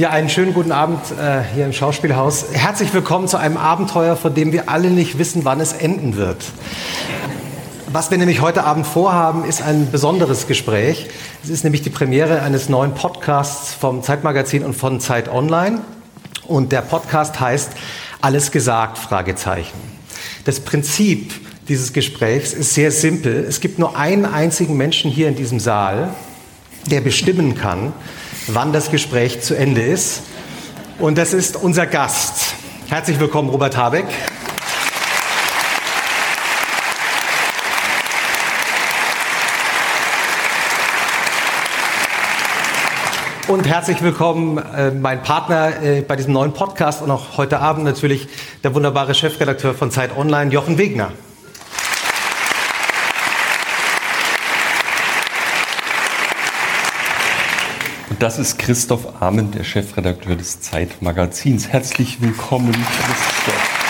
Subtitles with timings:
[0.00, 2.46] Ja, einen schönen guten Abend äh, hier im Schauspielhaus.
[2.54, 6.42] Herzlich willkommen zu einem Abenteuer, von dem wir alle nicht wissen, wann es enden wird.
[7.92, 11.08] Was wir nämlich heute Abend vorhaben, ist ein besonderes Gespräch.
[11.44, 15.82] Es ist nämlich die Premiere eines neuen Podcasts vom Zeitmagazin und von Zeit Online.
[16.46, 17.72] Und der Podcast heißt
[18.22, 18.96] Alles gesagt?
[18.96, 19.76] Fragezeichen.
[20.46, 21.34] Das Prinzip
[21.68, 23.44] dieses Gesprächs ist sehr simpel.
[23.46, 26.08] Es gibt nur einen einzigen Menschen hier in diesem Saal,
[26.90, 27.92] der bestimmen kann,
[28.54, 30.22] wann das Gespräch zu Ende ist.
[30.98, 32.54] Und das ist unser Gast.
[32.88, 34.06] Herzlich willkommen, Robert Habeck.
[43.48, 47.84] Und herzlich willkommen, äh, mein Partner äh, bei diesem neuen Podcast und auch heute Abend
[47.84, 48.28] natürlich
[48.62, 51.10] der wunderbare Chefredakteur von Zeit Online, Jochen Wegner.
[58.10, 61.68] Und das ist Christoph Ahmen, der Chefredakteur des Zeitmagazins.
[61.68, 63.80] Herzlich willkommen, Christoph.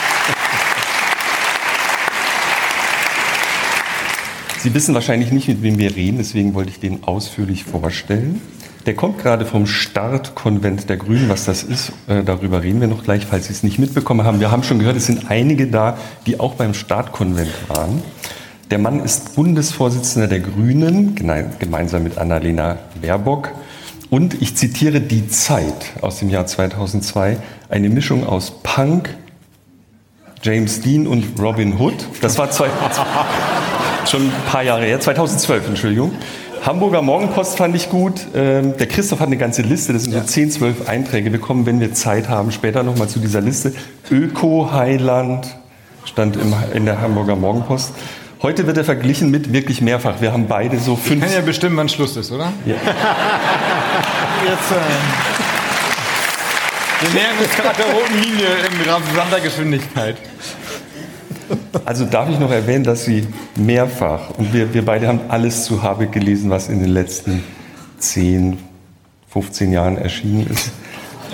[4.58, 8.42] Sie wissen wahrscheinlich nicht, mit wem wir reden, deswegen wollte ich den ausführlich vorstellen.
[8.84, 11.30] Der kommt gerade vom Startkonvent der Grünen.
[11.30, 14.38] Was das ist, äh, darüber reden wir noch gleich, falls Sie es nicht mitbekommen haben.
[14.38, 18.02] Wir haben schon gehört, es sind einige da, die auch beim Startkonvent waren.
[18.70, 23.50] Der Mann ist Bundesvorsitzender der Grünen, gemeinsam mit Annalena Baerbock.
[24.10, 29.16] Und ich zitiere die Zeit aus dem Jahr 2002, eine Mischung aus Punk,
[30.42, 31.94] James Dean und Robin Hood.
[32.20, 32.68] Das war zwei,
[34.10, 36.12] schon ein paar Jahre her, 2012, Entschuldigung.
[36.66, 38.26] Hamburger Morgenpost fand ich gut.
[38.34, 41.30] Ähm, der Christoph hat eine ganze Liste, das sind so 10, 12 Einträge.
[41.30, 43.72] Wir kommen, wenn wir Zeit haben, später nochmal zu dieser Liste.
[44.10, 45.56] Öko-Heiland
[46.04, 46.36] stand
[46.74, 47.92] in der Hamburger Morgenpost.
[48.42, 50.22] Heute wird er verglichen mit wirklich mehrfach.
[50.22, 51.22] Wir haben beide so fünf.
[51.22, 52.50] Ich kann ja bestimmen, wann Schluss ist, oder?
[52.64, 52.74] Ja.
[54.46, 54.76] Jetzt, äh,
[57.02, 60.16] wir nähern uns gerade der roten Linie im rasanter Geschwindigkeit.
[61.84, 65.82] Also darf ich noch erwähnen, dass Sie mehrfach, und wir, wir beide haben alles zu
[65.82, 67.44] Habeck gelesen, was in den letzten
[67.98, 68.56] 10,
[69.28, 70.70] 15 Jahren erschienen ist.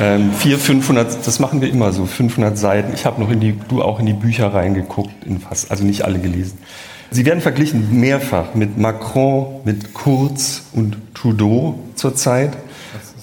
[0.00, 2.92] Ähm, 400, 500, das machen wir immer so, 500 Seiten.
[2.94, 6.04] Ich habe noch in die, du auch in die Bücher reingeguckt, in fast, also nicht
[6.04, 6.58] alle gelesen.
[7.10, 12.56] Sie werden verglichen mehrfach mit Macron, mit Kurz und Trudeau zurzeit.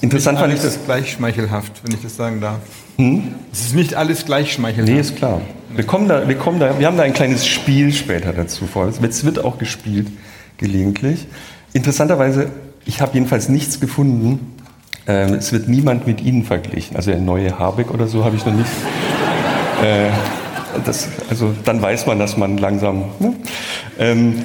[0.02, 2.60] Interessant fand ich das gleich schmeichelhaft, wenn ich das sagen darf.
[2.98, 3.36] Hm?
[3.52, 4.92] Es ist nicht alles gleich schmeichelhaft.
[4.92, 5.42] Nee, ist klar.
[5.74, 8.88] Wir, kommen da, wir, kommen da, wir haben da ein kleines Spiel später dazu vor.
[8.88, 10.08] Es wird auch gespielt,
[10.58, 11.28] gelegentlich.
[11.74, 12.52] Interessanterweise,
[12.86, 14.58] ich habe jedenfalls nichts gefunden.
[15.08, 16.96] Ähm, es wird niemand mit Ihnen verglichen.
[16.96, 18.70] Also der neue Habeck oder so habe ich noch nicht.
[19.84, 20.12] Äh,
[20.86, 23.06] das, also dann weiß man, dass man langsam.
[23.20, 23.34] Ne?
[24.00, 24.44] Ähm,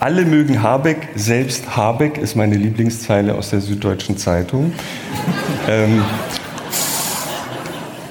[0.00, 4.72] alle mögen Habeck, selbst Habeck ist meine Lieblingszeile aus der Süddeutschen Zeitung.
[5.68, 6.02] ähm,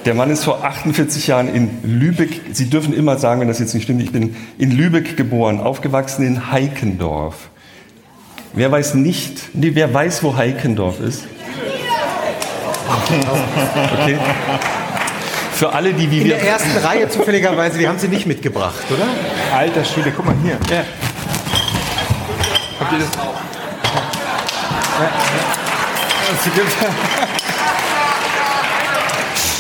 [0.06, 3.74] der Mann ist vor 48 Jahren in Lübeck, Sie dürfen immer sagen, wenn das jetzt
[3.74, 7.50] nicht stimmt, ich bin in Lübeck geboren, aufgewachsen in Heikendorf.
[8.54, 11.28] Wer weiß nicht, nee, wer weiß, wo Heikendorf ist?
[14.02, 14.18] Okay.
[15.62, 16.38] Für alle, die wie In wir.
[16.38, 19.06] In der ersten Reihe zufälligerweise, die haben Sie nicht mitgebracht, oder?
[19.56, 20.58] Alter Schwede, guck mal hier.
[20.72, 20.84] Ja.
[22.80, 23.10] Habt ihr das?
[23.16, 23.22] Ja.
[25.04, 25.12] Ja.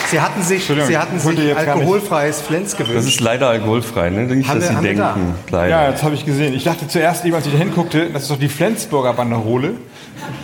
[0.10, 2.98] Sie hatten sich, Sie hatten sich alkoholfreies Flens gewünscht.
[2.98, 4.24] Das ist leider alkoholfrei, ne?
[4.24, 5.36] Nicht, haben dass wir, Sie denken.
[5.52, 5.68] Da?
[5.68, 6.56] Ja, jetzt habe ich gesehen.
[6.56, 9.76] Ich dachte zuerst, als ich da hinguckte, das ist doch die Flensburger Banderole.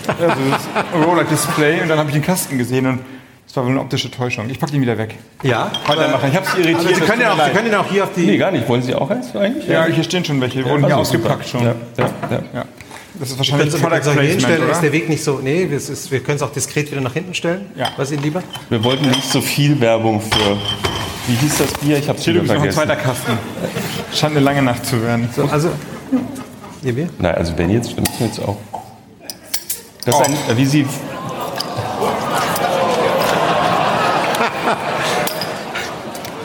[0.07, 1.81] also das Roller Display.
[1.81, 2.99] Und dann habe ich den Kasten gesehen und
[3.47, 4.49] das war wohl eine optische Täuschung.
[4.49, 5.15] Ich packe den wieder weg.
[5.41, 5.71] Ja.
[5.87, 6.29] Weitermachen.
[6.29, 6.95] Ich habe es irritiert.
[6.95, 8.25] Sie können, ja auch, Sie können ja auch hier auf die.
[8.25, 8.67] Nee, gar nicht.
[8.67, 9.67] Wollen Sie auch eins eigentlich?
[9.67, 10.59] Ja, hier stehen schon welche.
[10.59, 11.63] Die wurden ja, hier ausgepackt schon.
[11.63, 12.43] Ja, ja, ja.
[12.53, 12.65] ja.
[13.19, 14.71] Das ist wahrscheinlich ein Product Placement, oder?
[14.71, 15.39] Ist der Weg nicht so?
[15.41, 17.67] Nee, ist, wir können es auch diskret wieder nach hinten stellen.
[17.75, 17.87] Ja.
[17.95, 18.43] Was ist Ihnen lieber?
[18.69, 20.57] Wir wollten nicht so viel Werbung für.
[21.27, 21.97] Wie hieß das Bier?
[21.97, 22.57] Ich habe es wieder vergessen.
[22.57, 23.31] noch ein zweiter Kasten.
[24.13, 25.29] Scheint eine lange Nacht zu werden.
[25.35, 25.71] So, also,
[26.83, 27.09] Ihr Bier?
[27.17, 28.57] Nein, also wenn jetzt, dann müssen wir jetzt auch.
[30.05, 30.85] Das ist ein, wie Sie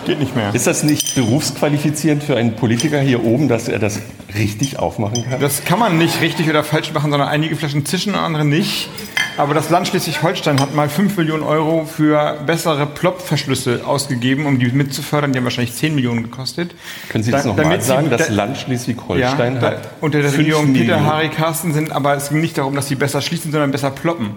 [0.04, 0.54] Geht nicht mehr.
[0.54, 4.00] Ist das nicht berufsqualifizierend für einen Politiker hier oben, dass er das
[4.34, 5.40] richtig aufmachen kann?
[5.40, 8.88] Das kann man nicht richtig oder falsch machen, sondern einige Flaschen zischen und andere nicht.
[9.36, 14.66] Aber das Land Schleswig-Holstein hat mal 5 Millionen Euro für bessere Plop-Verschlüsse ausgegeben, um die
[14.66, 15.32] mitzufördern.
[15.32, 16.74] Die haben wahrscheinlich 10 Millionen gekostet.
[17.08, 18.10] Können Sie das nochmal sagen?
[18.10, 19.88] Das Land Schleswig-Holstein ja, hat.
[20.00, 23.22] Unter der Regierung Peter Harry Carsten sind, aber es ging nicht darum, dass sie besser
[23.22, 24.30] schließen, sondern besser ploppen.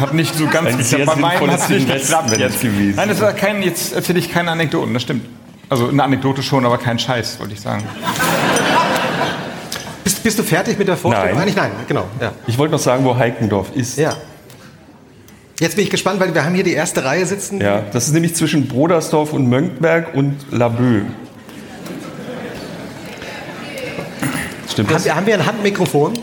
[0.00, 1.06] Hat nicht so ganz geklappt.
[1.06, 2.60] Bei meinem hat es nicht geklappt jetzt.
[2.60, 2.96] Gewesen.
[2.96, 5.26] Nein, das war kein, jetzt erzähle ich keine Anekdoten, das stimmt.
[5.68, 7.84] Also eine Anekdote schon, aber kein Scheiß, wollte ich sagen.
[10.02, 11.30] Bist, bist, du fertig mit der Vorstellung?
[11.30, 11.42] Nein.
[11.42, 12.06] Eigentlich nein, genau.
[12.20, 12.32] Ja.
[12.46, 13.98] Ich wollte noch sagen, wo Heikendorf ist.
[13.98, 14.16] Ja.
[15.60, 17.60] Jetzt bin ich gespannt, weil wir haben hier die erste Reihe sitzen.
[17.60, 21.02] Ja, das ist nämlich zwischen Brodersdorf und Mönckeberg und Laboe.
[24.70, 25.08] Stimmt das?
[25.08, 26.14] Haben, haben wir ein Handmikrofon?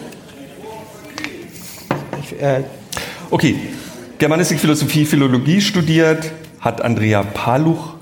[2.23, 2.63] Ich, äh
[3.31, 3.55] okay,
[4.17, 7.93] Germanistik, Philosophie, Philologie studiert, hat Andrea Paluch,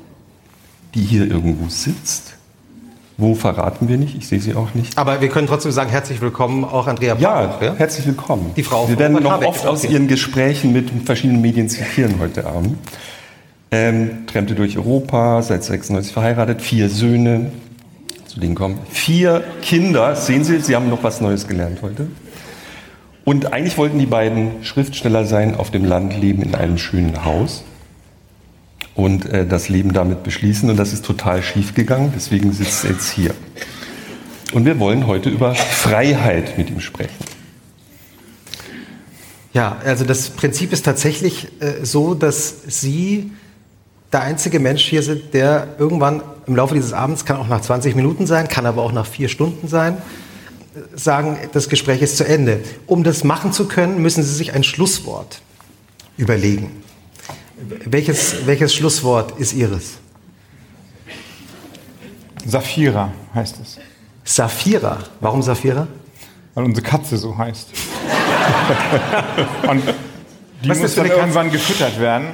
[0.94, 2.36] die hier irgendwo sitzt.
[3.18, 4.16] Wo verraten wir nicht?
[4.18, 4.98] Ich sehe sie auch nicht.
[4.98, 7.62] Aber wir können trotzdem sagen, herzlich willkommen auch Andrea Paluch.
[7.62, 7.76] Ja, ja?
[7.76, 8.52] herzlich willkommen.
[8.58, 12.78] Die Frau Wir werden noch oft aus ihren Gesprächen mit verschiedenen Medien zitieren heute Abend.
[13.72, 17.52] Ähm, trennte durch Europa, seit 96 verheiratet, vier Söhne,
[18.26, 20.16] zu denen kommen vier Kinder.
[20.16, 22.08] Sehen Sie, Sie haben noch was Neues gelernt heute.
[23.26, 27.64] Und eigentlich wollten die beiden Schriftsteller sein, auf dem Land leben in einem schönen Haus
[28.94, 30.70] und äh, das Leben damit beschließen.
[30.70, 32.14] Und das ist total schief gegangen.
[32.16, 33.34] Deswegen sitzt er jetzt hier.
[34.54, 37.16] Und wir wollen heute über Freiheit mit ihm sprechen.
[39.54, 43.32] Ja, also das Prinzip ist tatsächlich äh, so, dass Sie
[44.14, 47.96] der einzige Mensch hier sind, der irgendwann im Laufe dieses Abends, kann auch nach 20
[47.96, 49.98] Minuten sein, kann aber auch nach vier Stunden sein,
[50.94, 52.62] sagen, das Gespräch ist zu Ende.
[52.88, 55.42] Um das machen zu können, müssen Sie sich ein Schlusswort
[56.18, 56.84] überlegen.
[57.86, 59.98] Welches, welches Schlusswort ist Ihres?
[62.46, 63.80] Saphira heißt es.
[64.24, 65.00] Saphira?
[65.20, 65.88] Warum Saphira?
[66.54, 67.70] Weil unsere Katze so heißt.
[69.68, 69.84] Und
[70.64, 72.28] die Was muss dann irgendwann gefüttert werden.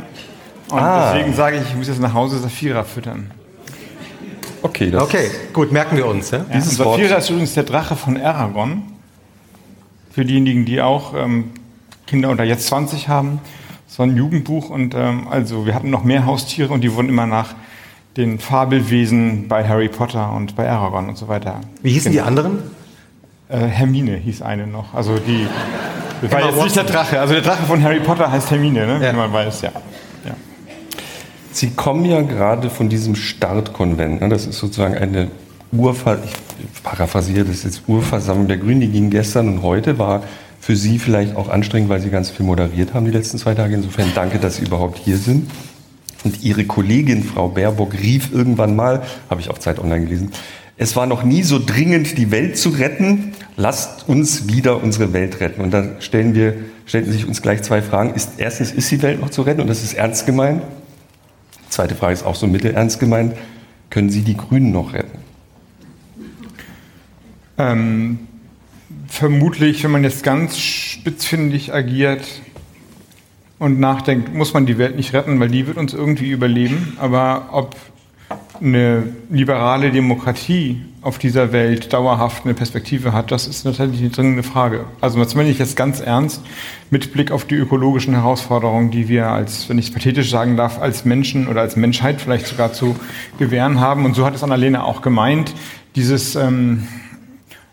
[0.69, 1.13] Und ah.
[1.13, 3.31] deswegen sage ich, ich muss jetzt nach Hause Saphira füttern.
[4.63, 6.31] Okay, okay, gut, merken wir uns.
[6.31, 6.39] Ja?
[6.39, 8.83] ja Dieses Saphira ist übrigens der Drache von Aragon.
[10.11, 11.51] Für diejenigen, die auch ähm,
[12.05, 13.39] Kinder unter jetzt 20 haben.
[13.87, 17.09] Das war ein Jugendbuch und ähm, also wir hatten noch mehr Haustiere und die wurden
[17.09, 17.55] immer nach
[18.17, 21.61] den Fabelwesen bei Harry Potter und bei Aragon und so weiter.
[21.81, 22.23] Wie hießen genau.
[22.23, 22.59] die anderen?
[23.49, 24.93] Äh, Hermine hieß eine noch.
[24.93, 25.47] Also die
[26.21, 27.19] das war jetzt nicht der Drache.
[27.19, 29.05] Also der Drache von Harry Potter heißt Hermine, ne?
[29.05, 29.13] Ja.
[29.13, 29.71] wie man weiß, ja.
[31.53, 34.21] Sie kommen ja gerade von diesem Startkonvent.
[34.21, 34.29] Ne?
[34.29, 35.29] Das ist sozusagen eine
[35.71, 38.81] Urver ich paraphrasiere das jetzt, Urversammlung der Grünen.
[38.81, 40.23] Die ging gestern und heute war
[40.59, 43.73] für Sie vielleicht auch anstrengend, weil Sie ganz viel moderiert haben die letzten zwei Tage.
[43.75, 45.49] Insofern danke, dass Sie überhaupt hier sind.
[46.23, 50.31] Und Ihre Kollegin Frau Baerbock rief irgendwann mal, habe ich auf Zeit Online gelesen,
[50.77, 53.33] es war noch nie so dringend, die Welt zu retten.
[53.55, 55.61] Lasst uns wieder unsere Welt retten.
[55.61, 56.55] Und da stellen wir,
[56.85, 58.15] stellen sich uns gleich zwei Fragen.
[58.15, 59.61] Ist, erstens, ist die Welt noch zu retten?
[59.61, 60.63] Und das ist ernst gemeint.
[61.71, 63.33] Zweite Frage ist auch so mittelernst gemeint.
[63.89, 65.17] Können Sie die Grünen noch retten?
[67.57, 68.19] Ähm,
[69.07, 72.25] vermutlich, wenn man jetzt ganz spitzfindig agiert
[73.57, 76.97] und nachdenkt, muss man die Welt nicht retten, weil die wird uns irgendwie überleben.
[76.99, 77.77] Aber ob
[78.61, 84.43] eine liberale Demokratie auf dieser Welt dauerhaft eine Perspektive hat, das ist natürlich eine dringende
[84.43, 84.85] Frage.
[85.01, 86.41] Also das meine ich jetzt ganz ernst
[86.91, 90.79] mit Blick auf die ökologischen Herausforderungen, die wir als, wenn ich es pathetisch sagen darf,
[90.79, 92.95] als Menschen oder als Menschheit vielleicht sogar zu
[93.39, 94.05] gewähren haben.
[94.05, 95.55] Und so hat es Annalena auch gemeint,
[95.95, 96.87] dieses ähm,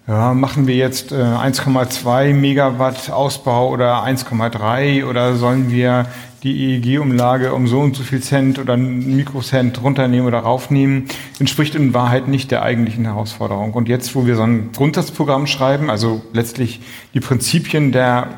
[0.06, 6.06] ja, machen wir jetzt äh, 1,2 Megawatt Ausbau oder 1,3 oder sollen wir
[6.42, 11.06] die EEG-Umlage um so und so viel Cent oder einen Mikrocent runternehmen oder raufnehmen,
[11.38, 13.74] entspricht in Wahrheit nicht der eigentlichen Herausforderung.
[13.74, 16.80] Und jetzt, wo wir so ein Grundsatzprogramm schreiben, also letztlich
[17.14, 18.28] die Prinzipien der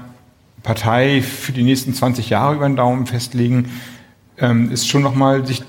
[0.62, 3.70] Partei für die nächsten 20 Jahre über den Daumen festlegen,
[4.38, 5.62] ähm, ist schon nochmal sich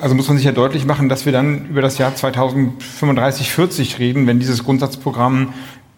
[0.00, 3.98] also muss man sich ja deutlich machen, dass wir dann über das Jahr 2035, 40
[3.98, 5.52] reden, wenn dieses Grundsatzprogramm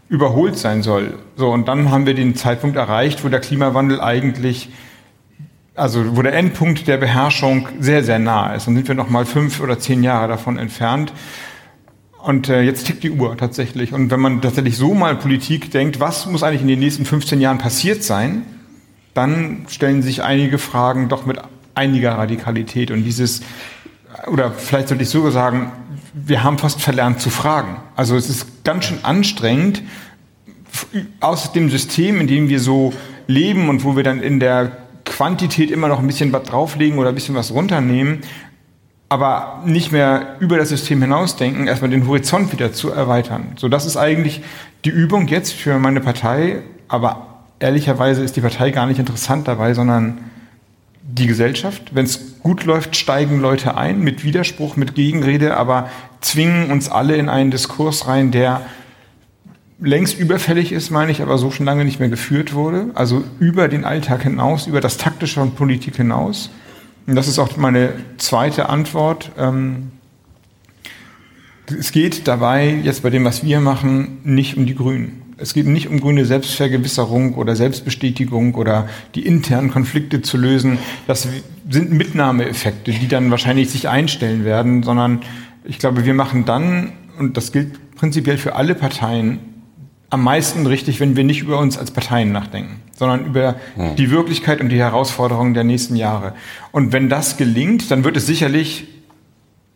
[0.09, 1.19] überholt sein soll.
[1.37, 4.71] So, und dann haben wir den Zeitpunkt erreicht, wo der Klimawandel eigentlich,
[5.75, 8.67] also wo der Endpunkt der Beherrschung sehr, sehr nah ist.
[8.67, 11.13] Dann sind wir noch mal fünf oder zehn Jahre davon entfernt.
[12.23, 13.93] Und äh, jetzt tickt die Uhr tatsächlich.
[13.93, 17.41] Und wenn man tatsächlich so mal Politik denkt, was muss eigentlich in den nächsten 15
[17.41, 18.45] Jahren passiert sein,
[19.15, 21.39] dann stellen sich einige Fragen doch mit
[21.75, 22.91] einiger Radikalität.
[22.91, 23.41] Und dieses
[24.27, 25.73] oder vielleicht sollte ich so sagen,
[26.13, 27.77] wir haben fast verlernt zu fragen.
[27.97, 29.83] Also es ist ganz schön anstrengend,
[31.21, 32.93] aus dem System, in dem wir so
[33.27, 34.77] leben und wo wir dann in der
[35.21, 38.21] Quantität immer noch ein bisschen was drauflegen oder ein bisschen was runternehmen,
[39.11, 43.53] aber nicht mehr über das System hinausdenken, erstmal den Horizont wieder zu erweitern.
[43.57, 44.41] So, das ist eigentlich
[44.87, 47.27] die Übung jetzt für meine Partei, aber
[47.59, 50.17] ehrlicherweise ist die Partei gar nicht interessant dabei, sondern
[51.03, 51.95] die Gesellschaft.
[51.95, 55.91] Wenn es gut läuft, steigen Leute ein mit Widerspruch, mit Gegenrede, aber
[56.23, 58.63] zwingen uns alle in einen Diskurs rein, der
[59.81, 62.87] längst überfällig ist, meine ich, aber so schon lange nicht mehr geführt wurde.
[62.95, 66.51] Also über den Alltag hinaus, über das Taktische von Politik hinaus.
[67.07, 69.33] Und das ist auch meine zweite Antwort.
[69.39, 69.93] Ähm,
[71.67, 75.23] es geht dabei jetzt bei dem, was wir machen, nicht um die Grünen.
[75.37, 80.79] Es geht nicht um grüne Selbstvergewisserung oder Selbstbestätigung oder die internen Konflikte zu lösen.
[81.07, 81.27] Das
[81.69, 85.23] sind Mitnahmeeffekte, die dann wahrscheinlich sich einstellen werden, sondern
[85.65, 89.39] ich glaube, wir machen dann, und das gilt prinzipiell für alle Parteien,
[90.11, 93.95] am meisten richtig, wenn wir nicht über uns als Parteien nachdenken, sondern über hm.
[93.97, 96.35] die Wirklichkeit und die Herausforderungen der nächsten Jahre.
[96.73, 98.89] Und wenn das gelingt, dann wird es sicherlich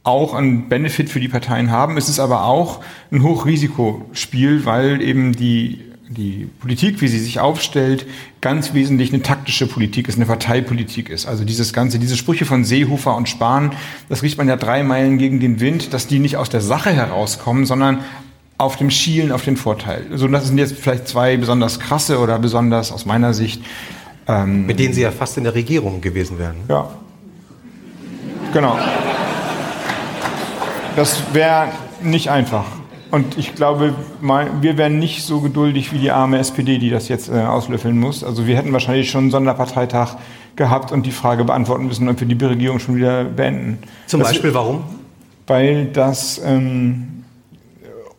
[0.03, 1.97] auch einen Benefit für die Parteien haben.
[1.97, 8.05] Es ist aber auch ein Hochrisikospiel, weil eben die, die Politik, wie sie sich aufstellt,
[8.43, 11.27] ganz wesentlich eine taktische Politik ist, eine Parteipolitik ist.
[11.27, 13.73] Also dieses Ganze, diese Sprüche von Seehofer und Spahn,
[14.11, 16.91] das riecht man ja drei Meilen gegen den Wind, dass die nicht aus der Sache
[16.91, 18.01] herauskommen, sondern
[18.59, 20.07] auf dem Schielen, auf den Vorteil.
[20.15, 23.63] So, das sind jetzt vielleicht zwei besonders krasse oder besonders aus meiner Sicht.
[24.27, 26.57] Ähm, Mit denen Sie ja fast in der Regierung gewesen wären.
[26.69, 26.89] Ja.
[28.53, 28.79] Genau.
[30.97, 31.69] Das wäre
[32.03, 32.67] nicht einfach.
[33.11, 37.29] Und ich glaube, wir wären nicht so geduldig wie die arme SPD, die das jetzt
[37.29, 38.25] äh, auslöffeln muss.
[38.25, 40.17] Also wir hätten wahrscheinlich schon einen Sonderparteitag
[40.57, 43.79] gehabt und die Frage beantworten müssen, ob wir die Regierung schon wieder beenden.
[44.07, 44.85] Zum das, Beispiel warum?
[45.47, 47.14] Weil das ähm,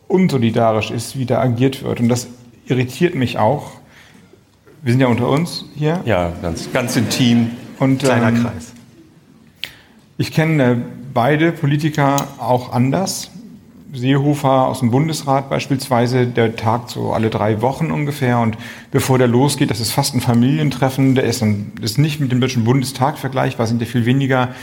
[0.08, 2.00] unsolidarisch ist, wie da agiert wird.
[2.00, 2.28] Und das
[2.68, 3.72] irritiert mich auch.
[4.82, 6.02] Wir sind ja unter uns hier.
[6.06, 7.52] Ja, ganz, ganz intim.
[7.80, 8.74] Und, Kleiner ähm, Kreis.
[10.18, 10.82] Ich kenne
[11.14, 13.32] beide Politiker auch anders.
[13.94, 18.58] Seehofer aus dem Bundesrat beispielsweise, der tagt so alle drei Wochen ungefähr und
[18.92, 22.42] bevor der losgeht, das ist fast ein Familientreffen, der ist, dann, ist nicht mit dem
[22.42, 24.54] Deutschen Bundestag vergleichbar, sind ja viel weniger äh,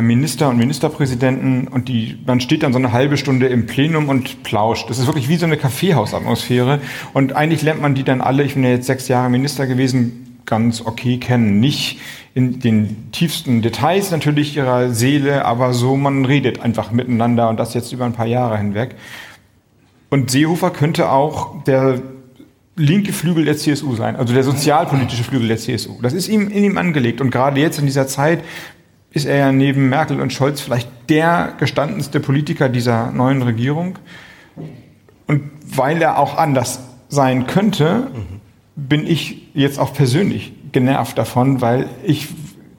[0.00, 4.42] Minister und Ministerpräsidenten und die, man steht dann so eine halbe Stunde im Plenum und
[4.42, 4.88] plauscht.
[4.88, 6.80] Das ist wirklich wie so eine Kaffeehausatmosphäre
[7.12, 10.40] und eigentlich lernt man die dann alle, ich bin ja jetzt sechs Jahre Minister gewesen,
[10.46, 11.60] ganz okay kennen.
[11.60, 12.00] Nicht
[12.34, 17.74] in den tiefsten Details natürlich ihrer Seele, aber so, man redet einfach miteinander und das
[17.74, 18.94] jetzt über ein paar Jahre hinweg.
[20.10, 22.00] Und Seehofer könnte auch der
[22.76, 26.00] linke Flügel der CSU sein, also der sozialpolitische Flügel der CSU.
[26.00, 27.20] Das ist ihm in ihm angelegt.
[27.20, 28.42] Und gerade jetzt in dieser Zeit
[29.12, 33.98] ist er ja neben Merkel und Scholz vielleicht der gestandenste Politiker dieser neuen Regierung.
[35.26, 38.08] Und weil er auch anders sein könnte,
[38.76, 42.28] bin ich jetzt auch persönlich genervt davon, weil ich,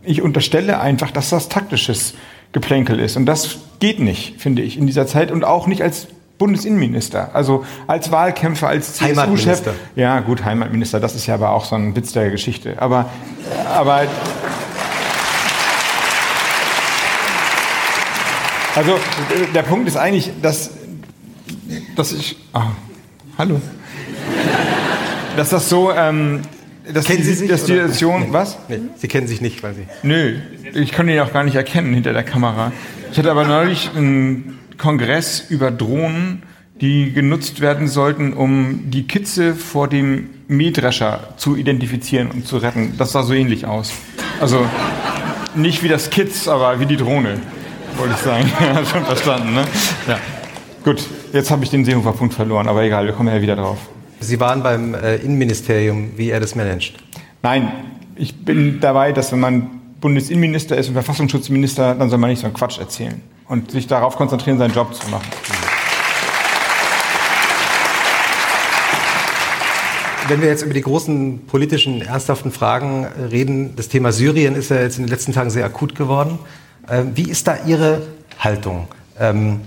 [0.03, 2.13] ich unterstelle einfach, dass das taktisches
[2.51, 3.17] Geplänkel ist.
[3.17, 6.07] Und das geht nicht, finde ich, in dieser Zeit und auch nicht als
[6.38, 9.62] Bundesinnenminister, also als Wahlkämpfer, als CSU-Chef.
[9.95, 12.81] Ja, gut, Heimatminister, das ist ja aber auch so ein Witz der Geschichte.
[12.81, 13.09] Aber,
[13.67, 14.03] aber
[18.79, 18.98] also
[19.53, 20.71] der Punkt ist eigentlich, dass,
[21.95, 22.38] dass ich.
[22.53, 22.71] Ah,
[23.38, 23.59] hallo
[25.39, 26.41] dass das so, ähm,
[26.93, 27.50] dass kennen Sie sich?
[27.50, 28.27] Dass die Situation, nee.
[28.31, 28.57] was?
[28.67, 29.86] Nee, Sie kennen sich nicht, weil Sie.
[30.03, 30.36] Nö,
[30.74, 32.71] ich konnte ihn auch gar nicht erkennen hinter der Kamera.
[33.12, 36.43] Ich hatte aber neulich einen Kongress über Drohnen,
[36.81, 42.95] die genutzt werden sollten, um die Kitze vor dem Mähdrescher zu identifizieren und zu retten.
[42.98, 43.93] Das sah so ähnlich aus.
[44.39, 44.65] Also
[45.55, 47.39] nicht wie das Kitz, aber wie die Drohne,
[47.99, 48.51] wollte ich sagen.
[48.61, 49.65] ja, schon verstanden, ne?
[50.07, 50.17] Ja.
[50.83, 51.03] Gut,
[51.33, 53.77] jetzt habe ich den Seehofer-Punkt verloren, aber egal, wir kommen ja wieder drauf.
[54.21, 56.95] Sie waren beim äh, Innenministerium, wie er das managt?
[57.41, 57.71] Nein,
[58.15, 59.69] ich bin dabei, dass wenn man
[60.01, 64.15] Bundesinnenminister ist und Verfassungsschutzminister, dann soll man nicht so einen Quatsch erzählen und sich darauf
[64.15, 65.27] konzentrieren, seinen Job zu machen.
[70.27, 74.79] Wenn wir jetzt über die großen politischen, ernsthaften Fragen reden, das Thema Syrien ist ja
[74.79, 76.37] jetzt in den letzten Tagen sehr akut geworden.
[76.91, 78.01] Ähm, wie ist da Ihre
[78.39, 78.88] Haltung?
[79.19, 79.62] Ähm,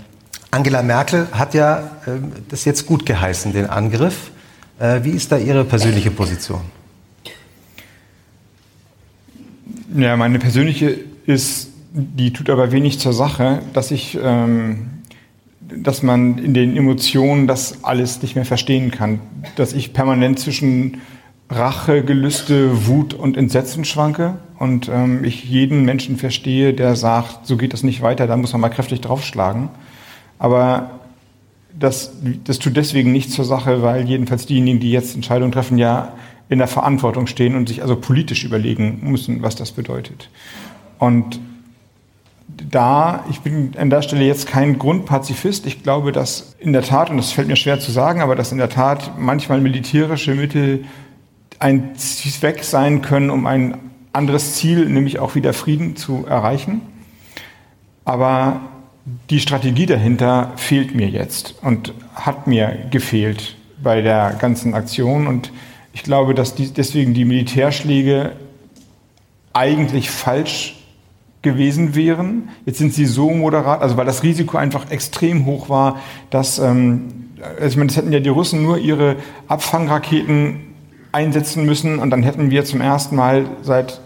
[0.51, 4.31] Angela Merkel hat ja ähm, das jetzt gut geheißen, den Angriff.
[4.79, 6.61] Äh, wie ist da Ihre persönliche Position?
[9.95, 14.89] Ja, meine persönliche ist, die tut aber wenig zur Sache, dass ich, ähm,
[15.61, 19.19] dass man in den Emotionen das alles nicht mehr verstehen kann,
[19.55, 21.01] dass ich permanent zwischen
[21.49, 27.57] Rache, Gelüste, Wut und Entsetzen schwanke und ähm, ich jeden Menschen verstehe, der sagt, so
[27.57, 29.67] geht das nicht weiter, da muss man mal kräftig draufschlagen.
[30.39, 31.01] Aber
[31.77, 32.13] das,
[32.45, 36.13] das tut deswegen nichts zur Sache, weil jedenfalls diejenigen, die jetzt Entscheidungen treffen, ja
[36.47, 40.29] in der Verantwortung stehen und sich also politisch überlegen müssen, was das bedeutet.
[40.97, 41.41] Und
[42.47, 45.65] da, ich bin an der Stelle jetzt kein Grundpazifist.
[45.65, 48.53] Ich glaube, dass in der Tat, und das fällt mir schwer zu sagen, aber dass
[48.53, 50.85] in der Tat manchmal militärische Mittel
[51.59, 56.81] ein Zweck sein können, um ein anderes Ziel, nämlich auch wieder Frieden zu erreichen.
[58.05, 58.61] Aber
[59.29, 65.27] die Strategie dahinter fehlt mir jetzt und hat mir gefehlt bei der ganzen Aktion.
[65.27, 65.51] Und
[65.93, 68.33] ich glaube, dass die, deswegen die Militärschläge
[69.51, 70.79] eigentlich falsch
[71.41, 72.49] gewesen wären.
[72.65, 77.23] Jetzt sind sie so moderat, also weil das Risiko einfach extrem hoch war, dass ähm,
[77.43, 79.17] also ich meine, das hätten ja die Russen nur ihre
[79.47, 80.61] Abfangraketen
[81.11, 84.01] einsetzen müssen und dann hätten wir zum ersten Mal seit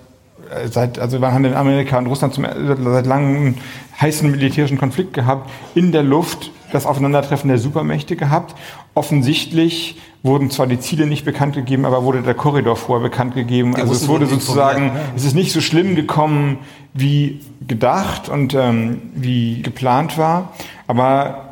[0.70, 3.58] seit, also wir haben in Amerika und Russland zum, seit langem einen
[4.00, 8.56] heißen militärischen Konflikt gehabt, in der Luft das Aufeinandertreffen der Supermächte gehabt.
[8.94, 13.75] Offensichtlich wurden zwar die Ziele nicht bekannt gegeben, aber wurde der Korridor vorher bekannt gegeben.
[13.75, 16.60] also es wurde sozusagen, es ist nicht so schlimm gekommen,
[16.94, 20.54] wie gedacht und ähm, wie geplant war.
[20.88, 21.48] Aber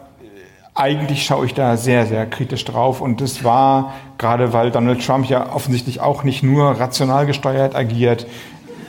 [0.74, 3.00] eigentlich schaue ich da sehr, sehr kritisch drauf.
[3.00, 8.28] Und das war, gerade weil Donald Trump ja offensichtlich auch nicht nur rational gesteuert agiert,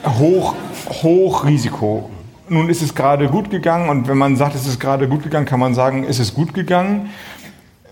[0.05, 0.55] hoch,
[1.03, 2.09] hoch Risiko.
[2.49, 5.45] Nun ist es gerade gut gegangen und wenn man sagt, es ist gerade gut gegangen,
[5.45, 7.09] kann man sagen, ist es gut gegangen.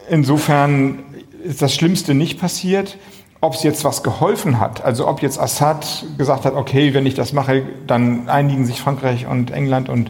[0.09, 0.99] Insofern
[1.43, 2.97] ist das Schlimmste nicht passiert.
[3.41, 7.13] Ob es jetzt was geholfen hat, also ob jetzt Assad gesagt hat, okay, wenn ich
[7.13, 10.09] das mache, dann einigen sich Frankreich und England und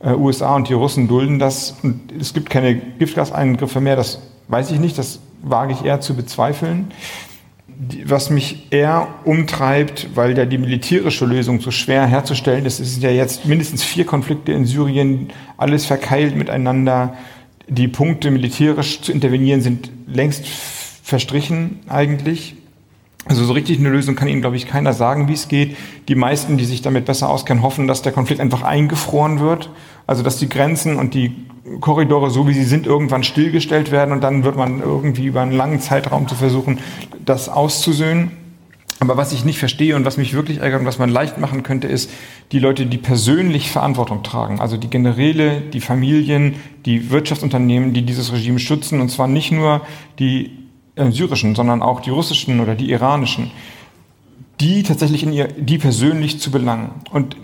[0.00, 4.70] äh, USA und die Russen dulden das und es gibt keine Giftgaseingriffe mehr, das weiß
[4.70, 6.92] ich nicht, das wage ich eher zu bezweifeln
[8.04, 13.02] was mich eher umtreibt, weil ja die militärische Lösung so schwer herzustellen ist, es sind
[13.02, 17.14] ja jetzt mindestens vier Konflikte in Syrien, alles verkeilt miteinander.
[17.68, 22.56] Die Punkte militärisch zu intervenieren sind längst verstrichen eigentlich.
[23.26, 25.76] Also so richtig eine Lösung kann Ihnen, glaube ich, keiner sagen, wie es geht.
[26.08, 29.68] Die meisten, die sich damit besser auskennen, hoffen, dass der Konflikt einfach eingefroren wird.
[30.06, 31.34] Also dass die Grenzen und die
[31.80, 35.52] Korridore, so wie sie sind, irgendwann stillgestellt werden und dann wird man irgendwie über einen
[35.52, 36.78] langen Zeitraum zu versuchen,
[37.24, 38.30] das auszusöhnen.
[38.98, 41.62] Aber was ich nicht verstehe und was mich wirklich ärgert und was man leicht machen
[41.62, 42.10] könnte, ist
[42.52, 44.58] die Leute, die persönlich Verantwortung tragen.
[44.58, 46.54] Also die Generäle, die Familien,
[46.86, 49.02] die Wirtschaftsunternehmen, die dieses Regime schützen.
[49.02, 49.82] Und zwar nicht nur
[50.18, 50.52] die
[50.94, 53.50] äh, syrischen, sondern auch die russischen oder die iranischen.
[54.60, 56.92] Die tatsächlich in ihr, die persönlich zu belangen.
[57.10, 57.36] Und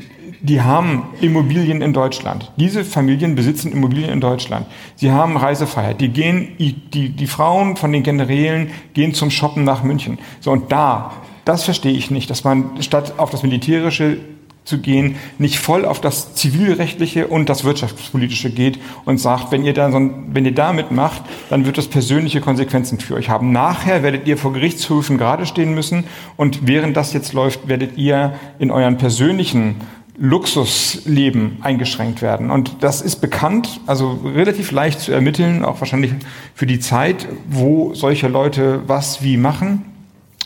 [0.42, 2.50] die haben Immobilien in Deutschland.
[2.56, 4.66] Diese Familien besitzen Immobilien in Deutschland.
[4.96, 6.00] Sie haben Reisefreiheit.
[6.00, 10.18] Die gehen, die, die Frauen von den Generälen gehen zum Shoppen nach München.
[10.40, 11.12] So, und da,
[11.44, 14.18] das verstehe ich nicht, dass man statt auf das Militärische
[14.64, 19.74] zu gehen, nicht voll auf das zivilrechtliche und das wirtschaftspolitische geht und sagt, wenn ihr
[19.74, 23.50] da so, wenn ihr damit macht, dann wird das persönliche Konsequenzen für euch haben.
[23.50, 26.04] Nachher werdet ihr vor Gerichtshöfen gerade stehen müssen
[26.36, 29.76] und während das jetzt läuft, werdet ihr in euren persönlichen
[30.18, 32.50] Luxusleben eingeschränkt werden.
[32.50, 36.12] Und das ist bekannt, also relativ leicht zu ermitteln, auch wahrscheinlich
[36.54, 39.84] für die Zeit, wo solche Leute was wie machen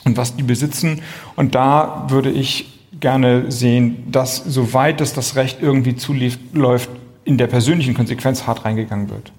[0.04, 1.02] und was die besitzen.
[1.34, 6.90] Und da würde ich gerne sehen, dass soweit es das Recht irgendwie zuläuft,
[7.24, 9.32] in der persönlichen Konsequenz hart reingegangen wird.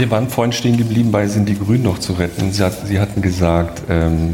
[0.00, 2.52] Wir waren vorhin stehen geblieben bei Sind die Grünen noch zu retten.
[2.52, 4.32] Sie, hat, Sie hatten gesagt, ähm,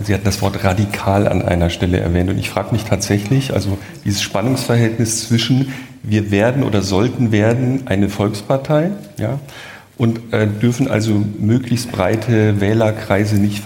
[0.00, 2.30] Sie hatten das Wort radikal an einer Stelle erwähnt.
[2.30, 5.72] Und ich frage mich tatsächlich, also dieses Spannungsverhältnis zwischen
[6.04, 9.40] wir werden oder sollten werden eine Volkspartei, ja,
[9.98, 13.64] und äh, dürfen also möglichst breite Wählerkreise nicht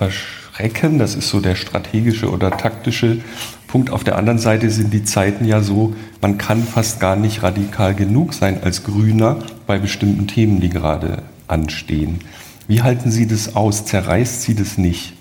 [0.59, 0.99] verschrecken.
[0.99, 3.19] Das ist so der strategische oder taktische
[3.67, 3.91] Punkt.
[3.91, 7.95] Auf der anderen Seite sind die Zeiten ja so, man kann fast gar nicht radikal
[7.95, 12.21] genug sein als Grüner bei bestimmten Themen, die gerade anstehen.
[12.67, 13.87] Wie halten Sie das aus?
[13.87, 15.15] Zerreißt Sie das nicht?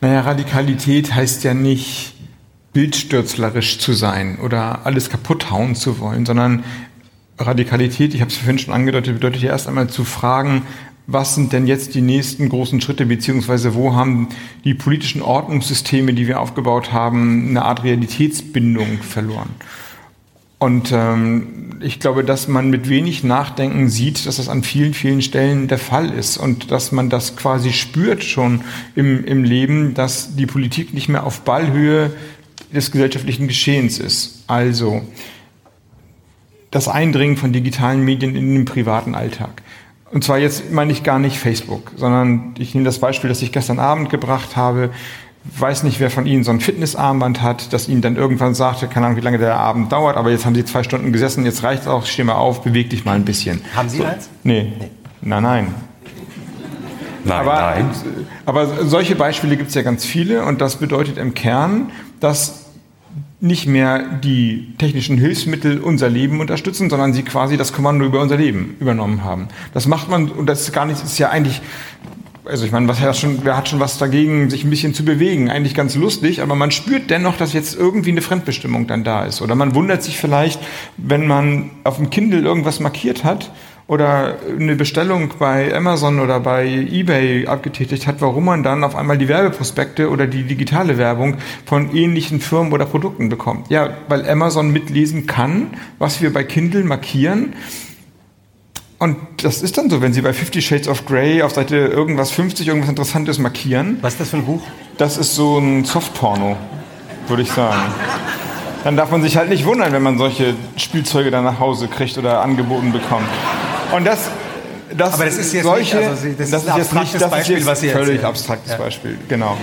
[0.00, 2.14] Naja, Radikalität heißt ja nicht
[2.72, 6.62] bildstürzlerisch zu sein oder alles kaputt hauen zu wollen, sondern
[7.38, 10.62] Radikalität, ich habe es vorhin schon angedeutet, bedeutet ja erst einmal zu fragen,
[11.10, 14.28] was sind denn jetzt die nächsten großen Schritte, beziehungsweise wo haben
[14.64, 19.48] die politischen Ordnungssysteme, die wir aufgebaut haben, eine Art Realitätsbindung verloren?
[20.58, 25.22] Und ähm, ich glaube, dass man mit wenig Nachdenken sieht, dass das an vielen, vielen
[25.22, 28.60] Stellen der Fall ist und dass man das quasi spürt schon
[28.94, 32.12] im, im Leben, dass die Politik nicht mehr auf Ballhöhe
[32.74, 34.44] des gesellschaftlichen Geschehens ist.
[34.46, 35.00] Also
[36.70, 39.62] das Eindringen von digitalen Medien in den privaten Alltag.
[40.10, 43.52] Und zwar jetzt meine ich gar nicht Facebook, sondern ich nehme das Beispiel, das ich
[43.52, 44.90] gestern Abend gebracht habe.
[45.56, 49.06] Weiß nicht, wer von Ihnen so ein Fitnessarmband hat, das Ihnen dann irgendwann sagte, keine
[49.06, 51.82] Ahnung, wie lange der Abend dauert, aber jetzt haben Sie zwei Stunden gesessen, jetzt reicht
[51.82, 53.62] es auch, steh mal auf, beweg dich mal ein bisschen.
[53.74, 54.28] Haben Sie so, eins?
[54.42, 54.72] Nee.
[54.78, 54.90] nee.
[55.20, 55.74] Nein, nein.
[57.24, 57.90] Nein, aber, nein.
[58.46, 61.90] aber solche Beispiele gibt es ja ganz viele und das bedeutet im Kern,
[62.20, 62.67] dass
[63.40, 68.36] nicht mehr die technischen Hilfsmittel unser Leben unterstützen, sondern sie quasi das Kommando über unser
[68.36, 69.48] Leben übernommen haben.
[69.74, 71.60] Das macht man, und das ist gar nicht, ist ja eigentlich,
[72.44, 75.04] also ich meine, was hat schon, wer hat schon was dagegen, sich ein bisschen zu
[75.04, 75.50] bewegen?
[75.50, 79.40] Eigentlich ganz lustig, aber man spürt dennoch, dass jetzt irgendwie eine Fremdbestimmung dann da ist.
[79.40, 80.58] Oder man wundert sich vielleicht,
[80.96, 83.52] wenn man auf dem Kindle irgendwas markiert hat
[83.88, 89.16] oder eine Bestellung bei Amazon oder bei eBay abgetätigt hat, warum man dann auf einmal
[89.16, 93.70] die Werbeprospekte oder die digitale Werbung von ähnlichen Firmen oder Produkten bekommt.
[93.70, 97.54] Ja, weil Amazon mitlesen kann, was wir bei Kindle markieren.
[98.98, 102.30] Und das ist dann so, wenn Sie bei Fifty Shades of Grey auf Seite irgendwas
[102.30, 103.98] 50 irgendwas Interessantes markieren.
[104.02, 104.60] Was ist das für ein Buch?
[104.98, 106.56] Das ist so ein Softporno,
[107.26, 107.80] würde ich sagen.
[108.84, 112.18] Dann darf man sich halt nicht wundern, wenn man solche Spielzeuge dann nach Hause kriegt
[112.18, 113.28] oder angeboten bekommt.
[113.94, 114.18] Und das,
[114.96, 116.92] das, Aber das ist jetzt solche, nicht, also Sie- das ist das ein ist jetzt
[116.92, 118.24] nicht, abstraktes das Beispiel, ist jetzt was Sie völlig erzählen.
[118.24, 118.78] abstraktes Ja.
[118.78, 119.56] Beispiel, genau.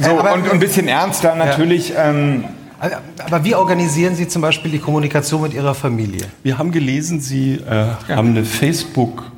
[0.00, 1.92] So, Äh, aber- und, und ein bisschen ernster natürlich.
[1.96, 2.44] Ähm,
[3.30, 6.26] Aber wie organisieren Sie zum Beispiel die Kommunikation mit Ihrer Familie?
[6.42, 9.30] Wir haben gelesen, Sie äh, haben eine Facebook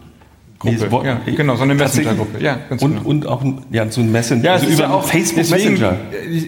[0.58, 1.74] Gruppe, wo- ja, genau, so eine.
[1.74, 3.08] Messenger-Gruppe, ja, ganz und, genau.
[3.08, 5.96] und auch ja, so ein Messenger, Ja, also über ja auch Facebook deswegen, Messenger.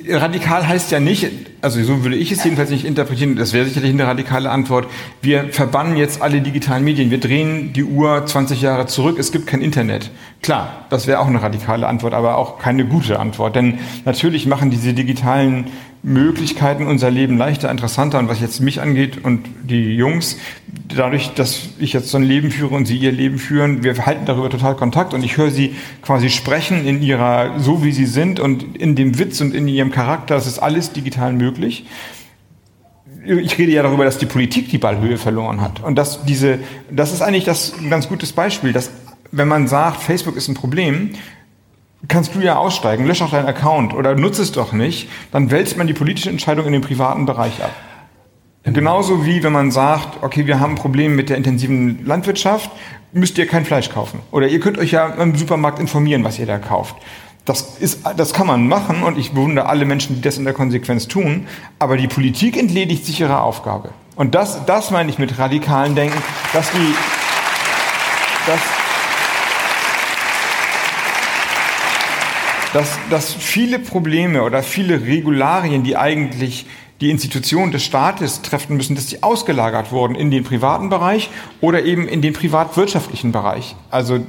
[0.08, 1.26] äh, Radikal heißt ja nicht,
[1.60, 4.86] also so würde ich es jedenfalls nicht interpretieren, das wäre sicherlich eine radikale Antwort.
[5.20, 9.46] Wir verbannen jetzt alle digitalen Medien, wir drehen die Uhr 20 Jahre zurück, es gibt
[9.46, 10.10] kein Internet.
[10.42, 14.70] Klar, das wäre auch eine radikale Antwort, aber auch keine gute Antwort, denn natürlich machen
[14.70, 15.66] diese digitalen
[16.08, 20.38] Möglichkeiten unser Leben leichter, interessanter und was jetzt mich angeht und die Jungs,
[20.88, 24.24] dadurch, dass ich jetzt so ein Leben führe und sie ihr Leben führen, wir halten
[24.24, 28.40] darüber total Kontakt und ich höre sie quasi sprechen in ihrer, so wie sie sind
[28.40, 31.84] und in dem Witz und in ihrem Charakter, das ist alles digital möglich.
[33.26, 35.82] Ich rede ja darüber, dass die Politik die Ballhöhe verloren hat.
[35.82, 36.58] Und dass diese,
[36.90, 38.90] das ist eigentlich das ein ganz gutes Beispiel, dass
[39.30, 41.10] wenn man sagt, Facebook ist ein Problem,
[42.06, 45.76] kannst du ja aussteigen, lösch auch deinen Account oder nutze es doch nicht, dann wälzt
[45.76, 47.72] man die politische Entscheidung in den privaten Bereich ab.
[48.64, 52.70] Genauso wie wenn man sagt, okay, wir haben ein Problem mit der intensiven Landwirtschaft,
[53.12, 54.20] müsst ihr kein Fleisch kaufen.
[54.30, 56.96] Oder ihr könnt euch ja im Supermarkt informieren, was ihr da kauft.
[57.44, 60.52] Das, ist, das kann man machen und ich bewundere alle Menschen, die das in der
[60.52, 61.46] Konsequenz tun.
[61.78, 63.90] Aber die Politik entledigt sich ihrer Aufgabe.
[64.16, 66.20] Und das, das meine ich mit radikalen Denken,
[66.52, 66.94] dass die,
[68.46, 68.60] dass,
[72.72, 76.66] dass, dass viele Probleme oder viele Regularien, die eigentlich
[77.00, 81.84] die Institutionen des Staates treffen müssen, dass die ausgelagert wurden in den privaten Bereich oder
[81.84, 83.76] eben in den privatwirtschaftlichen Bereich.
[83.90, 84.20] Also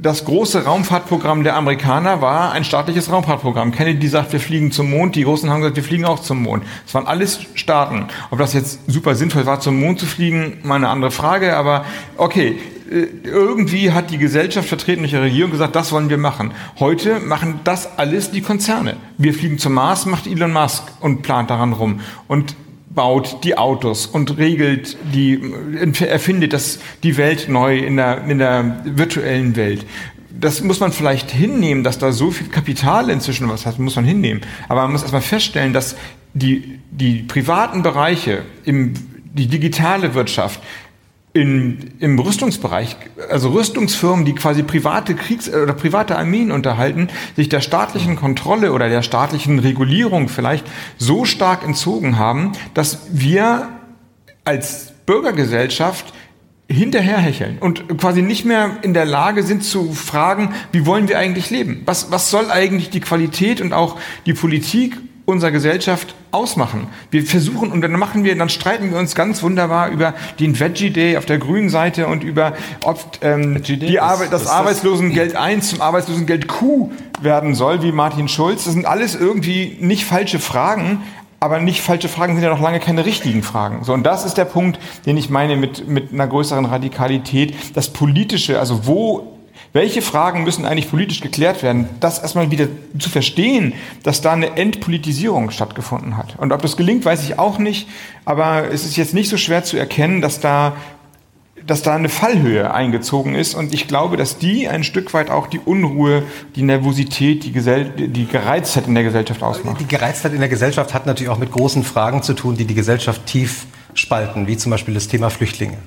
[0.00, 3.72] das große Raumfahrtprogramm der Amerikaner war ein staatliches Raumfahrtprogramm.
[3.72, 6.62] Kennedy sagt, wir fliegen zum Mond, die Großen haben gesagt, wir fliegen auch zum Mond.
[6.86, 8.08] Es waren alles Staaten.
[8.30, 11.86] Ob das jetzt super sinnvoll war, zum Mond zu fliegen, mal eine andere Frage, aber
[12.18, 12.58] okay,
[12.94, 16.52] irgendwie hat die Gesellschaft vertreten durch die Regierung gesagt, das wollen wir machen.
[16.78, 18.96] Heute machen das alles die Konzerne.
[19.18, 22.00] Wir fliegen zum Mars, macht Elon Musk und plant daran rum.
[22.28, 22.54] Und
[22.90, 25.40] baut die Autos und regelt die,
[26.06, 29.84] erfindet das, die Welt neu in der, in der virtuellen Welt.
[30.30, 34.04] Das muss man vielleicht hinnehmen, dass da so viel Kapital inzwischen was hat, muss man
[34.04, 34.42] hinnehmen.
[34.68, 35.96] Aber man muss erstmal feststellen, dass
[36.34, 40.60] die, die privaten Bereiche, im, die digitale Wirtschaft,
[41.34, 42.96] in, im Rüstungsbereich,
[43.28, 48.88] also Rüstungsfirmen, die quasi private Kriegs- oder private Armeen unterhalten, sich der staatlichen Kontrolle oder
[48.88, 50.64] der staatlichen Regulierung vielleicht
[50.96, 53.68] so stark entzogen haben, dass wir
[54.44, 56.14] als Bürgergesellschaft
[56.68, 61.50] hinterherhecheln und quasi nicht mehr in der Lage sind zu fragen, wie wollen wir eigentlich
[61.50, 61.82] leben?
[61.84, 66.88] Was, was soll eigentlich die Qualität und auch die Politik unserer Gesellschaft ausmachen.
[67.10, 70.90] Wir versuchen und dann machen wir, dann streiten wir uns ganz wunderbar über den Veggie
[70.90, 72.52] Day auf der grünen Seite und über
[72.84, 76.90] ob ähm, die das- Arbeit, das- Arbeitslosengeld 1 zum Arbeitslosengeld Q
[77.22, 78.64] werden soll, wie Martin Schulz.
[78.64, 81.02] Das sind alles irgendwie nicht falsche Fragen,
[81.40, 83.84] aber nicht falsche Fragen sind ja noch lange keine richtigen Fragen.
[83.84, 87.54] So, und das ist der Punkt, den ich meine mit, mit einer größeren Radikalität.
[87.74, 89.33] Das Politische, also wo
[89.74, 91.88] welche Fragen müssen eigentlich politisch geklärt werden?
[91.98, 96.38] Das erstmal wieder zu verstehen, dass da eine Entpolitisierung stattgefunden hat.
[96.38, 97.88] Und ob das gelingt, weiß ich auch nicht.
[98.24, 100.76] Aber es ist jetzt nicht so schwer zu erkennen, dass da,
[101.66, 103.56] dass da eine Fallhöhe eingezogen ist.
[103.56, 106.22] Und ich glaube, dass die ein Stück weit auch die Unruhe,
[106.54, 109.80] die Nervosität, die, Gesell die Gereiztheit in der Gesellschaft ausmacht.
[109.80, 112.74] Die Gereiztheit in der Gesellschaft hat natürlich auch mit großen Fragen zu tun, die die
[112.74, 115.78] Gesellschaft tief spalten, wie zum Beispiel das Thema Flüchtlinge.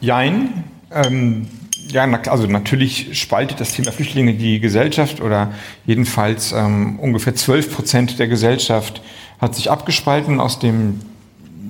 [0.00, 0.64] Jein.
[0.90, 1.46] Ähm,
[1.90, 5.52] ja, also natürlich spaltet das Thema Flüchtlinge die Gesellschaft oder
[5.86, 9.02] jedenfalls ähm, ungefähr 12 Prozent der Gesellschaft
[9.40, 11.00] hat sich abgespalten aus dem,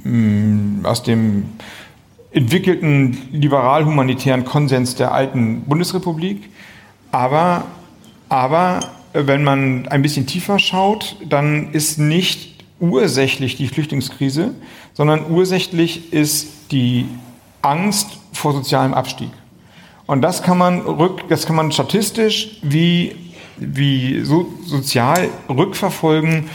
[0.05, 1.45] mh, aus dem
[2.33, 6.51] entwickelten liberal-humanitären Konsens der alten Bundesrepublik.
[7.13, 7.65] Aber,
[8.29, 8.81] aber
[9.13, 14.55] äh, wenn man ein bisschen tiefer schaut, dann ist nicht ursächlich die Flüchtlingskrise,
[14.95, 17.07] sondern ursächlich ist die
[17.63, 19.31] Angst vor sozialem Abstieg.
[20.09, 23.15] Und das kann man rück, das kann man statistisch wie,
[23.59, 26.49] wie so sozial rückverfolgen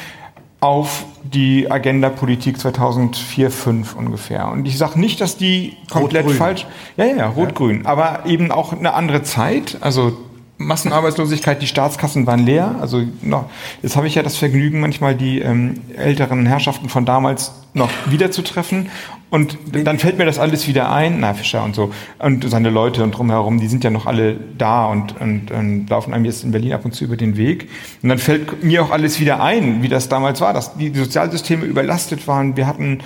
[0.60, 4.50] auf die Agenda-Politik 2004, 2005 ungefähr.
[4.50, 6.66] Und ich sage nicht, dass die komplett falsch...
[6.98, 7.84] Ja, ja, rot-grün.
[7.84, 7.90] Ja.
[7.90, 9.78] Aber eben auch eine andere Zeit.
[9.82, 10.18] Also
[10.58, 12.76] Massenarbeitslosigkeit, die Staatskassen waren leer.
[12.82, 13.46] Also noch,
[13.84, 18.90] jetzt habe ich ja das Vergnügen, manchmal die ähm, älteren Herrschaften von damals noch wiederzutreffen.
[19.34, 23.02] Und dann fällt mir das alles wieder ein, na Fischer und so, und seine Leute
[23.02, 26.52] und drumherum, die sind ja noch alle da und, und, und laufen einem jetzt in
[26.52, 27.68] Berlin ab und zu über den Weg.
[28.04, 31.66] Und dann fällt mir auch alles wieder ein, wie das damals war, dass die Sozialsysteme
[31.66, 32.56] überlastet waren.
[32.58, 33.00] Wir hatten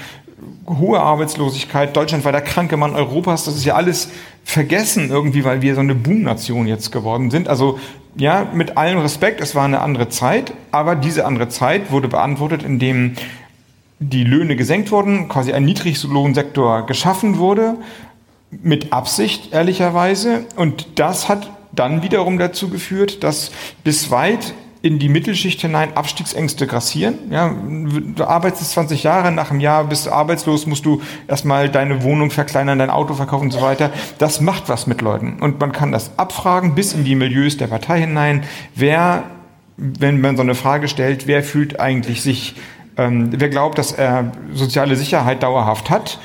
[0.67, 4.09] hohe Arbeitslosigkeit, Deutschland war der kranke Mann Europas, das ist ja alles
[4.43, 7.47] vergessen irgendwie, weil wir so eine Boom-Nation jetzt geworden sind.
[7.47, 7.79] Also
[8.17, 12.63] ja, mit allem Respekt, es war eine andere Zeit, aber diese andere Zeit wurde beantwortet,
[12.63, 13.13] indem
[13.99, 17.75] die Löhne gesenkt wurden, quasi ein Niedriglohnsektor geschaffen wurde,
[18.51, 20.45] mit Absicht ehrlicherweise.
[20.55, 23.51] Und das hat dann wiederum dazu geführt, dass
[23.83, 27.15] bis weit in die Mittelschicht hinein Abstiegsängste grassieren.
[27.31, 27.53] Ja,
[28.15, 32.31] du arbeitest 20 Jahre, nach einem Jahr bist du arbeitslos, musst du erstmal deine Wohnung
[32.31, 33.91] verkleinern, dein Auto verkaufen und so weiter.
[34.17, 35.39] Das macht was mit Leuten.
[35.39, 38.43] Und man kann das abfragen bis in die Milieus der Partei hinein.
[38.75, 39.23] Wer,
[39.77, 42.55] wenn man so eine Frage stellt, wer fühlt eigentlich sich,
[42.97, 46.19] ähm, wer glaubt, dass er soziale Sicherheit dauerhaft hat,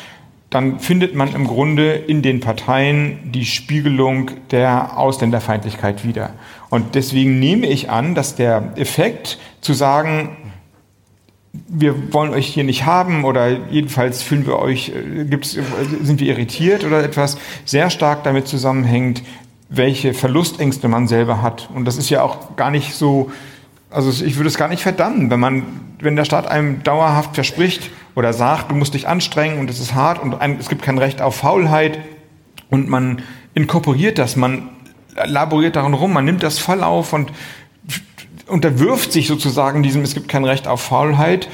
[0.52, 6.30] dann findet man im Grunde in den Parteien die Spiegelung der Ausländerfeindlichkeit wieder.
[6.68, 10.36] Und deswegen nehme ich an, dass der Effekt zu sagen,
[11.68, 15.52] wir wollen euch hier nicht haben oder jedenfalls fühlen wir euch, äh, gibt's,
[16.02, 19.22] sind wir irritiert oder etwas, sehr stark damit zusammenhängt,
[19.68, 21.68] welche Verlustängste man selber hat.
[21.74, 23.30] Und das ist ja auch gar nicht so,
[23.92, 25.62] also ich würde es gar nicht verdammen, wenn man,
[26.00, 29.94] wenn der Staat einem dauerhaft verspricht oder sagt, du musst dich anstrengen und es ist
[29.94, 31.98] hart und es gibt kein Recht auf Faulheit
[32.70, 33.22] und man
[33.54, 34.70] inkorporiert das, man
[35.26, 37.32] laboriert daran rum, man nimmt das voll auf und
[38.46, 41.48] unterwirft sich sozusagen diesem, es gibt kein Recht auf Faulheit.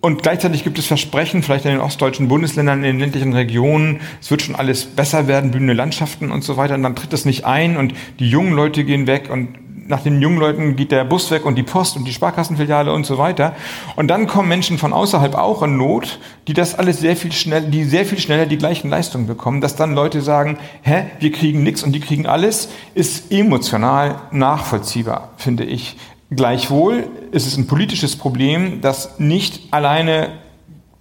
[0.00, 4.30] Und gleichzeitig gibt es Versprechen, vielleicht in den ostdeutschen Bundesländern, in den ländlichen Regionen, es
[4.30, 6.74] wird schon alles besser werden, blühende Landschaften und so weiter.
[6.74, 9.48] Und dann tritt das nicht ein und die jungen Leute gehen weg und
[9.86, 13.04] nach den jungen Leuten geht der Bus weg und die Post und die Sparkassenfiliale und
[13.06, 13.54] so weiter.
[13.96, 16.18] Und dann kommen Menschen von außerhalb auch in Not,
[16.48, 19.76] die das alles sehr viel schnell, die sehr viel schneller die gleichen Leistungen bekommen, dass
[19.76, 25.64] dann Leute sagen, hä, wir kriegen nichts und die kriegen alles, ist emotional nachvollziehbar, finde
[25.64, 25.96] ich.
[26.30, 30.30] Gleichwohl ist es ein politisches Problem, das nicht alleine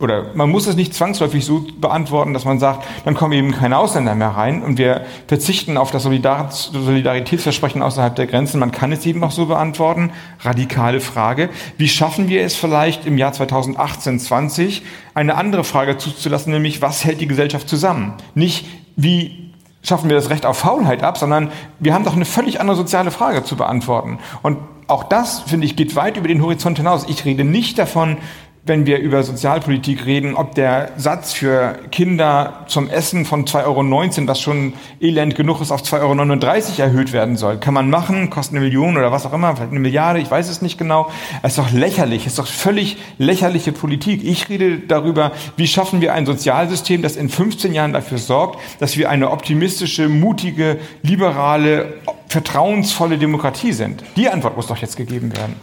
[0.04, 3.78] oder man muss es nicht zwangsläufig so beantworten, dass man sagt, dann kommen eben keine
[3.78, 8.60] Ausländer mehr rein und wir verzichten auf das Solidaritätsversprechen außerhalb der Grenzen.
[8.60, 10.12] Man kann es eben auch so beantworten.
[10.42, 11.50] Radikale Frage.
[11.78, 17.06] Wie schaffen wir es vielleicht im Jahr 2018, 20 eine andere Frage zuzulassen, nämlich was
[17.06, 18.13] hält die Gesellschaft zusammen?
[18.36, 19.52] Nicht wie
[19.84, 23.12] schaffen wir das Recht auf Faulheit ab, sondern wir haben doch eine völlig andere soziale
[23.12, 24.20] Frage zu beantworten.
[24.42, 27.06] Und auch das, finde ich, geht weit über den Horizont hinaus.
[27.08, 28.18] Ich rede nicht davon,
[28.65, 34.28] wenn wir über Sozialpolitik reden, ob der Satz für Kinder zum Essen von 2,19 Euro,
[34.28, 37.58] was schon elend genug ist, auf 2,39 Euro erhöht werden soll.
[37.58, 40.47] Kann man machen, kostet eine Million oder was auch immer, vielleicht eine Milliarde, ich weiß
[40.47, 41.12] es nicht genau.
[41.41, 44.23] Es ist doch lächerlich, es ist doch völlig lächerliche Politik.
[44.23, 48.95] Ich rede darüber, wie schaffen wir ein Sozialsystem, das in 15 Jahren dafür sorgt, dass
[48.95, 51.95] wir eine optimistische, mutige, liberale,
[52.30, 54.04] vertrauensvolle Demokratie sind.
[54.15, 55.56] Die Antwort muss doch jetzt gegeben werden.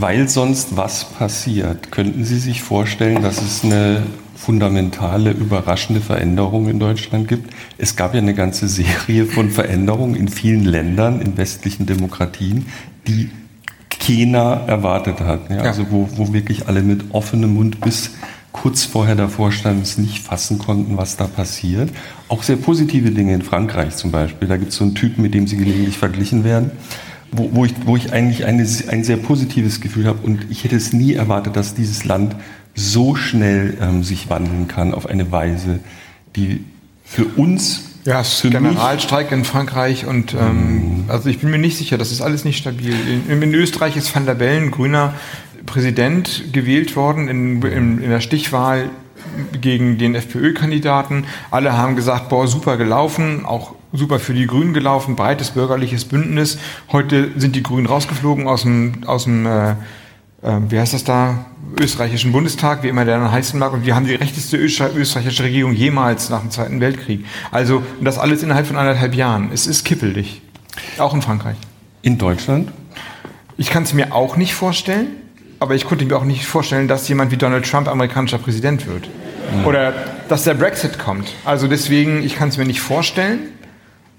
[0.00, 1.90] Weil sonst was passiert?
[1.90, 4.04] Könnten Sie sich vorstellen, dass es eine
[4.36, 7.52] fundamentale, überraschende Veränderung in Deutschland gibt?
[7.78, 12.66] Es gab ja eine ganze Serie von Veränderungen in vielen Ländern, in westlichen Demokratien,
[13.08, 13.30] die
[13.90, 15.50] keiner erwartet hat.
[15.50, 15.62] Ja.
[15.62, 18.12] Also wo, wo wirklich alle mit offenem Mund bis
[18.52, 21.90] kurz vorher davor standen, es nicht fassen konnten, was da passiert.
[22.28, 24.46] Auch sehr positive Dinge in Frankreich zum Beispiel.
[24.46, 26.70] Da gibt es so einen Typen, mit dem sie gelegentlich verglichen werden
[27.30, 30.76] wo, wo, ich, wo ich eigentlich eine, ein sehr positives Gefühl habe und ich hätte
[30.76, 32.36] es nie erwartet, dass dieses Land
[32.74, 35.80] so schnell ähm, sich wandeln kann auf eine Weise,
[36.36, 36.64] die
[37.04, 41.04] für uns ja, ist Generalstreik in Frankreich und ähm, mhm.
[41.08, 42.94] also ich bin mir nicht sicher, das ist alles nicht stabil.
[43.28, 45.14] In, in Österreich ist Van der Bellen, grüner
[45.66, 48.88] Präsident, gewählt worden in, in, in der Stichwahl
[49.60, 51.24] gegen den FPÖ-Kandidaten.
[51.50, 56.58] Alle haben gesagt, boah, super gelaufen, auch super für die Grünen gelaufen, breites bürgerliches Bündnis.
[56.92, 59.74] Heute sind die Grünen rausgeflogen aus dem, aus dem äh,
[60.42, 61.46] äh, wie heißt das da,
[61.78, 65.72] österreichischen Bundestag, wie immer der dann heißen mag, und wir haben die rechteste österreichische Regierung
[65.72, 67.24] jemals nach dem Zweiten Weltkrieg.
[67.50, 69.50] Also das alles innerhalb von anderthalb Jahren.
[69.52, 70.42] Es ist kippelig.
[70.98, 71.56] Auch in Frankreich.
[72.02, 72.70] In Deutschland?
[73.56, 75.08] Ich kann es mir auch nicht vorstellen,
[75.58, 79.08] aber ich konnte mir auch nicht vorstellen, dass jemand wie Donald Trump amerikanischer Präsident wird.
[79.52, 79.66] Mhm.
[79.66, 79.92] Oder
[80.28, 81.34] dass der Brexit kommt.
[81.44, 83.40] Also deswegen, ich kann es mir nicht vorstellen.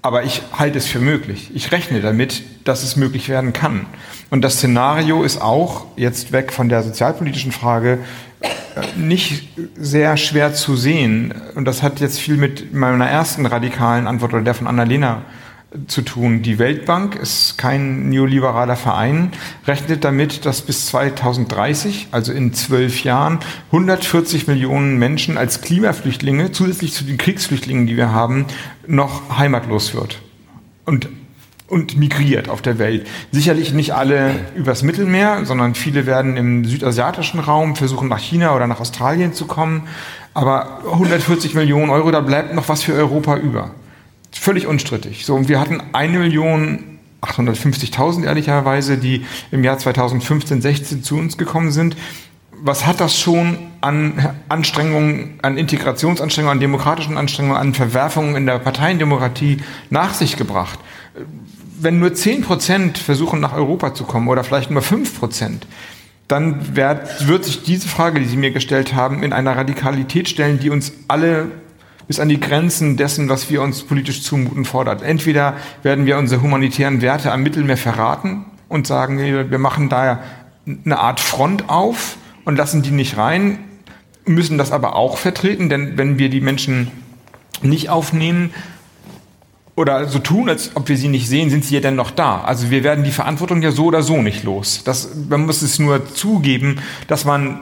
[0.02, 1.50] Aber ich halte es für möglich.
[1.54, 3.86] Ich rechne damit, dass es möglich werden kann.
[4.30, 7.98] Und das Szenario ist auch, jetzt weg von der sozialpolitischen Frage,
[8.96, 11.34] nicht sehr schwer zu sehen.
[11.54, 15.22] Und das hat jetzt viel mit meiner ersten radikalen Antwort oder der von Annalena
[15.86, 16.42] zu tun.
[16.42, 19.30] Die Weltbank ist kein neoliberaler Verein,
[19.66, 26.92] rechnet damit, dass bis 2030, also in zwölf Jahren, 140 Millionen Menschen als Klimaflüchtlinge, zusätzlich
[26.92, 28.46] zu den Kriegsflüchtlingen, die wir haben,
[28.90, 30.20] noch heimatlos wird.
[30.84, 31.08] Und
[31.70, 33.06] und migriert auf der Welt.
[33.30, 38.66] Sicherlich nicht alle übers Mittelmeer, sondern viele werden im südasiatischen Raum versuchen, nach China oder
[38.66, 39.86] nach Australien zu kommen.
[40.34, 43.70] Aber 140 Millionen Euro, da bleibt noch was für Europa über.
[44.32, 45.24] Völlig unstrittig.
[45.24, 51.38] So, und wir hatten eine Million 850.000 ehrlicherweise, die im Jahr 2015, 16 zu uns
[51.38, 51.96] gekommen sind.
[52.62, 58.58] Was hat das schon an Anstrengungen, an Integrationsanstrengungen, an demokratischen Anstrengungen, an Verwerfungen in der
[58.58, 60.78] Parteiendemokratie nach sich gebracht?
[61.80, 65.66] wenn nur 10 Prozent versuchen, nach Europa zu kommen oder vielleicht nur 5 Prozent,
[66.28, 70.60] dann wird, wird sich diese Frage, die Sie mir gestellt haben, in einer Radikalität stellen,
[70.60, 71.48] die uns alle
[72.06, 75.02] bis an die Grenzen dessen, was wir uns politisch zumuten, fordert.
[75.02, 80.20] Entweder werden wir unsere humanitären Werte am Mittelmeer verraten und sagen, wir machen da
[80.84, 82.16] eine Art Front auf
[82.50, 83.60] und lassen die nicht rein,
[84.24, 86.90] müssen das aber auch vertreten, denn wenn wir die Menschen
[87.62, 88.50] nicht aufnehmen,
[89.76, 92.42] oder so tun, als ob wir sie nicht sehen, sind sie ja dann noch da.
[92.42, 94.82] Also wir werden die Verantwortung ja so oder so nicht los.
[94.84, 97.60] Das, man muss es nur zugeben, dass man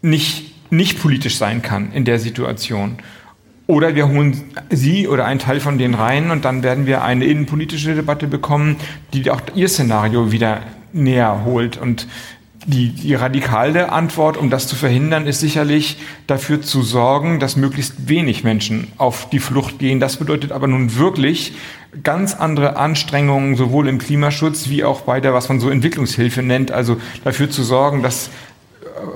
[0.00, 2.96] nicht, nicht politisch sein kann in der Situation.
[3.66, 7.26] Oder wir holen sie oder einen Teil von denen rein und dann werden wir eine
[7.26, 8.76] innenpolitische Debatte bekommen,
[9.12, 11.76] die auch ihr Szenario wieder näher holt.
[11.76, 12.08] Und
[12.66, 18.08] die, die radikale Antwort, um das zu verhindern, ist sicherlich dafür zu sorgen, dass möglichst
[18.08, 20.00] wenig Menschen auf die Flucht gehen.
[20.00, 21.54] Das bedeutet aber nun wirklich
[22.02, 26.70] ganz andere Anstrengungen, sowohl im Klimaschutz wie auch bei der, was man so Entwicklungshilfe nennt,
[26.70, 28.30] also dafür zu sorgen, dass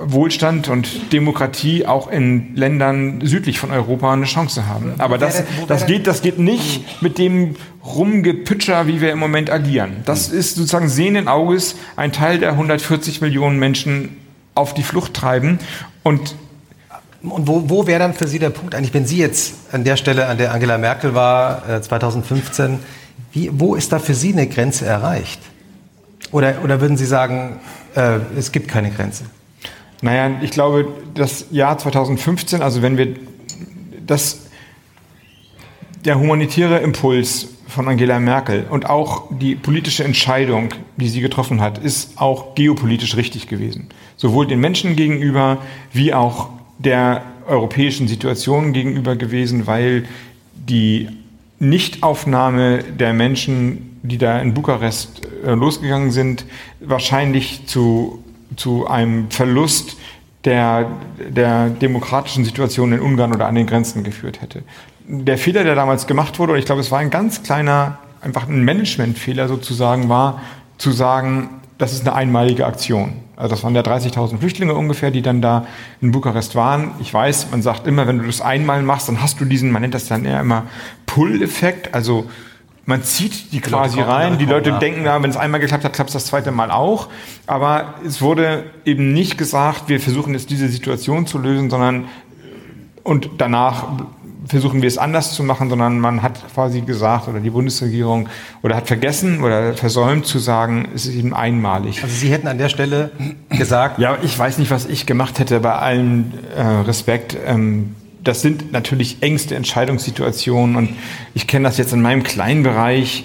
[0.03, 4.95] Wohlstand und Demokratie auch in Ländern südlich von Europa eine Chance haben.
[4.97, 9.97] Aber das, das, geht, das geht nicht mit dem Rumgepütscher, wie wir im Moment agieren.
[10.05, 14.17] Das ist sozusagen sehenden Auges ein Teil der 140 Millionen Menschen
[14.55, 15.59] auf die Flucht treiben.
[16.03, 16.35] Und
[17.23, 19.97] und wo, wo wäre dann für Sie der Punkt eigentlich, wenn Sie jetzt an der
[19.97, 22.79] Stelle, an der Angela Merkel war, äh, 2015,
[23.31, 25.41] wie, wo ist da für Sie eine Grenze erreicht?
[26.31, 27.59] Oder, oder würden Sie sagen,
[27.95, 29.23] äh, es gibt keine Grenze?
[30.01, 33.15] Naja, ich glaube, das Jahr 2015, also wenn wir
[34.05, 34.47] das,
[36.05, 41.77] der humanitäre Impuls von Angela Merkel und auch die politische Entscheidung, die sie getroffen hat,
[41.79, 43.89] ist auch geopolitisch richtig gewesen.
[44.15, 45.57] Sowohl den Menschen gegenüber
[45.91, 50.05] wie auch der europäischen Situation gegenüber gewesen, weil
[50.53, 51.09] die
[51.59, 56.45] Nichtaufnahme der Menschen, die da in Bukarest äh, losgegangen sind,
[56.79, 58.23] wahrscheinlich zu
[58.55, 59.97] zu einem Verlust
[60.45, 60.89] der,
[61.29, 64.63] der demokratischen Situation in Ungarn oder an den Grenzen geführt hätte.
[65.07, 68.47] Der Fehler, der damals gemacht wurde, und ich glaube, es war ein ganz kleiner, einfach
[68.47, 70.41] ein Managementfehler sozusagen, war
[70.77, 73.13] zu sagen, das ist eine einmalige Aktion.
[73.35, 75.67] Also das waren ja 30.000 Flüchtlinge ungefähr, die dann da
[76.01, 76.91] in Bukarest waren.
[76.99, 79.83] Ich weiß, man sagt immer, wenn du das einmal machst, dann hast du diesen, man
[79.83, 80.63] nennt das dann eher immer
[81.05, 82.25] Pull-Effekt, also
[82.87, 84.37] man zieht die quasi rein.
[84.37, 87.09] Die Leute denken, ja, wenn es einmal geklappt hat, klappt es das zweite Mal auch.
[87.45, 92.05] Aber es wurde eben nicht gesagt, wir versuchen jetzt diese Situation zu lösen, sondern
[93.03, 93.87] und danach
[94.47, 98.29] versuchen wir es anders zu machen, sondern man hat quasi gesagt, oder die Bundesregierung,
[98.61, 102.01] oder hat vergessen oder versäumt zu sagen, es ist eben einmalig.
[102.03, 103.11] Also Sie hätten an der Stelle
[103.49, 103.99] gesagt.
[103.99, 107.35] Ja, ich weiß nicht, was ich gemacht hätte, bei allem äh, Respekt.
[107.45, 110.89] Ähm, das sind natürlich engste Entscheidungssituationen und
[111.33, 113.23] ich kenne das jetzt in meinem kleinen Bereich,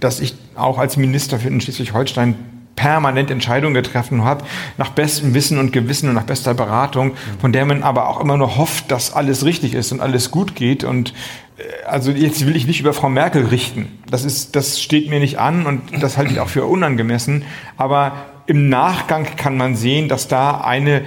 [0.00, 2.36] dass ich auch als Minister für Schleswig-Holstein
[2.76, 4.44] permanent Entscheidungen getroffen habe,
[4.78, 8.36] nach bestem Wissen und Gewissen und nach bester Beratung, von der man aber auch immer
[8.36, 10.82] nur hofft, dass alles richtig ist und alles gut geht.
[10.82, 11.12] Und
[11.58, 13.98] äh, also jetzt will ich nicht über Frau Merkel richten.
[14.10, 17.44] Das ist, das steht mir nicht an und das halte ich auch für unangemessen.
[17.76, 18.14] Aber
[18.46, 21.02] im Nachgang kann man sehen, dass da eine,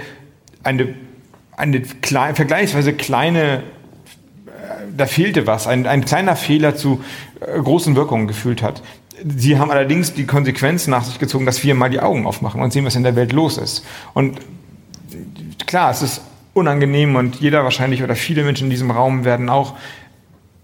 [0.62, 0.94] eine
[1.56, 3.62] eine klein, vergleichsweise kleine,
[4.46, 4.50] äh,
[4.96, 7.02] da fehlte was, ein, ein kleiner Fehler zu
[7.40, 8.82] äh, großen Wirkungen gefühlt hat.
[9.24, 12.72] Sie haben allerdings die Konsequenz nach sich gezogen, dass wir mal die Augen aufmachen und
[12.72, 13.84] sehen, was in der Welt los ist.
[14.12, 14.38] Und
[15.66, 16.20] klar, es ist
[16.52, 19.74] unangenehm und jeder wahrscheinlich oder viele Menschen in diesem Raum werden auch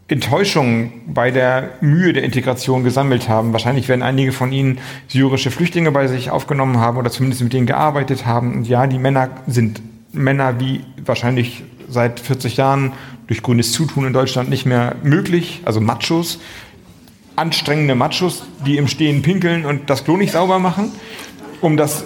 [0.09, 3.53] Enttäuschungen bei der Mühe der Integration gesammelt haben.
[3.53, 4.79] Wahrscheinlich werden einige von Ihnen
[5.09, 8.55] syrische Flüchtlinge bei sich aufgenommen haben oder zumindest mit denen gearbeitet haben.
[8.55, 9.81] Und ja, die Männer sind
[10.13, 12.93] Männer wie wahrscheinlich seit 40 Jahren
[13.27, 16.39] durch grünes Zutun in Deutschland nicht mehr möglich, also Machos.
[17.35, 20.93] anstrengende Machos, die im Stehen pinkeln und das Klo nicht sauber machen,
[21.61, 22.05] um das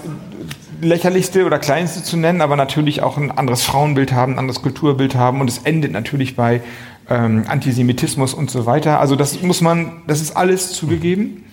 [0.81, 5.15] lächerlichste oder kleinste zu nennen, aber natürlich auch ein anderes Frauenbild haben, ein anderes Kulturbild
[5.15, 6.63] haben und es endet natürlich bei
[7.09, 9.01] ähm, Antisemitismus und so weiter.
[9.01, 11.45] Also das muss man, das ist alles zugegeben.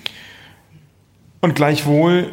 [1.42, 2.32] Und gleichwohl,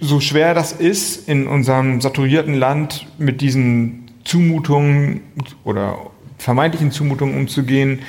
[0.00, 5.20] so schwer das ist, in unserem saturierten Land mit diesen Zumutungen
[5.64, 5.98] oder
[6.38, 8.00] vermeintlichen Zumutungen umzugehen,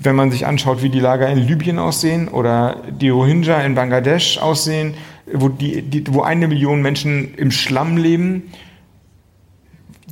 [0.00, 4.38] wenn man sich anschaut, wie die Lager in Libyen aussehen oder die Rohingya in Bangladesch
[4.38, 4.94] aussehen,
[5.32, 8.44] wo, die, die, wo eine Million Menschen im Schlamm leben,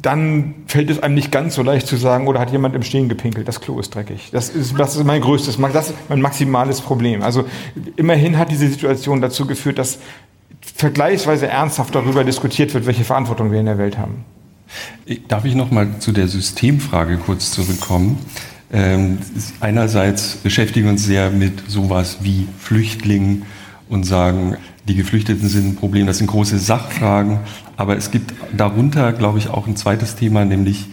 [0.02, 3.08] dann fällt es einem nicht ganz so leicht zu sagen, oder hat jemand im Stehen
[3.08, 4.30] gepinkelt, das Klo ist dreckig.
[4.30, 7.22] Das ist, das ist mein größtes, das ist mein maximales Problem.
[7.22, 7.44] Also
[7.96, 9.98] immerhin hat diese Situation dazu geführt, dass
[10.76, 14.24] vergleichsweise ernsthaft darüber diskutiert wird, welche Verantwortung wir in der Welt haben.
[15.28, 18.18] Darf ich noch mal zu der Systemfrage kurz zurückkommen?
[18.72, 19.18] Ähm,
[19.60, 23.44] einerseits beschäftigen wir uns sehr mit sowas wie Flüchtlingen
[23.88, 24.56] und sagen,
[24.88, 27.40] die Geflüchteten sind ein Problem, das sind große Sachfragen,
[27.76, 30.86] aber es gibt darunter, glaube ich, auch ein zweites Thema, nämlich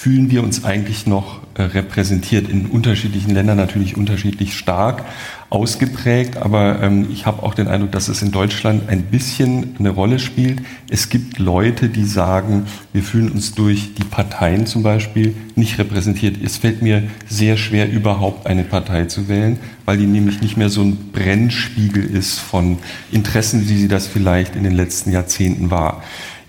[0.00, 5.04] fühlen wir uns eigentlich noch äh, repräsentiert in unterschiedlichen Ländern natürlich unterschiedlich stark
[5.50, 9.90] ausgeprägt, aber ähm, ich habe auch den Eindruck, dass es in Deutschland ein bisschen eine
[9.90, 10.60] Rolle spielt.
[10.88, 16.36] Es gibt Leute, die sagen, wir fühlen uns durch die Parteien zum Beispiel nicht repräsentiert.
[16.44, 20.70] Es fällt mir sehr schwer, überhaupt eine Partei zu wählen, weil die nämlich nicht mehr
[20.70, 22.78] so ein Brennspiegel ist von
[23.10, 26.04] Interessen, wie sie das vielleicht in den letzten Jahrzehnten war.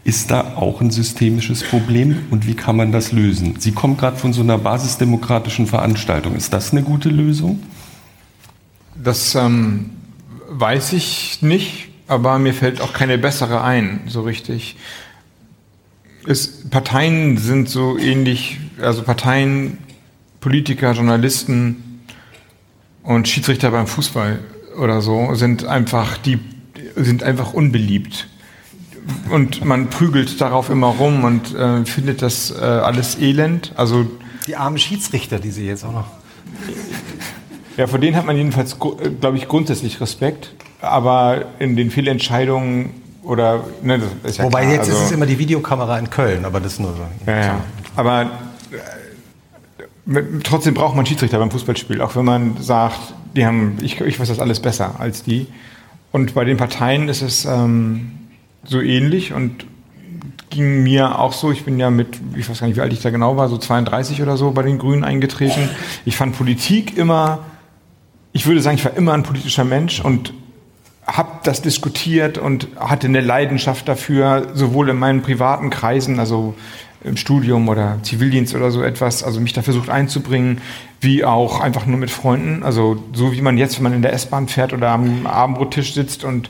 [0.10, 3.58] Ist da auch ein systemisches Problem und wie kann man das lösen?
[3.60, 6.36] Sie kommen gerade von so einer basisdemokratischen Veranstaltung.
[6.36, 7.62] Ist das eine gute Lösung?
[8.96, 9.92] Das ähm,
[10.50, 14.78] weiß ich nicht, aber mir fällt auch keine bessere ein, so richtig.
[16.26, 19.78] Es, Parteien sind so ähnlich, also Parteien,
[20.40, 22.02] Politiker, Journalisten
[23.04, 24.40] und Schiedsrichter beim Fußball
[24.76, 26.40] oder so sind einfach die
[26.96, 28.28] sind einfach unbeliebt
[29.30, 33.74] und man prügelt darauf immer rum und äh, findet das äh, alles elend.
[33.76, 34.06] Also
[34.48, 36.08] die armen Schiedsrichter, die Sie jetzt auch noch.
[37.78, 40.54] Ja, vor denen hat man jedenfalls, äh, glaube ich, grundsätzlich Respekt.
[40.82, 42.92] Aber in den Fehlentscheidungen
[43.24, 46.10] oder ne, das ist ja Wobei klar, jetzt also, ist es immer die Videokamera in
[46.10, 47.06] Köln, aber das ist nur so.
[47.26, 47.62] Ja, ja.
[47.96, 48.32] Aber
[50.08, 54.20] äh, trotzdem braucht man Schiedsrichter beim Fußballspiel, auch wenn man sagt, die haben, ich, ich
[54.20, 55.48] weiß das alles besser als die.
[56.12, 58.12] Und bei den Parteien ist es ähm,
[58.64, 59.66] so ähnlich und
[60.50, 61.52] ging mir auch so.
[61.52, 63.58] Ich bin ja mit, ich weiß gar nicht, wie alt ich da genau war, so
[63.58, 65.70] 32 oder so bei den Grünen eingetreten.
[66.06, 67.40] Ich fand Politik immer,
[68.34, 70.34] ich würde sagen, ich war immer ein politischer Mensch und
[71.06, 76.56] habe das diskutiert und hatte eine Leidenschaft dafür, sowohl in meinen privaten Kreisen, also
[77.04, 80.60] im Studium oder Zivildienst oder so etwas, also mich da versucht einzubringen,
[81.00, 82.62] wie auch einfach nur mit Freunden.
[82.62, 86.26] Also so wie man jetzt, wenn man in der S-Bahn fährt oder am Abendbrottisch sitzt
[86.26, 86.50] und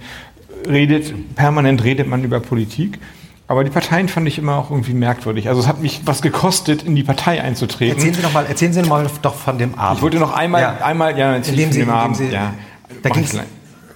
[0.69, 2.99] redet, permanent redet man über Politik.
[3.47, 5.49] Aber die Parteien fand ich immer auch irgendwie merkwürdig.
[5.49, 7.97] Also es hat mich was gekostet, in die Partei einzutreten.
[7.97, 9.97] Erzählen Sie noch mal, erzählen Sie noch mal doch von dem Abend.
[9.97, 10.77] Ich wollte noch einmal, ja.
[10.83, 12.17] einmal, ja, erzählen Sie, von dem Abend.
[12.17, 12.53] Sie, ja,
[13.01, 13.35] da ging's,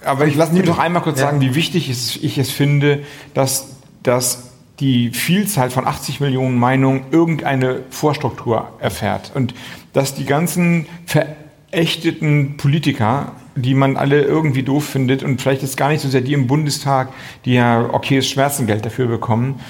[0.04, 1.26] aber ich lasse mich noch einmal kurz ja.
[1.26, 4.50] sagen, wie wichtig ich es finde, dass, dass
[4.80, 9.54] die Vielzahl von 80 Millionen Meinungen irgendeine Vorstruktur erfährt und
[9.92, 15.88] dass die ganzen verächteten Politiker die man alle irgendwie doof findet und vielleicht ist gar
[15.88, 17.08] nicht so sehr die im Bundestag,
[17.44, 19.60] die ja okayes Schmerzengeld dafür bekommen,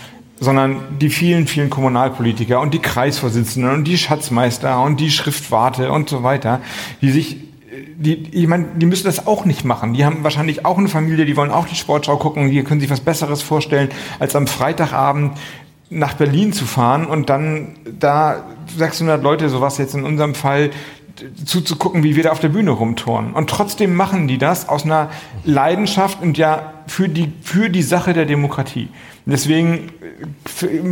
[0.40, 6.08] sondern die vielen, vielen Kommunalpolitiker und die Kreisvorsitzenden und die Schatzmeister und die Schriftwarte und
[6.08, 6.60] so weiter,
[7.00, 7.36] die sich
[7.96, 9.94] die, ich meine, die müssen das auch nicht machen.
[9.94, 12.90] Die haben wahrscheinlich auch eine Familie, die wollen auch die Sportschau gucken, die können sich
[12.90, 15.32] was Besseres vorstellen, als am Freitagabend
[15.90, 18.44] nach Berlin zu fahren und dann da
[18.76, 20.70] 600 Leute, sowas jetzt in unserem Fall,
[21.44, 23.32] zuzugucken, wie wir da auf der Bühne rumtoren.
[23.32, 25.10] Und trotzdem machen die das aus einer
[25.44, 28.88] Leidenschaft und ja für die, für die Sache der Demokratie.
[29.26, 29.90] deswegen,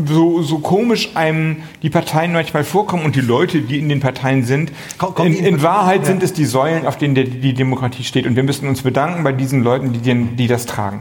[0.06, 4.44] so, so komisch einem die Parteien manchmal vorkommen und die Leute, die in den Parteien
[4.44, 4.72] sind,
[5.18, 8.26] in, in Wahrheit sind es die Säulen, auf denen die Demokratie steht.
[8.26, 11.00] Und wir müssen uns bedanken bei diesen Leuten, die, die das tragen.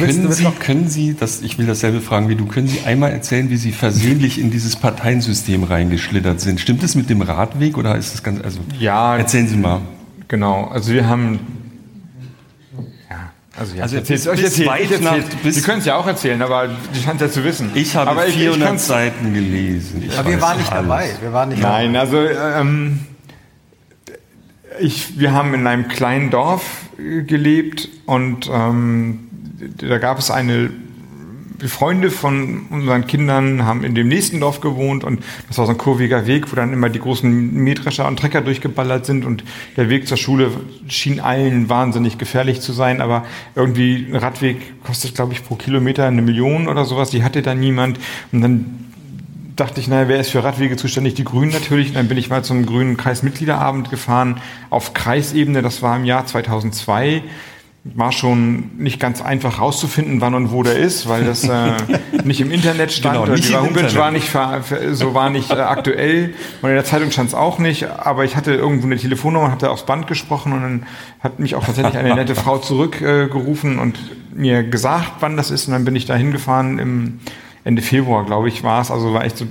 [0.00, 3.12] Willst, können, Sie, können Sie, das, ich will dasselbe fragen wie du, können Sie einmal
[3.12, 6.60] erzählen, wie Sie versehentlich in dieses Parteiensystem reingeschlittert sind?
[6.60, 9.80] Stimmt es mit dem Radweg oder ist das ganz, also, ja, erzählen Sie mal.
[10.28, 11.38] Genau, also wir haben,
[13.08, 16.06] ja, also, ja, also erzählt, bis, euch erzählt, erzählt, bis, Sie können es ja auch
[16.06, 17.70] erzählen, aber die scheint ja zu wissen.
[17.74, 20.02] Ich habe aber 400 ich, ich Seiten gelesen.
[20.06, 20.88] Ich aber wir waren nicht alles.
[20.88, 21.10] dabei.
[21.20, 22.00] Wir waren nicht Nein, dabei.
[22.00, 23.00] also ähm,
[24.80, 26.62] ich, wir haben in einem kleinen Dorf
[26.96, 29.25] gelebt und ähm,
[29.78, 30.70] da gab es eine
[31.64, 35.78] Freunde von unseren Kindern haben in dem nächsten Dorf gewohnt und das war so ein
[35.78, 39.42] kurviger Weg, wo dann immer die großen Mähdrescher und Trecker durchgeballert sind und
[39.76, 40.50] der Weg zur Schule
[40.88, 46.06] schien allen wahnsinnig gefährlich zu sein, aber irgendwie ein Radweg kostet, glaube ich, pro Kilometer
[46.06, 47.98] eine Million oder sowas, die hatte da niemand
[48.32, 48.86] und dann
[49.56, 51.14] dachte ich, naja, wer ist für Radwege zuständig?
[51.14, 51.88] Die Grünen natürlich.
[51.88, 54.38] Und dann bin ich mal zum Grünen Kreismitgliederabend gefahren
[54.68, 55.62] auf Kreisebene.
[55.62, 57.22] Das war im Jahr 2002
[57.94, 61.72] war schon nicht ganz einfach rauszufinden, wann und wo der ist, weil das äh,
[62.24, 63.24] nicht im Internet stand.
[63.24, 64.30] Genau, die Homepage war nicht,
[64.92, 67.88] so war nicht äh, aktuell und in der Zeitung stand es auch nicht.
[67.88, 70.86] Aber ich hatte irgendwo eine Telefonnummer, habe da aufs Band gesprochen und dann
[71.20, 73.98] hat mich auch tatsächlich eine nette Frau zurückgerufen äh, und
[74.34, 75.66] mir gesagt, wann das ist.
[75.66, 77.20] Und dann bin ich da hingefahren im
[77.64, 78.90] Ende Februar, glaube ich, war es.
[78.90, 79.46] Also war echt so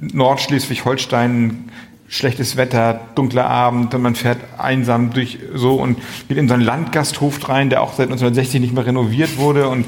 [0.00, 1.70] Nordschleswig-Holstein
[2.08, 5.98] schlechtes Wetter, dunkler Abend und man fährt einsam durch so und
[6.28, 9.84] geht in so einen Landgasthof rein, der auch seit 1960 nicht mehr renoviert wurde und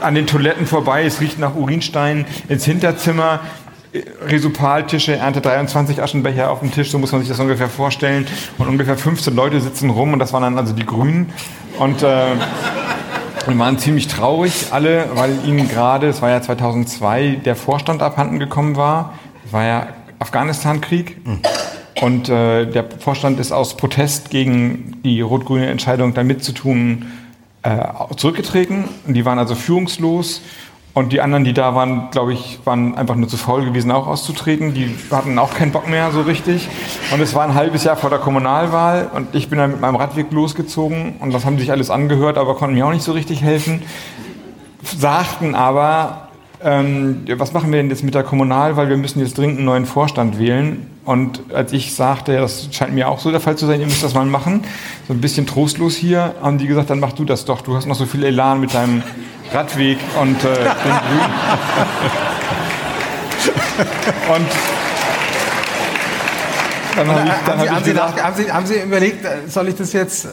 [0.00, 3.40] an den Toiletten vorbei, es riecht nach Urinstein ins Hinterzimmer,
[4.26, 8.26] Resupaltische, Ernte 23 Aschenbecher auf dem Tisch, so muss man sich das ungefähr vorstellen.
[8.58, 11.32] Und ungefähr 15 Leute sitzen rum und das waren dann also die Grünen.
[11.78, 12.34] Und äh,
[13.46, 18.38] wir waren ziemlich traurig alle, weil ihnen gerade, es war ja 2002, der Vorstand abhanden
[18.38, 19.14] gekommen war.
[19.50, 19.86] War ja
[20.18, 21.16] Afghanistan-Krieg.
[22.02, 27.06] Und äh, der Vorstand ist aus Protest gegen die rot-grüne Entscheidung, da mitzutun,
[27.62, 27.78] äh,
[28.16, 28.84] zurückgetreten.
[29.06, 30.42] Und die waren also führungslos.
[30.92, 34.06] Und die anderen, die da waren, glaube ich, waren einfach nur zu faul gewesen, auch
[34.06, 34.72] auszutreten.
[34.72, 36.68] Die hatten auch keinen Bock mehr so richtig.
[37.12, 39.10] Und es war ein halbes Jahr vor der Kommunalwahl.
[39.14, 41.16] Und ich bin dann mit meinem Radweg losgezogen.
[41.20, 43.82] Und das haben sich alles angehört, aber konnten mir auch nicht so richtig helfen.
[44.82, 46.25] Sagten aber,
[46.64, 49.66] ähm, was machen wir denn jetzt mit der Kommunal, weil wir müssen jetzt dringend einen
[49.66, 50.86] neuen Vorstand wählen.
[51.04, 54.02] Und als ich sagte, das scheint mir auch so der Fall zu sein, ihr müsst
[54.02, 54.64] das mal machen,
[55.06, 57.60] so ein bisschen trostlos hier, haben die gesagt, dann mach du das doch.
[57.60, 59.04] Du hast noch so viel Elan mit deinem
[59.52, 60.48] Radweg und äh,
[64.34, 64.46] und
[66.96, 69.92] dann habe ich, dann hab ich gesagt, haben, Sie, haben Sie überlegt, soll ich das
[69.92, 70.26] jetzt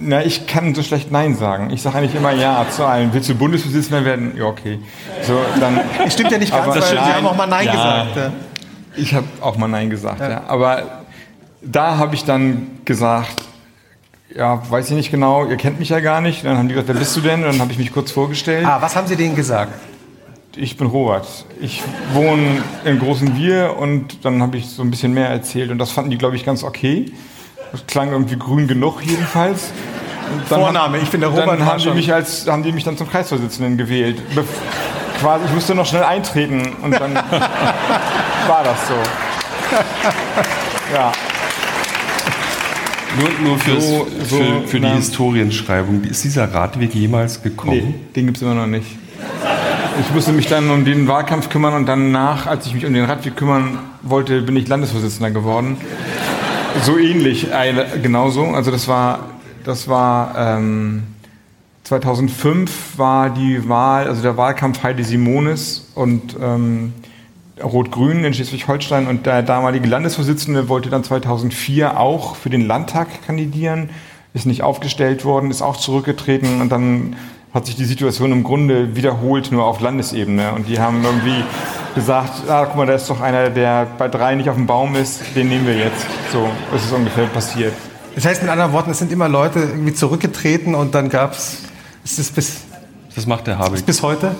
[0.00, 1.70] na, ich kann so schlecht Nein sagen.
[1.70, 3.12] Ich sage eigentlich immer Ja zu allen.
[3.12, 4.32] Willst du Bundesvorsitzender werden?
[4.36, 4.78] Ja, okay.
[5.22, 5.80] So, dann,
[6.10, 8.16] stimmt ja nicht ganz, weil Sie haben auch mal Nein ja, gesagt.
[8.16, 8.32] Ja.
[8.96, 10.30] Ich habe auch mal Nein gesagt, ja.
[10.30, 10.42] ja.
[10.48, 10.82] Aber
[11.62, 13.44] da habe ich dann gesagt,
[14.34, 16.44] ja, weiß ich nicht genau, ihr kennt mich ja gar nicht.
[16.44, 17.44] Dann haben die gesagt, wer bist du denn?
[17.44, 18.66] Und dann habe ich mich kurz vorgestellt.
[18.66, 19.72] Ah, was haben Sie denen gesagt?
[20.56, 21.26] Ich bin Robert.
[21.60, 21.82] Ich
[22.12, 25.92] wohne in Großen Wir und dann habe ich so ein bisschen mehr erzählt und das
[25.92, 27.12] fanden die, glaube ich, ganz okay.
[27.72, 29.70] Das klang irgendwie grün genug jedenfalls.
[30.48, 33.08] Vorname, ich bin der Robert Dann haben die, mich als, haben die mich dann zum
[33.08, 34.22] Kreisvorsitzenden gewählt.
[34.34, 34.44] Be
[35.20, 37.14] quasi, ich musste noch schnell eintreten und dann
[38.46, 38.94] war das so.
[40.94, 41.12] Ja.
[43.18, 46.04] Nur, nur fürs, so, so, für, für die Historienschreibung.
[46.04, 47.72] Ist dieser Radweg jemals gekommen?
[47.72, 48.86] Nee, den gibt es immer noch nicht.
[50.00, 53.04] Ich musste mich dann um den Wahlkampf kümmern und danach, als ich mich um den
[53.04, 55.76] Radweg kümmern wollte, bin ich Landesvorsitzender geworden.
[56.82, 57.48] So ähnlich,
[58.02, 58.44] genauso.
[58.44, 59.30] Also das war,
[59.64, 61.02] das war ähm,
[61.84, 66.92] 2005 war die Wahl, also der Wahlkampf Heidi Simonis und ähm,
[67.62, 73.90] Rot-Grün in Schleswig-Holstein und der damalige Landesvorsitzende wollte dann 2004 auch für den Landtag kandidieren,
[74.32, 77.16] ist nicht aufgestellt worden, ist auch zurückgetreten und dann
[77.52, 80.52] hat sich die Situation im Grunde wiederholt, nur auf Landesebene.
[80.52, 81.42] Und die haben irgendwie
[81.94, 84.94] gesagt, ah, guck mal, da ist doch einer, der bei drei nicht auf dem Baum
[84.94, 86.06] ist, den nehmen wir jetzt.
[86.32, 87.72] So ist es ungefähr passiert.
[88.14, 91.58] Das heißt mit anderen Worten, es sind immer Leute irgendwie zurückgetreten und dann gab es,
[92.04, 92.60] ist es bis...
[93.14, 93.84] Das macht der Habeck.
[93.84, 94.36] Bis heute?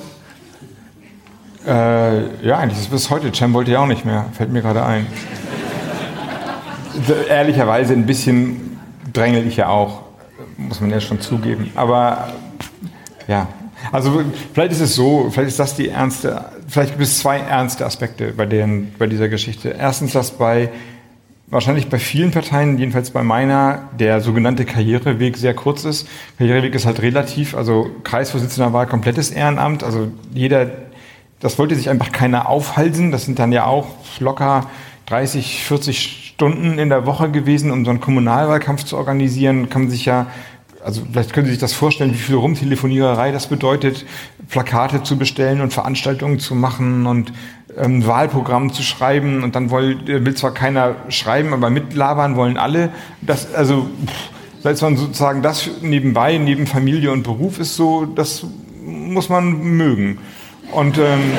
[1.67, 3.33] Äh, ja, eigentlich ist es bis heute.
[3.35, 5.07] Cem wollte ja auch nicht mehr, fällt mir gerade ein.
[7.29, 8.79] Ehrlicherweise ein bisschen
[9.13, 10.03] drängel ich ja auch,
[10.57, 11.73] muss man ja schon zugeben.
[11.75, 12.29] Aber
[13.31, 13.47] ja,
[13.93, 14.23] also
[14.53, 18.33] vielleicht ist es so, vielleicht ist das die ernste, vielleicht gibt es zwei ernste Aspekte
[18.37, 19.69] bei, den, bei dieser Geschichte.
[19.79, 20.71] Erstens, dass bei
[21.47, 26.09] wahrscheinlich bei vielen Parteien, jedenfalls bei meiner, der sogenannte Karriereweg sehr kurz ist.
[26.39, 30.67] Karriereweg ist halt relativ, also Kreisvorsitzender war komplettes Ehrenamt, also jeder,
[31.39, 33.13] das wollte sich einfach keiner aufhalten.
[33.13, 33.87] Das sind dann ja auch
[34.19, 34.67] locker
[35.07, 39.71] 30, 40 Stunden in der Woche gewesen, um so einen Kommunalwahlkampf zu organisieren.
[39.71, 40.27] Kann man sich ja
[40.83, 44.07] also vielleicht können Sie sich das vorstellen, wie viel Rumtelefoniererei das bedeutet,
[44.49, 47.33] Plakate zu bestellen und Veranstaltungen zu machen und
[47.77, 52.91] ähm, Wahlprogramm zu schreiben und dann will, will zwar keiner schreiben, aber mitlabern wollen alle.
[53.21, 53.89] Das, also,
[54.65, 58.45] als man sozusagen das nebenbei, neben Familie und Beruf ist so, das
[58.85, 60.19] muss man mögen.
[60.73, 61.33] Und, ähm,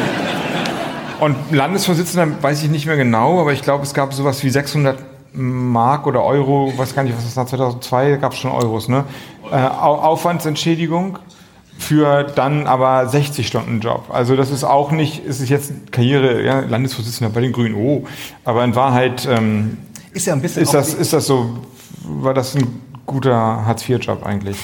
[1.20, 5.11] und Landesvorsitzender weiß ich nicht mehr genau, aber ich glaube, es gab sowas wie 600
[5.34, 9.06] Mark oder Euro, weiß gar nicht, was das war, 2002, gab es schon Euros, ne?
[9.52, 11.20] Äh, Aufwandsentschädigung
[11.78, 14.06] für dann aber 60 Stunden Job.
[14.10, 18.06] Also das ist auch nicht, es ist jetzt Karriere, ja, Landesvorsitzender bei den Grünen, oh,
[18.46, 19.78] aber in Wahrheit ähm,
[20.14, 21.58] ist, ja ein bisschen ist, das, ist das so,
[22.04, 24.58] war das ein guter Hartz-IV-Job eigentlich.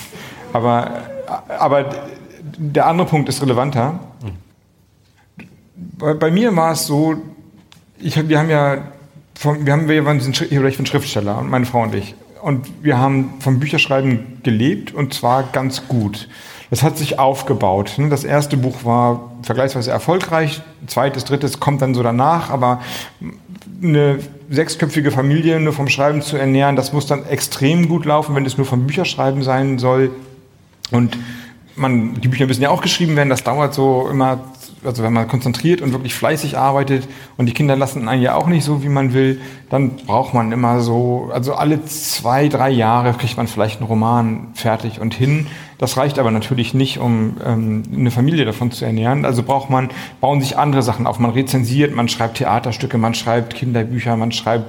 [0.53, 0.91] Aber,
[1.59, 1.89] aber
[2.57, 3.99] der andere Punkt ist relevanter.
[5.75, 7.15] Bei, bei mir war es so,
[7.99, 8.77] ich, wir haben ja,
[9.37, 12.15] von, wir, haben, wir waren ich bin Schriftsteller, meine Frau und ich.
[12.41, 16.27] Und wir haben vom Bücherschreiben gelebt und zwar ganz gut.
[16.69, 17.93] Das hat sich aufgebaut.
[17.97, 18.09] Ne?
[18.09, 22.81] Das erste Buch war vergleichsweise erfolgreich, zweites, drittes kommt dann so danach, aber
[23.81, 24.19] eine
[24.49, 28.57] sechsköpfige Familie nur vom Schreiben zu ernähren, das muss dann extrem gut laufen, wenn es
[28.57, 30.11] nur vom Bücherschreiben sein soll.
[30.91, 31.17] Und
[31.75, 34.39] man, die Bücher müssen ja auch geschrieben werden, das dauert so immer
[34.83, 37.07] also wenn man konzentriert und wirklich fleißig arbeitet
[37.37, 40.51] und die Kinder lassen einen ja auch nicht so, wie man will, dann braucht man
[40.51, 45.47] immer so, also alle zwei, drei Jahre kriegt man vielleicht einen Roman fertig und hin.
[45.77, 49.25] Das reicht aber natürlich nicht, um ähm, eine Familie davon zu ernähren.
[49.25, 49.89] Also braucht man,
[50.21, 51.19] bauen sich andere Sachen auf.
[51.19, 54.65] Man rezensiert, man schreibt Theaterstücke, man schreibt Kinderbücher, man schreibt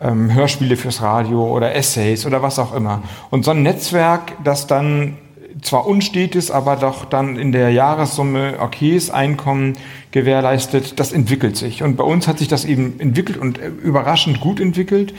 [0.00, 3.02] ähm, Hörspiele fürs Radio oder Essays oder was auch immer.
[3.30, 5.16] Und so ein Netzwerk, das dann
[5.62, 9.74] zwar unstetes, aber doch dann in der Jahressumme okayes Einkommen
[10.10, 11.82] gewährleistet, das entwickelt sich.
[11.82, 15.14] Und bei uns hat sich das eben entwickelt und überraschend gut entwickelt.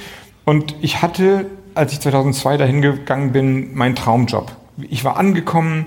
[0.46, 4.52] Und ich hatte, als ich 2002 dahin gegangen bin, meinen Traumjob.
[4.90, 5.86] Ich war angekommen,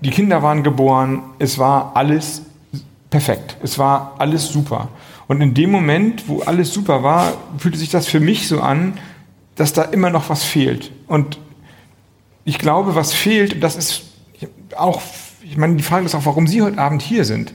[0.00, 2.42] die Kinder waren geboren, es war alles
[3.10, 4.88] perfekt, es war alles super.
[5.26, 8.94] Und in dem Moment, wo alles super war, fühlte sich das für mich so an,
[9.56, 10.92] dass da immer noch was fehlt.
[11.06, 11.38] Und
[12.48, 14.04] ich glaube, was fehlt, das ist
[14.74, 15.02] auch,
[15.42, 17.52] ich meine, die Frage ist auch, warum Sie heute Abend hier sind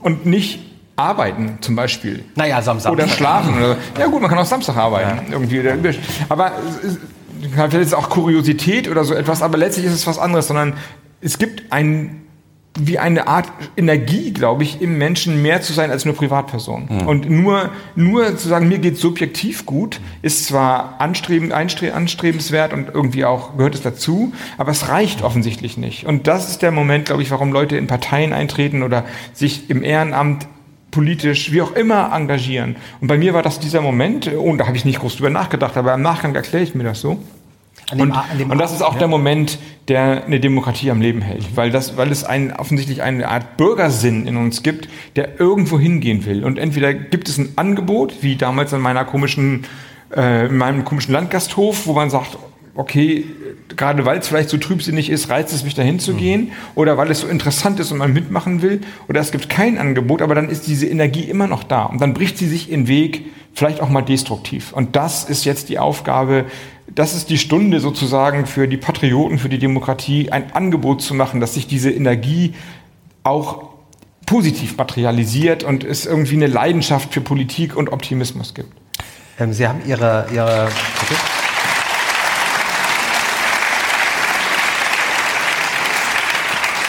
[0.00, 0.60] und nicht
[0.96, 2.26] arbeiten zum Beispiel.
[2.34, 2.92] Naja, Samstag.
[2.92, 3.56] Oder schlafen.
[3.56, 5.28] Oder, ja gut, man kann auch Samstag arbeiten.
[5.28, 5.32] Ja.
[5.32, 5.98] Irgendwie.
[6.28, 6.52] Aber
[7.50, 10.74] vielleicht ist es auch Kuriosität oder so etwas, aber letztlich ist es was anderes, sondern
[11.22, 12.26] es gibt ein
[12.78, 16.88] wie eine Art Energie, glaube ich, im Menschen mehr zu sein als nur Privatperson.
[16.88, 17.06] Mhm.
[17.06, 23.24] Und nur, nur zu sagen, mir geht subjektiv gut, ist zwar anstrebend, anstrebenswert und irgendwie
[23.24, 26.06] auch gehört es dazu, aber es reicht offensichtlich nicht.
[26.06, 29.82] Und das ist der Moment, glaube ich, warum Leute in Parteien eintreten oder sich im
[29.82, 30.46] Ehrenamt
[30.90, 32.76] politisch, wie auch immer engagieren.
[33.00, 35.76] Und bei mir war das dieser Moment, und da habe ich nicht groß drüber nachgedacht,
[35.76, 37.18] aber im Nachgang erkläre ich mir das so.
[37.90, 38.12] Und,
[38.50, 38.98] und, das ist auch ja.
[38.98, 39.58] der Moment,
[39.88, 44.26] der eine Demokratie am Leben hält, weil, das, weil es ein, offensichtlich eine Art Bürgersinn
[44.26, 46.44] in uns gibt, der irgendwo hingehen will.
[46.44, 49.64] Und entweder gibt es ein Angebot, wie damals in meiner komischen,
[50.14, 52.36] äh, in meinem komischen Landgasthof, wo man sagt,
[52.74, 53.24] okay,
[53.76, 56.18] gerade weil es vielleicht so trübsinnig ist, reizt es mich dahin zu mhm.
[56.18, 59.78] gehen, oder weil es so interessant ist und man mitmachen will, oder es gibt kein
[59.78, 62.86] Angebot, aber dann ist diese Energie immer noch da und dann bricht sie sich in
[62.86, 64.72] Weg, vielleicht auch mal destruktiv.
[64.72, 66.44] Und das ist jetzt die Aufgabe
[66.94, 71.40] das ist die Stunde sozusagen für die Patrioten, für die Demokratie, ein Angebot zu machen,
[71.40, 72.54] dass sich diese Energie
[73.22, 73.68] auch
[74.26, 78.72] positiv materialisiert und es irgendwie eine Leidenschaft für Politik und Optimismus gibt.
[79.38, 80.68] Ähm, Sie haben Ihre, Ihre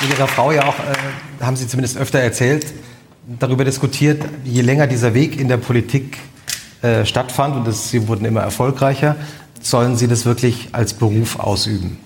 [0.02, 2.66] mit Ihrer Frau ja auch, äh, haben Sie zumindest öfter erzählt,
[3.40, 6.18] darüber diskutiert, je länger dieser Weg in der Politik
[6.82, 9.16] äh, stattfand und das, Sie wurden immer erfolgreicher,
[9.62, 11.98] sollen sie das wirklich als Beruf ausüben.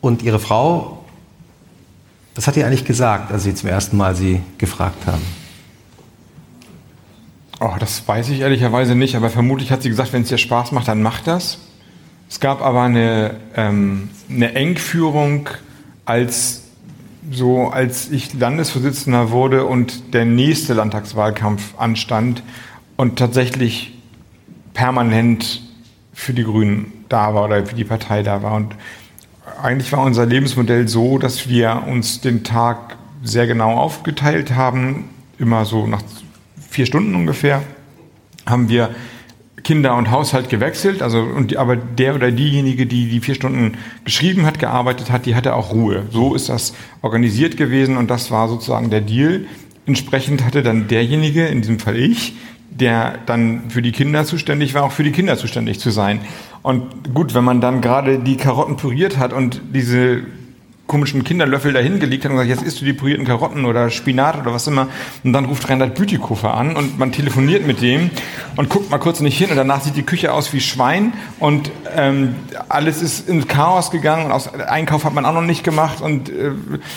[0.00, 1.04] Und ihre Frau,
[2.34, 5.22] was hat sie eigentlich gesagt, als sie zum ersten Mal sie gefragt haben?
[7.60, 10.72] Oh, das weiß ich ehrlicherweise nicht, aber vermutlich hat sie gesagt, wenn es dir Spaß
[10.72, 11.58] macht, dann mach das.
[12.30, 15.50] Es gab aber eine, ähm, eine Engführung,
[16.06, 16.62] als,
[17.30, 22.42] so, als ich Landesvorsitzender wurde und der nächste Landtagswahlkampf anstand
[22.96, 23.98] und tatsächlich
[24.72, 25.62] permanent
[26.12, 28.54] für die Grünen da war oder für die Partei da war.
[28.54, 28.74] Und
[29.62, 35.64] eigentlich war unser Lebensmodell so, dass wir uns den Tag sehr genau aufgeteilt haben, immer
[35.64, 36.02] so nach
[36.68, 37.62] vier Stunden ungefähr,
[38.46, 38.90] haben wir
[39.62, 44.46] Kinder und Haushalt gewechselt, also und aber der oder diejenige, die die vier Stunden geschrieben
[44.46, 46.04] hat, gearbeitet hat, die hatte auch Ruhe.
[46.10, 49.46] So ist das organisiert gewesen und das war sozusagen der Deal.
[49.86, 52.34] Entsprechend hatte dann derjenige, in diesem Fall ich,
[52.80, 56.20] der dann für die Kinder zuständig war, auch für die Kinder zuständig zu sein.
[56.62, 60.22] Und gut, wenn man dann gerade die Karotten püriert hat und diese
[60.90, 64.52] komischen Kinderlöffel dahingelegt hat und gesagt, jetzt isst du die pürierten Karotten oder Spinat oder
[64.52, 64.88] was immer.
[65.22, 68.10] Und dann ruft Reinhard Bütikofer an und man telefoniert mit dem
[68.56, 71.70] und guckt mal kurz nicht hin und danach sieht die Küche aus wie Schwein und
[71.96, 72.34] ähm,
[72.68, 76.28] alles ist ins Chaos gegangen und aus, Einkauf hat man auch noch nicht gemacht und
[76.28, 76.50] äh,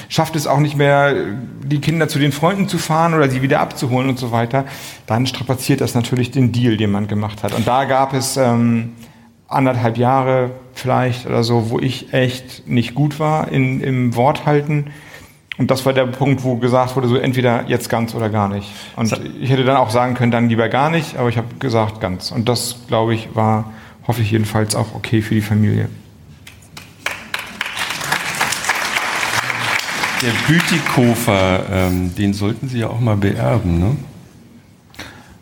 [0.09, 1.13] schafft es auch nicht mehr,
[1.63, 4.65] die Kinder zu den Freunden zu fahren oder sie wieder abzuholen und so weiter.
[5.05, 7.53] Dann strapaziert das natürlich den Deal, den man gemacht hat.
[7.53, 8.37] Und da gab es...
[8.37, 8.93] Ähm,
[9.53, 14.87] anderthalb Jahre vielleicht oder so, wo ich echt nicht gut war in, im Worthalten.
[15.57, 18.71] Und das war der Punkt, wo gesagt wurde, so entweder jetzt ganz oder gar nicht.
[18.95, 22.01] Und ich hätte dann auch sagen können, dann lieber gar nicht, aber ich habe gesagt
[22.01, 22.31] ganz.
[22.31, 23.71] Und das, glaube ich, war,
[24.07, 25.89] hoffe ich jedenfalls, auch okay für die Familie.
[30.23, 33.95] Der Bütikofer, ähm, den sollten Sie ja auch mal beerben, ne?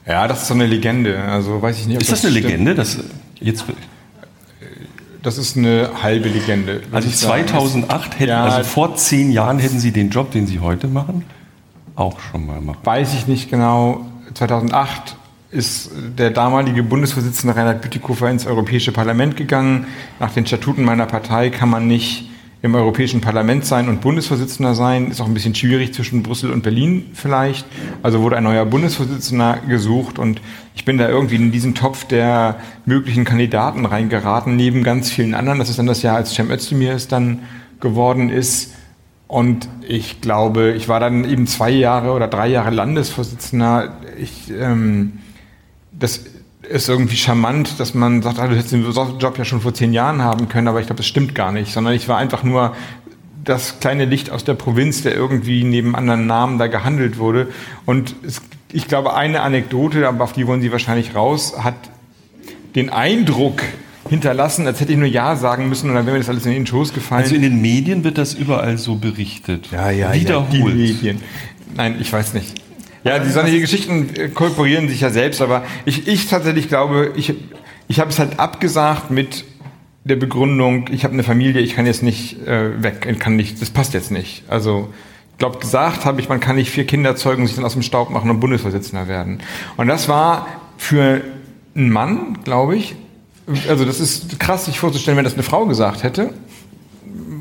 [0.08, 1.22] Ja, das ist so eine Legende.
[1.22, 2.02] Also weiß ich nicht.
[2.02, 2.52] Ist das, das eine stimmt.
[2.52, 2.76] Legende?
[2.76, 2.98] Das,
[3.40, 3.66] jetzt
[5.22, 6.82] das ist eine halbe Legende.
[6.92, 10.88] Also 2008 hätten, ja, also vor zehn Jahren hätten Sie den Job, den Sie heute
[10.88, 11.26] machen,
[11.96, 12.80] auch schon mal machen.
[12.84, 14.06] Weiß ich nicht genau.
[14.34, 15.16] 2008
[15.52, 19.86] ist der damalige Bundesvorsitzende Reinhard Bütikofer ins Europäische Parlament gegangen.
[20.20, 22.31] Nach den Statuten meiner Partei kann man nicht
[22.64, 25.10] im Europäischen Parlament sein und Bundesvorsitzender sein.
[25.10, 27.66] Ist auch ein bisschen schwierig zwischen Brüssel und Berlin vielleicht.
[28.04, 30.42] Also wurde ein neuer Bundesvorsitzender gesucht und
[30.76, 35.58] ich bin da irgendwie in diesen Topf der möglichen Kandidaten reingeraten, neben ganz vielen anderen.
[35.58, 37.40] Das ist dann das Jahr, als Cem Özdemir es dann
[37.80, 38.74] geworden ist.
[39.28, 43.98] Und ich glaube, ich war dann eben zwei Jahre oder drei Jahre Landesvorsitzender.
[44.20, 45.14] Ich, ähm,
[45.92, 46.26] das
[46.72, 49.94] ist irgendwie charmant, dass man sagt, ah, du hättest den Job ja schon vor zehn
[49.94, 52.76] Jahren haben können, aber ich glaube, das stimmt gar nicht, sondern ich war einfach nur
[53.44, 57.48] das kleine Licht aus der Provinz, der irgendwie neben anderen Namen da gehandelt wurde.
[57.86, 58.42] Und es,
[58.72, 61.76] ich glaube, eine Anekdote, aber auf die wollen Sie wahrscheinlich raus, hat
[62.76, 63.64] den Eindruck
[64.10, 66.52] hinterlassen, als hätte ich nur Ja sagen müssen und dann wäre mir das alles in
[66.52, 67.24] den Schoß gefallen.
[67.24, 69.70] Also in den Medien wird das überall so berichtet.
[69.72, 70.54] Ja, ja, Wiederholt.
[70.54, 71.22] Ja, die Medien.
[71.76, 72.61] Nein, ich weiß nicht.
[73.04, 77.34] Ja, die solche Geschichten äh, korporieren sich ja selbst, aber ich, ich tatsächlich glaube, ich,
[77.88, 79.46] ich habe es halt abgesagt mit
[80.04, 83.70] der Begründung, ich habe eine Familie, ich kann jetzt nicht äh, weg, kann nicht, das
[83.70, 84.44] passt jetzt nicht.
[84.48, 84.90] Also
[85.34, 87.82] ich glaube, gesagt habe ich, man kann nicht vier Kinder zeugen sich dann aus dem
[87.82, 89.40] Staub machen und Bundesvorsitzender werden.
[89.78, 90.48] Und das war
[90.78, 91.22] für
[91.76, 92.96] einen Mann, glaube ich,
[93.68, 96.34] also das ist krass, sich vorzustellen, wenn das eine Frau gesagt hätte.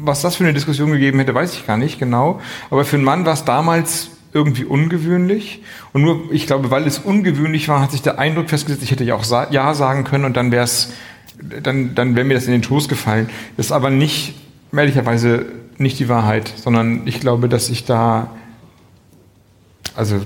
[0.03, 2.41] Was das für eine Diskussion gegeben hätte, weiß ich gar nicht genau.
[2.71, 5.63] Aber für einen Mann war es damals irgendwie ungewöhnlich.
[5.93, 9.05] Und nur, ich glaube, weil es ungewöhnlich war, hat sich der Eindruck festgesetzt, ich hätte
[9.05, 10.93] ja auch Ja sagen können und dann wäre es,
[11.63, 13.29] dann, dann wäre mir das in den Schoß gefallen.
[13.57, 14.35] Das ist aber nicht,
[14.73, 15.47] ehrlicherweise
[15.79, 18.31] nicht die Wahrheit, sondern ich glaube, dass ich da,
[19.97, 20.21] also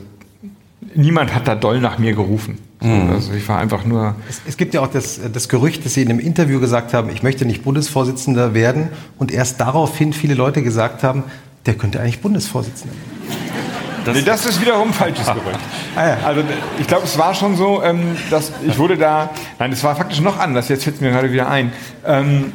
[0.94, 2.58] niemand hat da doll nach mir gerufen.
[2.82, 3.10] Mhm.
[3.10, 4.14] Also ich war einfach nur.
[4.28, 7.08] Es, es, gibt ja auch das, das Gerücht, dass Sie in einem Interview gesagt haben,
[7.08, 8.88] ich möchte nicht Bundesvorsitzender werden
[9.18, 11.24] und erst daraufhin viele Leute gesagt haben,
[11.66, 13.63] der könnte eigentlich Bundesvorsitzender werden.
[14.04, 15.58] Das, nee, das ist wiederum falsches Gerücht.
[15.96, 16.18] Ah, ja.
[16.24, 16.42] Also
[16.78, 20.20] ich glaube, es war schon so, ähm, dass ich wurde da, nein, es war faktisch
[20.20, 21.72] noch anders, jetzt fällt es mir gerade wieder ein.
[22.06, 22.52] Ähm,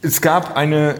[0.00, 0.96] es gab eine,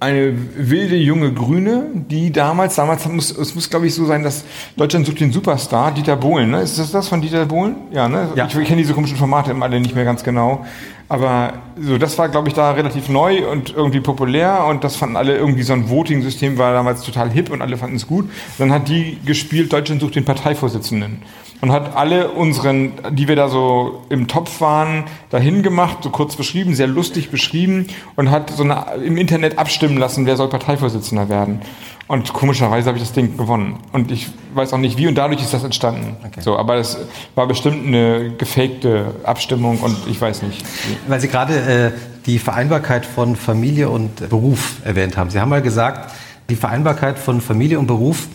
[0.00, 4.44] eine wilde junge Grüne, die damals, damals muss, es muss glaube ich so sein, dass
[4.76, 6.62] Deutschland sucht den Superstar, Dieter Bohlen, ne?
[6.62, 7.74] Ist das das von Dieter Bohlen?
[7.90, 8.28] Ja, ne?
[8.36, 8.46] Ja.
[8.46, 10.64] Ich, ich kenne diese komischen Formate immer alle nicht mehr ganz genau.
[11.08, 15.16] Aber so, das war, glaube ich, da relativ neu und irgendwie populär und das fanden
[15.16, 18.30] alle irgendwie so ein Voting-System war damals total hip und alle fanden es gut.
[18.58, 21.22] Dann hat die gespielt, Deutschland sucht den Parteivorsitzenden
[21.60, 26.36] und hat alle unseren, die wir da so im Topf waren, dahin gemacht, so kurz
[26.36, 31.28] beschrieben, sehr lustig beschrieben und hat so eine, im Internet abstimmen lassen, wer soll Parteivorsitzender
[31.28, 31.60] werden.
[32.06, 33.80] Und komischerweise habe ich das Ding gewonnen.
[33.92, 36.16] Und ich weiß auch nicht wie und dadurch ist das entstanden.
[36.24, 36.40] Okay.
[36.40, 36.96] So, aber es
[37.34, 40.64] war bestimmt eine gefakte Abstimmung und ich weiß nicht.
[41.06, 41.90] Weil Sie gerade äh,
[42.24, 45.28] die Vereinbarkeit von Familie und Beruf erwähnt haben.
[45.28, 46.10] Sie haben mal gesagt,
[46.48, 48.28] die Vereinbarkeit von Familie und Beruf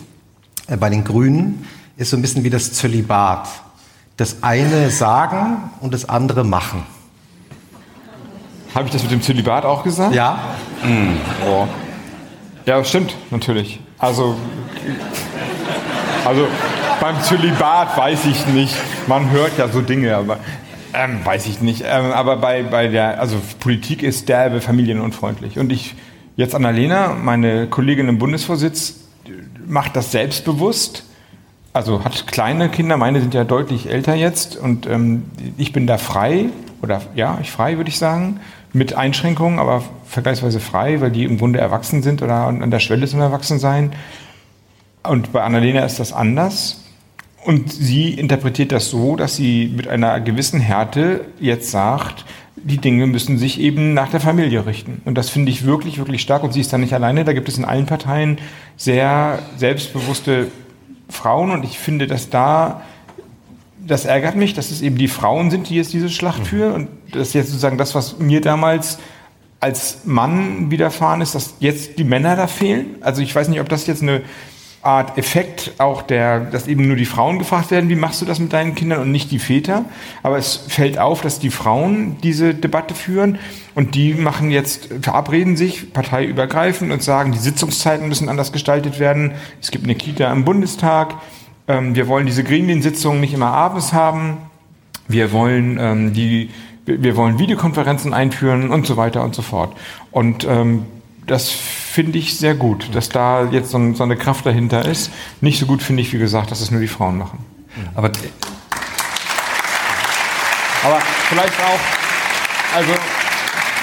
[0.68, 1.66] äh, bei den Grünen
[1.96, 3.48] ist so ein bisschen wie das Zölibat.
[4.16, 6.84] Das eine sagen und das andere machen.
[8.74, 10.14] Habe ich das mit dem Zölibat auch gesagt?
[10.14, 10.38] Ja.
[10.84, 11.16] Mhm.
[11.46, 11.66] Oh.
[12.66, 13.80] Ja, stimmt, natürlich.
[13.98, 14.36] Also,
[16.24, 16.48] also
[17.00, 18.74] beim Zölibat weiß ich nicht.
[19.06, 20.38] Man hört ja so Dinge, aber
[20.92, 21.84] ähm, weiß ich nicht.
[21.86, 25.58] Ähm, aber bei, bei der, also Politik ist derbe familienunfreundlich.
[25.58, 25.94] Und ich,
[26.36, 28.94] jetzt Annalena, meine Kollegin im Bundesvorsitz,
[29.66, 31.04] macht das selbstbewusst.
[31.74, 35.24] Also hat kleine Kinder, meine sind ja deutlich älter jetzt und ähm,
[35.58, 36.46] ich bin da frei,
[36.82, 38.38] oder ja, ich frei würde ich sagen,
[38.72, 43.08] mit Einschränkungen, aber vergleichsweise frei, weil die im Grunde erwachsen sind oder an der Schwelle
[43.08, 43.92] zum Erwachsensein.
[45.02, 46.84] Und bei Annalena ist das anders.
[47.44, 53.08] Und sie interpretiert das so, dass sie mit einer gewissen Härte jetzt sagt, die Dinge
[53.08, 55.02] müssen sich eben nach der Familie richten.
[55.04, 56.44] Und das finde ich wirklich, wirklich stark.
[56.44, 57.24] Und sie ist da nicht alleine.
[57.24, 58.38] Da gibt es in allen Parteien
[58.76, 60.46] sehr selbstbewusste
[61.08, 61.50] Frauen.
[61.50, 62.82] Und ich finde, dass da
[63.86, 66.46] das ärgert mich, dass es eben die Frauen sind, die jetzt diese Schlacht mhm.
[66.46, 66.72] führen.
[66.72, 68.98] Und das jetzt sozusagen das, was mir damals
[69.60, 72.96] als Mann widerfahren ist, dass jetzt die Männer da fehlen.
[73.00, 74.22] Also ich weiß nicht, ob das jetzt eine
[74.84, 78.38] Art Effekt auch der, dass eben nur die Frauen gefragt werden, wie machst du das
[78.38, 79.84] mit deinen Kindern und nicht die Väter.
[80.22, 83.38] Aber es fällt auf, dass die Frauen diese Debatte führen
[83.74, 89.32] und die machen jetzt, verabreden sich parteiübergreifend und sagen, die Sitzungszeiten müssen anders gestaltet werden.
[89.60, 91.14] Es gibt eine Kita im Bundestag.
[91.66, 94.36] Ähm, wir wollen diese Gremiensitzungen nicht immer abends haben.
[95.08, 96.50] Wir wollen ähm, die
[96.86, 99.74] wir wollen Videokonferenzen einführen und so weiter und so fort.
[100.10, 100.84] Und ähm,
[101.26, 105.10] das finde ich sehr gut, dass da jetzt so, so, eine Kraft dahinter ist.
[105.40, 107.38] Nicht so gut finde ich, wie gesagt, dass es nur die Frauen machen.
[107.94, 108.10] Aber,
[110.84, 112.92] aber vielleicht auch, also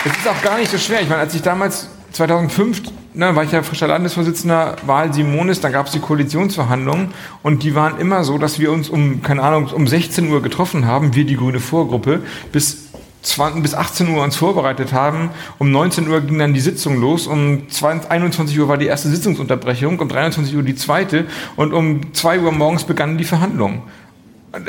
[0.06, 1.02] es ist auch gar nicht so schwer.
[1.02, 2.82] Ich meine, als ich damals 2005
[3.14, 7.14] ne, war ich ja frischer Landesvorsitzender, Wahl Simonis, da gab es die Koalitionsverhandlungen
[7.44, 10.86] und die waren immer so, dass wir uns um, keine Ahnung, um 16 Uhr getroffen
[10.86, 12.22] haben, wir die grüne Vorgruppe,
[12.52, 12.90] bis
[13.22, 15.30] 20, bis 18 Uhr uns vorbereitet haben.
[15.60, 17.28] Um 19 Uhr ging dann die Sitzung los.
[17.28, 22.14] Um 20, 21 Uhr war die erste Sitzungsunterbrechung, um 23 Uhr die zweite und um
[22.14, 23.84] 2 Uhr morgens begannen die Verhandlungen.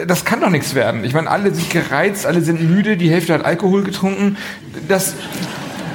[0.06, 1.04] Das kann doch nichts werden.
[1.04, 4.36] Ich meine, alle sind gereizt, alle sind müde, die Hälfte hat Alkohol getrunken.
[4.86, 5.14] Das,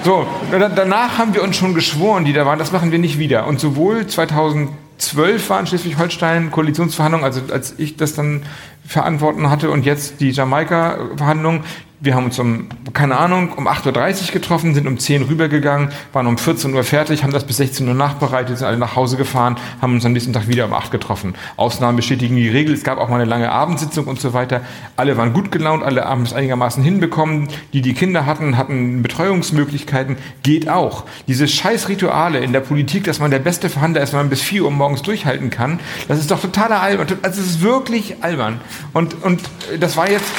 [0.04, 3.48] so, danach haben wir uns schon geschworen, die da waren, das machen wir nicht wieder.
[3.48, 8.44] Und sowohl 2012 waren Schleswig-Holstein Koalitionsverhandlungen, also als ich das dann
[8.86, 11.64] verantworten hatte und jetzt die Jamaika-Verhandlungen,
[12.00, 15.90] wir haben uns um, keine Ahnung, um 8.30 Uhr getroffen, sind um 10 Uhr rübergegangen,
[16.14, 19.18] waren um 14 Uhr fertig, haben das bis 16 Uhr nachbereitet, sind alle nach Hause
[19.18, 21.34] gefahren, haben uns am nächsten Tag wieder um 8 getroffen.
[21.56, 24.62] Ausnahmen bestätigen die Regel, es gab auch mal eine lange Abendsitzung und so weiter.
[24.96, 27.48] Alle waren gut gelaunt, alle haben es einigermaßen hinbekommen.
[27.74, 31.06] Die, die Kinder hatten, hatten Betreuungsmöglichkeiten, geht auch.
[31.28, 34.42] Diese scheiß Rituale in der Politik, dass man der beste Verhandler ist, wenn man bis
[34.42, 37.08] 4 Uhr morgens durchhalten kann, das ist doch totaler albern.
[37.24, 38.62] Also es ist wirklich albern.
[38.94, 39.42] Und, und
[39.80, 40.32] das war jetzt...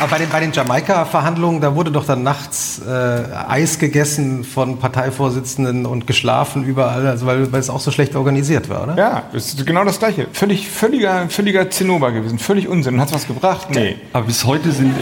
[0.00, 4.78] Aber bei den, bei den Jamaika-Verhandlungen, da wurde doch dann nachts äh, Eis gegessen von
[4.78, 8.96] Parteivorsitzenden und geschlafen überall, also weil, weil es auch so schlecht organisiert war, oder?
[8.96, 10.28] Ja, es ist genau das Gleiche.
[10.32, 13.00] Völlig, völliger, völliger Zinnober gewesen, völlig Unsinn.
[13.00, 13.68] Hat was gebracht?
[13.70, 13.96] Nee.
[14.12, 14.94] Aber bis heute sind...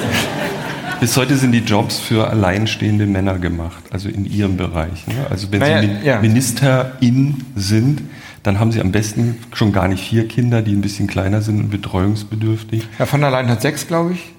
[0.99, 5.07] Bis heute sind die Jobs für alleinstehende Männer gemacht, also in ihrem Bereich.
[5.07, 5.26] Ne?
[5.28, 6.20] Also wenn naja, Sie ja.
[6.22, 8.01] Ministerin sind,
[8.42, 11.61] dann haben Sie am besten schon gar nicht vier Kinder, die ein bisschen kleiner sind
[11.61, 12.88] und betreuungsbedürftig.
[12.97, 14.36] Herr von der Leyen hat sechs, glaube ich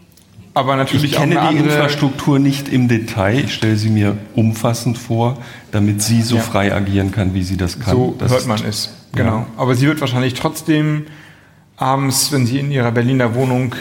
[0.58, 3.46] aber natürlich ich kenne die Infrastruktur nicht im Detail.
[3.46, 5.38] Ich stelle sie mir umfassend vor,
[5.72, 6.42] damit sie so ja.
[6.42, 7.94] frei agieren kann, wie sie das kann.
[7.94, 8.92] So das hört man es.
[9.14, 9.38] Genau.
[9.38, 9.48] Ja.
[9.56, 11.06] Aber sie wird wahrscheinlich trotzdem
[11.76, 13.76] abends, wenn sie in ihrer Berliner Wohnung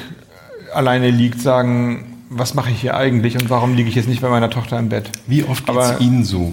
[0.74, 4.28] alleine liegt, sagen, was mache ich hier eigentlich und warum liege ich jetzt nicht bei
[4.28, 5.10] meiner Tochter im Bett?
[5.26, 6.52] Wie oft geht es Ihnen so?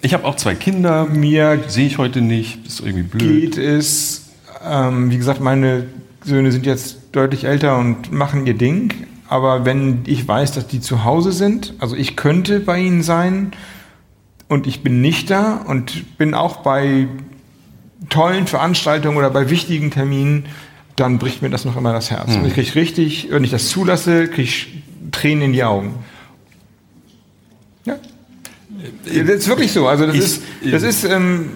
[0.00, 1.04] Ich habe auch zwei Kinder.
[1.04, 2.64] Mir sehe ich heute nicht.
[2.64, 3.54] Das ist irgendwie blöd.
[3.54, 4.30] Geht es,
[4.66, 5.84] ähm, wie gesagt, meine
[6.24, 8.92] Söhne sind jetzt deutlich älter und machen ihr Ding.
[9.28, 13.52] Aber wenn ich weiß, dass die zu Hause sind, also ich könnte bei ihnen sein
[14.48, 17.08] und ich bin nicht da und bin auch bei
[18.10, 20.46] tollen Veranstaltungen oder bei wichtigen Terminen,
[20.96, 22.30] dann bricht mir das noch immer das Herz.
[22.30, 22.42] Mhm.
[22.42, 25.94] Und ich kriege richtig, wenn ich das zulasse, kriege ich Tränen in die Augen.
[27.84, 27.96] Ja.
[29.06, 29.86] Das ist wirklich so.
[29.88, 31.52] Also das ich, ist, das ist, ähm,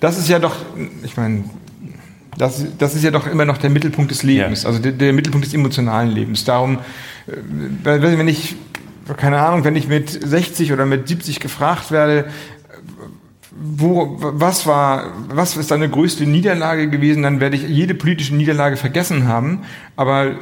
[0.00, 0.56] das ist ja doch,
[1.04, 1.44] ich meine,
[2.40, 4.70] das, das ist ja doch immer noch der Mittelpunkt des Lebens, ja.
[4.70, 6.44] also der, der, Mittelpunkt des emotionalen Lebens.
[6.44, 6.78] Darum,
[7.26, 8.56] äh, wenn ich,
[9.18, 12.30] keine Ahnung, wenn ich mit 60 oder mit 70 gefragt werde,
[13.52, 18.78] wo, was war, was ist deine größte Niederlage gewesen, dann werde ich jede politische Niederlage
[18.78, 19.60] vergessen haben.
[19.96, 20.36] Aber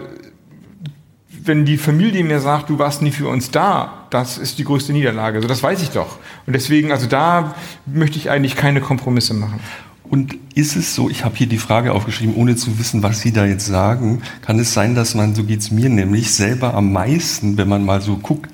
[1.43, 4.93] wenn die Familie mir sagt, du warst nie für uns da, das ist die größte
[4.93, 5.39] Niederlage.
[5.39, 6.19] Also das weiß ich doch.
[6.47, 9.59] Und deswegen, also da möchte ich eigentlich keine Kompromisse machen.
[10.05, 13.33] Und ist es so, ich habe hier die Frage aufgeschrieben, ohne zu wissen, was Sie
[13.33, 17.59] da jetzt sagen, kann es sein, dass man, so geht's mir nämlich, selber am meisten,
[17.59, 18.51] wenn man mal so guckt,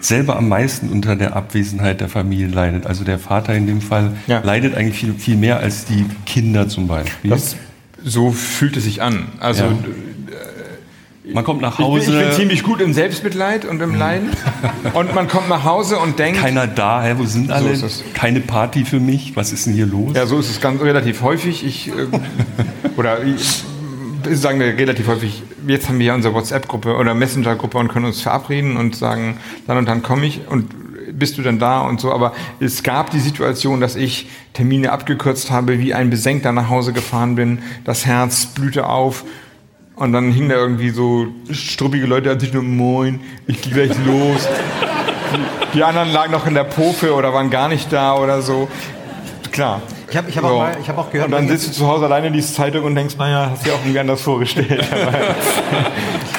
[0.00, 2.86] selber am meisten unter der Abwesenheit der Familie leidet.
[2.86, 4.40] Also der Vater in dem Fall ja.
[4.40, 7.30] leidet eigentlich viel, viel mehr als die Kinder zum Beispiel.
[7.30, 7.56] Das,
[8.04, 9.28] so fühlt es sich an.
[9.40, 9.78] Also ja.
[11.24, 12.00] Man kommt nach Hause.
[12.00, 14.30] Ich bin, ich bin, ziemlich gut im Selbstmitleid und im Leiden.
[14.94, 16.40] und man kommt nach Hause und denkt.
[16.40, 17.14] Keiner da, hä?
[17.16, 17.76] wo sind alle?
[17.76, 19.36] So Keine Party für mich.
[19.36, 20.12] Was ist denn hier los?
[20.14, 21.64] Ja, so ist es ganz relativ häufig.
[21.64, 21.92] Ich, äh,
[22.96, 23.62] oder ich,
[24.32, 28.20] sagen wir relativ häufig, jetzt haben wir ja unsere WhatsApp-Gruppe oder Messenger-Gruppe und können uns
[28.20, 29.36] verabreden und sagen,
[29.68, 30.74] dann und dann komme ich und
[31.12, 32.12] bist du denn da und so.
[32.12, 36.92] Aber es gab die Situation, dass ich Termine abgekürzt habe, wie ein Besenkter nach Hause
[36.92, 37.60] gefahren bin.
[37.84, 39.24] Das Herz blühte auf
[39.96, 43.96] und dann hingen da irgendwie so struppige Leute an sich nur, moin, ich gehe gleich
[44.06, 44.48] los.
[45.34, 48.68] Die, die anderen lagen noch in der Pofe oder waren gar nicht da oder so.
[49.50, 49.82] Klar.
[50.10, 51.86] Ich habe ich hab auch, mal- ich hab auch gehört, Und dann sitzt du zu
[51.88, 54.86] Hause alleine, liest Zeitung und denkst, naja, hast dir auch irgendwie anders vorgestellt.
[54.92, 55.12] aber,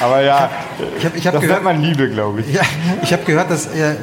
[0.00, 0.50] aber ja,
[0.98, 2.52] Ich hab- ich hab das gehört- nennt man Liebe, glaube ich.
[2.54, 2.62] Ja,
[3.02, 3.94] ich habe gehört, dass, äh,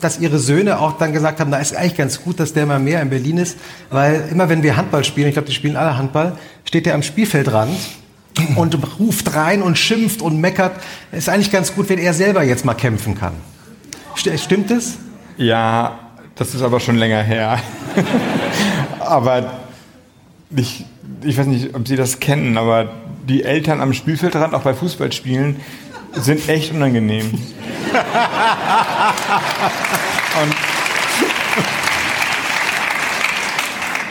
[0.00, 2.80] dass ihre Söhne auch dann gesagt haben, da ist eigentlich ganz gut, dass der mal
[2.80, 3.56] mehr in Berlin ist,
[3.90, 7.02] weil immer wenn wir Handball spielen, ich glaube, die spielen alle Handball, steht der am
[7.04, 7.76] Spielfeldrand
[8.56, 10.72] und ruft rein und schimpft und meckert.
[11.12, 13.34] Ist eigentlich ganz gut, wenn er selber jetzt mal kämpfen kann.
[14.16, 14.98] St stimmt es?
[15.36, 15.98] Ja,
[16.34, 17.60] das ist aber schon länger her.
[19.00, 19.52] aber
[20.54, 20.84] ich,
[21.22, 22.90] ich weiß nicht, ob Sie das kennen, aber
[23.28, 25.56] die Eltern am Spielfeldrand, auch bei Fußballspielen,
[26.14, 27.30] sind echt unangenehm.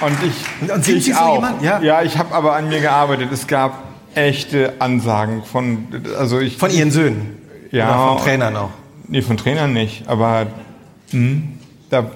[0.02, 0.36] und, und ich,
[0.72, 1.36] Und sind ich Sie so auch.
[1.36, 1.62] jemand?
[1.62, 1.82] Ja.
[1.82, 3.32] ja, ich habe aber an mir gearbeitet.
[3.32, 3.87] Es gab
[4.18, 5.88] echte Ansagen von,
[6.18, 7.38] also ich Von Ihren Söhnen?
[7.72, 7.88] Ja.
[7.90, 8.70] Oder von Trainern auch?
[9.08, 10.48] Nee, von Trainern nicht, aber
[11.12, 11.44] hm,
[11.90, 12.12] da,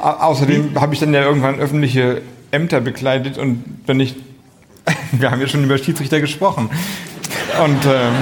[0.00, 4.16] au- außerdem habe ich dann ja irgendwann öffentliche Ämter bekleidet und wenn ich,
[5.12, 6.68] wir haben ja schon über Schiedsrichter gesprochen
[7.64, 8.12] und ähm,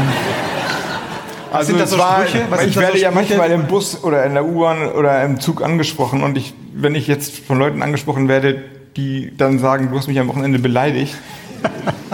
[1.52, 2.46] also sind das so Sprüche?
[2.50, 5.62] Was ich werde so ja manchmal im Bus oder in der U-Bahn oder im Zug
[5.62, 8.62] angesprochen und ich, wenn ich jetzt von Leuten angesprochen werde,
[8.96, 11.14] die dann sagen, du hast mich am Wochenende beleidigt,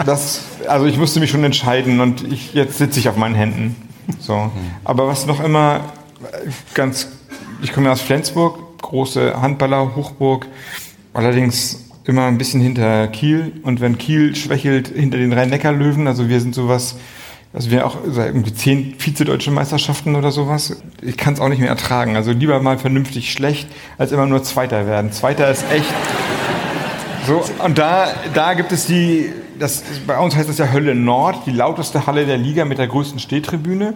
[0.05, 3.75] das, also ich musste mich schon entscheiden und ich, jetzt sitze ich auf meinen Händen.
[4.19, 4.51] So.
[4.83, 5.81] Aber was noch immer
[6.73, 7.07] ganz,
[7.61, 10.47] ich komme aus Flensburg, große Handballer, Hochburg,
[11.13, 16.41] allerdings immer ein bisschen hinter Kiel und wenn Kiel schwächelt, hinter den Rhein-Neckar-Löwen, also wir
[16.41, 16.95] sind sowas,
[17.53, 20.77] also wir auch seit irgendwie zehn Vize-Deutsche Meisterschaften oder sowas.
[21.01, 22.15] Ich kann es auch nicht mehr ertragen.
[22.15, 25.11] Also lieber mal vernünftig schlecht, als immer nur Zweiter werden.
[25.11, 25.93] Zweiter ist echt
[27.29, 31.45] so, und da, da gibt es die, das, bei uns heißt das ja Hölle Nord,
[31.45, 33.93] die lauteste Halle der Liga mit der größten Stehtribüne.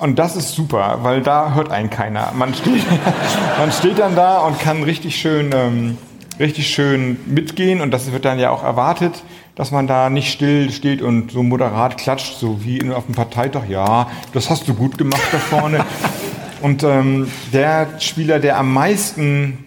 [0.00, 2.32] Und das ist super, weil da hört einen keiner.
[2.34, 2.84] Man steht,
[3.58, 5.96] man steht dann da und kann richtig schön, ähm,
[6.38, 9.24] richtig schön mitgehen und das wird dann ja auch erwartet,
[9.54, 13.62] dass man da nicht still steht und so moderat klatscht, so wie auf dem Parteitag.
[13.70, 15.86] Ja, das hast du gut gemacht da vorne.
[16.60, 19.65] Und ähm, der Spieler, der am meisten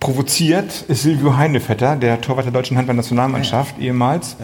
[0.00, 4.36] provoziert, ist Silvio Heinevetter, der Torwart der deutschen Handball-Nationalmannschaft ehemals,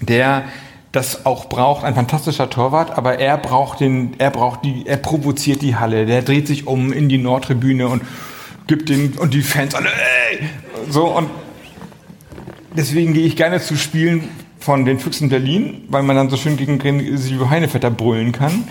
[0.00, 0.44] der
[0.92, 5.60] das auch braucht, ein fantastischer Torwart, aber er braucht den, er braucht die, er provoziert
[5.62, 8.02] die Halle, der dreht sich um in die Nordtribüne und
[8.66, 10.48] gibt den und die Fans alle, ey!
[10.88, 11.28] so und
[12.76, 14.28] deswegen gehe ich gerne zu Spielen
[14.58, 18.64] von den Füchsen Berlin, weil man dann so schön gegen Silvio Heinevetter brüllen kann.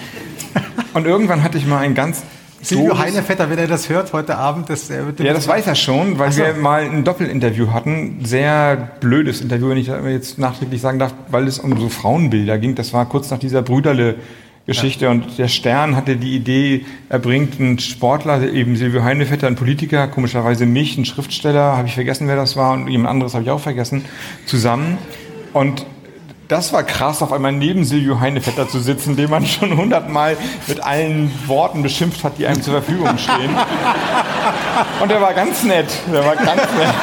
[0.93, 2.23] Und irgendwann hatte ich mal ein ganz
[2.65, 5.75] Silvio Heinevetter, wenn er das hört heute Abend, das, er wird ja, das weiß er
[5.75, 6.41] schon, weil so.
[6.41, 8.19] wir mal ein Doppelinterview hatten.
[8.23, 12.73] Sehr blödes Interview, wenn ich jetzt nachträglich sagen darf, weil es um so Frauenbilder ging.
[12.73, 17.77] Das war kurz nach dieser Brüderle-Geschichte und der Stern hatte die Idee, er bringt einen
[17.77, 22.55] Sportler, eben Silvio Heinevetter, einen Politiker, komischerweise mich, einen Schriftsteller, habe ich vergessen, wer das
[22.55, 24.05] war, und jemand anderes habe ich auch vergessen,
[24.45, 24.97] zusammen.
[25.53, 25.85] Und
[26.47, 30.37] das war krass, auf einmal neben Silvio Heinevetter zu sitzen, den man schon hundertmal
[30.67, 33.55] mit allen Worten beschimpft hat, die einem zur Verfügung stehen.
[35.01, 35.87] Und der war ganz nett.
[36.11, 36.93] Der war ganz nett.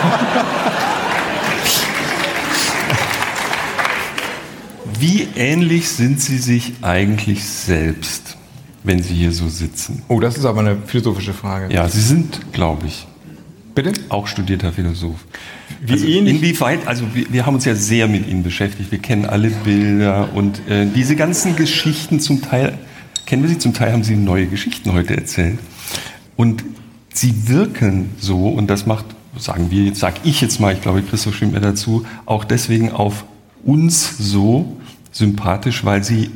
[4.99, 8.37] Wie ähnlich sind Sie sich eigentlich selbst,
[8.85, 10.03] wenn Sie hier so sitzen?
[10.07, 11.75] Oh, das ist aber eine philosophische Frage.
[11.75, 13.09] Ja, Sie sind, glaube ich,
[13.75, 13.93] Bitte?
[14.09, 15.25] auch studierter Philosoph.
[15.81, 18.91] Wie also Inwieweit, also wir, wir haben uns ja sehr mit Ihnen beschäftigt.
[18.91, 22.79] Wir kennen alle Bilder und äh, diese ganzen Geschichten zum Teil,
[23.27, 25.59] kennen wir sie, zum Teil haben Sie neue Geschichten heute erzählt.
[26.37, 26.65] Und
[27.15, 29.05] Sie wirken so, und das macht,
[29.39, 32.91] sagen wir jetzt, sag ich jetzt mal, ich glaube, Christoph stimmt mir dazu, auch deswegen
[32.91, 33.25] auf
[33.65, 34.77] uns so
[35.11, 36.31] sympathisch, weil Sie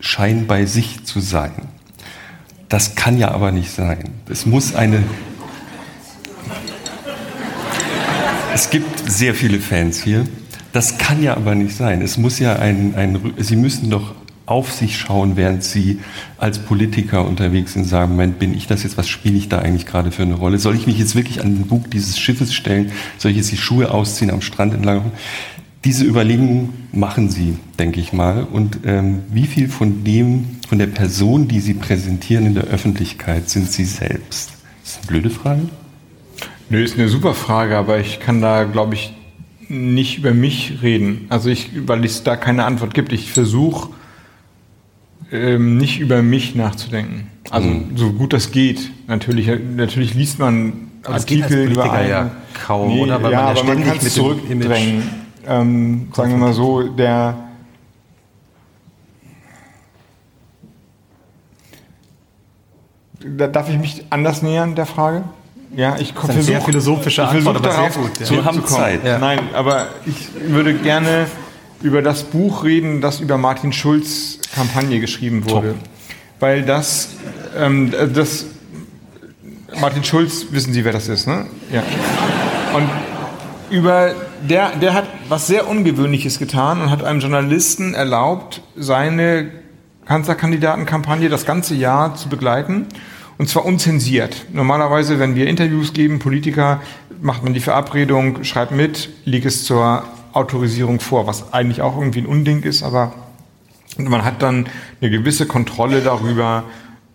[0.00, 1.52] scheinen bei sich zu sein.
[2.68, 4.10] Das kann ja aber nicht sein.
[4.28, 5.02] Es muss eine
[8.54, 10.26] Es gibt sehr viele Fans hier.
[10.72, 12.02] Das kann ja aber nicht sein.
[12.02, 16.00] Es muss ja ein, ein Sie müssen doch auf sich schauen, während Sie
[16.36, 19.86] als Politiker unterwegs sind, sagen, Moment, bin ich das jetzt, was spiele ich da eigentlich
[19.86, 20.58] gerade für eine Rolle?
[20.58, 22.92] Soll ich mich jetzt wirklich an den Bug dieses Schiffes stellen?
[23.16, 25.12] Soll ich jetzt die Schuhe ausziehen, am Strand entlang?
[25.84, 28.44] Diese Überlegungen machen Sie, denke ich mal.
[28.44, 33.48] Und ähm, wie viel von dem, von der Person, die Sie präsentieren in der Öffentlichkeit,
[33.48, 34.50] sind Sie selbst?
[34.82, 35.62] Das ist eine blöde Frage.
[36.72, 39.12] Nö, ist eine super Frage, aber ich kann da, glaube ich,
[39.68, 41.26] nicht über mich reden.
[41.28, 43.12] Also ich, weil es da keine Antwort gibt.
[43.12, 43.90] Ich versuche
[45.30, 47.26] ähm, nicht über mich nachzudenken.
[47.50, 48.90] Also so gut das geht.
[49.06, 52.08] Natürlich, natürlich liest man als Artikel über einen.
[52.08, 53.22] ja kaum, oder?
[53.22, 55.02] Weil ja, man ja aber man kann es zurückdrängen.
[55.46, 57.36] Ähm, sagen wir mal so, der
[63.20, 65.24] da, darf ich mich anders nähern der Frage?
[65.74, 68.30] Ja, ich eine sehr philosophische Antwort, aber sehr darauf gut, ja.
[68.30, 68.66] Wir haben.
[68.66, 69.04] Zeit.
[69.04, 69.18] Ja.
[69.18, 71.26] Nein, aber ich würde gerne
[71.82, 75.74] über das Buch reden, das über Martin Schulz Kampagne geschrieben wurde.
[76.40, 77.10] Weil das,
[77.58, 78.46] ähm, das,
[79.80, 81.46] Martin Schulz, wissen Sie, wer das ist, ne?
[81.72, 81.82] Ja.
[82.74, 82.88] Und
[83.70, 84.14] über,
[84.48, 89.50] der, der hat was sehr Ungewöhnliches getan und hat einem Journalisten erlaubt, seine
[90.04, 92.86] Kanzlerkandidatenkampagne das ganze Jahr zu begleiten.
[93.38, 94.46] Und zwar unzensiert.
[94.52, 96.80] Normalerweise, wenn wir Interviews geben, Politiker,
[97.20, 102.20] macht man die Verabredung, schreibt mit, legt es zur Autorisierung vor, was eigentlich auch irgendwie
[102.20, 103.12] ein Unding ist, aber
[103.98, 104.66] man hat dann
[105.00, 106.64] eine gewisse Kontrolle darüber,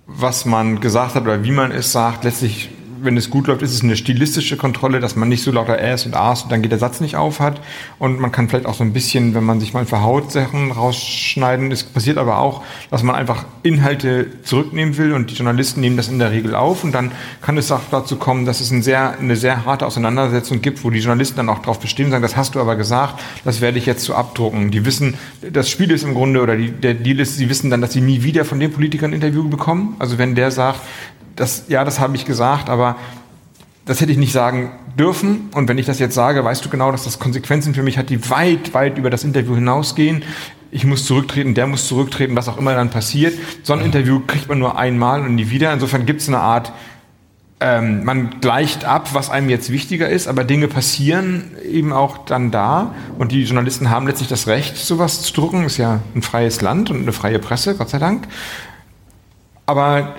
[0.05, 2.23] was man gesagt hat oder wie man es sagt.
[2.23, 2.69] Letztlich,
[3.01, 6.05] wenn es gut läuft, ist es eine stilistische Kontrolle, dass man nicht so lauter Äs
[6.05, 7.61] und As und dann geht der Satz nicht auf hat.
[7.99, 11.71] Und man kann vielleicht auch so ein bisschen, wenn man sich mal verhaut, Sachen rausschneiden.
[11.71, 16.07] Es passiert aber auch, dass man einfach Inhalte zurücknehmen will und die Journalisten nehmen das
[16.07, 16.83] in der Regel auf.
[16.83, 20.61] Und dann kann es auch dazu kommen, dass es ein sehr, eine sehr harte Auseinandersetzung
[20.61, 23.61] gibt, wo die Journalisten dann auch darauf bestehen, sagen, das hast du aber gesagt, das
[23.61, 24.71] werde ich jetzt so abdrucken.
[24.71, 25.15] Die wissen,
[25.51, 28.01] das Spiel ist im Grunde, oder die, der Deal ist, sie wissen dann, dass sie
[28.01, 29.95] nie wieder von dem Politiker ein Interview bekommen.
[29.99, 30.81] Also wenn der sagt,
[31.37, 32.97] das, ja, das habe ich gesagt, aber
[33.85, 35.49] das hätte ich nicht sagen dürfen.
[35.53, 38.09] Und wenn ich das jetzt sage, weißt du genau, dass das Konsequenzen für mich hat,
[38.09, 40.23] die weit, weit über das Interview hinausgehen.
[40.71, 43.33] Ich muss zurücktreten, der muss zurücktreten, was auch immer dann passiert.
[43.63, 45.71] So ein Interview kriegt man nur einmal und nie wieder.
[45.71, 46.73] Insofern gibt es eine Art,
[47.59, 52.51] ähm, man gleicht ab, was einem jetzt wichtiger ist, aber Dinge passieren eben auch dann
[52.51, 52.93] da.
[53.17, 55.63] Und die Journalisten haben letztlich das Recht, sowas zu drucken.
[55.63, 58.27] Ist ja ein freies Land und eine freie Presse, Gott sei Dank.
[59.65, 60.15] Aber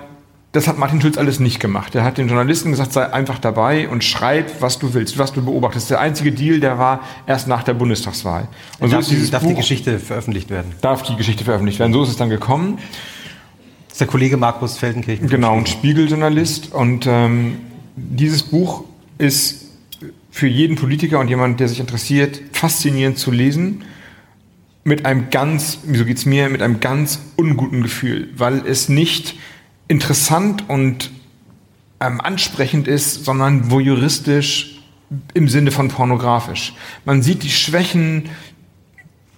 [0.53, 1.95] das hat Martin Schulz alles nicht gemacht.
[1.95, 5.45] Er hat den Journalisten gesagt, sei einfach dabei und schreib, was du willst, was du
[5.45, 5.91] beobachtest.
[5.91, 8.49] Der einzige Deal, der war erst nach der Bundestagswahl.
[8.81, 10.73] Und darf, ist dieses die, darf die Buch- Geschichte veröffentlicht werden.
[10.81, 11.93] darf die Geschichte veröffentlicht werden.
[11.93, 12.79] So ist es dann gekommen.
[13.87, 15.29] Das ist der Kollege Markus Feldenkirchen.
[15.29, 16.73] Genau, ein Spiegeljournalist.
[16.73, 17.59] Und ähm,
[17.97, 18.85] dieses Buch
[19.19, 19.67] ist
[20.31, 23.85] für jeden Politiker und jemand, der sich interessiert, faszinierend zu lesen.
[24.85, 29.35] Mit einem ganz, wieso geht's mir, mit einem ganz unguten Gefühl, weil es nicht
[29.89, 31.11] interessant und
[32.01, 34.79] ähm, ansprechend ist, sondern voyeuristisch
[35.35, 36.75] im Sinne von pornografisch.
[37.05, 38.29] Man sieht die Schwächen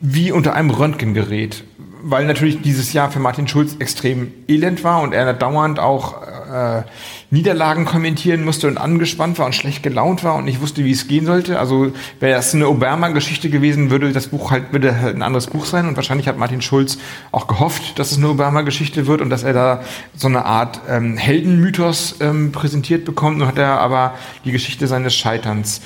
[0.01, 1.65] wie unter einem Röntgengerät,
[2.03, 6.83] weil natürlich dieses Jahr für Martin Schulz extrem elend war und er dauernd auch äh,
[7.31, 11.07] Niederlagen kommentieren musste und angespannt war und schlecht gelaunt war und nicht wusste, wie es
[11.07, 11.59] gehen sollte.
[11.59, 15.65] Also wäre das eine Obama-Geschichte gewesen, würde das Buch halt, würde halt ein anderes Buch
[15.65, 16.99] sein und wahrscheinlich hat Martin Schulz
[17.31, 19.83] auch gehofft, dass es eine Obama-Geschichte wird und dass er da
[20.17, 23.39] so eine Art ähm, Heldenmythos ähm, präsentiert bekommt.
[23.39, 25.81] Nun hat er aber die Geschichte seines Scheiterns.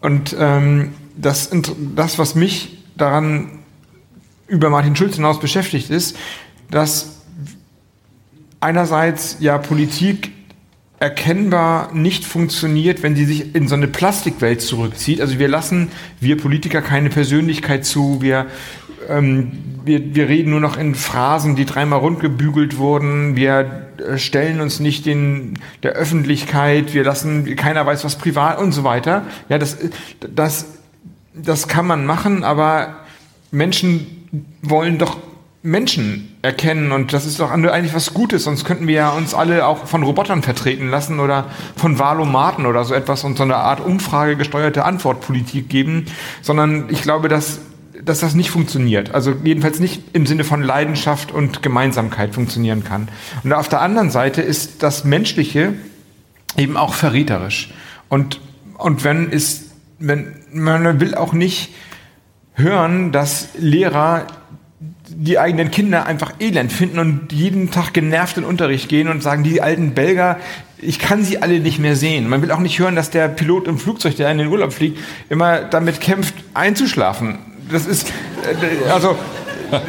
[0.00, 1.50] Und ähm, das,
[1.94, 3.60] das, was mich daran
[4.48, 6.16] über Martin Schulz hinaus beschäftigt, ist,
[6.70, 7.22] dass
[8.60, 10.30] einerseits ja Politik
[10.98, 15.20] erkennbar nicht funktioniert, wenn sie sich in so eine Plastikwelt zurückzieht.
[15.20, 15.88] Also wir lassen,
[16.20, 18.46] wir Politiker, keine Persönlichkeit zu, wir,
[19.08, 19.52] ähm,
[19.84, 24.80] wir, wir reden nur noch in Phrasen, die dreimal rundgebügelt wurden, wir äh, stellen uns
[24.80, 29.26] nicht den, der Öffentlichkeit, wir lassen, keiner weiß was privat und so weiter.
[29.50, 29.76] Ja, das,
[30.34, 30.66] das,
[31.34, 33.00] das kann man machen, aber
[33.50, 34.25] Menschen
[34.62, 35.16] wollen doch
[35.66, 39.66] Menschen erkennen und das ist doch eigentlich was Gutes, sonst könnten wir ja uns alle
[39.66, 43.80] auch von Robotern vertreten lassen oder von Valomaten oder so etwas und so eine Art
[43.80, 46.06] umfragegesteuerte Antwortpolitik geben,
[46.40, 47.58] sondern ich glaube, dass,
[48.04, 49.12] dass das nicht funktioniert.
[49.12, 53.08] Also jedenfalls nicht im Sinne von Leidenschaft und Gemeinsamkeit funktionieren kann.
[53.42, 55.72] Und auf der anderen Seite ist das Menschliche
[56.56, 57.74] eben auch verräterisch.
[58.08, 58.40] Und,
[58.78, 61.70] und wenn es, wenn, man will auch nicht
[62.56, 64.26] hören, dass Lehrer
[65.08, 69.22] die eigenen Kinder einfach elend finden und jeden Tag genervt in den Unterricht gehen und
[69.22, 70.38] sagen, die alten Belger,
[70.78, 72.28] ich kann sie alle nicht mehr sehen.
[72.28, 74.98] Man will auch nicht hören, dass der Pilot im Flugzeug, der in den Urlaub fliegt,
[75.28, 77.38] immer damit kämpft, einzuschlafen.
[77.70, 79.16] Das ist, äh, also,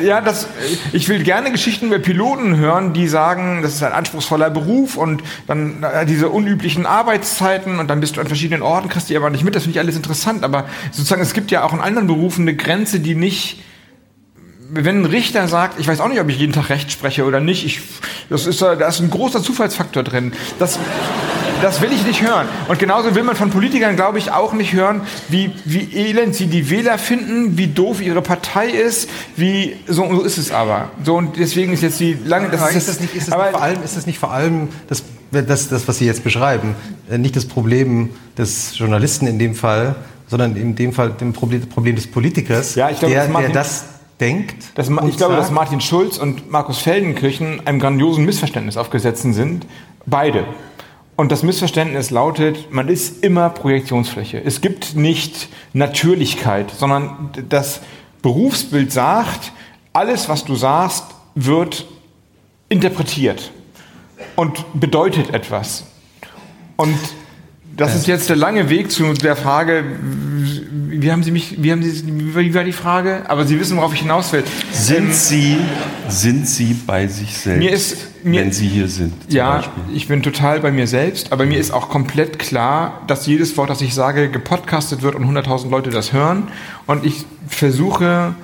[0.02, 0.48] ja, das,
[0.94, 5.24] ich will gerne Geschichten über Piloten hören, die sagen, das ist ein anspruchsvoller Beruf und
[5.48, 9.44] dann diese unüblichen Arbeitszeiten und dann bist du an verschiedenen Orten, kriegst die aber nicht
[9.44, 12.42] mit, das finde ich alles interessant, aber sozusagen, es gibt ja auch in anderen Berufen
[12.42, 13.62] eine Grenze, die nicht,
[14.70, 17.40] wenn ein Richter sagt, ich weiß auch nicht, ob ich jeden Tag Recht spreche oder
[17.40, 17.82] nicht, ich,
[18.30, 20.34] das ist, da ist ein großer Zufallsfaktor drin.
[20.60, 20.80] Das,
[21.62, 22.48] das will ich nicht hören.
[22.68, 26.48] Und genauso will man von Politikern, glaube ich, auch nicht hören, wie, wie elend sie
[26.48, 30.90] die Wähler finden, wie doof ihre Partei ist, wie, so, so ist es aber.
[31.04, 33.44] So, und deswegen ist jetzt die lange, das Aber ist, das nicht, ist das aber,
[33.46, 36.76] nicht vor allem, ist das nicht vor allem das, das, das, was Sie jetzt beschreiben,
[37.10, 39.96] äh, nicht das Problem des Journalisten in dem Fall,
[40.28, 43.52] sondern in dem Fall dem Problem, Problem des Politikers, Ja, ich glaube, der, das Martin-
[43.54, 43.86] der das
[44.20, 44.56] denkt.
[44.76, 49.66] Das, ich glaube, dass sagt, Martin Schulz und Markus Feldenkirchen einem grandiosen Missverständnis aufgesetzt sind.
[50.06, 50.46] Beide.
[51.18, 54.40] Und das Missverständnis lautet, man ist immer Projektionsfläche.
[54.46, 57.82] Es gibt nicht Natürlichkeit, sondern das
[58.22, 59.52] Berufsbild sagt,
[59.94, 61.88] alles, was du sagst, wird
[62.70, 63.52] interpretiert
[64.36, 65.86] und bedeutet etwas.
[66.76, 66.96] Und
[67.76, 69.84] das ist jetzt der lange Weg zu der Frage,
[70.90, 72.04] wie haben Sie mich, wie haben Sie,
[72.36, 73.24] wie war die Frage?
[73.28, 74.44] Aber Sie wissen, worauf ich hinaus will.
[74.72, 75.58] Sind ähm, Sie,
[76.10, 79.14] sind Sie bei sich selbst, mir ist, mir, wenn Sie hier sind?
[79.30, 79.84] Ja, Beispiel?
[79.96, 83.70] ich bin total bei mir selbst, aber mir ist auch komplett klar, dass jedes Wort,
[83.70, 86.50] das ich sage, gepodcastet wird und 100.000 Leute das hören.
[86.86, 88.36] Und ich versuche,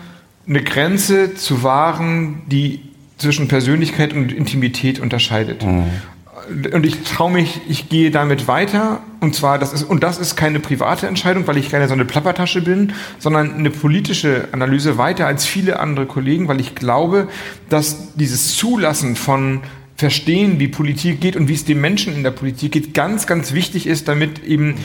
[0.48, 2.82] eine Grenze zu wahren, die
[3.18, 5.64] zwischen Persönlichkeit und Intimität unterscheidet.
[5.64, 5.86] Mhm
[6.74, 9.02] und ich traue mich, ich gehe damit weiter.
[9.20, 12.06] Und zwar, das ist, und das ist keine private Entscheidung, weil ich keine so eine
[12.06, 17.28] Plappertasche bin, sondern eine politische Analyse weiter als viele andere Kollegen, weil ich glaube,
[17.70, 19.62] dass dieses Zulassen von
[19.96, 23.54] Verstehen, wie Politik geht und wie es den Menschen in der Politik geht, ganz, ganz
[23.54, 24.76] wichtig ist, damit eben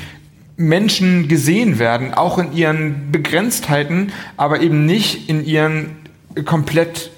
[0.56, 5.96] Menschen gesehen werden, auch in ihren Begrenztheiten, aber eben nicht in ihren
[6.44, 7.10] komplett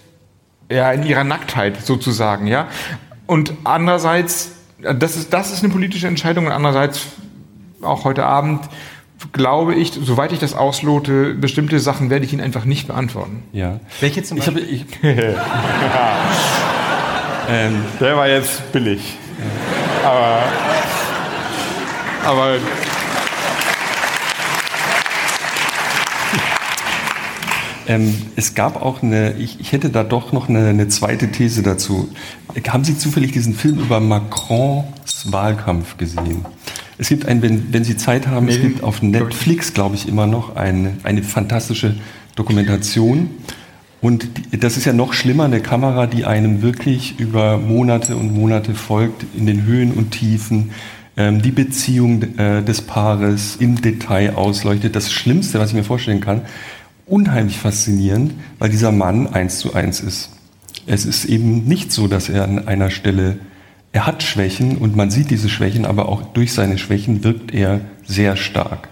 [0.70, 2.68] ja, in ihrer Nacktheit sozusagen, ja.
[3.30, 4.50] Und andererseits,
[4.80, 7.06] das ist, das ist eine politische Entscheidung und andererseits
[7.80, 8.68] auch heute Abend
[9.32, 13.44] glaube ich, soweit ich das auslote, bestimmte Sachen werde ich Ihnen einfach nicht beantworten.
[13.52, 13.78] Ja.
[14.00, 14.68] Welche zum Beispiel?
[14.68, 15.20] Ich habe, ich,
[17.50, 19.16] ähm, Der war jetzt billig.
[20.02, 20.42] Aber,
[22.24, 22.56] aber
[27.90, 31.64] Ähm, es gab auch eine, ich, ich, hätte da doch noch eine, eine, zweite These
[31.64, 32.08] dazu.
[32.68, 36.44] Haben Sie zufällig diesen Film über Macrons Wahlkampf gesehen?
[36.98, 40.06] Es gibt einen, wenn, wenn Sie Zeit haben, nee, es gibt auf Netflix, glaube ich,
[40.06, 41.96] immer noch eine, eine fantastische
[42.36, 43.28] Dokumentation.
[44.00, 48.32] Und die, das ist ja noch schlimmer, eine Kamera, die einem wirklich über Monate und
[48.32, 50.70] Monate folgt, in den Höhen und Tiefen,
[51.16, 54.94] ähm, die Beziehung äh, des Paares im Detail ausleuchtet.
[54.94, 56.42] Das Schlimmste, was ich mir vorstellen kann,
[57.10, 60.30] unheimlich faszinierend, weil dieser Mann eins zu eins ist.
[60.86, 63.38] Es ist eben nicht so, dass er an einer Stelle,
[63.92, 67.80] er hat Schwächen und man sieht diese Schwächen, aber auch durch seine Schwächen wirkt er
[68.06, 68.88] sehr stark.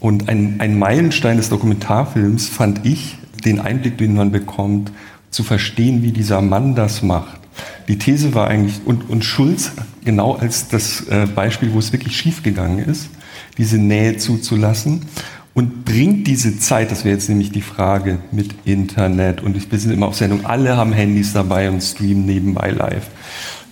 [0.00, 4.92] Und ein, ein Meilenstein des Dokumentarfilms fand ich, den Einblick, den man bekommt,
[5.30, 7.40] zu verstehen, wie dieser Mann das macht.
[7.88, 9.72] Die These war eigentlich, und, und Schulz
[10.04, 13.08] genau als das äh, Beispiel, wo es wirklich schiefgegangen ist,
[13.56, 15.06] diese Nähe zuzulassen
[15.54, 19.92] und bringt diese Zeit, das wäre jetzt nämlich die Frage mit Internet und wir sind
[19.92, 23.08] immer auf Sendung, alle haben Handys dabei und streamen nebenbei live.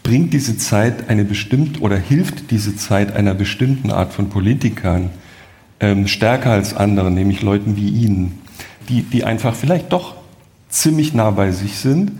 [0.02, 5.10] Bringt diese Zeit eine bestimmte oder hilft diese Zeit einer bestimmten Art von Politikern
[5.80, 8.38] ähm, stärker als anderen, nämlich Leuten wie Ihnen,
[8.88, 10.14] die, die einfach vielleicht doch
[10.68, 12.12] ziemlich nah bei sich sind,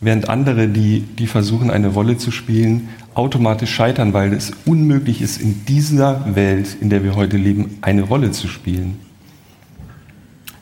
[0.00, 5.40] während andere, die, die versuchen, eine Rolle zu spielen, automatisch scheitern, weil es unmöglich ist,
[5.40, 8.98] in dieser Welt, in der wir heute leben, eine Rolle zu spielen.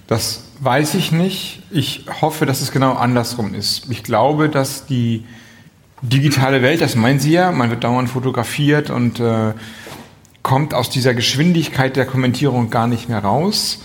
[0.07, 1.63] Das weiß ich nicht.
[1.71, 3.91] Ich hoffe, dass es genau andersrum ist.
[3.91, 5.25] Ich glaube, dass die
[6.03, 9.55] digitale Welt, das meinen Sie ja, man wird dauernd fotografiert und äh,
[10.43, 13.81] kommt aus dieser Geschwindigkeit der Kommentierung gar nicht mehr raus.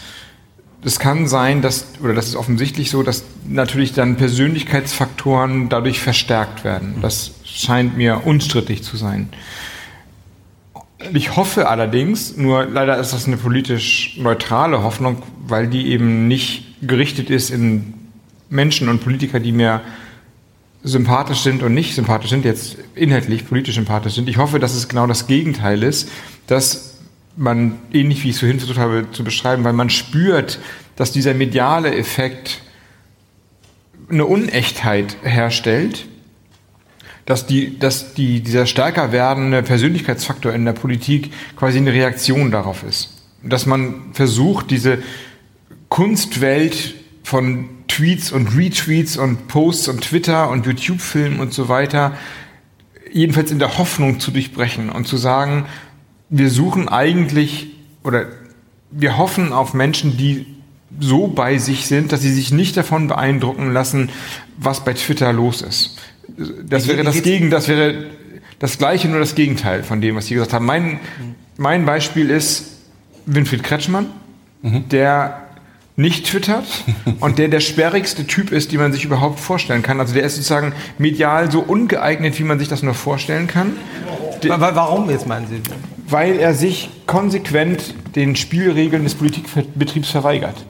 [0.87, 6.63] Es kann sein, dass, oder das ist offensichtlich so, dass natürlich dann Persönlichkeitsfaktoren dadurch verstärkt
[6.63, 6.99] werden.
[7.01, 9.27] Das scheint mir unstrittig zu sein.
[11.11, 16.77] Ich hoffe allerdings, nur leider ist das eine politisch neutrale Hoffnung, weil die eben nicht
[16.81, 17.93] gerichtet ist in
[18.49, 19.81] Menschen und Politiker, die mir
[20.83, 24.29] sympathisch sind und nicht sympathisch sind, jetzt inhaltlich politisch sympathisch sind.
[24.29, 26.07] Ich hoffe, dass es genau das Gegenteil ist,
[26.47, 26.96] dass
[27.37, 30.59] man, ähnlich wie ich es vorhin versucht habe zu beschreiben, weil man spürt,
[30.95, 32.61] dass dieser mediale Effekt
[34.09, 36.07] eine Unechtheit herstellt
[37.27, 42.83] dass, die, dass die, dieser stärker werdende Persönlichkeitsfaktor in der Politik quasi eine Reaktion darauf
[42.83, 43.21] ist.
[43.43, 44.99] Dass man versucht, diese
[45.89, 52.13] Kunstwelt von Tweets und Retweets und Posts und Twitter und YouTube-Filmen und so weiter,
[53.11, 55.65] jedenfalls in der Hoffnung zu durchbrechen und zu sagen,
[56.29, 57.67] wir suchen eigentlich
[58.03, 58.25] oder
[58.91, 60.45] wir hoffen auf Menschen, die
[60.99, 64.09] so bei sich sind, dass sie sich nicht davon beeindrucken lassen,
[64.57, 65.97] was bei Twitter los ist
[66.37, 68.05] das wäre das Gegen, das wäre
[68.59, 70.65] das Gleiche, nur das Gegenteil von dem, was Sie gesagt haben.
[70.65, 70.99] Mein,
[71.57, 72.77] mein Beispiel ist
[73.25, 74.07] Winfried Kretschmann,
[74.61, 74.89] mhm.
[74.89, 75.43] der
[75.95, 76.65] nicht twittert
[77.19, 79.99] und der der sperrigste Typ ist, den man sich überhaupt vorstellen kann.
[79.99, 83.73] Also der ist sozusagen medial so ungeeignet, wie man sich das nur vorstellen kann.
[84.45, 85.61] Warum jetzt meinen Sie?
[86.09, 90.65] Weil er sich konsequent den Spielregeln des Politikbetriebs verweigert.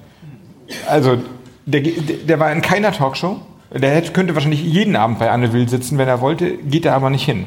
[0.87, 1.17] Also
[1.65, 3.39] der, der war in keiner Talkshow,
[3.71, 6.95] der hätte, könnte wahrscheinlich jeden Abend bei Anne Will sitzen, wenn er wollte, geht er
[6.95, 7.45] aber nicht hin.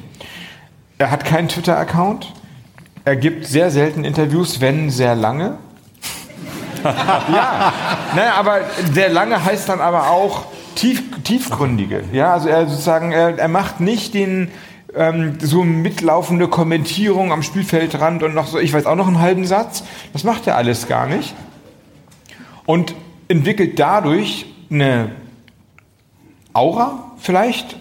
[0.98, 2.32] Er hat keinen Twitter-Account.
[3.04, 5.56] Er gibt sehr selten Interviews, wenn sehr lange.
[6.84, 7.72] ja,
[8.14, 8.60] ne, aber
[8.92, 10.44] sehr lange heißt dann aber auch
[10.74, 12.02] tief, tiefgründige.
[12.12, 14.50] Ja, also er sozusagen, er, er macht nicht den
[14.94, 19.46] ähm, so mitlaufende Kommentierung am Spielfeldrand und noch so, ich weiß auch noch einen halben
[19.46, 19.84] Satz.
[20.12, 21.34] Das macht er alles gar nicht.
[22.66, 22.94] Und
[23.28, 25.12] entwickelt dadurch eine
[26.52, 27.76] Aura vielleicht,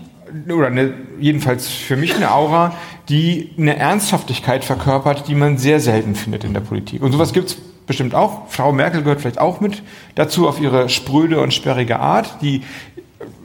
[0.48, 2.74] oder eine, jedenfalls für mich eine Aura,
[3.10, 7.02] die eine Ernsthaftigkeit verkörpert, die man sehr selten findet in der Politik.
[7.02, 7.58] Und sowas gibt es
[7.88, 8.48] bestimmt auch.
[8.50, 9.82] Frau Merkel gehört vielleicht auch mit
[10.14, 12.62] dazu auf ihre spröde und sperrige Art, die,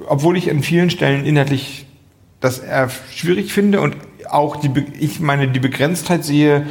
[0.07, 1.84] obwohl ich an vielen Stellen inhaltlich
[2.45, 3.97] das eher schwierig finde und
[4.31, 6.67] auch die, ich meine, die Begrenztheit sehe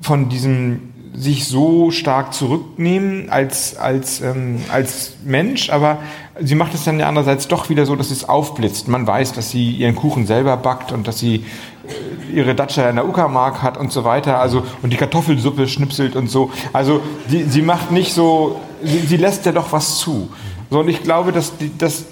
[0.00, 5.98] von diesem sich so stark zurücknehmen als, als, ähm, als Mensch, aber
[6.40, 8.86] sie macht es dann ja andererseits doch wieder so, dass es aufblitzt.
[8.86, 12.96] Man weiß, dass sie ihren Kuchen selber backt und dass sie äh, ihre Datscha in
[12.96, 16.50] der Uckermark hat und so weiter, also und die Kartoffelsuppe schnipselt und so.
[16.74, 17.00] Also
[17.30, 20.28] die, sie macht nicht so, sie, sie lässt ja doch was zu.
[20.70, 22.04] So, und ich glaube, dass, dass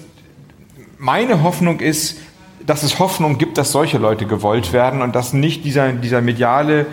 [0.97, 2.17] meine Hoffnung ist,
[2.65, 6.85] dass es Hoffnung gibt, dass solche Leute gewollt werden und dass nicht dieser, dieser mediale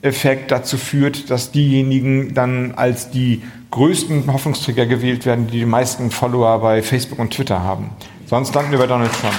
[0.00, 6.10] Effekt dazu führt, dass diejenigen dann als die größten Hoffnungsträger gewählt werden, die die meisten
[6.10, 7.90] Follower bei Facebook und Twitter haben.
[8.26, 9.34] Sonst landen wir bei Donald Trump.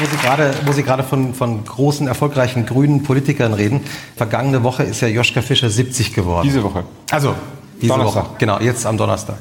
[0.00, 3.80] wo Sie gerade, wo Sie gerade von, von großen, erfolgreichen grünen Politikern reden.
[4.16, 6.46] Vergangene Woche ist ja Joschka Fischer 70 geworden.
[6.46, 6.84] Diese Woche.
[7.10, 7.34] Also,
[7.80, 8.24] diese Donnerstag.
[8.24, 8.34] Woche.
[8.38, 9.38] Genau, jetzt am Donnerstag.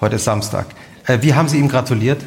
[0.00, 0.66] Heute ist Samstag.
[1.06, 2.22] Äh, wie haben Sie ihm gratuliert?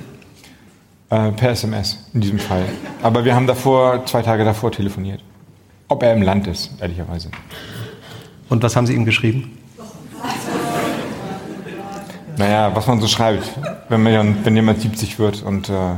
[1.09, 2.65] Äh, per SMS in diesem Fall.
[3.01, 5.23] Aber wir haben davor, zwei Tage davor telefoniert.
[5.87, 7.29] Ob er im Land ist, ehrlicherweise.
[8.49, 9.57] Und was haben Sie ihm geschrieben?
[12.37, 13.49] Naja, was man so schreibt,
[13.89, 15.95] wenn, man, wenn jemand 70 wird und, äh,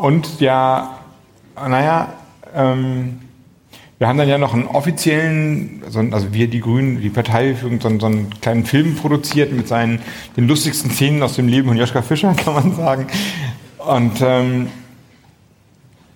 [0.00, 0.98] und ja,
[1.56, 2.14] naja,
[2.54, 3.20] ähm,
[4.00, 7.98] wir haben dann ja noch einen offiziellen, also also wir die Grünen, die Parteiführung, so,
[8.00, 10.00] so einen kleinen Film produziert mit seinen
[10.38, 13.06] den lustigsten Szenen aus dem Leben von Joschka Fischer, kann man sagen.
[13.76, 14.68] Und ähm,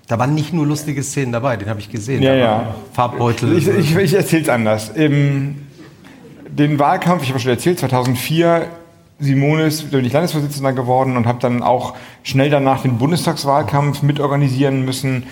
[0.06, 2.22] Da waren nicht nur lustige Szenen dabei, den habe ich gesehen.
[2.22, 2.74] Ja, ja.
[2.94, 3.54] Farbbeutel.
[3.58, 4.88] Ich, ich, ich erzähle es anders.
[4.88, 5.56] Im,
[6.48, 8.66] den Wahlkampf, ich habe schon erzählt, 2004,
[9.18, 14.00] Simone ist, da bin ich Landesvorsitzender geworden und habe dann auch schnell danach den Bundestagswahlkampf
[14.00, 15.24] mitorganisieren müssen.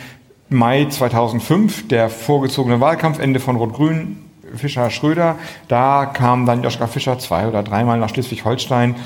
[0.52, 4.18] Mai 2005, der vorgezogene Wahlkampf, Ende von Rot-Grün,
[4.54, 5.36] Fischer-Schröder.
[5.68, 8.96] Da kam dann Joschka Fischer zwei oder dreimal nach Schleswig-Holstein.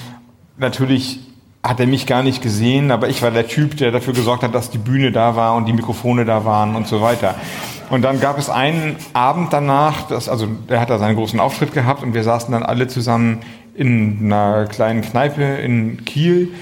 [0.59, 1.20] Natürlich
[1.62, 4.55] hat er mich gar nicht gesehen, aber ich war der Typ, der dafür gesorgt hat,
[4.55, 7.35] dass die Bühne da war und die Mikrofone da waren und so weiter.
[7.90, 11.73] Und dann gab es einen Abend danach, das, also er hat da seinen großen Auftritt
[11.73, 13.40] gehabt und wir saßen dann alle zusammen
[13.74, 16.52] in einer kleinen Kneipe in Kiel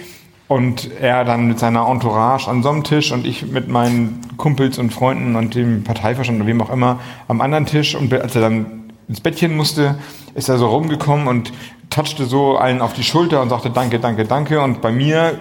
[0.46, 4.78] und er dann mit seiner Entourage an so einem Tisch und ich mit meinen Kumpels
[4.78, 7.94] und Freunden und dem Parteivorstand oder wem auch immer am anderen Tisch.
[7.94, 9.96] Und als er dann ins Bettchen musste,
[10.34, 11.52] ist er so rumgekommen und
[11.88, 14.60] touchte so allen auf die Schulter und sagte Danke, danke, danke.
[14.60, 15.40] Und bei mir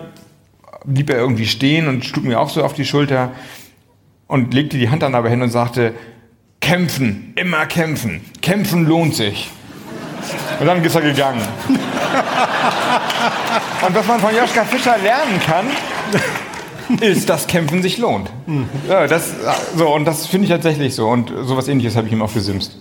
[0.85, 3.31] blieb er irgendwie stehen und schlug mir auch so auf die Schulter
[4.27, 5.93] und legte die Hand dann aber hin und sagte,
[6.59, 9.49] kämpfen, immer kämpfen, kämpfen lohnt sich.
[10.59, 11.41] Und dann ist er gegangen.
[13.85, 15.65] Und was man von Joschka Fischer lernen kann,
[17.01, 18.29] ist, dass Kämpfen sich lohnt.
[18.87, 19.31] Ja, das,
[19.75, 21.07] so, und das finde ich tatsächlich so.
[21.07, 22.77] Und sowas ähnliches habe ich ihm auch gesimst.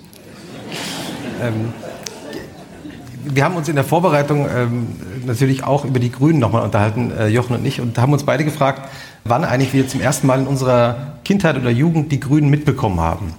[3.25, 4.87] Wir haben uns in der Vorbereitung ähm,
[5.27, 8.45] natürlich auch über die Grünen nochmal unterhalten, äh, Jochen und ich, und haben uns beide
[8.45, 8.89] gefragt,
[9.25, 13.35] wann eigentlich wir zum ersten Mal in unserer Kindheit oder Jugend die Grünen mitbekommen haben.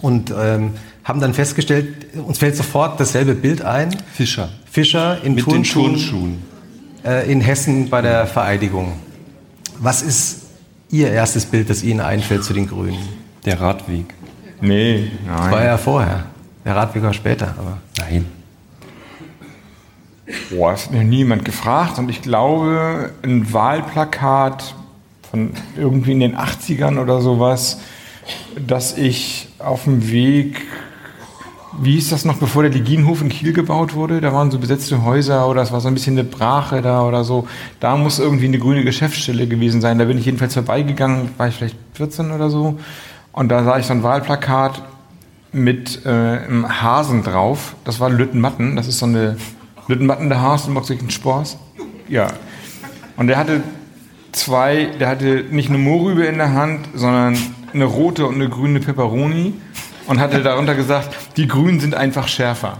[0.00, 0.72] Und ähm,
[1.04, 3.96] haben dann festgestellt, uns fällt sofort dasselbe Bild ein.
[4.12, 4.48] Fischer.
[4.70, 6.55] Fischer in Mit den Turnschuhen, Turnschuhen.
[7.06, 8.92] Äh, in Hessen bei der Vereidigung.
[9.78, 10.42] Was ist
[10.90, 12.98] Ihr erstes Bild, das Ihnen einfällt zu den Grünen?
[13.44, 14.06] Der Radweg.
[14.60, 16.24] Nee, Das war ja vorher.
[16.64, 17.78] Der Radweg war später, aber.
[17.98, 18.26] Nein.
[20.50, 24.74] Boah, es hat mir niemand gefragt und ich glaube, ein Wahlplakat
[25.30, 27.80] von irgendwie in den 80ern oder sowas,
[28.66, 30.62] dass ich auf dem Weg,
[31.80, 34.20] wie hieß das noch, bevor der Legienhof in Kiel gebaut wurde?
[34.20, 37.24] Da waren so besetzte Häuser oder es war so ein bisschen eine Brache da oder
[37.24, 37.46] so.
[37.80, 39.98] Da muss irgendwie eine grüne Geschäftsstelle gewesen sein.
[39.98, 42.78] Da bin ich jedenfalls vorbeigegangen, war ich vielleicht 14 oder so.
[43.32, 44.82] Und da sah ich so ein Wahlplakat
[45.52, 47.74] mit äh, einem Hasen drauf.
[47.84, 48.76] Das war Lüttenmatten.
[48.76, 49.36] Das ist so eine
[49.88, 51.58] Lüttenmatten der Hasen, macht sich einen Spaß.
[52.08, 52.28] Ja.
[53.16, 53.62] Und der hatte
[54.32, 57.36] zwei, der hatte nicht eine Mohrrübe in der Hand, sondern
[57.72, 59.54] eine rote und eine grüne Peperoni
[60.06, 62.78] und hatte darunter gesagt, die Grünen sind einfach schärfer.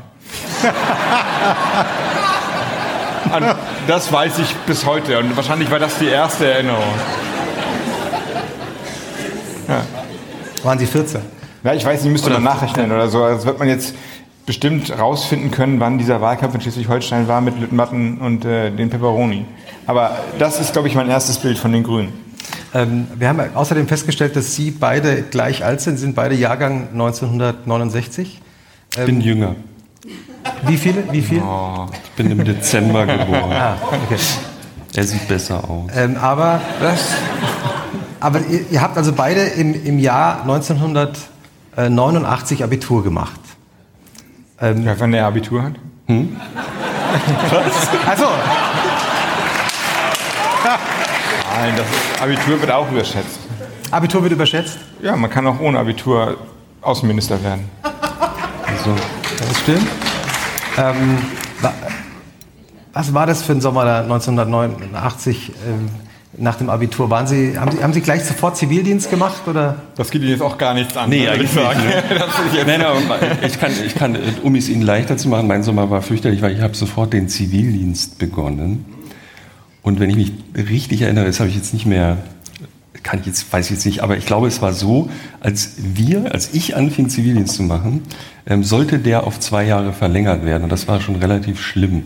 [3.86, 5.18] Das weiß ich bis heute.
[5.18, 6.82] Und wahrscheinlich war das die erste Erinnerung.
[10.62, 11.20] Waren Sie 14?
[11.64, 13.20] Ja, ich weiß nicht, müsste man nachrechnen oder so.
[13.20, 13.94] Das wird man jetzt
[14.46, 19.44] bestimmt rausfinden können, wann dieser Wahlkampf in Schleswig-Holstein war mit Lüttenmatten und äh, den Peperoni.
[19.86, 22.25] Aber das ist, glaube ich, mein erstes Bild von den Grünen.
[22.76, 28.42] Ähm, wir haben außerdem festgestellt, dass Sie beide gleich alt sind, sind beide Jahrgang 1969.
[28.90, 29.56] Ich bin jünger.
[30.66, 31.10] Wie viele?
[31.10, 31.40] Wie viel?
[31.40, 33.50] Oh, ich bin im Dezember geboren.
[33.50, 34.18] Ah, okay.
[34.94, 35.90] Er sieht besser aus.
[35.94, 37.12] Ähm, aber, Das,
[38.20, 43.40] aber ihr, ihr habt also beide im, im Jahr 1989 Abitur gemacht.
[44.60, 45.72] Ähm, ja, wenn er Abitur hat.
[48.06, 48.26] also,
[51.58, 53.38] Nein, das Abitur wird auch überschätzt.
[53.90, 54.78] Abitur wird überschätzt.
[55.02, 56.36] Ja, man kann auch ohne Abitur
[56.82, 57.64] Außenminister werden.
[57.82, 58.94] Also,
[59.38, 59.86] Das stimmt.
[60.78, 61.18] Ähm,
[61.62, 61.72] wa-
[62.92, 65.88] was war das für ein Sommer da 1989 ähm,
[66.36, 67.08] nach dem Abitur?
[67.10, 69.46] Waren Sie, haben, Sie, haben Sie gleich sofort Zivildienst gemacht?
[69.48, 69.76] Oder?
[69.96, 71.08] Das geht Ihnen jetzt auch gar nichts an.
[71.08, 72.66] Nee, ne, würde eigentlich nicht.
[72.66, 72.78] Ne?
[73.08, 76.42] Nein, ich kann, ich kann, um es Ihnen leichter zu machen, mein Sommer war fürchterlich,
[76.42, 78.84] weil ich habe sofort den Zivildienst begonnen.
[79.86, 80.32] Und wenn ich mich
[80.68, 82.16] richtig erinnere, das habe ich jetzt nicht mehr,
[83.04, 85.08] kann ich jetzt, weiß ich jetzt nicht, aber ich glaube, es war so,
[85.38, 88.02] als wir, als ich anfing, Zivildienst zu machen,
[88.46, 90.64] ähm, sollte der auf zwei Jahre verlängert werden.
[90.64, 92.02] Und das war schon relativ schlimm.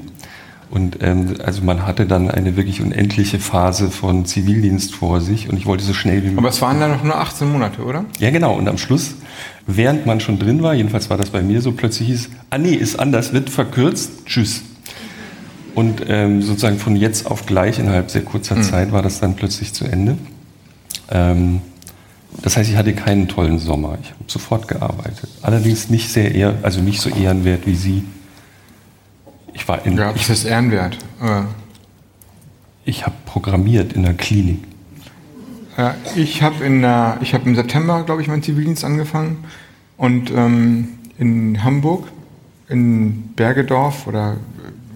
[0.69, 5.57] Und ähm, also man hatte dann eine wirklich unendliche Phase von Zivildienst vor sich und
[5.57, 6.39] ich wollte so schnell wie möglich.
[6.39, 8.05] Aber es waren dann noch nur 18 Monate, oder?
[8.19, 8.59] Ja, genau.
[8.59, 9.15] Und am Schluss,
[9.67, 12.75] während man schon drin war, jedenfalls war das bei mir so, plötzlich hieß, ah nee,
[12.75, 14.65] ist anders, wird verkürzt, tschüss.
[15.75, 19.73] Und ähm, sozusagen von jetzt auf gleich innerhalb sehr kurzer Zeit war das dann plötzlich
[19.73, 20.19] zu Ende.
[21.11, 21.61] Ähm,
[22.43, 23.99] das heißt, ich hatte keinen tollen Sommer.
[24.03, 25.29] Ich habe sofort gearbeitet.
[25.43, 28.05] Allerdings nicht sehr eher, also nicht so ehrenwert wie Sie.
[29.53, 30.97] Ich war in, Ja, ich, das ist ehrenwert.
[31.23, 31.43] Äh,
[32.85, 34.63] ich habe programmiert in der Klinik.
[35.77, 39.45] Ja, ich habe in der, ich habe im September, glaube ich, meinen Zivildienst angefangen
[39.97, 40.89] und ähm,
[41.19, 42.09] in Hamburg,
[42.69, 44.37] in Bergedorf oder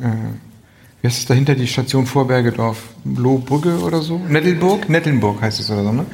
[0.01, 0.44] äh,
[1.05, 2.83] wie heißt es dahinter, die Station vor Bergedorf?
[3.05, 4.19] Lohbrügge oder so?
[4.27, 4.89] Nettelburg?
[4.89, 6.07] Nettelburg heißt es oder so, ne?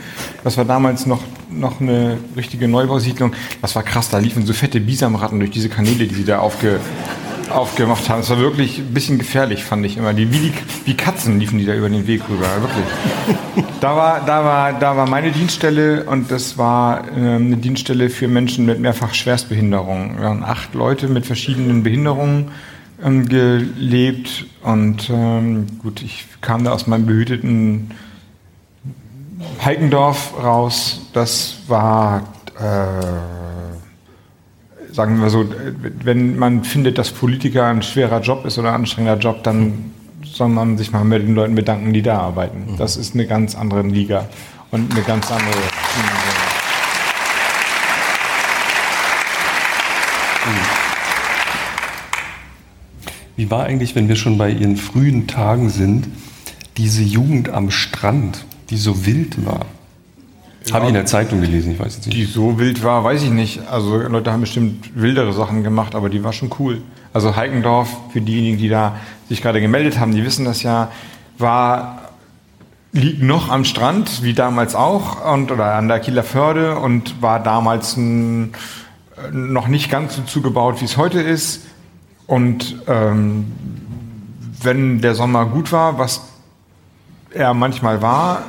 [0.43, 3.33] Das war damals noch, noch eine richtige Neubausiedlung.
[3.63, 6.81] Das war krass, da liefen so fette Bisamratten durch diese Kanäle, die sie da aufge,
[7.51, 8.23] aufgemacht haben.
[8.23, 10.13] Es war wirklich ein bisschen gefährlich, fand ich immer.
[10.13, 10.53] Die, wie, die,
[10.85, 13.65] wie Katzen liefen die da über den Weg rüber, wirklich.
[13.81, 18.29] Da war, da war, da war meine Dienststelle und das war ähm, eine Dienststelle für
[18.29, 20.17] Menschen mit mehrfach Schwerstbehinderung.
[20.19, 22.51] Wir waren acht Leute mit verschiedenen Behinderungen
[23.01, 27.91] gelebt und ähm, gut, ich kam da aus meinem behüteten
[29.65, 31.01] Heikendorf raus.
[31.13, 32.23] Das war,
[32.59, 33.03] äh,
[34.93, 35.47] sagen wir so,
[36.05, 40.49] wenn man findet, dass Politiker ein schwerer Job ist oder ein anstrengender Job, dann soll
[40.49, 42.77] man sich mal mit den Leuten bedanken, die da arbeiten.
[42.79, 44.29] Das ist eine ganz andere Liga
[44.71, 45.57] und eine ganz andere.
[53.41, 56.09] Wie war eigentlich, wenn wir schon bei Ihren frühen Tagen sind,
[56.77, 59.65] diese Jugend am Strand, die so wild war?
[60.71, 62.19] Habe ich in der Zeitung gelesen, ich weiß jetzt nicht.
[62.19, 63.67] Die so wild war, weiß ich nicht.
[63.67, 66.83] Also Leute haben bestimmt wildere Sachen gemacht, aber die war schon cool.
[67.15, 68.97] Also Heikendorf, für diejenigen, die da
[69.31, 70.93] sich gerade gemeldet haben, die wissen das ja,
[71.39, 72.11] war
[72.93, 77.43] liegt noch am Strand, wie damals auch, und oder an der Kieler Förde und war
[77.43, 78.53] damals ein,
[79.33, 81.63] noch nicht ganz so zugebaut, wie es heute ist.
[82.31, 83.47] Und ähm,
[84.63, 86.21] wenn der Sommer gut war, was
[87.33, 88.45] er manchmal war,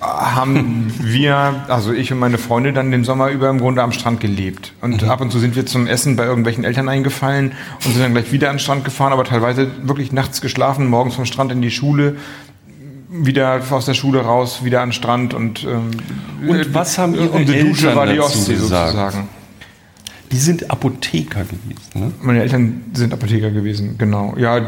[0.00, 4.20] haben wir, also ich und meine Freunde, dann den Sommer über im Grunde am Strand
[4.20, 4.72] gelebt.
[4.80, 7.54] Und ab und zu sind wir zum Essen bei irgendwelchen Eltern eingefallen
[7.84, 11.16] und sind dann gleich wieder an den Strand gefahren, aber teilweise wirklich nachts geschlafen, morgens
[11.16, 12.18] vom Strand in die Schule,
[13.10, 15.90] wieder aus der Schule raus, wieder an den Strand und ähm,
[16.46, 19.28] Und was haben Ihre unsere Dusche Eltern war die Ostsee sozusagen.
[20.34, 21.80] Die sind Apotheker gewesen.
[21.94, 22.12] Ne?
[22.20, 24.34] Meine Eltern sind Apotheker gewesen, genau.
[24.36, 24.60] Ja,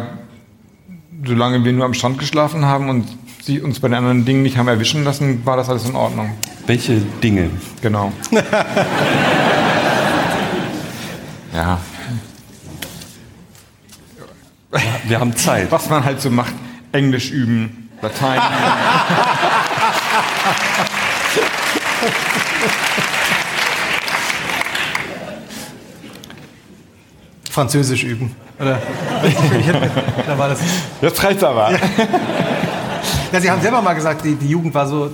[1.24, 3.08] solange wir nur am Strand geschlafen haben und
[3.42, 6.30] sie uns bei den anderen Dingen nicht haben erwischen lassen, war das alles in Ordnung.
[6.68, 7.50] Welche Dinge?
[7.82, 8.12] Genau.
[11.52, 11.80] ja.
[15.08, 15.72] Wir haben Zeit.
[15.72, 16.54] Was man halt so macht.
[16.92, 18.40] Englisch üben, Latein.
[27.56, 28.36] Französisch üben.
[28.60, 28.78] Oder?
[30.26, 30.60] da war das.
[31.00, 31.70] Jetzt reicht's aber.
[33.32, 35.10] Ja, Sie haben selber mal gesagt, die, die Jugend war so,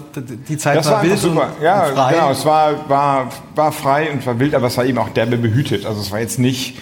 [0.48, 1.50] die Zeit Das war, war wild super.
[1.56, 2.12] und, ja, und frei.
[2.14, 2.30] genau.
[2.32, 5.86] Es war, war, war frei und war wild, aber es war eben auch derbe behütet.
[5.86, 6.78] Also es war jetzt nicht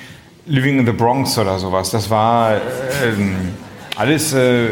[0.47, 1.91] Living in the Bronx oder sowas.
[1.91, 2.59] Das war äh,
[3.97, 4.69] alles äh,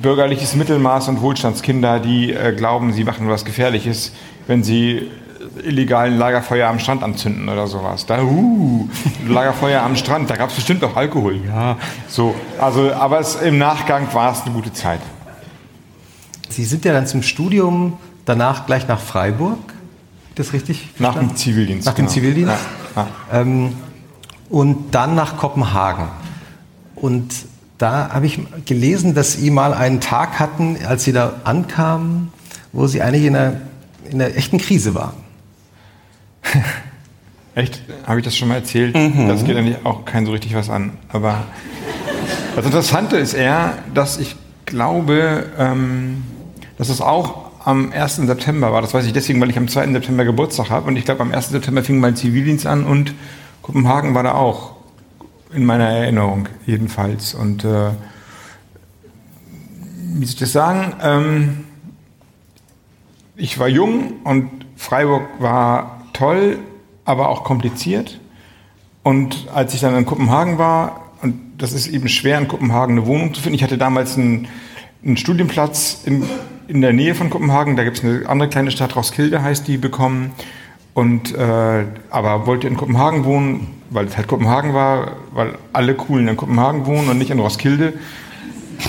[0.00, 4.12] bürgerliches Mittelmaß und Wohlstandskinder, die äh, glauben, sie machen was Gefährliches,
[4.46, 5.10] wenn sie
[5.64, 8.06] illegalen Lagerfeuer am Strand anzünden oder sowas.
[8.06, 8.88] Da, uh,
[9.28, 11.40] Lagerfeuer am Strand, da gab es bestimmt auch Alkohol.
[11.46, 11.76] Ja,
[12.08, 12.34] so.
[12.60, 15.00] Also, aber es, im Nachgang war es eine gute Zeit.
[16.48, 17.94] Sie sind ja dann zum Studium
[18.24, 19.58] danach gleich nach Freiburg.
[20.34, 20.88] Das richtig?
[20.98, 21.86] Nach dem Zivildienst.
[21.86, 22.14] Nach dem genau.
[22.14, 22.54] Zivildienst.
[22.96, 23.40] Ja, ja.
[23.40, 23.74] Ähm,
[24.48, 26.08] und dann nach Kopenhagen.
[26.96, 27.32] Und
[27.78, 32.32] da habe ich gelesen, dass Sie mal einen Tag hatten, als Sie da ankamen,
[32.72, 33.52] wo Sie eigentlich in einer,
[34.10, 35.29] in einer echten Krise waren.
[37.54, 37.82] Echt?
[38.06, 38.94] Habe ich das schon mal erzählt?
[38.94, 39.28] Mhm.
[39.28, 40.92] Das geht eigentlich auch kein so richtig was an.
[41.08, 41.44] Aber
[42.56, 44.36] das Interessante ist eher, dass ich
[44.66, 46.24] glaube, ähm,
[46.78, 48.16] dass es auch am 1.
[48.16, 48.80] September war.
[48.80, 49.92] Das weiß ich deswegen, weil ich am 2.
[49.92, 50.88] September Geburtstag habe.
[50.88, 51.50] Und ich glaube, am 1.
[51.50, 53.14] September fing mein Zivildienst an und
[53.62, 54.76] Kopenhagen war da auch.
[55.52, 57.34] In meiner Erinnerung jedenfalls.
[57.34, 57.90] Und äh,
[60.14, 60.94] wie soll ich das sagen?
[61.02, 61.64] Ähm,
[63.34, 66.58] ich war jung und Freiburg war toll,
[67.04, 68.20] aber auch kompliziert.
[69.02, 73.06] Und als ich dann in Kopenhagen war, und das ist eben schwer, in Kopenhagen eine
[73.06, 73.56] Wohnung zu finden.
[73.56, 74.48] Ich hatte damals einen,
[75.04, 76.24] einen Studienplatz in,
[76.68, 77.76] in der Nähe von Kopenhagen.
[77.76, 80.32] Da gibt es eine andere kleine Stadt, Roskilde heißt die, bekommen.
[80.92, 86.28] Und, äh, aber wollte in Kopenhagen wohnen, weil es halt Kopenhagen war, weil alle Coolen
[86.28, 87.94] in Kopenhagen wohnen und nicht in Roskilde.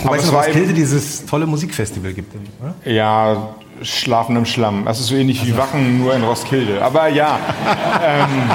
[0.03, 2.33] Wobei es in Roskilde dieses tolle Musikfestival gibt.
[2.61, 2.75] Oder?
[2.91, 4.85] Ja, Schlafen im Schlamm.
[4.85, 5.53] Das ist so ähnlich also.
[5.53, 6.81] wie Wachen, nur in Roskilde.
[6.81, 7.39] Aber ja,
[8.03, 8.49] ähm,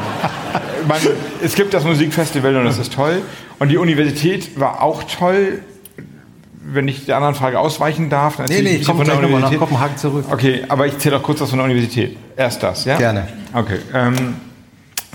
[0.86, 0.98] man,
[1.42, 3.22] es gibt das Musikfestival und das ist toll.
[3.58, 5.60] Und die Universität war auch toll.
[6.68, 9.56] Wenn ich der anderen Frage ausweichen darf, dann nee, nee, ich komme gleich nochmal nach
[9.56, 10.26] Kopenhagen zurück.
[10.30, 12.16] Okay, aber ich zähle auch kurz was von der Universität.
[12.36, 12.96] Erst das, ja?
[12.96, 13.28] Gerne.
[13.52, 13.78] Okay.
[13.94, 14.34] Ähm,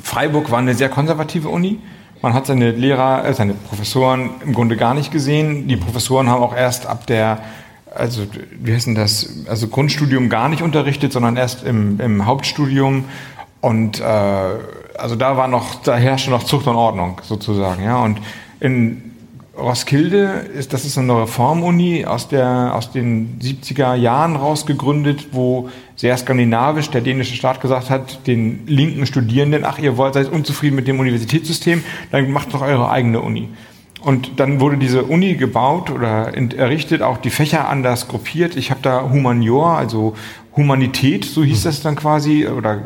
[0.01, 1.79] Freiburg war eine sehr konservative Uni.
[2.21, 5.67] Man hat seine Lehrer, äh, seine Professoren im Grunde gar nicht gesehen.
[5.67, 7.39] Die Professoren haben auch erst ab der
[7.91, 13.05] also wie heißt denn das, also Grundstudium gar nicht unterrichtet, sondern erst im, im Hauptstudium.
[13.59, 18.01] Und äh, also da war noch, da herrschte noch Zucht und Ordnung sozusagen, ja.
[18.01, 18.19] Und
[18.59, 19.11] in
[19.57, 26.17] Roskilde ist, das ist eine Reformuni aus der, aus den 70er Jahren rausgegründet, wo sehr
[26.17, 30.87] skandinavisch der dänische Staat gesagt hat, den linken Studierenden, ach, ihr wollt, seid unzufrieden mit
[30.87, 33.49] dem Universitätssystem, dann macht doch eure eigene Uni.
[34.01, 38.55] Und dann wurde diese Uni gebaut oder errichtet, auch die Fächer anders gruppiert.
[38.55, 40.15] Ich habe da Humanior, also
[40.55, 42.81] Humanität, so hieß das dann quasi, oder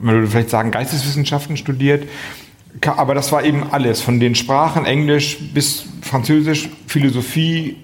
[0.00, 2.08] man würde vielleicht sagen Geisteswissenschaften studiert.
[2.84, 7.76] Aber das war eben alles, von den Sprachen Englisch bis Französisch, Philosophie,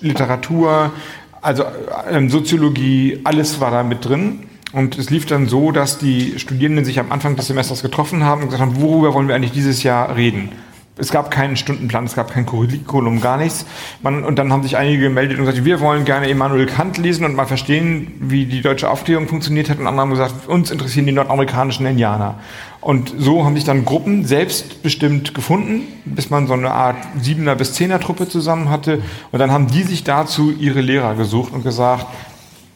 [0.00, 0.92] Literatur,
[1.40, 1.64] also
[2.10, 4.40] ähm, Soziologie, alles war da mit drin.
[4.72, 8.42] Und es lief dann so, dass die Studierenden sich am Anfang des Semesters getroffen haben
[8.42, 10.50] und gesagt haben, worüber wollen wir eigentlich dieses Jahr reden?
[10.98, 13.64] Es gab keinen Stundenplan, es gab kein Curriculum, gar nichts.
[14.02, 17.24] Man, und dann haben sich einige gemeldet und gesagt, wir wollen gerne Immanuel Kant lesen
[17.24, 19.78] und mal verstehen, wie die deutsche Aufklärung funktioniert hat.
[19.78, 22.34] Und andere haben gesagt, uns interessieren die nordamerikanischen Indianer.
[22.80, 27.74] Und so haben sich dann Gruppen selbstbestimmt gefunden, bis man so eine Art Siebener- bis
[27.74, 29.02] Zehner-Truppe zusammen hatte.
[29.32, 32.06] Und dann haben die sich dazu ihre Lehrer gesucht und gesagt,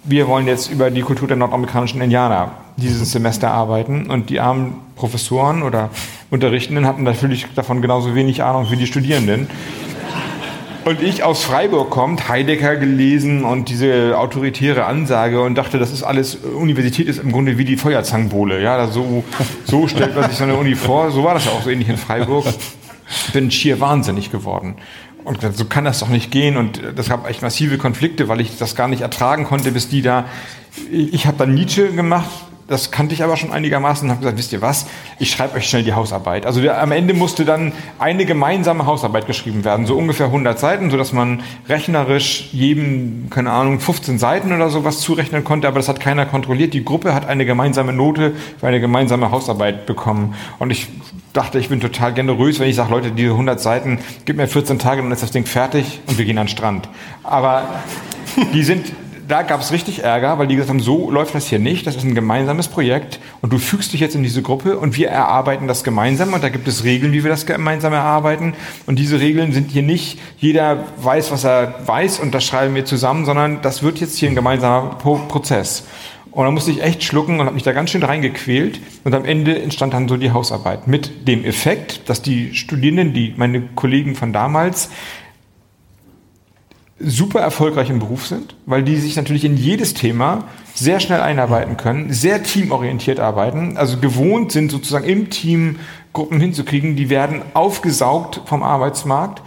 [0.05, 4.75] wir wollen jetzt über die Kultur der nordamerikanischen Indianer dieses Semester arbeiten und die armen
[5.03, 5.91] Professoren oder
[6.31, 9.49] Unterrichtenden hatten natürlich davon genauso wenig Ahnung wie die Studierenden.
[10.85, 16.05] Und ich aus Freiburg kommt, Heidegger gelesen und diese autoritäre Ansage und dachte, das ist
[16.05, 18.63] alles, Universität ist im Grunde wie die Feuerzangenbowle.
[18.63, 19.25] Ja, so,
[19.65, 21.11] so stellt man sich so eine Uni vor.
[21.11, 22.47] So war das ja auch so ähnlich in Freiburg.
[23.33, 24.77] Bin schier wahnsinnig geworden.
[25.25, 26.57] Und so kann das doch nicht gehen.
[26.57, 30.03] Und das gab echt massive Konflikte, weil ich das gar nicht ertragen konnte, bis die
[30.03, 30.27] da.
[30.93, 32.31] Ich habe dann Nietzsche gemacht,
[32.69, 34.87] das kannte ich aber schon einigermaßen und habe gesagt, wisst ihr was,
[35.19, 36.47] ich schreibe euch schnell die Hausarbeit.
[36.47, 40.91] Also der, am Ende musste dann eine gemeinsame Hausarbeit geschrieben werden, so ungefähr 100 Seiten,
[40.91, 46.01] sodass man rechnerisch jedem, keine Ahnung, 15 Seiten oder sowas zurechnen konnte, aber das hat
[46.01, 46.75] keiner kontrolliert.
[46.75, 50.35] Die Gruppe hat eine gemeinsame Note für eine gemeinsame Hausarbeit bekommen.
[50.59, 50.89] Und ich
[51.33, 54.79] dachte, ich bin total generös, wenn ich sage, Leute, diese 100 Seiten, gib mir 14
[54.79, 56.89] Tage, dann ist das Ding fertig und wir gehen an den Strand.
[57.23, 57.65] Aber
[58.53, 58.93] die sind
[59.33, 61.97] da gab es richtig Ärger, weil die gesagt haben, so läuft das hier nicht, das
[61.97, 65.67] ist ein gemeinsames Projekt und du fügst dich jetzt in diese Gruppe und wir erarbeiten
[65.67, 68.53] das gemeinsam und da gibt es Regeln, wie wir das gemeinsam erarbeiten
[68.85, 72.85] und diese Regeln sind hier nicht, jeder weiß, was er weiß und das schreiben wir
[72.85, 75.85] zusammen, sondern das wird jetzt hier ein gemeinsamer Prozess.
[76.31, 78.81] Und da musste ich echt schlucken und habe mich da ganz schön reingequält.
[79.05, 80.87] Und am Ende entstand dann so die Hausarbeit.
[80.89, 84.89] Mit dem Effekt, dass die Studierenden, die meine Kollegen von damals,
[87.05, 91.77] super erfolgreich im Beruf sind, weil die sich natürlich in jedes Thema sehr schnell einarbeiten
[91.77, 95.77] können, sehr teamorientiert arbeiten, also gewohnt sind sozusagen im Team
[96.13, 99.43] Gruppen hinzukriegen, die werden aufgesaugt vom Arbeitsmarkt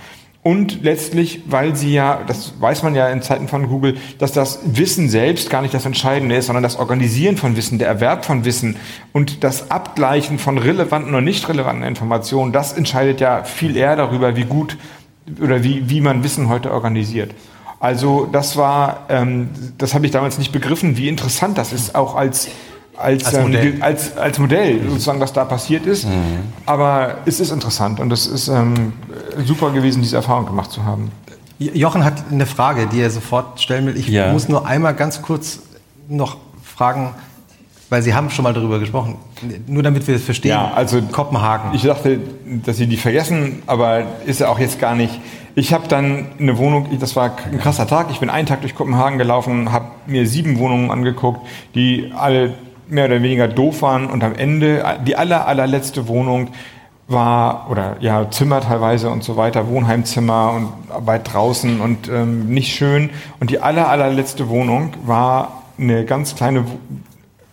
[0.45, 4.59] und letztlich, weil sie ja, das weiß man ja in Zeiten von Google, dass das
[4.63, 8.45] Wissen selbst gar nicht das Entscheidende ist, sondern das Organisieren von Wissen, der Erwerb von
[8.45, 8.75] Wissen
[9.11, 14.35] und das Abgleichen von relevanten und nicht relevanten Informationen, das entscheidet ja viel eher darüber,
[14.35, 14.77] wie gut
[15.41, 17.33] oder wie, wie man Wissen heute organisiert.
[17.79, 22.15] Also das war, ähm, das habe ich damals nicht begriffen, wie interessant das ist, auch
[22.15, 22.49] als
[22.97, 23.73] als, als, Modell.
[23.75, 26.05] Ähm, als, als Modell sozusagen, was da passiert ist.
[26.05, 26.39] Mhm.
[26.65, 28.93] Aber es ist interessant und es ist ähm,
[29.43, 31.11] super gewesen, diese Erfahrung gemacht zu haben.
[31.57, 33.97] Jochen hat eine Frage, die er sofort stellen will.
[33.97, 34.31] Ich ja.
[34.31, 35.59] muss nur einmal ganz kurz
[36.07, 37.13] noch fragen,
[37.89, 39.15] weil Sie haben schon mal darüber gesprochen.
[39.67, 40.51] Nur damit wir es verstehen.
[40.51, 41.73] Ja, also Kopenhagen.
[41.73, 42.19] Ich dachte,
[42.65, 45.19] dass Sie die vergessen, aber ist ja auch jetzt gar nicht.
[45.55, 48.07] Ich habe dann eine Wohnung, das war ein krasser Tag.
[48.11, 51.41] Ich bin einen Tag durch Kopenhagen gelaufen, habe mir sieben Wohnungen angeguckt,
[51.75, 52.55] die alle
[52.87, 56.49] mehr oder weniger doof waren und am Ende die aller, allerletzte Wohnung
[57.07, 62.75] war, oder ja, Zimmer teilweise und so weiter, Wohnheimzimmer und weit draußen und ähm, nicht
[62.75, 63.11] schön.
[63.39, 66.65] Und die aller, allerletzte Wohnung war eine ganz kleine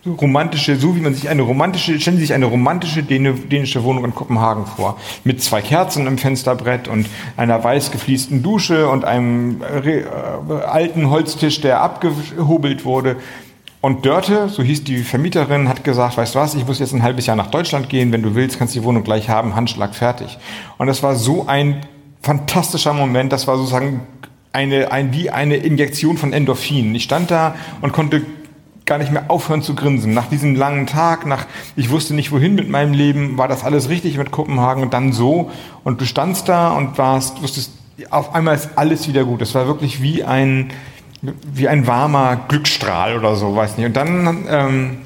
[0.05, 4.13] romantische, so wie man sich eine romantische, stellen Sie sich eine romantische dänische Wohnung in
[4.13, 4.97] Kopenhagen vor.
[5.23, 7.07] Mit zwei Kerzen im Fensterbrett und
[7.37, 10.03] einer weiß gefliesten Dusche und einem äh,
[10.65, 13.15] alten Holztisch, der abgehobelt wurde.
[13.79, 17.03] Und Dörte, so hieß die Vermieterin, hat gesagt, weißt du was, ich muss jetzt ein
[17.03, 19.93] halbes Jahr nach Deutschland gehen, wenn du willst, kannst du die Wohnung gleich haben, Handschlag
[19.95, 20.37] fertig.
[20.77, 21.85] Und das war so ein
[22.21, 24.01] fantastischer Moment, das war sozusagen
[24.53, 26.95] eine, ein, wie eine Injektion von Endorphin.
[26.95, 28.21] Ich stand da und konnte
[28.85, 30.13] gar nicht mehr aufhören zu grinsen.
[30.13, 31.45] Nach diesem langen Tag, nach,
[31.75, 35.13] ich wusste nicht wohin mit meinem Leben, war das alles richtig mit Kopenhagen und dann
[35.13, 35.51] so.
[35.83, 37.71] Und du standst da und warst, wusstest,
[38.09, 39.41] auf einmal ist alles wieder gut.
[39.41, 40.71] Es war wirklich wie ein,
[41.21, 43.85] wie ein warmer Glücksstrahl oder so, weiß nicht.
[43.85, 44.97] Und dann ähm,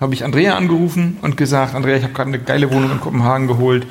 [0.00, 3.46] habe ich Andrea angerufen und gesagt, Andrea, ich habe gerade eine geile Wohnung in Kopenhagen
[3.46, 3.86] geholt,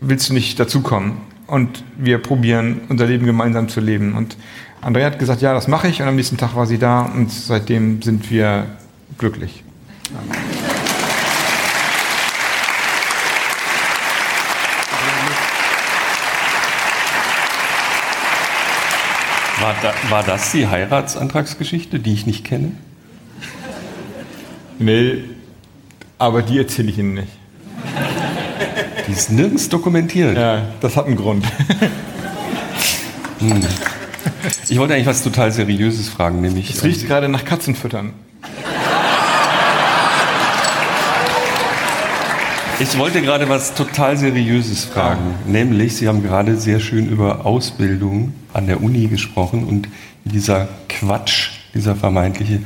[0.00, 1.18] willst du nicht dazukommen?
[1.46, 4.14] Und wir probieren, unser Leben gemeinsam zu leben.
[4.14, 4.36] Und
[4.82, 6.00] Andrea hat gesagt, ja, das mache ich.
[6.00, 8.66] Und am nächsten Tag war sie da und seitdem sind wir
[9.18, 9.62] glücklich.
[19.60, 22.72] War, da, war das die Heiratsantragsgeschichte, die ich nicht kenne?
[24.78, 25.24] Nee,
[26.16, 27.32] aber die erzähle ich Ihnen nicht.
[29.06, 30.38] Die ist nirgends dokumentiert.
[30.38, 31.44] Ja, das hat einen Grund.
[33.40, 33.62] Hm.
[34.68, 36.70] Ich wollte eigentlich was total Seriöses fragen, nämlich.
[36.70, 38.12] Es riecht gerade nach Katzenfüttern.
[42.78, 45.52] Ich wollte gerade was total Seriöses fragen, ja.
[45.52, 49.86] nämlich Sie haben gerade sehr schön über Ausbildung an der Uni gesprochen und
[50.24, 52.62] dieser Quatsch, dieser vermeintliche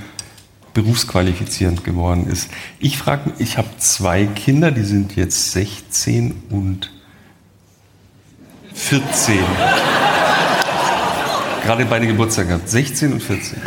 [0.73, 2.49] berufsqualifizierend geworden ist.
[2.79, 6.93] Ich frage mich, ich habe zwei Kinder, die sind jetzt 16 und
[8.75, 9.39] 14.
[11.65, 13.59] gerade beide Geburtstag gehabt, 16 und 14.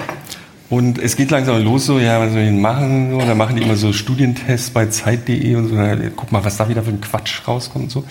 [0.70, 3.14] Und es geht langsam los, so, ja, was soll ich denn machen?
[3.14, 5.76] Und dann machen die immer so Studientests bei Zeit.de und so,
[6.16, 8.04] guck mal, was da wieder für ein Quatsch rauskommt und so.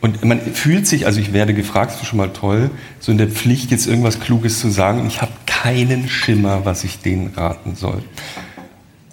[0.00, 3.18] Und man fühlt sich, also ich werde gefragt, das ist schon mal toll, so in
[3.18, 5.00] der Pflicht, jetzt irgendwas Kluges zu sagen.
[5.00, 8.02] Und ich habe keinen Schimmer, was ich denen raten soll.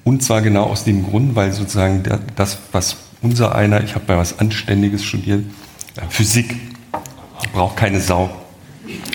[0.04, 2.02] Und zwar genau aus dem Grund, weil sozusagen
[2.36, 5.44] das, was unser einer, ich habe bei was Anständiges studiert,
[6.10, 6.56] Physik,
[7.54, 8.32] braucht keine Sau.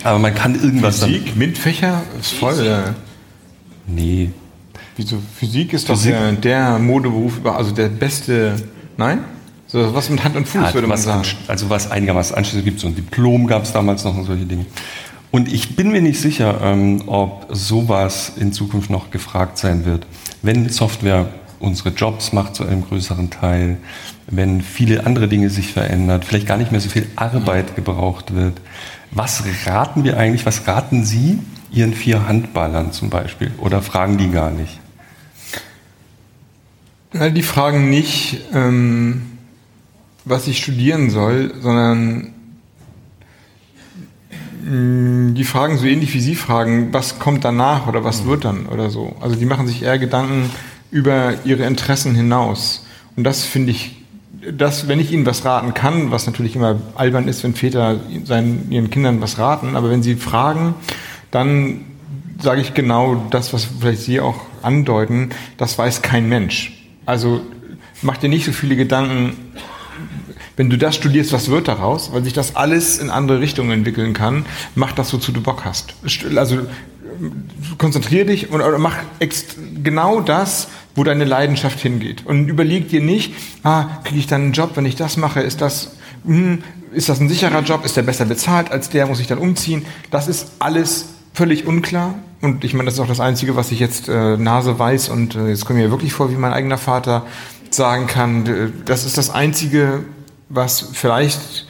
[0.02, 1.02] Aber man kann irgendwas.
[1.02, 2.64] Physik, MINT-Fächer ist voll.
[2.64, 2.94] Ja.
[3.86, 4.30] Nee.
[4.96, 5.18] Wieso?
[5.38, 6.12] Physik ist Physik.
[6.12, 8.56] doch der, der Modeberuf, also der beste.
[8.96, 9.20] Nein?
[9.66, 11.26] So was mit Hand und Fuß, ja, würde man sagen.
[11.48, 14.66] Also was einigermaßen anschließend gibt, so ein Diplom gab es damals noch und solche Dinge.
[15.32, 20.06] Und ich bin mir nicht sicher, ähm, ob sowas in Zukunft noch gefragt sein wird.
[20.42, 21.26] Wenn Software
[21.58, 23.78] unsere Jobs macht zu einem größeren Teil,
[24.28, 28.60] wenn viele andere Dinge sich verändert, vielleicht gar nicht mehr so viel Arbeit gebraucht wird.
[29.14, 31.38] Was raten wir eigentlich, was raten Sie
[31.70, 33.52] Ihren vier Handballern zum Beispiel?
[33.58, 34.80] Oder fragen die gar nicht?
[37.12, 39.22] Ja, die fragen nicht, ähm,
[40.24, 42.32] was ich studieren soll, sondern
[44.64, 48.44] mh, mm, die fragen so ähnlich wie Sie fragen, was kommt danach oder was wird
[48.44, 49.14] dann oder so.
[49.20, 50.50] Also die machen sich eher Gedanken
[50.90, 52.84] über ihre Interessen hinaus.
[53.14, 54.03] Und das finde ich,
[54.52, 58.70] das, wenn ich ihnen was raten kann, was natürlich immer albern ist, wenn Väter seinen,
[58.70, 60.74] ihren Kindern was raten, aber wenn sie fragen,
[61.30, 61.84] dann
[62.40, 66.84] sage ich genau das, was vielleicht Sie auch andeuten, das weiß kein Mensch.
[67.06, 67.40] Also
[68.02, 69.36] mach dir nicht so viele Gedanken,
[70.56, 72.12] Wenn du das studierst, was wird daraus?
[72.12, 75.94] Weil sich das alles in andere Richtungen entwickeln kann, mach das, wozu du Bock hast.
[76.36, 76.58] Also
[77.78, 78.96] konzentriere dich und mach
[79.82, 82.24] genau das, wo deine Leidenschaft hingeht.
[82.26, 85.60] Und überleg dir nicht, ah, kriege ich dann einen Job, wenn ich das mache, ist
[85.60, 86.62] das, hm,
[86.92, 89.84] ist das ein sicherer Job, ist der besser bezahlt als der, muss ich dann umziehen.
[90.10, 92.14] Das ist alles völlig unklar.
[92.40, 95.34] Und ich meine, das ist auch das Einzige, was ich jetzt äh, Nase weiß und
[95.34, 97.26] äh, jetzt komme ich mir wirklich vor, wie mein eigener Vater
[97.70, 98.72] sagen kann.
[98.84, 100.04] Das ist das Einzige,
[100.48, 101.66] was vielleicht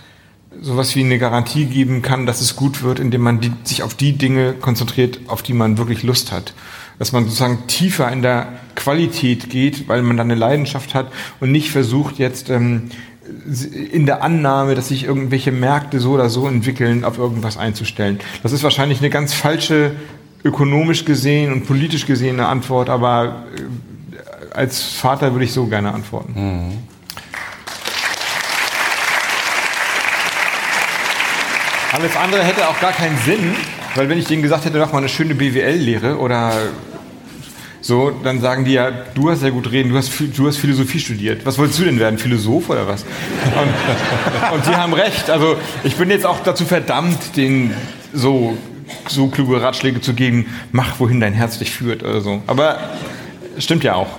[0.60, 3.94] sowas wie eine Garantie geben kann, dass es gut wird, indem man die, sich auf
[3.94, 6.54] die Dinge konzentriert, auf die man wirklich Lust hat.
[6.98, 11.10] Dass man sozusagen tiefer in der Qualität geht, weil man dann eine Leidenschaft hat
[11.40, 12.90] und nicht versucht jetzt ähm,
[13.92, 18.20] in der Annahme, dass sich irgendwelche Märkte so oder so entwickeln, auf irgendwas einzustellen.
[18.42, 19.92] Das ist wahrscheinlich eine ganz falsche
[20.44, 26.32] ökonomisch gesehen und politisch gesehene Antwort, aber äh, als Vater würde ich so gerne antworten.
[26.36, 26.78] Mhm.
[31.92, 33.54] Alles andere hätte auch gar keinen Sinn,
[33.94, 36.52] weil wenn ich denen gesagt hätte, mach mal eine schöne BWL-Lehre oder
[37.80, 40.98] so, dann sagen die ja, du hast ja gut reden, du hast, du hast Philosophie
[40.98, 41.44] studiert.
[41.44, 42.18] Was wolltest du denn werden?
[42.18, 43.02] Philosoph oder was?
[43.02, 45.28] Und, und sie haben recht.
[45.28, 47.74] Also ich bin jetzt auch dazu verdammt, denen
[48.12, 48.56] so,
[49.06, 52.42] so kluge Ratschläge zu geben, mach, wohin dein Herz dich führt oder so.
[52.46, 52.78] Aber
[53.58, 54.18] stimmt ja auch.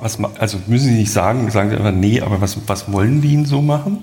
[0.00, 3.32] Was, also müssen Sie nicht sagen, sagen Sie einfach, nee, aber was, was wollen die
[3.32, 4.02] ihn so machen?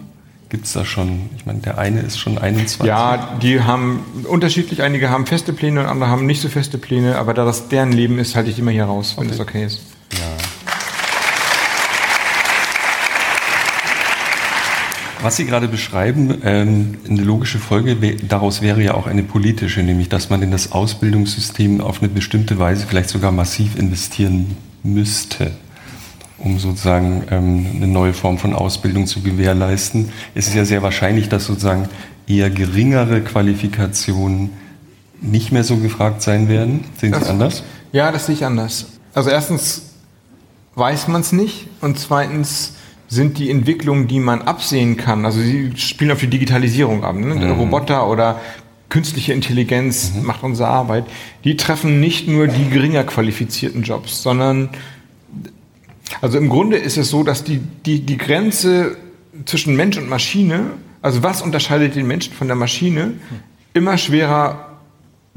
[0.50, 2.84] Gibt es da schon, ich meine, der eine ist schon 21.
[2.84, 7.20] Ja, die haben unterschiedlich, einige haben feste Pläne und andere haben nicht so feste Pläne,
[7.20, 9.38] aber da das deren Leben ist, halte ich immer hier raus, wenn okay.
[9.38, 9.82] das okay ist.
[10.14, 10.20] Ja.
[15.22, 17.96] Was Sie gerade beschreiben, ähm, eine logische Folge
[18.28, 22.58] daraus wäre ja auch eine politische, nämlich dass man in das Ausbildungssystem auf eine bestimmte
[22.58, 25.52] Weise vielleicht sogar massiv investieren müsste
[26.44, 30.10] um sozusagen ähm, eine neue Form von Ausbildung zu gewährleisten.
[30.36, 31.90] Es ist ja sehr wahrscheinlich, dass sozusagen
[32.28, 34.52] eher geringere Qualifikationen
[35.22, 36.86] nicht mehr so gefragt sein werden.
[36.98, 37.64] Sehen Sie das, anders?
[37.92, 38.88] Ja, das sehe ich anders.
[39.14, 39.84] Also erstens
[40.76, 42.74] weiß man es nicht und zweitens
[43.08, 47.34] sind die Entwicklungen, die man absehen kann, also sie spielen auf die Digitalisierung ab, ne?
[47.34, 47.52] Mhm.
[47.52, 48.40] Roboter oder
[48.90, 50.26] künstliche Intelligenz mhm.
[50.26, 51.06] macht unsere Arbeit,
[51.44, 54.70] die treffen nicht nur die geringer qualifizierten Jobs, sondern
[56.22, 58.98] also im Grunde ist es so, dass die, die, die Grenze
[59.46, 60.72] zwischen Mensch und Maschine,
[61.02, 63.14] also was unterscheidet den Menschen von der Maschine,
[63.74, 64.69] immer schwerer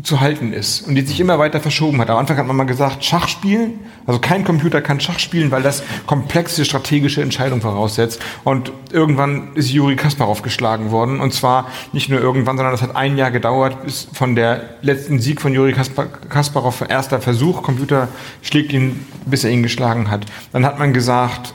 [0.03, 2.11] zu halten ist und die sich immer weiter verschoben hat.
[2.11, 3.75] Am Anfang hat man mal gesagt, Schach spielen,
[4.07, 8.21] also kein Computer kann Schach spielen, weil das komplexe strategische Entscheidungen voraussetzt.
[8.43, 12.97] Und irgendwann ist Juri Kasparov geschlagen worden und zwar nicht nur irgendwann, sondern das hat
[12.97, 18.09] ein Jahr gedauert, bis von der letzten Sieg von Juri Kasparov, erster Versuch, Computer
[18.41, 20.27] schlägt ihn, bis er ihn geschlagen hat.
[20.53, 21.55] Dann hat man gesagt,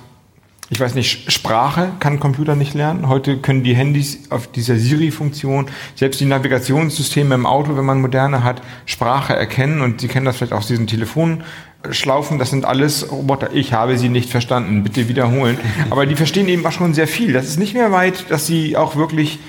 [0.69, 3.07] ich weiß nicht, Sprache kann Computer nicht lernen.
[3.07, 8.44] Heute können die Handys auf dieser Siri-Funktion, selbst die Navigationssysteme im Auto, wenn man moderne
[8.44, 9.80] hat, Sprache erkennen.
[9.80, 12.38] Und Sie kennen das vielleicht aus diesen Telefonschlaufen.
[12.38, 13.53] Das sind alles Roboter.
[13.53, 14.84] Ich habe sie nicht verstanden.
[14.84, 15.57] Bitte wiederholen.
[15.89, 17.31] Aber die verstehen eben auch schon sehr viel.
[17.31, 19.39] Das ist nicht mehr weit, dass sie auch wirklich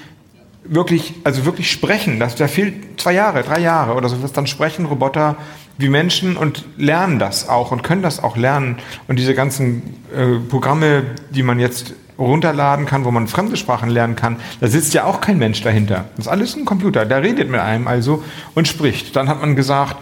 [0.68, 2.20] wirklich, also wirklich sprechen.
[2.20, 5.36] Das, da fehlt zwei Jahre, drei Jahre oder so, was dann sprechen Roboter
[5.78, 8.76] wie Menschen und lernen das auch und können das auch lernen.
[9.06, 9.82] Und diese ganzen
[10.14, 14.92] äh, Programme, die man jetzt runterladen kann, wo man fremde Sprachen lernen kann, da sitzt
[14.92, 16.06] ja auch kein Mensch dahinter.
[16.16, 18.24] Das ist alles ein Computer, der redet mit einem also
[18.54, 19.14] und spricht.
[19.14, 19.96] Dann hat man gesagt,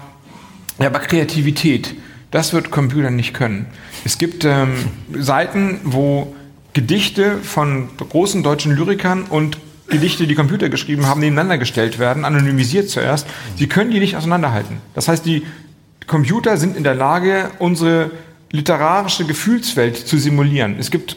[0.79, 1.95] ja, aber Kreativität,
[2.31, 3.67] das wird Computer nicht können.
[4.05, 4.75] Es gibt ähm,
[5.13, 6.35] Seiten, wo
[6.73, 9.59] Gedichte von großen deutschen Lyrikern und
[9.89, 13.27] Gedichte, die Computer geschrieben haben, nebeneinander gestellt werden, anonymisiert zuerst.
[13.57, 14.79] Sie können die nicht auseinanderhalten.
[14.95, 15.47] Das heißt, die
[16.07, 18.11] Computer sind in der Lage, unsere
[18.53, 20.77] literarische Gefühlswelt zu simulieren.
[20.79, 21.17] Es gibt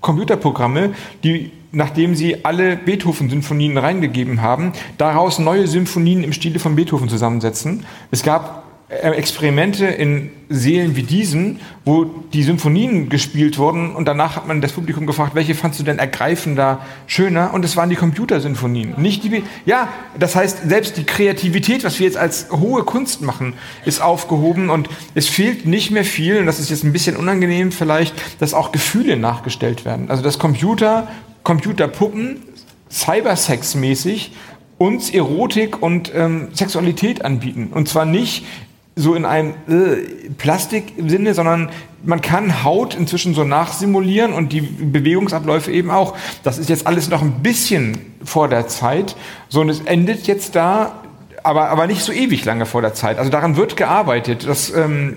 [0.00, 0.94] Computerprogramme,
[1.24, 7.84] die, nachdem sie alle Beethoven-Sinfonien reingegeben haben, daraus neue Symphonien im Stile von Beethoven zusammensetzen.
[8.10, 14.48] Es gab Experimente in Seelen wie diesen, wo die Symphonien gespielt wurden und danach hat
[14.48, 17.52] man das Publikum gefragt, welche fandst du denn ergreifender, schöner?
[17.52, 19.42] Und es waren die Computersymphonien, nicht die.
[19.66, 19.88] Ja,
[20.18, 23.52] das heißt, selbst die Kreativität, was wir jetzt als hohe Kunst machen,
[23.84, 26.38] ist aufgehoben und es fehlt nicht mehr viel.
[26.38, 30.08] Und das ist jetzt ein bisschen unangenehm vielleicht, dass auch Gefühle nachgestellt werden.
[30.08, 31.08] Also dass Computer,
[31.42, 32.38] Computerpuppen
[32.90, 34.30] Cybersex-mäßig
[34.78, 37.70] uns Erotik und ähm, Sexualität anbieten.
[37.74, 38.46] Und zwar nicht
[38.98, 41.70] so in einem äh, Plastik-Sinne, sondern
[42.04, 46.16] man kann Haut inzwischen so nachsimulieren und die Bewegungsabläufe eben auch.
[46.42, 49.16] Das ist jetzt alles noch ein bisschen vor der Zeit.
[49.48, 51.02] So, und es endet jetzt da,
[51.42, 53.18] aber, aber nicht so ewig lange vor der Zeit.
[53.18, 54.46] Also daran wird gearbeitet.
[54.46, 55.16] Das, ähm,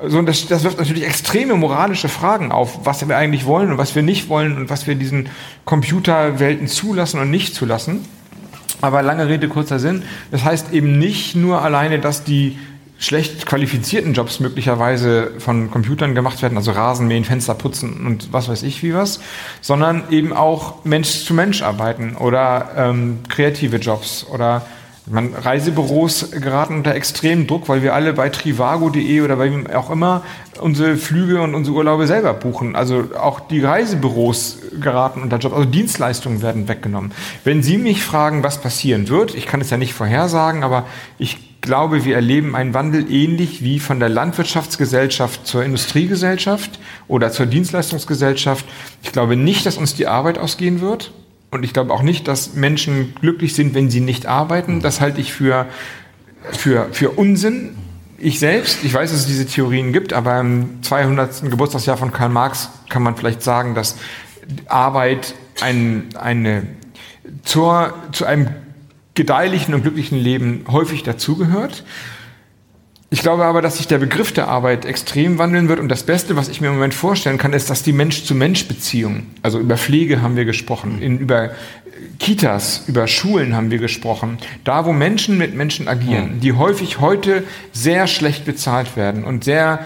[0.00, 3.96] So, das, das wirft natürlich extreme moralische Fragen auf, was wir eigentlich wollen und was
[3.96, 5.28] wir nicht wollen und was wir diesen
[5.64, 8.04] Computerwelten zulassen und nicht zulassen.
[8.80, 10.04] Aber lange Rede, kurzer Sinn.
[10.30, 12.56] Das heißt eben nicht nur alleine, dass die
[12.98, 18.64] schlecht qualifizierten Jobs möglicherweise von Computern gemacht werden, also Rasenmähen, Fenster putzen und was weiß
[18.64, 19.20] ich wie was,
[19.60, 24.66] sondern eben auch Mensch zu Mensch arbeiten oder ähm, kreative Jobs oder
[25.10, 29.90] man, Reisebüros geraten unter extremen Druck, weil wir alle bei trivago.de oder bei wem auch
[29.90, 30.22] immer
[30.60, 32.76] unsere Flüge und unsere Urlaube selber buchen.
[32.76, 37.12] Also auch die Reisebüros geraten unter Job, also Dienstleistungen werden weggenommen.
[37.44, 40.86] Wenn Sie mich fragen, was passieren wird, ich kann es ja nicht vorhersagen, aber
[41.18, 46.78] ich glaube, wir erleben einen Wandel ähnlich wie von der Landwirtschaftsgesellschaft zur Industriegesellschaft
[47.08, 48.64] oder zur Dienstleistungsgesellschaft.
[49.02, 51.12] Ich glaube nicht, dass uns die Arbeit ausgehen wird.
[51.50, 54.80] Und ich glaube auch nicht, dass Menschen glücklich sind, wenn sie nicht arbeiten.
[54.80, 55.66] Das halte ich für,
[56.52, 57.76] für, für Unsinn.
[58.18, 61.50] Ich selbst, ich weiß, dass es diese Theorien gibt, aber im 200.
[61.50, 63.96] Geburtstagsjahr von Karl Marx kann man vielleicht sagen, dass
[64.66, 66.64] Arbeit ein, eine,
[67.44, 68.48] zur, zu einem
[69.18, 71.82] gedeihlichen und glücklichen Leben häufig dazugehört.
[73.10, 76.36] Ich glaube aber, dass sich der Begriff der Arbeit extrem wandeln wird und das Beste,
[76.36, 80.36] was ich mir im Moment vorstellen kann, ist, dass die Mensch-zu-Mensch-Beziehung, also über Pflege haben
[80.36, 81.50] wir gesprochen, in, über
[82.20, 87.42] Kitas, über Schulen haben wir gesprochen, da wo Menschen mit Menschen agieren, die häufig heute
[87.72, 89.80] sehr schlecht bezahlt werden und sehr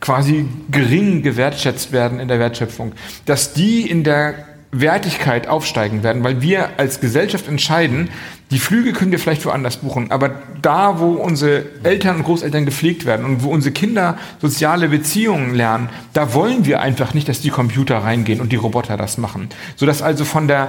[0.00, 2.92] quasi gering gewertschätzt werden in der Wertschöpfung,
[3.24, 4.34] dass die in der
[4.70, 8.10] Wertigkeit aufsteigen werden, weil wir als Gesellschaft entscheiden,
[8.50, 10.30] die Flüge können wir vielleicht woanders buchen, aber
[10.62, 15.88] da, wo unsere Eltern und Großeltern gepflegt werden und wo unsere Kinder soziale Beziehungen lernen,
[16.12, 19.48] da wollen wir einfach nicht, dass die Computer reingehen und die Roboter das machen.
[19.74, 20.68] Sodass also von der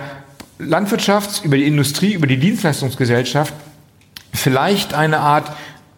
[0.57, 3.53] Landwirtschaft über die Industrie, über die Dienstleistungsgesellschaft
[4.33, 5.51] vielleicht eine Art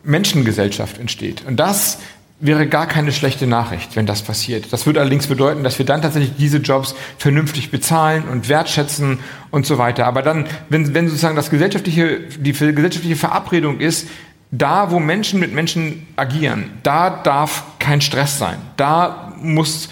[0.03, 1.43] Menschengesellschaft entsteht.
[1.47, 1.99] Und das
[2.41, 4.72] wäre gar keine schlechte Nachricht, wenn das passiert.
[4.72, 9.20] Das würde allerdings bedeuten, dass wir dann tatsächlich diese Jobs vernünftig bezahlen und wertschätzen
[9.52, 10.06] und so weiter.
[10.06, 14.07] Aber dann, wenn, wenn sozusagen das gesellschaftliche, die gesellschaftliche Verabredung ist,
[14.52, 18.57] da, wo Menschen mit Menschen agieren, da darf kein Stress sein.
[18.78, 19.90] Da muss,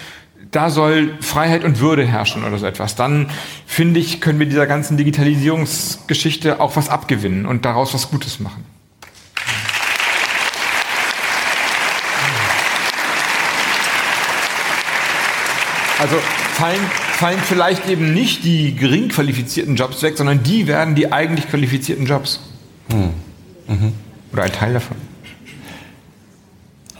[0.51, 2.95] da soll Freiheit und Würde herrschen oder so etwas.
[2.95, 3.29] Dann,
[3.65, 8.63] finde ich, können wir dieser ganzen Digitalisierungsgeschichte auch was abgewinnen und daraus was Gutes machen.
[15.99, 16.15] Also
[16.53, 16.79] fallen,
[17.13, 22.05] fallen vielleicht eben nicht die gering qualifizierten Jobs weg, sondern die werden die eigentlich qualifizierten
[22.05, 22.39] Jobs.
[22.91, 23.13] Hm.
[23.67, 23.93] Mhm.
[24.31, 24.97] Oder ein Teil davon.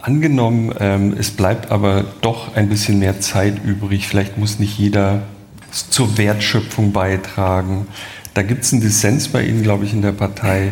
[0.01, 4.07] Angenommen, ähm, es bleibt aber doch ein bisschen mehr Zeit übrig.
[4.07, 5.23] Vielleicht muss nicht jeder
[5.71, 7.87] zur Wertschöpfung beitragen.
[8.33, 10.71] Da gibt es einen Dissens bei Ihnen, glaube ich, in der Partei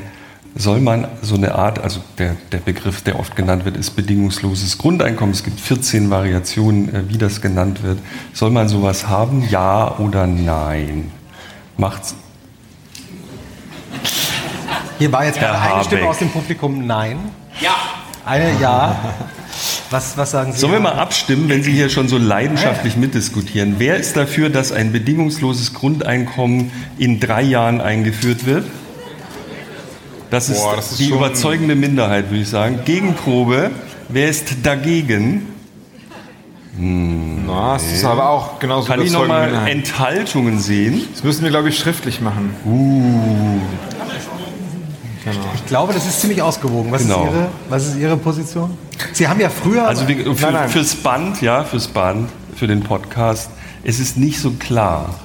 [0.55, 4.77] soll man so eine Art, also der, der Begriff, der oft genannt wird, ist bedingungsloses
[4.77, 5.33] Grundeinkommen.
[5.33, 7.99] Es gibt 14 Variationen, äh, wie das genannt wird.
[8.33, 9.47] Soll man sowas haben?
[9.49, 11.11] Ja oder nein?
[11.77, 12.15] Macht's.
[14.97, 17.17] Hier war jetzt gerade eine Stimme aus dem Publikum Nein.
[17.59, 17.75] Ja.
[18.25, 18.95] Eine Ja.
[19.89, 20.59] Was, was sagen Sie?
[20.59, 23.75] Sollen wir mal abstimmen, wenn Sie hier schon so leidenschaftlich mitdiskutieren?
[23.77, 28.65] Wer ist dafür, dass ein bedingungsloses Grundeinkommen in drei Jahren eingeführt wird?
[30.35, 32.79] Das ist, Boah, das ist die überzeugende Minderheit, würde ich sagen.
[32.83, 33.71] Gegenprobe.
[34.09, 35.47] Wer ist dagegen?
[36.77, 41.07] Hm, Na, das ist aber auch genauso Kann ich nochmal Enthaltungen sehen?
[41.13, 42.53] Das müssen wir, glaube ich, schriftlich machen.
[42.65, 43.61] Uh.
[45.23, 45.45] Genau.
[45.55, 46.91] Ich glaube, das ist ziemlich ausgewogen.
[46.91, 47.23] Was, genau.
[47.23, 48.77] ist Ihre, was ist Ihre Position?
[49.13, 49.87] Sie haben ja früher.
[49.87, 50.69] Also wir, für, nein, nein.
[50.69, 53.51] fürs Band, ja, fürs Band, für den Podcast,
[53.85, 55.15] es ist nicht so klar.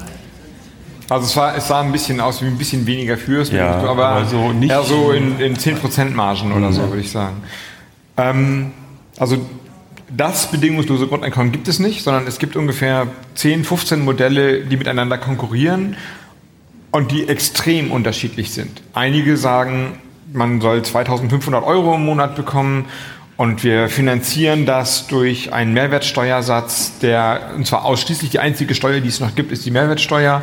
[1.10, 4.06] Also es, war, es sah ein bisschen aus wie ein bisschen weniger fürs, ja, aber,
[4.06, 6.88] aber so nicht eher so in, in 10% Margen oder so, mhm.
[6.90, 7.42] würde ich sagen.
[8.16, 8.70] Ähm,
[9.18, 9.44] also
[10.08, 15.18] das bedingungslose Grundeinkommen gibt es nicht, sondern es gibt ungefähr 10, 15 Modelle, die miteinander
[15.18, 15.96] konkurrieren
[16.92, 18.80] und die extrem unterschiedlich sind.
[18.94, 20.00] Einige sagen,
[20.32, 22.84] man soll 2500 Euro im Monat bekommen
[23.36, 29.08] und wir finanzieren das durch einen Mehrwertsteuersatz, der, und zwar ausschließlich die einzige Steuer, die
[29.08, 30.42] es noch gibt, ist die Mehrwertsteuer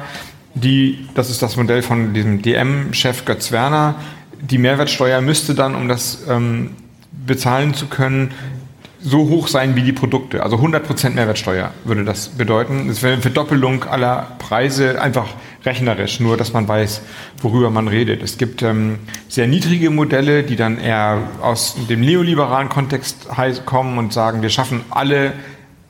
[0.59, 3.95] die, das ist das Modell von diesem DM-Chef Götz Werner,
[4.39, 6.71] die Mehrwertsteuer müsste dann, um das ähm,
[7.25, 8.31] bezahlen zu können,
[8.99, 10.43] so hoch sein wie die Produkte.
[10.43, 12.87] Also 100% Mehrwertsteuer würde das bedeuten.
[12.87, 15.27] Das wäre eine Verdoppelung aller Preise, einfach
[15.63, 17.01] rechnerisch, nur dass man weiß,
[17.41, 18.23] worüber man redet.
[18.23, 23.27] Es gibt ähm, sehr niedrige Modelle, die dann eher aus dem neoliberalen Kontext
[23.65, 25.33] kommen und sagen, wir schaffen alle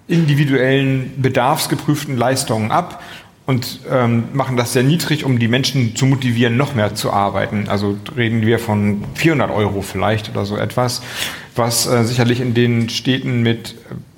[0.07, 3.02] individuellen bedarfsgeprüften Leistungen ab
[3.48, 7.69] und ähm, machen das sehr niedrig, um die Menschen zu motivieren, noch mehr zu arbeiten.
[7.69, 11.02] Also reden wir von 400 Euro vielleicht oder so etwas,
[11.56, 13.76] was äh, sicherlich in den Städten mit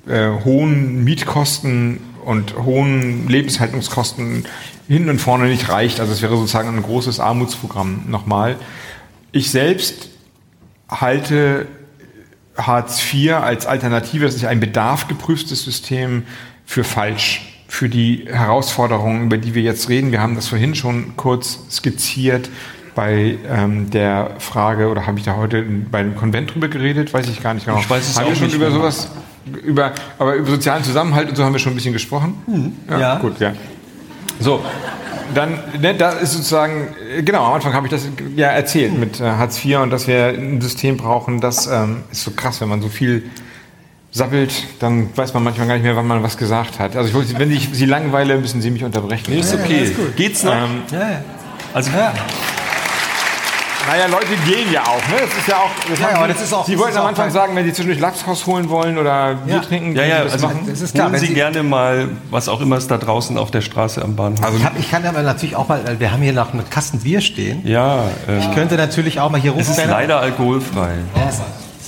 [0.08, 4.46] äh, hohen Mietkosten und hohen Lebenshaltungskosten
[4.88, 6.00] hinten und vorne nicht reicht.
[6.00, 8.56] Also es wäre sozusagen ein großes Armutsprogramm nochmal.
[9.30, 10.08] Ich selbst
[10.88, 11.68] halte
[12.56, 16.24] Hartz IV als Alternative, das ist ein bedarfgeprüftes System,
[16.66, 20.10] für falsch für die Herausforderungen, über die wir jetzt reden.
[20.10, 22.50] Wir haben das vorhin schon kurz skizziert
[22.96, 27.14] bei ähm, der Frage, oder habe ich da heute bei dem Konvent drüber geredet?
[27.14, 27.78] Weiß ich gar nicht genau.
[27.78, 28.74] Ich weiß es haben auch wir schon nicht über mehr.
[28.74, 29.12] sowas,
[29.64, 32.34] über, aber über sozialen Zusammenhalt und so haben wir schon ein bisschen gesprochen?
[32.48, 32.72] Mhm.
[32.90, 33.18] Ja.
[33.18, 33.52] Gut, ja.
[34.40, 34.60] So,
[35.32, 36.88] dann, ne, da ist sozusagen,
[37.24, 40.26] genau, am Anfang habe ich das ja erzählt mit äh, Hartz IV und dass wir
[40.26, 43.30] ein System brauchen, das ähm, ist so krass, wenn man so viel
[44.12, 46.96] sappelt, dann weiß man manchmal gar nicht mehr, wann man was gesagt hat.
[46.96, 49.32] Also ich wollte, wenn ich Sie langweile, müssen Sie mich unterbrechen.
[49.38, 49.94] ist okay.
[50.16, 50.52] Geht's noch?
[50.54, 51.06] Ähm, Ja, ja.
[51.72, 51.90] Also,
[53.88, 55.14] naja, Leute gehen ja auch, ne?
[55.20, 55.70] Das ist ja auch.
[55.88, 57.64] Das Ja, aber Sie- das ist auch- Sie wollten ist am Anfang kein- sagen, wenn
[57.64, 59.60] Sie zwischendurch Lachs rausholen wollen oder Bier Ja.
[59.60, 60.60] trinken, ja, können ja, Sie das also machen.
[60.68, 63.50] Das ist klar, holen Sie Sie- gerne mal, was auch immer es da draußen auf
[63.50, 66.22] der Straße am Bahnhof Also Ich, hab, ich kann aber natürlich auch mal, wir haben
[66.22, 67.66] hier noch einen Kasten Bier stehen.
[67.66, 69.90] Ja, ähm, Ich könnte natürlich auch mal hier es ist rufen.
[69.90, 70.90] leider alkoholfrei.
[71.16, 71.40] Ja, es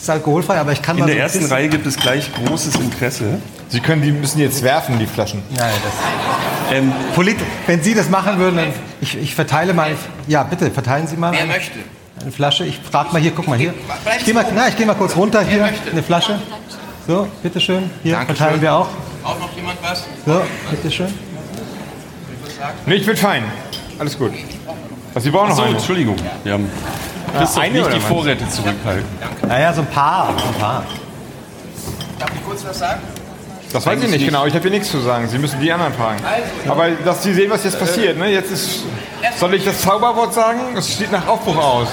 [0.03, 2.75] ist alkoholfrei, aber ich kann In mal der so ersten Reihe gibt es gleich großes
[2.77, 3.39] Interesse.
[3.69, 5.43] Sie können, die müssen jetzt werfen, die Flaschen.
[5.57, 8.67] Nein, das, Ähm, Polit wenn Sie das machen würden, dann
[9.01, 9.93] ich, ich verteile mal.
[10.27, 11.79] Ja, bitte, verteilen Sie mal Wer eine, möchte?
[12.21, 12.65] eine Flasche.
[12.65, 13.75] Ich frage mal hier, guck mal hier.
[14.19, 15.71] Ich gehe mal, na, ich geh mal kurz runter hier.
[15.91, 16.41] Eine Flasche.
[17.07, 17.91] So, bitteschön.
[18.03, 18.37] Hier Dankeschön.
[18.37, 18.89] verteilen wir auch.
[19.23, 20.05] Auch noch jemand was?
[20.27, 21.15] So, bitteschön.
[22.87, 23.45] Nee, ich bin fein.
[23.99, 24.33] Alles gut.
[25.15, 25.77] Also Sie brauchen noch so, eine.
[25.77, 26.17] Entschuldigung.
[26.43, 26.69] Wir haben
[27.39, 28.01] Christoph eine nicht die?
[28.01, 29.05] Vorräte zurückhalten.
[29.49, 30.29] Naja, so ein paar.
[30.29, 30.85] Ein paar.
[32.19, 33.01] Darf ich kurz was sagen?
[33.73, 34.45] Das weiß ich nicht genau.
[34.45, 35.29] Ich habe hier nichts zu sagen.
[35.29, 36.21] Sie müssen die anderen fragen.
[36.69, 38.19] Aber dass Sie sehen, was jetzt passiert.
[38.19, 38.29] Ne?
[38.29, 38.85] Jetzt ist.
[39.39, 40.61] Soll ich das Zauberwort sagen?
[40.77, 41.89] Es steht nach Aufbruch aus.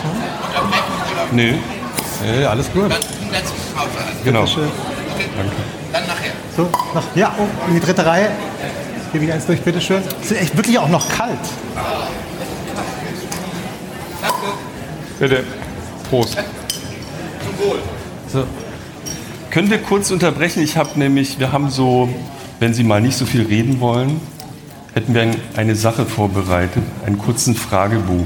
[1.31, 1.53] Nö,
[2.25, 2.91] Äh, alles gut.
[2.91, 2.99] Dann
[3.31, 3.89] letzte Pause.
[3.97, 4.23] Also.
[4.25, 4.45] genau.
[5.93, 6.31] Dann nachher.
[6.57, 6.63] So,
[6.93, 8.29] noch, ja, oh, in die dritte Reihe.
[9.13, 10.03] Gebe ich eins durch, bitteschön.
[10.21, 11.39] Es ist echt wirklich auch noch kalt.
[15.19, 15.43] Bitte.
[16.09, 16.37] Prost.
[18.31, 18.43] So.
[19.51, 20.63] Können wir kurz unterbrechen?
[20.63, 22.07] Ich habe nämlich, wir haben so,
[22.59, 24.21] wenn Sie mal nicht so viel reden wollen,
[24.93, 28.25] hätten wir ein- eine Sache vorbereitet, einen kurzen Fragebogen,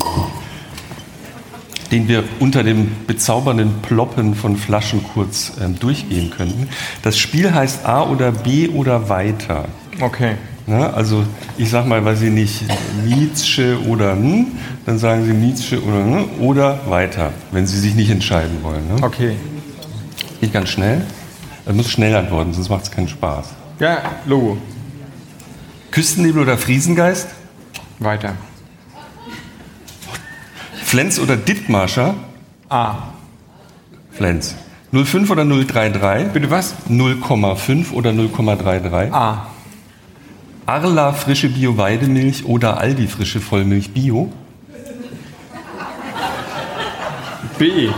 [1.92, 6.68] den wir unter dem bezaubernden Ploppen von Flaschen kurz ähm, durchgehen könnten.
[7.02, 9.66] Das Spiel heißt A oder B oder weiter.
[10.02, 10.36] Okay.
[10.66, 10.94] Ne?
[10.94, 11.24] Also
[11.58, 12.64] ich sag mal, weiß ich nicht,
[13.06, 14.48] Nietzsche oder hm,
[14.86, 18.88] dann sagen Sie Nietzsche oder hm, oder weiter, wenn Sie sich nicht entscheiden wollen.
[18.88, 19.04] Ne?
[19.04, 19.36] Okay.
[20.40, 21.02] Geht ganz schnell.
[21.66, 23.48] Er muss schnell antworten, sonst macht es keinen Spaß.
[23.80, 24.58] Ja, Logo.
[25.92, 27.28] Küstennebel oder Friesengeist?
[28.00, 28.36] Weiter.
[30.84, 32.16] Flens oder Dithmarscher?
[32.70, 32.96] A.
[34.12, 34.56] Flens.
[34.92, 36.30] 05 oder 033?
[36.30, 36.76] Bitte was?
[36.90, 39.12] 0,5 oder 0,33?
[39.12, 39.48] A.
[40.66, 44.32] Arla frische Bio-Weidemilch oder Aldi frische Vollmilch Bio?
[47.60, 47.90] B.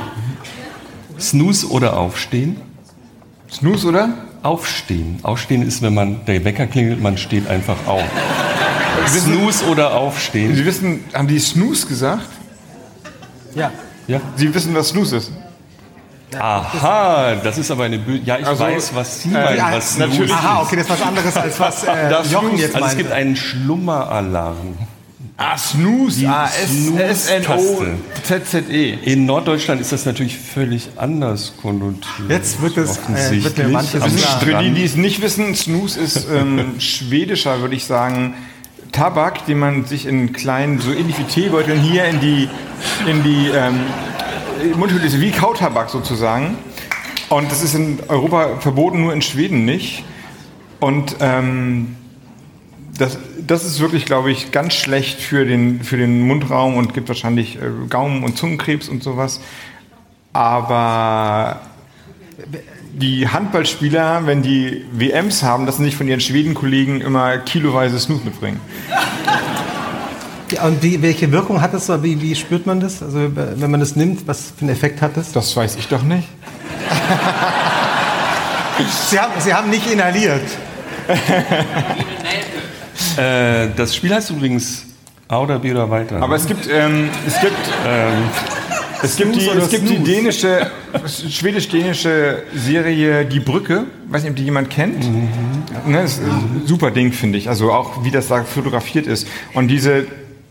[1.19, 2.57] Snooze oder Aufstehen?
[3.51, 4.09] Snooze, oder?
[4.41, 5.19] Aufstehen.
[5.23, 8.03] Aufstehen ist, wenn man der Wecker klingelt, man steht einfach auf.
[9.07, 10.55] Snooze oder Aufstehen?
[10.55, 12.27] Sie wissen, haben die Snooze gesagt?
[13.53, 13.71] Ja.
[14.07, 14.21] Ja.
[14.35, 15.31] Sie wissen, was Snooze ist.
[16.39, 19.71] Aha, das ist aber eine Bö Ja, ich Also, weiß, was Sie äh, meinen, ja,
[19.71, 20.31] was natürlich.
[20.31, 20.67] Aha, ist.
[20.67, 23.35] okay, das ist was anderes als was äh, Das Jochen jetzt Also es gibt einen
[23.35, 24.77] Schlummeralarm.
[25.37, 26.25] Ah, Snooze.
[26.29, 26.49] Ah.
[27.65, 28.93] S-N-O-Z-Z-E.
[29.03, 32.29] In Norddeutschland ist das natürlich völlig anders konnotiert.
[32.29, 33.43] Jetzt wird es, äh, Offensichtlich.
[33.43, 34.39] wird mir manches Am klar.
[34.39, 38.35] Für die, die es nicht wissen, Snooze ist ähm, schwedischer, würde ich sagen,
[38.93, 42.47] Tabak, den man sich in kleinen, so ähnlich wie Teebeuteln hier in die,
[43.05, 43.81] in die ähm,
[44.75, 46.57] Mundhöhle ist, wie Kautabak sozusagen.
[47.29, 50.03] Und das ist in Europa verboten, nur in Schweden nicht.
[50.79, 51.95] Und ähm,
[52.97, 57.07] das, das ist wirklich, glaube ich, ganz schlecht für den, für den Mundraum und gibt
[57.07, 59.41] wahrscheinlich äh, Gaumen- und Zungenkrebs und sowas.
[60.33, 61.61] Aber
[62.93, 68.25] die Handballspieler, wenn die WMs haben, dass sie nicht von ihren Schwedenkollegen immer kiloweise Snooze
[68.25, 68.59] mitbringen.
[70.55, 71.89] Ja, Und wie, welche Wirkung hat das?
[71.89, 73.01] oder Wie, wie spürt man das?
[73.03, 75.31] Also wenn man das nimmt, was für einen Effekt hat das?
[75.31, 76.27] Das weiß ich doch nicht.
[79.09, 80.41] Sie haben, Sie haben nicht inhaliert.
[83.17, 84.83] Äh, das Spiel heißt übrigens
[85.29, 86.21] A oder B oder weiter.
[86.21, 87.53] Aber es gibt, ähm, es gibt,
[89.01, 90.69] Es gibt die, es gibt die dänische,
[91.29, 93.85] schwedisch-dänische Serie Die Brücke.
[94.09, 95.05] Weiß nicht, ob die jemand kennt.
[95.09, 95.29] Mhm.
[95.85, 97.47] Ne, ist ein super Ding, finde ich.
[97.47, 99.27] Also auch, wie das da fotografiert ist.
[99.53, 100.05] Und diese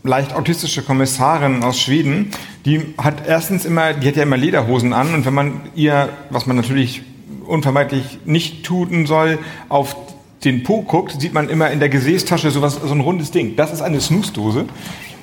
[0.05, 2.31] leicht autistische Kommissarin aus Schweden,
[2.65, 6.45] die hat erstens immer, die hat ja immer Lederhosen an und wenn man ihr, was
[6.45, 7.01] man natürlich
[7.45, 9.95] unvermeidlich nicht tun soll, auf
[10.43, 13.55] den Po guckt, sieht man immer in der Gesäßtasche sowas, so ein rundes Ding.
[13.55, 14.65] Das ist eine Snooze-Dose.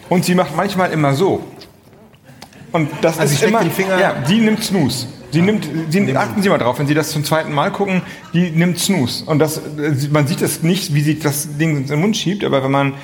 [0.08, 1.44] Und sie macht manchmal immer so.
[2.72, 3.62] Und das also ist immer,
[3.98, 5.06] ja, sie nimmt Snooze.
[5.30, 5.44] Sie ja.
[5.44, 8.02] nimmt, sie, achten Sie mal drauf, wenn Sie das zum zweiten Mal gucken,
[8.34, 9.24] die nimmt Snooze.
[9.24, 9.60] Und das,
[10.10, 12.94] man sieht das nicht, wie sie das Ding in den Mund schiebt, aber wenn man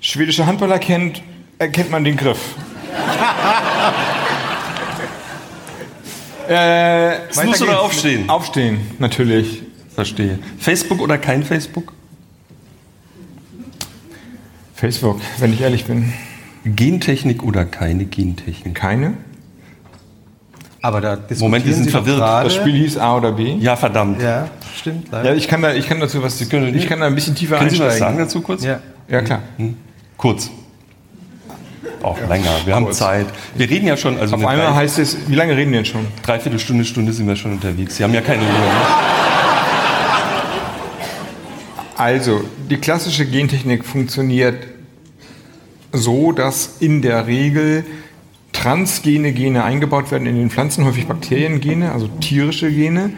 [0.00, 1.22] schwedische Handballer kennt,
[1.58, 2.38] erkennt man den Griff.
[6.48, 8.28] äh, Snooze oder aufstehen?
[8.28, 9.62] Aufstehen, natürlich.
[9.94, 10.38] Verstehe.
[10.58, 11.92] Facebook oder kein Facebook?
[14.74, 16.12] Facebook, wenn ich ehrlich bin.
[16.64, 18.74] Gentechnik oder keine Gentechnik?
[18.74, 19.14] Keine.
[20.80, 22.20] Aber da Moment, die sind verwirrt.
[22.20, 23.54] Das Spiel hieß A oder B.
[23.56, 24.22] Ja, verdammt.
[24.22, 25.08] Ja, stimmt.
[25.10, 25.30] Leider.
[25.30, 26.48] Ja, ich kann da, ich kann dazu was.
[26.48, 27.90] können, ich kann da ein bisschen tiefer Können einsteigen.
[27.90, 28.62] Sie was sagen dazu kurz?
[28.62, 29.42] Ja, ja klar.
[29.56, 29.76] Hm.
[30.18, 30.50] Kurz.
[32.02, 32.50] Auch ja, länger.
[32.64, 33.26] Wir haben Zeit.
[33.54, 34.18] Wir reden ja schon.
[34.18, 36.06] Also Auf einmal heißt es, wie lange reden wir jetzt schon?
[36.22, 37.96] Dreiviertel Stunde, Stunde sind wir schon unterwegs.
[37.96, 38.48] Sie haben ja keine Uhr.
[38.48, 38.58] Ne?
[41.96, 44.68] Also, die klassische Gentechnik funktioniert
[45.92, 47.84] so, dass in der Regel
[48.52, 53.10] transgene Gene eingebaut werden in den Pflanzen, häufig Bakteriengene, also tierische Gene,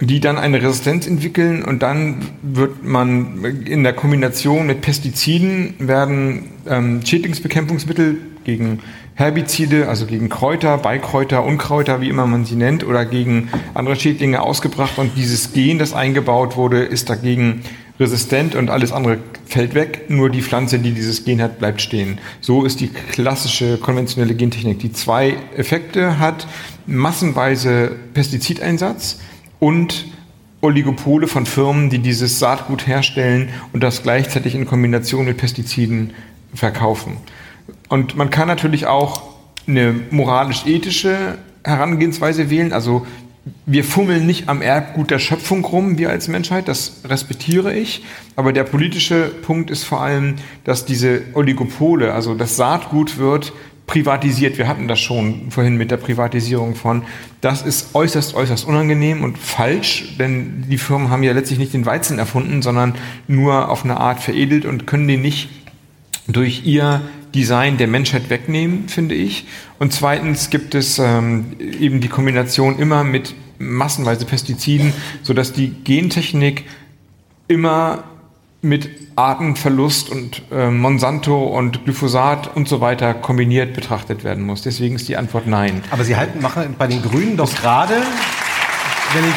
[0.00, 6.50] die dann eine Resistenz entwickeln und dann wird man in der Kombination mit Pestiziden werden
[6.68, 8.78] ähm, Schädlingsbekämpfungsmittel gegen
[9.14, 14.40] Herbizide, also gegen Kräuter, Beikräuter, Unkräuter, wie immer man sie nennt, oder gegen andere Schädlinge
[14.42, 17.62] ausgebracht und dieses Gen, das eingebaut wurde, ist dagegen
[17.98, 20.04] resistent und alles andere fällt weg.
[20.08, 22.18] Nur die Pflanze, die dieses Gen hat, bleibt stehen.
[22.40, 26.46] So ist die klassische konventionelle Gentechnik, die zwei Effekte hat.
[26.86, 29.18] Massenweise Pestizideinsatz
[29.58, 30.06] und
[30.60, 36.14] Oligopole von Firmen, die dieses Saatgut herstellen und das gleichzeitig in Kombination mit Pestiziden
[36.54, 37.16] verkaufen.
[37.88, 39.22] Und man kann natürlich auch
[39.66, 42.72] eine moralisch-ethische Herangehensweise wählen.
[42.72, 43.06] Also
[43.66, 48.04] wir fummeln nicht am Erbgut der Schöpfung rum, wir als Menschheit, das respektiere ich.
[48.36, 53.52] Aber der politische Punkt ist vor allem, dass diese Oligopole, also das Saatgut wird
[53.88, 54.58] privatisiert.
[54.58, 57.02] Wir hatten das schon vorhin mit der Privatisierung von.
[57.40, 61.86] Das ist äußerst, äußerst unangenehm und falsch, denn die Firmen haben ja letztlich nicht den
[61.86, 62.94] Weizen erfunden, sondern
[63.26, 65.48] nur auf eine Art veredelt und können den nicht
[66.28, 67.00] durch ihr
[67.34, 69.46] Design der Menschheit wegnehmen, finde ich.
[69.78, 74.92] Und zweitens gibt es ähm, eben die Kombination immer mit massenweise Pestiziden,
[75.22, 76.64] sodass die Gentechnik
[77.48, 78.04] immer
[78.60, 84.62] mit Artenverlust und äh, Monsanto und Glyphosat und so weiter kombiniert betrachtet werden muss.
[84.62, 85.82] Deswegen ist die Antwort nein.
[85.90, 89.34] Aber Sie halten, machen bei den Grünen doch gerade, wenn ich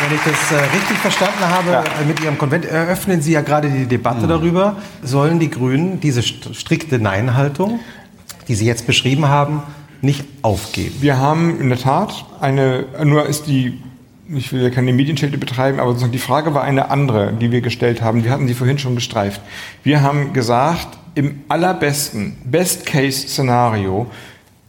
[0.00, 1.82] wenn ich das äh, richtig verstanden habe, ja.
[1.82, 4.28] Äh, mit Ihrem Konvent eröffnen Sie ja gerade die Debatte mhm.
[4.28, 7.80] darüber, sollen die Grünen diese strikte Nein-Haltung,
[8.46, 9.62] die Sie jetzt beschrieben haben,
[10.00, 10.96] nicht aufgeben?
[11.00, 13.80] Wir haben in der Tat eine, nur ist die
[14.34, 18.02] ich will ja keine Medienschelte betreiben, aber die Frage war eine andere, die wir gestellt
[18.02, 18.24] haben.
[18.24, 19.40] Wir hatten sie vorhin schon gestreift.
[19.82, 24.06] Wir haben gesagt, im allerbesten, Best-Case-Szenario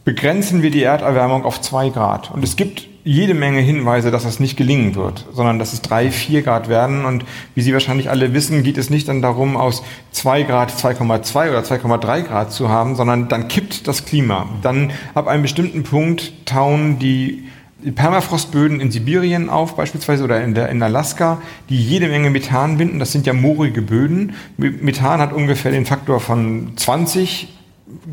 [0.04, 2.30] begrenzen wir die Erderwärmung auf zwei Grad.
[2.30, 6.10] Und es gibt jede Menge Hinweise, dass das nicht gelingen wird, sondern dass es drei,
[6.10, 7.04] vier Grad werden.
[7.04, 7.24] Und
[7.54, 11.60] wie Sie wahrscheinlich alle wissen, geht es nicht dann darum, aus zwei Grad 2,2 oder
[11.60, 14.48] 2,3 Grad zu haben, sondern dann kippt das Klima.
[14.62, 17.44] Dann ab einem bestimmten Punkt tauen die
[17.94, 22.98] Permafrostböden in Sibirien auf, beispielsweise, oder in, der, in Alaska, die jede Menge Methan binden.
[22.98, 24.34] Das sind ja moorige Böden.
[24.56, 27.48] Methan hat ungefähr den Faktor von 20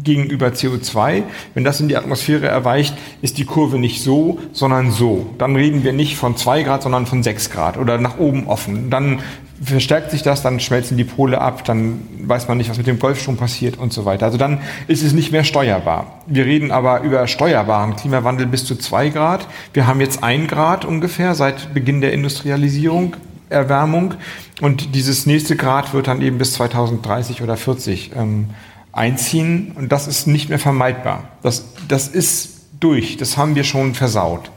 [0.04, 1.24] gegenüber CO2.
[1.54, 5.34] Wenn das in die Atmosphäre erweicht, ist die Kurve nicht so, sondern so.
[5.38, 8.90] Dann reden wir nicht von zwei Grad, sondern von sechs Grad oder nach oben offen.
[8.90, 9.20] Dann
[9.64, 13.00] verstärkt sich das, dann schmelzen die Pole ab, dann weiß man nicht, was mit dem
[13.00, 14.26] Golfstrom passiert und so weiter.
[14.26, 16.22] Also dann ist es nicht mehr steuerbar.
[16.28, 19.48] Wir reden aber über steuerbaren Klimawandel bis zu zwei Grad.
[19.74, 23.16] Wir haben jetzt ein Grad ungefähr seit Beginn der Industrialisierung.
[23.50, 24.16] Erwärmung
[24.60, 28.50] und dieses nächste Grad wird dann eben bis 2030 oder 40 ähm,
[28.92, 31.30] einziehen und das ist nicht mehr vermeidbar.
[31.44, 34.52] Das, das ist durch, das haben wir schon versaut.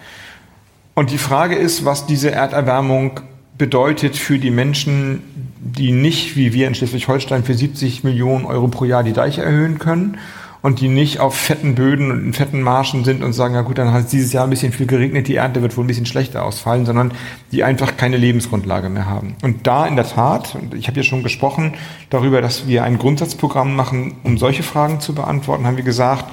[0.95, 3.21] Und die Frage ist, was diese Erderwärmung
[3.61, 5.23] bedeutet für die Menschen,
[5.61, 9.79] die nicht wie wir in Schleswig-Holstein für 70 Millionen Euro pro Jahr die Deiche erhöhen
[9.79, 10.17] können
[10.63, 13.77] und die nicht auf fetten Böden und in fetten Marschen sind und sagen, ja gut,
[13.77, 16.07] dann hat es dieses Jahr ein bisschen viel geregnet, die Ernte wird wohl ein bisschen
[16.07, 17.13] schlechter ausfallen, sondern
[17.53, 19.37] die einfach keine Lebensgrundlage mehr haben.
[19.43, 21.75] Und da in der Tat, und ich habe ja schon gesprochen
[22.09, 26.25] darüber, dass wir ein Grundsatzprogramm machen, um solche Fragen zu beantworten, haben wir gesagt,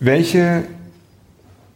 [0.00, 0.64] welche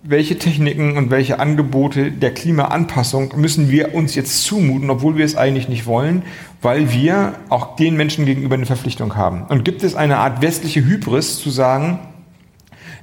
[0.05, 5.37] welche Techniken und welche Angebote der Klimaanpassung müssen wir uns jetzt zumuten, obwohl wir es
[5.37, 6.23] eigentlich nicht wollen,
[6.61, 9.45] weil wir auch den Menschen gegenüber eine Verpflichtung haben.
[9.49, 12.01] Und gibt es eine Art westliche Hybris zu sagen,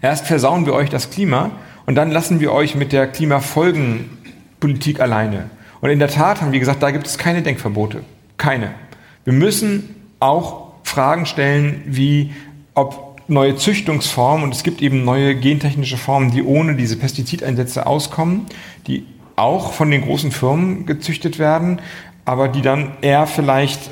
[0.02, 1.52] erst versauen wir euch das Klima
[1.86, 5.50] und dann lassen wir euch mit der Klimafolgenpolitik alleine.
[5.80, 8.04] Und in der Tat haben wir gesagt, da gibt es keine Denkverbote.
[8.38, 8.72] Keine.
[9.24, 12.34] Wir müssen auch Fragen stellen, wie
[12.74, 18.46] ob neue Züchtungsformen und es gibt eben neue gentechnische Formen, die ohne diese Pestizideinsätze auskommen,
[18.88, 21.80] die auch von den großen Firmen gezüchtet werden,
[22.26, 23.92] aber die dann eher vielleicht,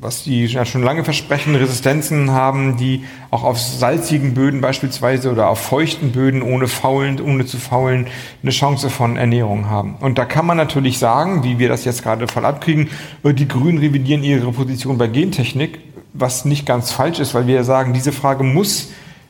[0.00, 5.60] was die schon lange versprechen, Resistenzen haben, die auch auf salzigen Böden beispielsweise oder auf
[5.60, 8.06] feuchten Böden ohne faulen, ohne zu faulen,
[8.42, 9.96] eine Chance von Ernährung haben.
[10.00, 12.88] Und da kann man natürlich sagen, wie wir das jetzt gerade voll abkriegen,
[13.22, 15.78] die Grünen revidieren ihre Position bei Gentechnik
[16.12, 18.88] was nicht ganz falsch ist, weil wir sagen, diese Frage muss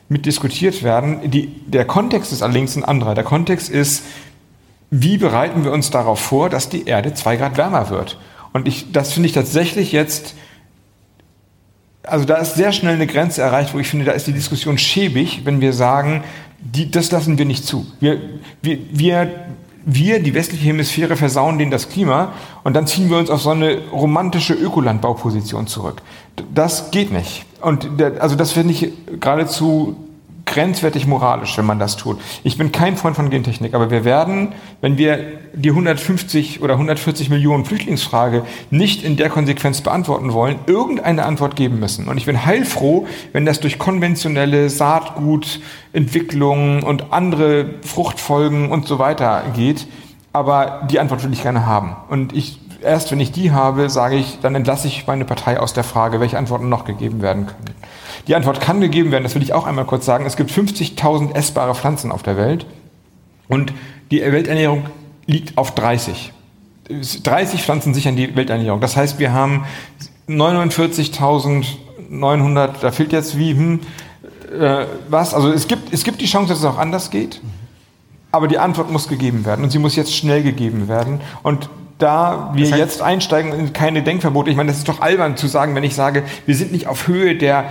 [0.09, 1.31] mit diskutiert werden.
[1.31, 3.15] Die, der Kontext ist allerdings ein anderer.
[3.15, 4.03] Der Kontext ist,
[4.89, 8.19] wie bereiten wir uns darauf vor, dass die Erde zwei Grad wärmer wird?
[8.51, 10.35] Und ich, das finde ich tatsächlich jetzt,
[12.03, 14.77] also da ist sehr schnell eine Grenze erreicht, wo ich finde, da ist die Diskussion
[14.77, 16.23] schäbig, wenn wir sagen,
[16.59, 17.87] die, das lassen wir nicht zu.
[18.01, 18.19] Wir,
[18.61, 19.31] wir, wir
[19.85, 22.33] wir, die westliche Hemisphäre, versauen denen das Klima
[22.63, 26.01] und dann ziehen wir uns auf so eine romantische Ökolandbauposition zurück.
[26.53, 27.45] Das geht nicht.
[27.61, 29.95] Und der, also das finde ich geradezu
[30.51, 32.21] grenzwertig moralisch, wenn man das tut.
[32.43, 34.49] Ich bin kein Freund von Gentechnik, aber wir werden,
[34.81, 41.25] wenn wir die 150 oder 140 Millionen Flüchtlingsfrage nicht in der Konsequenz beantworten wollen, irgendeine
[41.25, 42.07] Antwort geben müssen.
[42.07, 49.43] Und ich bin heilfroh, wenn das durch konventionelle Saatgutentwicklung und andere Fruchtfolgen und so weiter
[49.55, 49.87] geht.
[50.33, 51.95] Aber die Antwort will ich gerne haben.
[52.09, 55.73] Und ich erst wenn ich die habe, sage ich, dann entlasse ich meine Partei aus
[55.73, 57.75] der Frage, welche Antworten noch gegeben werden können.
[58.27, 60.25] Die Antwort kann gegeben werden, das will ich auch einmal kurz sagen.
[60.25, 62.65] Es gibt 50.000 essbare Pflanzen auf der Welt
[63.47, 63.73] und
[64.11, 64.85] die Welternährung
[65.25, 66.31] liegt auf 30.
[67.23, 68.81] 30 Pflanzen sichern die Welternährung.
[68.81, 69.65] Das heißt, wir haben
[70.27, 73.81] 49.900, da fehlt jetzt wie, hm,
[74.51, 75.33] äh, was?
[75.33, 77.41] Also es gibt, es gibt die Chance, dass es auch anders geht,
[78.31, 81.21] aber die Antwort muss gegeben werden und sie muss jetzt schnell gegeben werden.
[81.43, 85.01] Und da wir das heißt, jetzt einsteigen in keine Denkverbote, ich meine, das ist doch
[85.01, 87.65] albern zu sagen, wenn ich sage, wir sind nicht auf Höhe der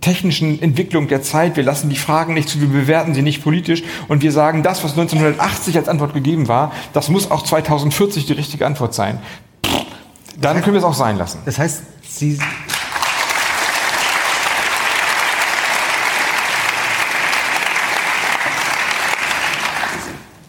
[0.00, 1.56] technischen Entwicklung der Zeit.
[1.56, 4.84] Wir lassen die Fragen nicht zu, wir bewerten sie nicht politisch und wir sagen, das,
[4.84, 9.18] was 1980 als Antwort gegeben war, das muss auch 2040 die richtige Antwort sein.
[10.38, 11.38] Dann können wir es auch sein lassen.
[11.44, 12.38] Das heißt, Sie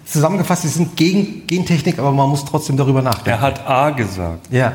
[0.05, 3.29] Zusammengefasst, Sie sind gegen Gentechnik, aber man muss trotzdem darüber nachdenken.
[3.29, 4.51] Er hat A gesagt.
[4.51, 4.73] Ja.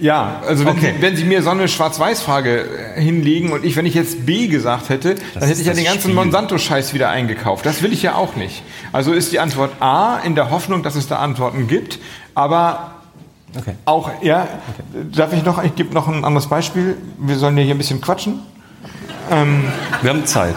[0.00, 0.94] Ja, also wenn, okay.
[0.96, 4.46] Sie, wenn Sie mir so eine Schwarz-Weiß-Frage äh, hinlegen und ich, wenn ich jetzt B
[4.46, 7.66] gesagt hätte, das dann hätte ich ja den ganzen Monsanto-Scheiß wieder eingekauft.
[7.66, 8.62] Das will ich ja auch nicht.
[8.92, 11.98] Also ist die Antwort A in der Hoffnung, dass es da Antworten gibt,
[12.34, 12.92] aber
[13.56, 13.74] okay.
[13.86, 15.06] auch, ja, okay.
[15.12, 16.96] darf ich noch, ich gebe noch ein anderes Beispiel.
[17.18, 18.40] Wir sollen ja hier ein bisschen quatschen.
[19.30, 19.64] Ähm,
[20.02, 20.54] Wir haben Zeit.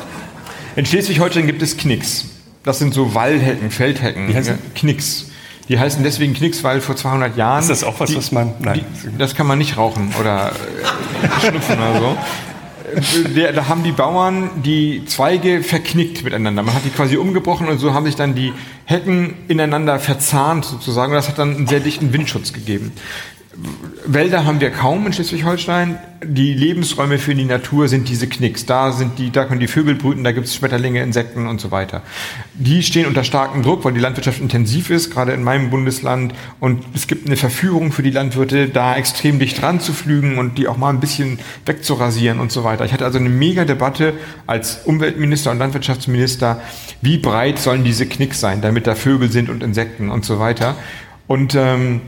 [0.76, 2.26] In Schleswig-Holstein gibt es Knicks.
[2.64, 4.28] Das sind so Wallhecken, Feldhecken.
[4.28, 5.31] Wie heißt Knicks.
[5.72, 7.62] Die heißen deswegen Knicks, weil vor 200 Jahren.
[7.62, 8.54] Ist das auch was, die, was man.
[8.60, 8.82] Nein.
[9.06, 12.18] Die, das kann man nicht rauchen oder äh, schnupfen oder so.
[13.38, 16.62] Der, da haben die Bauern die Zweige verknickt miteinander.
[16.62, 18.52] Man hat die quasi umgebrochen und so haben sich dann die
[18.84, 21.14] Hecken ineinander verzahnt sozusagen.
[21.14, 22.92] Und das hat dann einen sehr dichten Windschutz gegeben.
[24.06, 26.00] Wälder haben wir kaum in Schleswig-Holstein.
[26.24, 28.66] Die Lebensräume für die Natur sind diese Knicks.
[28.66, 31.70] Da sind die, da können die Vögel brüten, da gibt es Schmetterlinge, Insekten und so
[31.70, 32.02] weiter.
[32.54, 36.34] Die stehen unter starkem Druck, weil die Landwirtschaft intensiv ist, gerade in meinem Bundesland.
[36.62, 40.58] Und es gibt eine Verführung für die Landwirte, da extrem dicht dran zu flügen und
[40.58, 42.86] die auch mal ein bisschen wegzurasieren und so weiter.
[42.86, 44.14] Ich hatte also eine mega Debatte
[44.48, 46.62] als Umweltminister und Landwirtschaftsminister,
[47.02, 50.76] wie breit sollen diese Knicks sein, damit da Vögel sind und Insekten und so weiter.
[51.28, 52.02] Und ähm,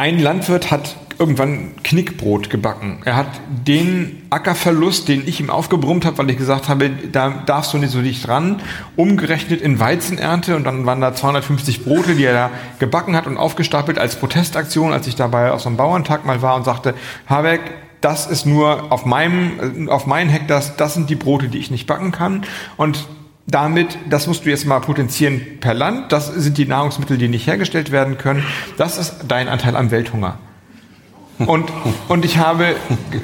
[0.00, 3.02] ein Landwirt hat irgendwann Knickbrot gebacken.
[3.04, 7.74] Er hat den Ackerverlust, den ich ihm aufgebrummt habe, weil ich gesagt habe, da darfst
[7.74, 8.62] du nicht so dicht ran,
[8.96, 13.36] umgerechnet in Weizenernte und dann waren da 250 Brote, die er da gebacken hat und
[13.36, 16.94] aufgestapelt als Protestaktion, als ich dabei auf so einem Bauerntag mal war und sagte,
[17.26, 17.60] Habeck,
[18.00, 21.86] das ist nur auf meinem, auf meinen Hektar, das sind die Brote, die ich nicht
[21.86, 22.46] backen kann
[22.78, 23.06] und
[23.46, 27.46] damit, das musst du jetzt mal potenzieren per Land, das sind die Nahrungsmittel, die nicht
[27.46, 28.44] hergestellt werden können,
[28.76, 30.38] das ist dein Anteil am Welthunger.
[31.46, 31.70] Und,
[32.08, 32.76] und ich habe,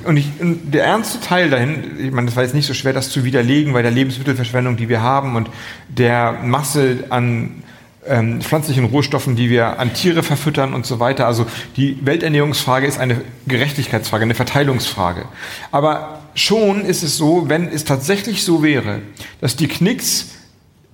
[0.05, 2.95] und, ich, und der ernste Teil dahin, ich meine, das war jetzt nicht so schwer,
[2.95, 5.51] das zu widerlegen, weil der Lebensmittelverschwendung, die wir haben und
[5.89, 7.63] der Masse an
[8.07, 11.27] ähm, pflanzlichen Rohstoffen, die wir an Tiere verfüttern und so weiter.
[11.27, 15.27] Also die Welternährungsfrage ist eine Gerechtigkeitsfrage, eine Verteilungsfrage.
[15.71, 19.03] Aber schon ist es so, wenn es tatsächlich so wäre,
[19.41, 20.33] dass die Knicks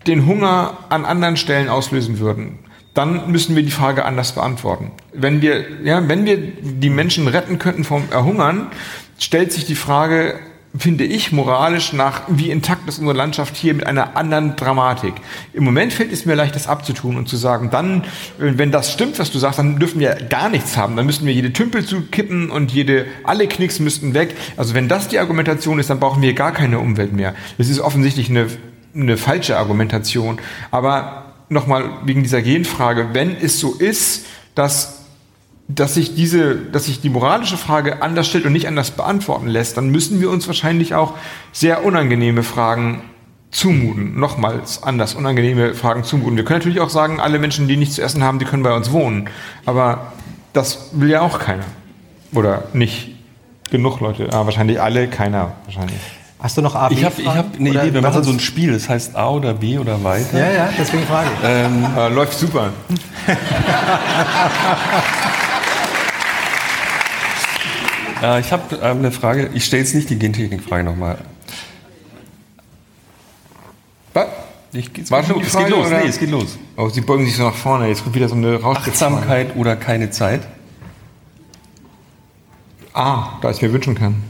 [0.06, 2.58] den Hunger an anderen Stellen auslösen würden,
[2.94, 4.90] dann müssen wir die Frage anders beantworten.
[5.12, 8.68] Wenn wir, ja, wenn wir die Menschen retten könnten vom Erhungern,
[9.18, 10.38] stellt sich die Frage,
[10.76, 15.12] finde ich, moralisch nach, wie intakt ist unsere Landschaft hier mit einer anderen Dramatik.
[15.52, 18.04] Im Moment fällt es mir leicht, das abzutun und zu sagen, dann,
[18.38, 20.96] wenn das stimmt, was du sagst, dann dürfen wir gar nichts haben.
[20.96, 24.34] Dann müssten wir jede Tümpel zukippen und jede, alle Knicks müssten weg.
[24.56, 27.34] Also wenn das die Argumentation ist, dann brauchen wir gar keine Umwelt mehr.
[27.58, 28.46] Das ist offensichtlich eine,
[28.94, 30.38] eine falsche Argumentation.
[30.70, 34.24] Aber nochmal wegen dieser Genfrage, wenn es so ist,
[34.54, 35.01] dass
[35.68, 39.76] dass sich diese, dass sich die moralische Frage anders stellt und nicht anders beantworten lässt,
[39.76, 41.14] dann müssen wir uns wahrscheinlich auch
[41.52, 43.02] sehr unangenehme Fragen
[43.50, 44.18] zumuten.
[44.18, 46.36] Nochmals anders unangenehme Fragen zumuten.
[46.36, 48.74] Wir können natürlich auch sagen, alle Menschen, die nichts zu essen haben, die können bei
[48.74, 49.28] uns wohnen.
[49.66, 50.12] Aber
[50.52, 51.64] das will ja auch keiner.
[52.34, 53.14] Oder nicht
[53.70, 54.28] genug Leute.
[54.32, 55.96] Ah, wahrscheinlich alle, keiner wahrscheinlich.
[56.38, 58.40] Hast du noch A, B Ich habe hab eine Oder- Idee, wir machen so ein
[58.40, 60.38] Spiel, das heißt A oder B oder weiter.
[60.38, 61.48] Ja, ja, deswegen frage ich.
[61.48, 62.70] Äh, läuft super.
[68.22, 71.18] Äh, ich habe ähm, eine Frage, ich stelle jetzt nicht die Gentechnik-Frage nochmal.
[74.14, 74.26] Was?
[74.72, 75.98] Ich, es, War schon die es geht Frage, los, oder?
[76.00, 76.58] nee, es geht los.
[76.76, 77.88] Oh, sie beugen sich so nach vorne.
[77.88, 78.60] Jetzt kommt wieder so eine.
[78.62, 80.46] Achtsamkeit oder keine Zeit?
[82.94, 84.22] Ah, da ich mir wünschen kann.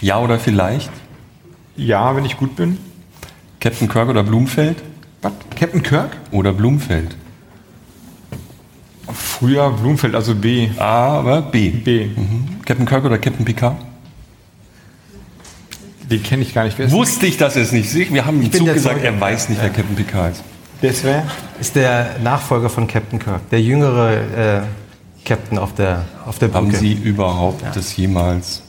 [0.00, 0.90] Ja oder vielleicht?
[1.76, 2.78] Ja, wenn ich gut bin.
[3.60, 4.82] Captain Kirk oder Blumfeld?
[5.22, 5.32] Was?
[5.58, 6.16] Captain Kirk?
[6.30, 7.16] Oder Blumfeld?
[9.14, 10.68] Früher Blumfeld, also B.
[10.78, 11.70] A oder B?
[11.70, 12.06] B.
[12.06, 12.60] Mhm.
[12.64, 13.76] Captain Kirk oder Captain Picard?
[16.10, 16.78] Den kenne ich gar nicht.
[16.78, 17.94] Wer ist Wusste ich das jetzt nicht.
[18.12, 19.06] Wir haben im bin Zug der gesagt, Zeuge.
[19.06, 20.44] er weiß nicht, wer Captain Picard ist.
[20.82, 21.24] Das wer?
[21.60, 24.62] Ist der Nachfolger von Captain Kirk, der jüngere äh,
[25.24, 26.78] Captain auf der, auf der Haben Brücke.
[26.78, 28.62] Sie überhaupt das jemals?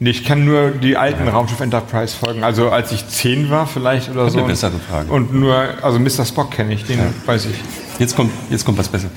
[0.00, 2.44] Nee, ich kann nur die alten Raumschiff Enterprise folgen.
[2.44, 4.38] Also als ich zehn war vielleicht oder so.
[4.38, 5.10] eine bessere Frage.
[5.12, 6.24] Und nur, also Mr.
[6.24, 7.56] Spock kenne ich, den weiß ich.
[7.98, 9.12] Jetzt kommt, jetzt kommt was Besseres.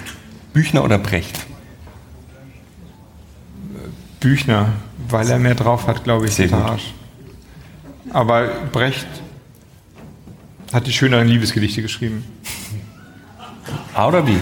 [0.53, 1.45] Büchner oder Brecht?
[4.19, 4.73] Büchner,
[5.09, 6.93] weil er mehr drauf hat, glaube ich, Sehr literarisch.
[8.11, 9.07] Aber Brecht
[10.73, 12.23] hat die schöneren Liebesgedichte geschrieben.
[13.93, 14.35] A oder B?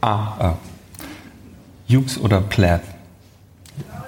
[0.00, 0.12] A.
[0.12, 0.58] A.
[1.88, 2.82] Hughes oder Plath?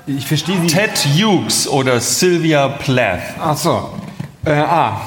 [0.06, 0.66] Ich verstehe sie.
[0.66, 3.22] Ted Hughes oder Sylvia Plath?
[3.38, 3.94] Ach so.
[4.44, 5.00] Äh, A.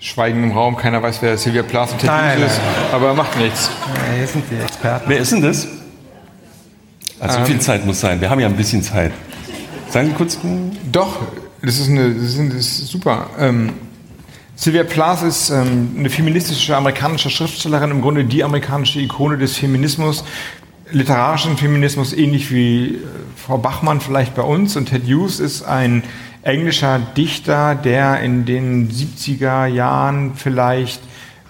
[0.00, 2.60] Schweigen im Raum, keiner weiß, wer Sylvia Plath und Ted Hughes ist,
[2.92, 3.70] aber macht nichts.
[3.94, 5.04] Ja, hier sind die Experten.
[5.08, 5.66] Wer ist denn das?
[7.20, 8.20] Also viel Zeit muss sein.
[8.20, 9.12] Wir haben ja ein bisschen Zeit.
[9.90, 10.38] Sagen Sie kurz.
[10.92, 11.18] Doch,
[11.62, 13.28] das ist, eine, das ist, das ist super.
[13.40, 13.72] Ähm,
[14.54, 20.24] Sylvia Plath ist ähm, eine feministische amerikanische Schriftstellerin, im Grunde die amerikanische Ikone des Feminismus,
[20.90, 22.98] literarischen Feminismus, ähnlich wie äh,
[23.36, 24.76] Frau Bachmann vielleicht bei uns.
[24.76, 26.02] Und Ted Hughes ist ein
[26.42, 31.00] englischer Dichter, der in den 70er Jahren vielleicht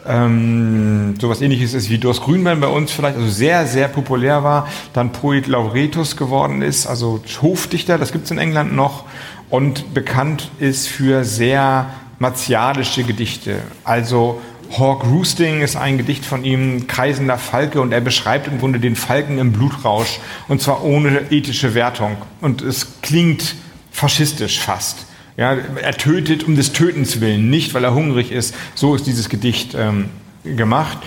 [0.07, 4.67] ähm, sowas ähnliches ist wie Dors Grünbein bei uns vielleicht, also sehr, sehr populär war,
[4.93, 9.05] dann Poet Laureatus geworden ist, also Hofdichter, das gibt es in England noch,
[9.51, 13.59] und bekannt ist für sehr martialische Gedichte.
[13.85, 14.41] Also
[14.77, 18.97] Hawk Roosting ist ein Gedicht von ihm, Kreisender Falke, und er beschreibt im Grunde den
[18.97, 22.17] Falken im Blutrausch, und zwar ohne ethische Wertung.
[22.41, 23.55] Und es klingt
[23.91, 25.07] faschistisch fast.
[25.37, 28.55] Ja, er tötet um des Tötens willen, nicht weil er hungrig ist.
[28.75, 30.11] So ist dieses Gedicht ähm,
[30.45, 30.99] gemacht.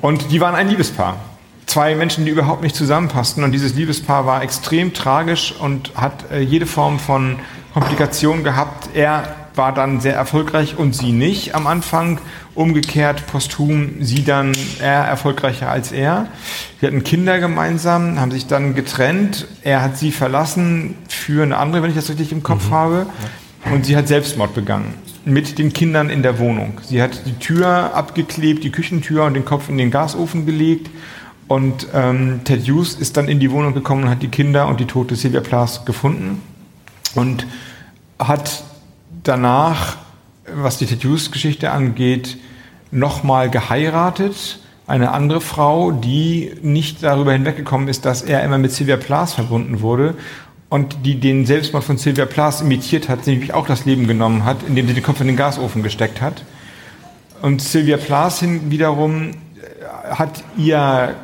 [0.00, 1.18] Und die waren ein Liebespaar.
[1.66, 3.42] Zwei Menschen, die überhaupt nicht zusammenpassten.
[3.42, 7.40] Und dieses Liebespaar war extrem tragisch und hat äh, jede Form von
[7.74, 8.88] Komplikation gehabt.
[8.94, 12.20] Er war dann sehr erfolgreich und sie nicht am Anfang.
[12.54, 16.28] Umgekehrt, posthum, sie dann er erfolgreicher als er.
[16.80, 19.46] Sie hatten Kinder gemeinsam, haben sich dann getrennt.
[19.62, 23.06] Er hat sie verlassen für eine andere, wenn ich das richtig im Kopf habe.
[23.72, 24.94] Und sie hat Selbstmord begangen.
[25.24, 26.80] Mit den Kindern in der Wohnung.
[26.84, 30.88] Sie hat die Tür abgeklebt, die Küchentür und den Kopf in den Gasofen gelegt.
[31.48, 34.80] Und ähm, Ted Hughes ist dann in die Wohnung gekommen und hat die Kinder und
[34.80, 36.42] die tote Sylvia Plath gefunden.
[37.14, 37.46] Und
[38.18, 38.64] hat
[39.28, 39.96] danach,
[40.54, 42.38] was die Ted Hughes-Geschichte angeht,
[42.90, 44.60] nochmal geheiratet.
[44.86, 49.80] Eine andere Frau, die nicht darüber hinweggekommen ist, dass er immer mit Sylvia Plath verbunden
[49.80, 50.14] wurde
[50.68, 54.58] und die den Selbstmord von Sylvia Plath imitiert hat, nämlich auch das Leben genommen hat,
[54.66, 56.44] indem sie den Kopf in den Gasofen gesteckt hat.
[57.42, 57.98] Und Sylvia
[58.30, 59.34] hin wiederum äh,
[60.10, 61.14] hat ihr,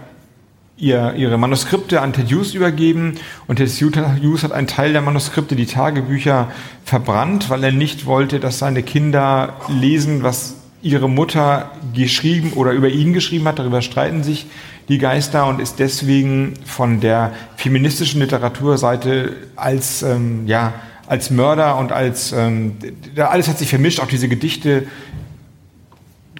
[0.77, 3.15] ihr, ihre Manuskripte an Ted Hughes übergeben
[3.47, 6.51] und Ted Hughes hat einen Teil der Manuskripte, die Tagebücher,
[6.85, 12.89] verbrannt, weil er nicht wollte, dass seine Kinder lesen, was ihre Mutter geschrieben oder über
[12.89, 13.59] ihn geschrieben hat.
[13.59, 14.47] Darüber streiten sich
[14.89, 20.73] die Geister, und ist deswegen von der feministischen Literaturseite als, ähm, ja,
[21.07, 22.77] als Mörder und als, ähm,
[23.17, 24.85] alles hat sich vermischt, auch diese Gedichte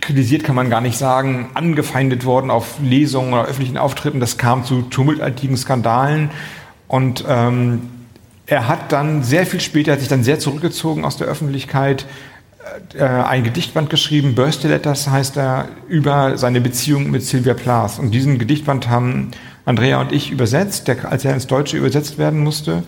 [0.03, 4.21] kritisiert kann man gar nicht sagen, angefeindet worden auf Lesungen oder öffentlichen Auftritten.
[4.21, 6.31] Das kam zu tumultartigen Skandalen.
[6.89, 7.89] Und ähm,
[8.47, 12.05] er hat dann sehr viel später, hat sich dann sehr zurückgezogen aus der Öffentlichkeit,
[12.95, 17.99] äh, ein Gedichtband geschrieben, Birthday Letters heißt er, über seine Beziehung mit Sylvia Plath.
[17.99, 19.31] Und diesen Gedichtband haben
[19.65, 22.83] Andrea und ich übersetzt, der, als er ins Deutsche übersetzt werden musste,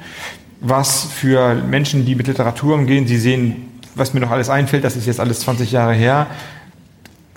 [0.60, 4.96] was für Menschen, die mit Literatur umgehen, sie sehen, was mir noch alles einfällt, das
[4.96, 6.26] ist jetzt alles 20 Jahre her,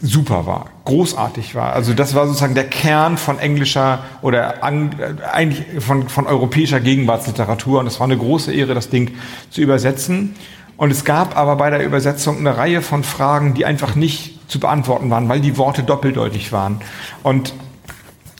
[0.01, 1.73] super war, großartig war.
[1.73, 4.91] Also das war sozusagen der Kern von englischer oder an,
[5.31, 7.79] eigentlich von, von europäischer Gegenwartsliteratur.
[7.79, 9.15] Und es war eine große Ehre, das Ding
[9.49, 10.35] zu übersetzen.
[10.77, 14.59] Und es gab aber bei der Übersetzung eine Reihe von Fragen, die einfach nicht zu
[14.59, 16.79] beantworten waren, weil die Worte doppeldeutig waren.
[17.23, 17.53] Und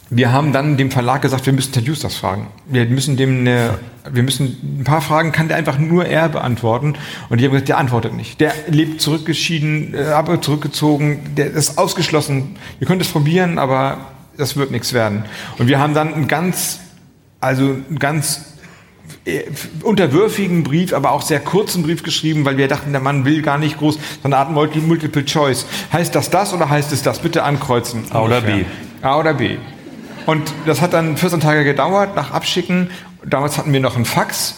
[0.09, 2.47] wir haben dann dem Verlag gesagt, wir müssen Ted Justus fragen.
[2.65, 3.77] Wir müssen dem eine,
[4.09, 6.95] wir müssen ein paar Fragen kann der einfach nur er beantworten.
[7.29, 8.39] Und die haben gesagt, der antwortet nicht.
[8.39, 12.55] Der lebt zurückgeschieden, äh, aber zurückgezogen, der ist ausgeschlossen.
[12.79, 13.97] Ihr könnt es probieren, aber
[14.37, 15.25] das wird nichts werden.
[15.57, 16.79] Und wir haben dann einen ganz,
[17.41, 18.53] also einen ganz
[19.25, 19.43] äh,
[19.83, 23.57] unterwürfigen Brief, aber auch sehr kurzen Brief geschrieben, weil wir dachten, der Mann will gar
[23.57, 25.65] nicht groß, so eine Art Multiple Choice.
[25.91, 27.19] Heißt das das oder heißt es das?
[27.19, 28.05] Bitte ankreuzen.
[28.11, 28.63] A oder B.
[29.01, 29.57] A oder B.
[30.27, 32.91] Und das hat dann 14 Tage gedauert nach Abschicken.
[33.25, 34.55] Damals hatten wir noch einen Fax.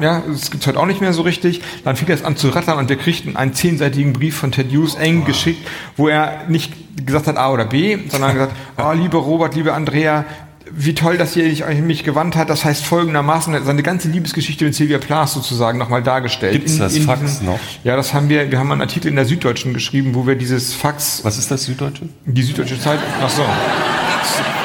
[0.00, 1.60] Ja, das gibt's heute auch nicht mehr so richtig.
[1.84, 4.94] Dann fing es an zu rattern und wir kriegten einen zehnseitigen Brief von Ted Hughes
[4.94, 6.72] eng geschickt, wo er nicht
[7.04, 10.24] gesagt hat A oder B, sondern gesagt, oh, liebe Robert, liebe Andrea,
[10.70, 12.48] wie toll, dass ihr euch an mich gewandt hat.
[12.48, 16.52] Das heißt folgendermaßen, seine ganze Liebesgeschichte mit Sylvia Plath sozusagen nochmal dargestellt.
[16.52, 17.58] Gibt es das in Fax diesem- noch?
[17.82, 20.74] Ja, das haben wir, wir haben einen Artikel in der Süddeutschen geschrieben, wo wir dieses
[20.74, 22.08] Fax, Was ist das Süddeutsche?
[22.24, 23.42] die Süddeutsche Zeitung, ach so.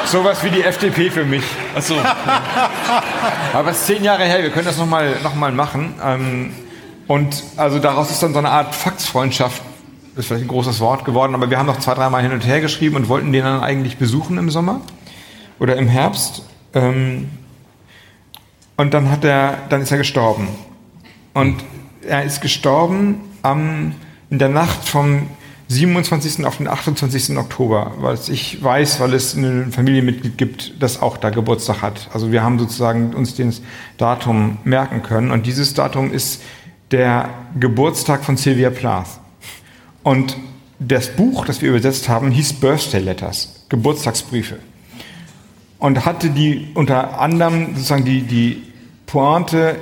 [0.06, 1.44] Sowas wie die FDP für mich.
[1.74, 1.94] Achso.
[3.52, 5.94] Aber es ist zehn Jahre her, wir können das nochmal noch mal machen.
[6.04, 6.52] Ähm,
[7.06, 9.62] und also daraus ist dann so eine Art Faxfreundschaft,
[10.16, 12.60] ist vielleicht ein großes Wort geworden, aber wir haben noch zwei, dreimal hin und her
[12.60, 14.80] geschrieben und wollten den dann eigentlich besuchen im Sommer
[15.58, 16.42] oder im Herbst.
[16.74, 17.30] Ähm,
[18.76, 20.48] und dann hat er, dann ist er gestorben.
[21.32, 21.62] Und
[22.06, 23.94] er ist gestorben am,
[24.30, 25.28] in der Nacht vom
[25.68, 26.44] 27.
[26.44, 27.36] auf den 28.
[27.38, 32.10] Oktober, weil ich weiß, weil es ein Familienmitglied gibt, das auch da Geburtstag hat.
[32.12, 33.62] Also wir haben sozusagen uns das
[33.96, 35.30] Datum merken können.
[35.30, 36.42] Und dieses Datum ist
[36.90, 39.20] der Geburtstag von Sylvia Plath.
[40.02, 40.36] Und
[40.78, 44.58] das Buch, das wir übersetzt haben, hieß Birthday Letters, Geburtstagsbriefe
[45.78, 48.62] und hatte die unter anderem sozusagen die, die
[49.06, 49.76] Pointe,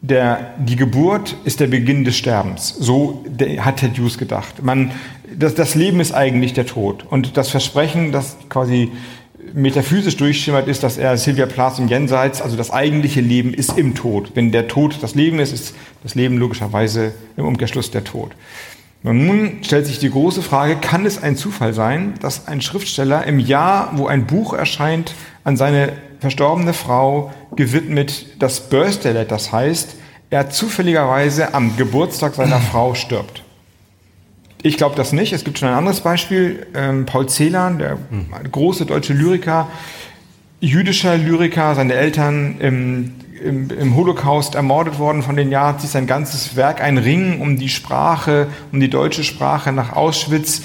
[0.00, 2.74] der, die Geburt ist der Beginn des Sterbens.
[2.78, 3.24] So
[3.58, 4.62] hat Ted Hughes gedacht.
[4.62, 4.92] Man,
[5.36, 7.04] das, das Leben ist eigentlich der Tod.
[7.08, 8.90] Und das Versprechen, das quasi
[9.54, 13.94] metaphysisch durchschimmert, ist, dass er Sylvia Plath im Jenseits, also das eigentliche Leben ist im
[13.94, 14.32] Tod.
[14.34, 18.32] Wenn der Tod das Leben ist, ist das Leben logischerweise im Umkehrschluss der Tod.
[19.04, 23.24] Und nun stellt sich die große Frage, kann es ein Zufall sein, dass ein Schriftsteller
[23.26, 25.14] im Jahr, wo ein Buch erscheint,
[25.44, 29.96] an seine verstorbene Frau gewidmet das Birthday Letter, das heißt,
[30.30, 33.42] er zufälligerweise am Geburtstag seiner Frau stirbt?
[34.62, 35.32] Ich glaube das nicht.
[35.32, 36.66] Es gibt schon ein anderes Beispiel.
[36.74, 37.96] Ähm, Paul Celan, der
[38.50, 39.68] große deutsche Lyriker,
[40.60, 43.12] jüdischer Lyriker, seine Eltern im,
[43.42, 47.68] im, im Holocaust ermordet worden von den Nazis, sein ganzes Werk, ein Ring um die
[47.68, 50.62] Sprache, um die deutsche Sprache nach Auschwitz,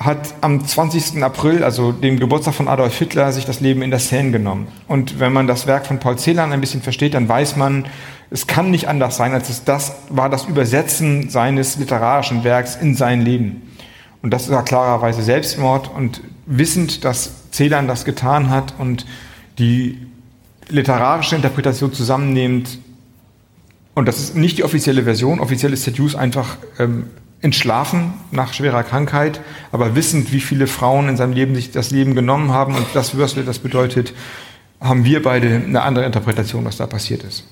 [0.00, 1.22] hat am 20.
[1.22, 4.66] April, also dem Geburtstag von Adolf Hitler, sich das Leben in der Seine genommen.
[4.88, 7.86] Und wenn man das Werk von Paul Celan ein bisschen versteht, dann weiß man,
[8.30, 12.94] es kann nicht anders sein, als es das war das Übersetzen seines literarischen Werks in
[12.94, 13.60] sein Leben.
[14.22, 19.04] Und das war klarerweise Selbstmord und wissend, dass Celan das getan hat und
[19.58, 19.98] die
[20.70, 22.78] literarische Interpretation zusammennehmend,
[23.94, 27.10] und das ist nicht die offizielle Version, offiziell ist Ted einfach ähm,
[27.42, 29.40] entschlafen nach schwerer Krankheit,
[29.72, 33.14] aber wissend, wie viele Frauen in seinem Leben sich das Leben genommen haben und das
[33.14, 34.12] Würstle das bedeutet,
[34.80, 37.44] haben wir beide eine andere Interpretation, was da passiert ist.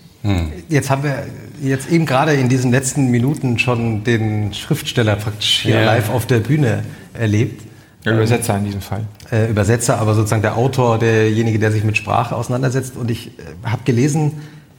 [0.69, 1.27] Jetzt haben wir
[1.63, 5.85] jetzt eben gerade in diesen letzten Minuten schon den Schriftsteller praktisch hier Ja.
[5.85, 6.83] live auf der Bühne
[7.15, 7.63] erlebt.
[8.05, 9.05] Der Übersetzer in diesem Fall.
[9.31, 12.97] Äh, Übersetzer, aber sozusagen der Autor, derjenige, der sich mit Sprache auseinandersetzt.
[12.97, 13.31] Und ich äh,
[13.65, 14.33] habe gelesen,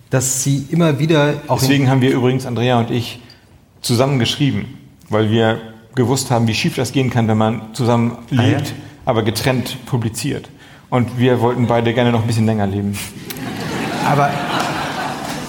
[0.09, 3.21] dass Sie immer wieder auch Deswegen haben wir übrigens, Andrea und ich,
[3.81, 4.65] zusammen geschrieben,
[5.09, 5.59] weil wir
[5.95, 8.41] gewusst haben, wie schief das gehen kann, wenn man zusammen Ah, ja?
[8.43, 8.73] lebt,
[9.05, 10.49] aber getrennt publiziert.
[10.89, 12.97] Und wir wollten beide gerne noch ein bisschen länger leben.
[14.05, 14.29] aber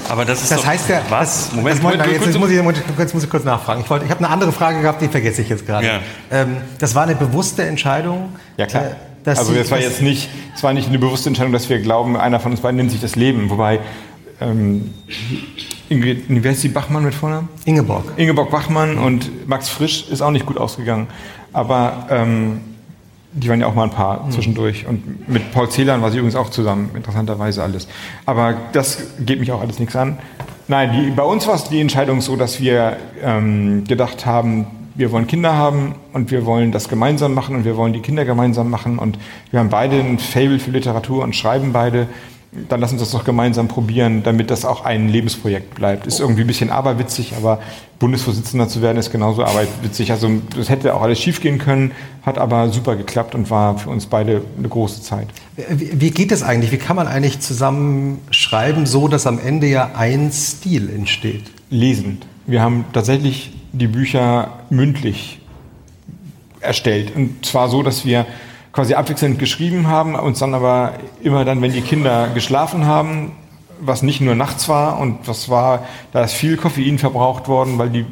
[0.08, 1.52] Aber das ist Das doch, heißt ja, Was?
[1.52, 3.80] Moment, das, Moment, Moment, jetzt, jetzt, muss ich, jetzt muss ich kurz nachfragen.
[3.82, 5.86] Ich, wollte, ich habe eine andere Frage gehabt, die vergesse ich jetzt gerade.
[5.86, 6.00] Ja.
[6.30, 8.30] Ähm, das war eine bewusste Entscheidung.
[8.56, 8.84] Ja, klar.
[8.84, 8.90] Äh,
[9.22, 12.16] dass also das war jetzt nicht, es war nicht eine bewusste Entscheidung, dass wir glauben,
[12.16, 13.50] einer von uns beiden nimmt sich das Leben.
[13.50, 13.78] Wobei,
[14.40, 14.94] ähm,
[15.90, 17.48] Ingrid, wie heißt die Bachmann mit Vornamen?
[17.64, 18.04] Ingeborg.
[18.16, 21.08] Ingeborg Bachmann und Max Frisch ist auch nicht gut ausgegangen.
[21.52, 22.60] Aber ähm,
[23.32, 24.86] die waren ja auch mal ein paar zwischendurch.
[24.86, 27.88] Und mit Paul Celan war sie übrigens auch zusammen, interessanterweise alles.
[28.24, 30.18] Aber das geht mich auch alles nichts an.
[30.68, 35.10] Nein, die, bei uns war es die Entscheidung so, dass wir ähm, gedacht haben, wir
[35.10, 38.70] wollen Kinder haben und wir wollen das gemeinsam machen und wir wollen die Kinder gemeinsam
[38.70, 38.98] machen.
[38.98, 39.18] Und
[39.50, 42.06] wir haben beide ein Fable für Literatur und schreiben beide.
[42.68, 46.08] Dann lass uns das doch gemeinsam probieren, damit das auch ein Lebensprojekt bleibt.
[46.08, 47.60] Ist irgendwie ein bisschen aberwitzig, aber
[48.00, 50.10] Bundesvorsitzender zu werden ist genauso aberwitzig.
[50.10, 54.06] Also das hätte auch alles schiefgehen können, hat aber super geklappt und war für uns
[54.06, 55.28] beide eine große Zeit.
[55.68, 56.72] Wie geht es eigentlich?
[56.72, 61.44] Wie kann man eigentlich zusammen schreiben, so dass am Ende ja ein Stil entsteht?
[61.70, 62.26] Lesend.
[62.46, 65.40] Wir haben tatsächlich die Bücher mündlich
[66.60, 67.14] erstellt.
[67.14, 68.26] Und zwar so, dass wir
[68.72, 73.32] quasi abwechselnd geschrieben haben, uns dann aber immer dann, wenn die Kinder geschlafen haben,
[73.80, 77.90] was nicht nur nachts war und was war, da ist viel Koffein verbraucht worden, weil
[77.90, 78.06] die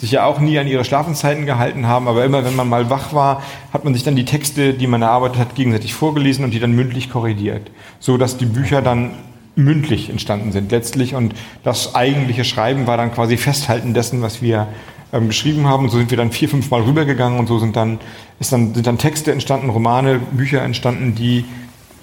[0.00, 3.12] sich ja auch nie an ihre Schlafenszeiten gehalten haben, aber immer wenn man mal wach
[3.12, 3.42] war,
[3.72, 6.72] hat man sich dann die Texte, die man erarbeitet hat, gegenseitig vorgelesen und die dann
[6.72, 9.10] mündlich korrigiert, so dass die Bücher dann
[9.56, 11.14] mündlich entstanden sind letztlich.
[11.14, 11.34] Und
[11.64, 14.68] das eigentliche Schreiben war dann quasi Festhalten dessen, was wir
[15.12, 17.76] ähm, geschrieben haben und so sind wir dann vier, fünf Mal rübergegangen und so sind
[17.76, 17.98] dann,
[18.38, 21.44] ist dann, sind dann Texte entstanden, Romane, Bücher entstanden, die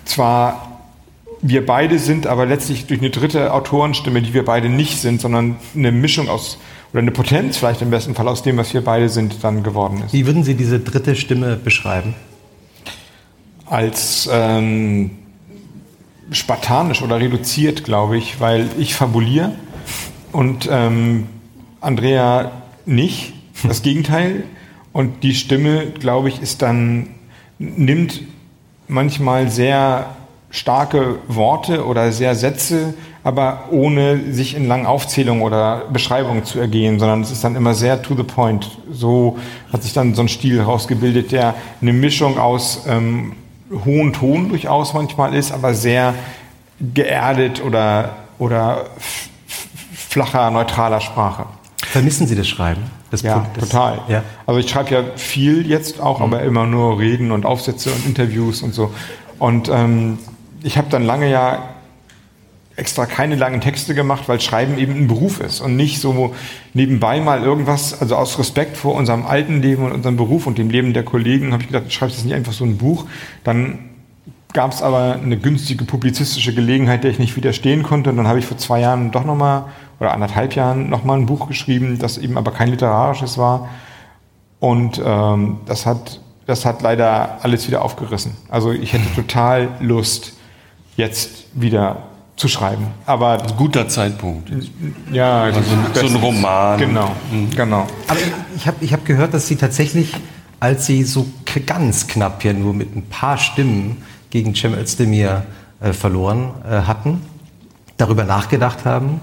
[0.05, 0.79] zwar
[1.41, 5.57] wir beide sind, aber letztlich durch eine dritte Autorenstimme, die wir beide nicht sind, sondern
[5.75, 6.57] eine Mischung aus,
[6.93, 10.01] oder eine Potenz vielleicht im besten Fall aus dem, was wir beide sind, dann geworden
[10.05, 10.13] ist.
[10.13, 12.15] Wie würden Sie diese dritte Stimme beschreiben?
[13.65, 15.11] Als ähm,
[16.31, 19.51] spartanisch oder reduziert, glaube ich, weil ich fabuliere
[20.31, 21.27] und ähm,
[21.81, 22.51] Andrea
[22.87, 23.33] nicht,
[23.63, 24.43] das Gegenteil.
[24.93, 27.09] Und die Stimme, glaube ich, ist dann,
[27.59, 28.21] nimmt
[28.87, 30.15] manchmal sehr
[30.49, 32.93] starke Worte oder sehr Sätze,
[33.23, 37.73] aber ohne sich in langen Aufzählungen oder Beschreibungen zu ergehen, sondern es ist dann immer
[37.73, 38.77] sehr to the point.
[38.89, 39.37] So
[39.73, 43.33] hat sich dann so ein Stil herausgebildet, der eine Mischung aus ähm,
[43.83, 46.13] hohen Ton durchaus manchmal ist, aber sehr
[46.93, 48.85] geerdet oder, oder
[49.93, 51.46] flacher, neutraler Sprache.
[51.91, 52.81] Vermissen Sie das Schreiben?
[53.11, 53.99] Das Ja, Pro- das- total.
[54.07, 54.23] Ja.
[54.45, 58.61] Also ich schreibe ja viel jetzt auch, aber immer nur Reden und Aufsätze und Interviews
[58.61, 58.93] und so.
[59.39, 60.17] Und ähm,
[60.63, 61.69] ich habe dann lange ja
[62.75, 66.35] extra keine langen Texte gemacht, weil Schreiben eben ein Beruf ist und nicht so
[66.75, 70.69] nebenbei mal irgendwas, also aus Respekt vor unserem alten Leben und unserem Beruf und dem
[70.69, 73.05] Leben der Kollegen habe ich gedacht, ich schreibe jetzt nicht einfach so ein Buch.
[73.43, 73.79] Dann
[74.53, 78.11] gab es aber eine günstige publizistische Gelegenheit, der ich nicht widerstehen konnte.
[78.11, 79.65] Und dann habe ich vor zwei Jahren doch nochmal,
[79.99, 83.69] oder anderthalb Jahren nochmal ein Buch geschrieben, das eben aber kein literarisches war.
[84.59, 88.35] Und ähm, das, hat, das hat leider alles wieder aufgerissen.
[88.49, 90.33] Also ich hätte total Lust,
[90.95, 92.03] jetzt wieder
[92.35, 92.87] zu schreiben.
[93.05, 94.51] Aber Guter Zeitpunkt.
[95.11, 95.61] ja, Also
[95.93, 96.79] so ein Roman.
[96.79, 97.11] Genau,
[97.55, 97.87] genau.
[98.07, 98.19] Aber
[98.55, 100.13] ich habe ich hab gehört, dass Sie tatsächlich,
[100.59, 101.27] als Sie so
[101.65, 105.45] ganz knapp ja nur mit ein paar Stimmen gegen Cem Özdemir
[105.81, 107.23] äh, verloren äh, hatten,
[107.97, 109.19] darüber nachgedacht haben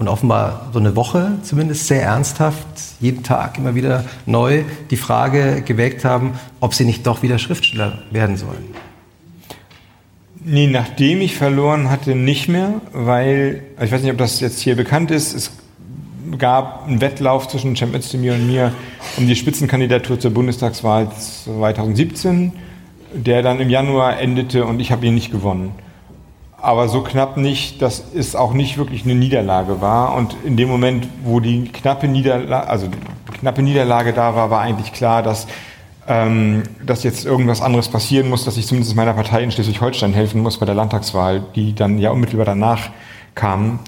[0.00, 2.66] und offenbar so eine Woche zumindest sehr ernsthaft,
[3.00, 7.98] jeden Tag immer wieder neu die Frage gewägt haben, ob Sie nicht doch wieder Schriftsteller
[8.10, 8.74] werden sollen.
[10.42, 14.60] Nee, nachdem ich verloren hatte, nicht mehr, weil, also ich weiß nicht, ob das jetzt
[14.60, 15.52] hier bekannt ist, es
[16.38, 18.72] gab einen Wettlauf zwischen Cem Özdemir und mir
[19.18, 22.52] um die Spitzenkandidatur zur Bundestagswahl 2017,
[23.12, 25.72] der dann im Januar endete und ich habe ihn nicht gewonnen.
[26.62, 30.14] Aber so knapp nicht, dass es auch nicht wirklich eine Niederlage war.
[30.14, 32.88] Und in dem Moment, wo die knappe Niederlage, also
[33.38, 35.46] knappe Niederlage da war, war eigentlich klar, dass
[36.10, 40.42] ähm, dass jetzt irgendwas anderes passieren muss, dass ich zumindest meiner Partei in Schleswig-Holstein helfen
[40.42, 42.90] muss bei der Landtagswahl, die dann ja unmittelbar danach
[43.36, 43.78] kam.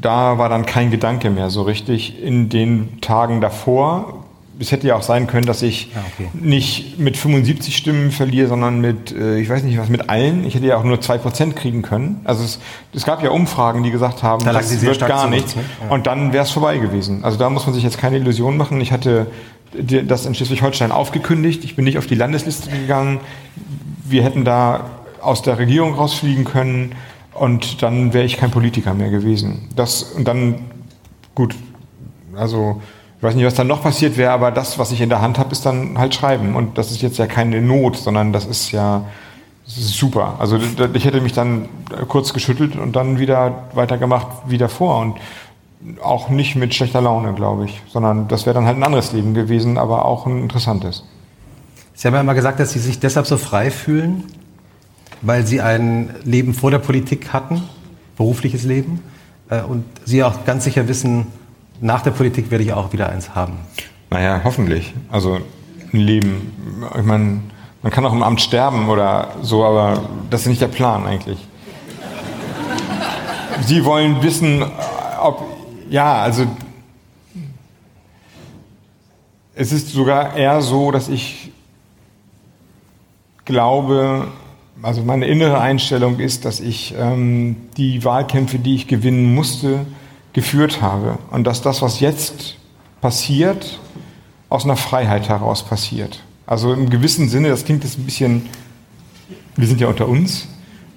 [0.00, 2.20] Da war dann kein Gedanke mehr so richtig.
[2.20, 4.17] In den Tagen davor,
[4.60, 6.28] es hätte ja auch sein können, dass ich Ja, okay.
[6.34, 10.44] nicht mit 75 Stimmen verliere, sondern mit, äh, ich weiß nicht was, mit allen.
[10.44, 12.20] Ich hätte ja auch nur 2% kriegen können.
[12.24, 12.58] Also es,
[12.92, 15.54] es gab ja Umfragen, die gesagt haben, Da das wird gar nichts.
[15.54, 15.62] ne?
[15.84, 15.90] Ja.
[15.94, 17.24] Und dann wäre es vorbei gewesen.
[17.24, 18.80] Also da muss man sich jetzt keine Illusion machen.
[18.80, 19.28] Ich hatte
[20.06, 21.62] das in Schleswig-Holstein aufgekündigt.
[21.64, 23.20] Ich bin nicht auf die Landesliste gegangen.
[24.04, 24.90] Wir hätten da
[25.20, 26.92] aus der Regierung rausfliegen können
[27.34, 29.68] und dann wäre ich kein Politiker mehr gewesen.
[29.76, 30.56] Das und dann
[31.34, 31.54] gut.
[32.34, 32.80] Also
[33.18, 35.38] ich weiß nicht, was dann noch passiert wäre, aber das, was ich in der Hand
[35.38, 36.54] habe, ist dann halt Schreiben.
[36.54, 39.04] Und das ist jetzt ja keine Not, sondern das ist ja
[39.66, 40.36] super.
[40.38, 40.58] Also
[40.94, 41.68] ich hätte mich dann
[42.06, 45.00] kurz geschüttelt und dann wieder weitergemacht wie davor.
[45.00, 45.16] Und
[46.00, 49.34] auch nicht mit schlechter Laune, glaube ich, sondern das wäre dann halt ein anderes Leben
[49.34, 51.04] gewesen, aber auch ein interessantes.
[51.94, 54.24] Sie haben ja immer gesagt, dass Sie sich deshalb so frei fühlen,
[55.22, 57.62] weil Sie ein Leben vor der Politik hatten,
[58.16, 59.02] berufliches Leben,
[59.50, 61.26] äh, und Sie auch ganz sicher wissen,
[61.80, 63.58] nach der Politik werde ich auch wieder eins haben.
[64.10, 64.94] Naja, hoffentlich.
[65.10, 65.38] Also
[65.92, 66.52] ein Leben.
[66.96, 67.40] Ich meine,
[67.82, 71.38] man kann auch im Amt sterben oder so, aber das ist nicht der Plan eigentlich.
[73.62, 74.64] Sie wollen wissen,
[75.22, 75.42] ob.
[75.90, 76.46] Ja, also.
[79.54, 81.50] Es ist sogar eher so, dass ich
[83.44, 84.28] glaube,
[84.82, 89.84] also meine innere Einstellung ist, dass ich ähm, die Wahlkämpfe, die ich gewinnen musste,
[90.32, 91.18] geführt habe.
[91.30, 92.56] Und dass das, was jetzt
[93.00, 93.78] passiert,
[94.48, 96.22] aus einer Freiheit heraus passiert.
[96.46, 98.48] Also im gewissen Sinne, das klingt jetzt ein bisschen,
[99.56, 100.48] wir sind ja unter uns,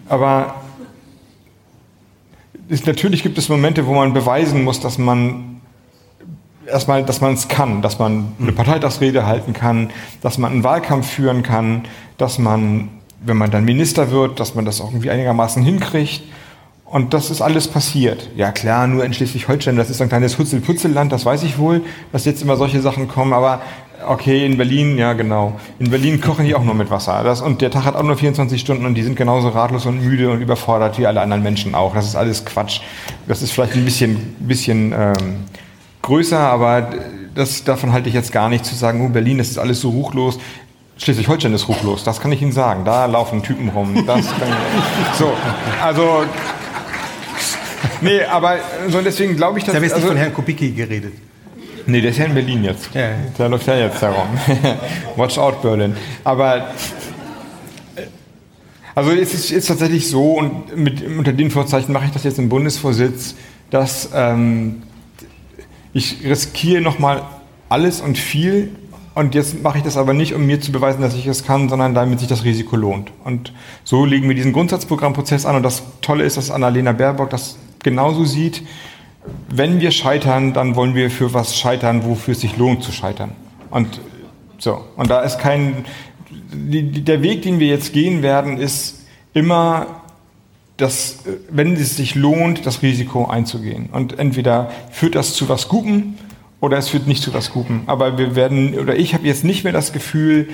[0.07, 0.55] aber
[2.69, 5.59] ist, natürlich gibt es Momente, wo man beweisen muss, dass man
[6.65, 9.89] erstmal, dass man es kann, dass man eine Parteitagsrede halten kann,
[10.21, 11.83] dass man einen Wahlkampf führen kann,
[12.17, 12.87] dass man,
[13.23, 16.23] wenn man dann Minister wird, dass man das auch irgendwie einigermaßen hinkriegt.
[16.91, 18.29] Und das ist alles passiert.
[18.35, 22.25] Ja klar, nur in Schleswig-Holstein, das ist ein kleines Hutzel-Putzelland, das weiß ich wohl, dass
[22.25, 23.61] jetzt immer solche Sachen kommen, aber
[24.05, 25.53] okay, in Berlin, ja genau.
[25.79, 27.23] In Berlin kochen die auch nur mit Wasser.
[27.23, 30.03] Das, und der Tag hat auch nur 24 Stunden und die sind genauso ratlos und
[30.03, 31.93] müde und überfordert wie alle anderen Menschen auch.
[31.93, 32.81] Das ist alles Quatsch.
[33.25, 35.45] Das ist vielleicht ein bisschen, bisschen ähm,
[36.01, 36.89] größer, aber
[37.35, 39.91] das, davon halte ich jetzt gar nicht zu sagen, oh, Berlin, das ist alles so
[39.91, 40.39] ruchlos.
[40.97, 42.83] Schleswig-Holstein ist ruchlos, das kann ich Ihnen sagen.
[42.83, 44.03] Da laufen Typen rum.
[44.05, 44.25] Das
[45.17, 45.31] so,
[45.81, 46.25] also
[48.01, 48.57] Nee, aber
[48.89, 49.73] so deswegen glaube ich, dass.
[49.73, 51.13] Ich habe jetzt also, nicht von Herrn Kubicki geredet.
[51.87, 52.93] Nee, der ist ja in Berlin jetzt.
[52.93, 53.15] Ja, ja.
[53.37, 54.27] Der läuft ja jetzt herum.
[55.15, 55.95] Watch out, Berlin.
[56.23, 56.61] Aber äh,
[58.93, 62.39] also es ist, ist tatsächlich so, und mit, unter den Vorzeichen mache ich das jetzt
[62.39, 63.35] im Bundesvorsitz,
[63.69, 64.83] dass ähm,
[65.93, 67.23] ich riskiere nochmal
[67.69, 68.75] alles und viel.
[69.13, 71.67] Und jetzt mache ich das aber nicht, um mir zu beweisen, dass ich es kann,
[71.67, 73.11] sondern damit sich das Risiko lohnt.
[73.25, 73.51] Und
[73.83, 75.57] so legen wir diesen Grundsatzprogrammprozess an.
[75.57, 78.63] Und das Tolle ist, dass Annalena Baerbock das genauso sieht.
[79.49, 83.31] Wenn wir scheitern, dann wollen wir für was scheitern, wofür es sich lohnt zu scheitern.
[83.69, 84.01] Und
[84.57, 84.83] so.
[84.95, 85.85] Und da ist kein,
[86.51, 90.01] der Weg, den wir jetzt gehen werden, ist immer
[90.77, 93.89] das, wenn es sich lohnt, das Risiko einzugehen.
[93.91, 96.15] Und entweder führt das zu was Gutem
[96.59, 97.83] oder es führt nicht zu was Gutem.
[97.85, 100.49] Aber wir werden, oder ich habe jetzt nicht mehr das Gefühl,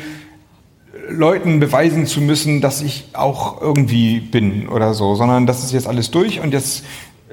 [1.09, 5.87] Leuten beweisen zu müssen, dass ich auch irgendwie bin oder so, sondern das ist jetzt
[5.87, 6.83] alles durch und jetzt,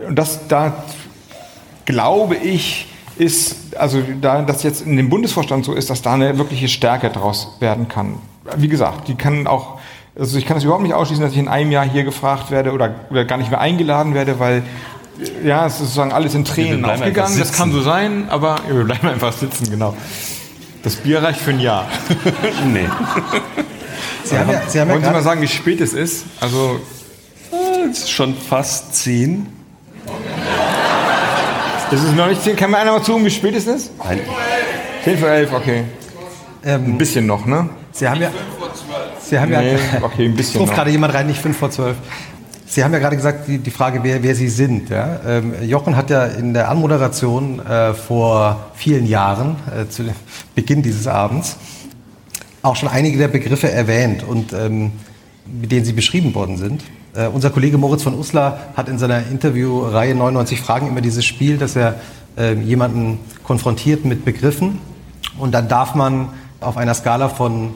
[0.09, 0.85] und das, da
[1.85, 6.39] glaube ich, ist, also da das jetzt in dem Bundesvorstand so ist, dass da eine
[6.39, 8.19] wirkliche Stärke draus werden kann.
[8.57, 9.79] Wie gesagt, die kann auch,
[10.19, 12.73] also ich kann es überhaupt nicht ausschließen, dass ich in einem Jahr hier gefragt werde
[12.73, 14.63] oder, oder gar nicht mehr eingeladen werde, weil
[15.45, 17.39] ja, es ist sozusagen alles in Tränen aufgegangen.
[17.39, 19.95] Das kann so sein, aber wir bleiben einfach sitzen, genau.
[20.83, 21.89] Das Bier reicht für ein Jahr.
[22.67, 22.89] Nee.
[24.25, 26.25] Sie haben ja, Sie haben ja Wollen Sie mal sagen, wie spät es ist?
[26.41, 26.81] Also,
[27.91, 29.47] Es ist schon fast zehn.
[31.93, 32.57] Es ist noch nicht 10.
[32.57, 33.93] Kann mir einer mal zuhören, wie spät es ist?
[34.03, 34.21] Nein.
[35.05, 35.85] 10 vor 11, okay.
[36.65, 37.69] Ein ähm, bisschen noch, ne?
[37.93, 38.31] Sie haben ja,
[39.21, 40.77] Sie haben Nee, ja, okay, ein es bisschen ruft noch.
[40.79, 41.97] gerade jemand rein, nicht fünf vor zwölf.
[42.67, 44.91] Sie haben ja gerade gesagt, die, die Frage, wer, wer Sie sind.
[44.91, 45.21] Ja?
[45.27, 50.03] Ähm, Jochen hat ja in der Anmoderation äh, vor vielen Jahren, äh, zu
[50.55, 51.57] Beginn dieses Abends,
[52.63, 54.93] auch schon einige der Begriffe erwähnt und ähm,
[55.47, 56.83] mit denen Sie beschrieben worden sind.
[57.15, 61.59] Äh, unser Kollege Moritz von Uslar hat in seiner Interviewreihe 99 Fragen immer dieses Spiel,
[61.59, 61.97] dass er
[62.37, 64.79] äh, jemanden konfrontiert mit Begriffen
[65.39, 66.29] und dann darf man
[66.61, 67.71] auf einer Skala von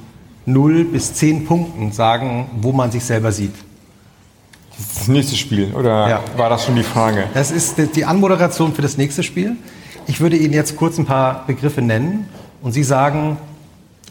[0.47, 3.55] 0 bis 10 Punkten sagen, wo man sich selber sieht.
[4.97, 6.20] Das nächste Spiel, oder Ja.
[6.36, 7.25] war das schon die Frage?
[7.34, 9.57] Das ist die Anmoderation für das nächste Spiel.
[10.07, 12.28] Ich würde Ihnen jetzt kurz ein paar Begriffe nennen
[12.62, 13.36] und Sie sagen,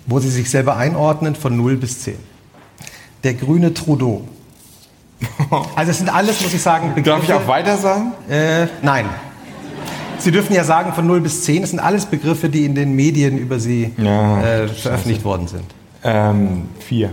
[0.06, 2.16] wo Sie sich selber einordnen von 0 bis 10.
[3.24, 4.22] Der grüne Trudeau.
[5.76, 7.10] Also es sind alles, muss ich sagen, Begriffe.
[7.10, 8.14] Darf ich auch weiter sagen?
[8.30, 9.06] Äh, nein.
[10.20, 11.64] Sie dürfen ja sagen von 0 bis 10.
[11.64, 15.66] Es sind alles Begriffe, die in den Medien über Sie Ja, äh, veröffentlicht worden sind.
[16.04, 17.12] Ähm, vier.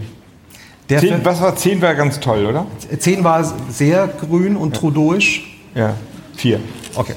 [0.88, 2.66] Zehn, was war 10 war ganz toll, oder?
[2.98, 5.58] 10 war sehr grün und trudeauisch.
[5.74, 5.94] Ja.
[6.36, 6.60] Vier.
[6.94, 7.14] Okay.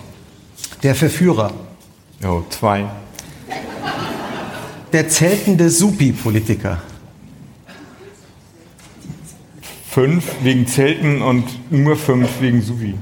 [0.84, 1.52] Der Verführer.
[2.24, 2.86] Oh, zwei.
[4.94, 6.82] Der zeltende Supi-Politiker.
[9.98, 12.94] Fünf wegen Zelten und nur fünf wegen Suvi.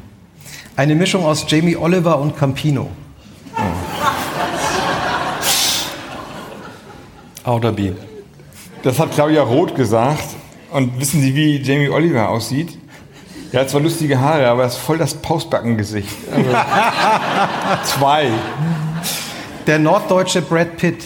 [0.77, 2.89] Eine Mischung aus Jamie Oliver und Campino.
[7.43, 7.91] A oder B?
[8.81, 10.23] Das hat Claudia Roth gesagt.
[10.71, 12.77] Und wissen Sie, wie Jamie Oliver aussieht?
[13.51, 16.15] Er hat zwar lustige Haare, aber er ist voll das Pausbackengesicht.
[16.33, 16.49] Also,
[17.99, 18.29] zwei.
[19.67, 21.03] Der norddeutsche Brad Pitt.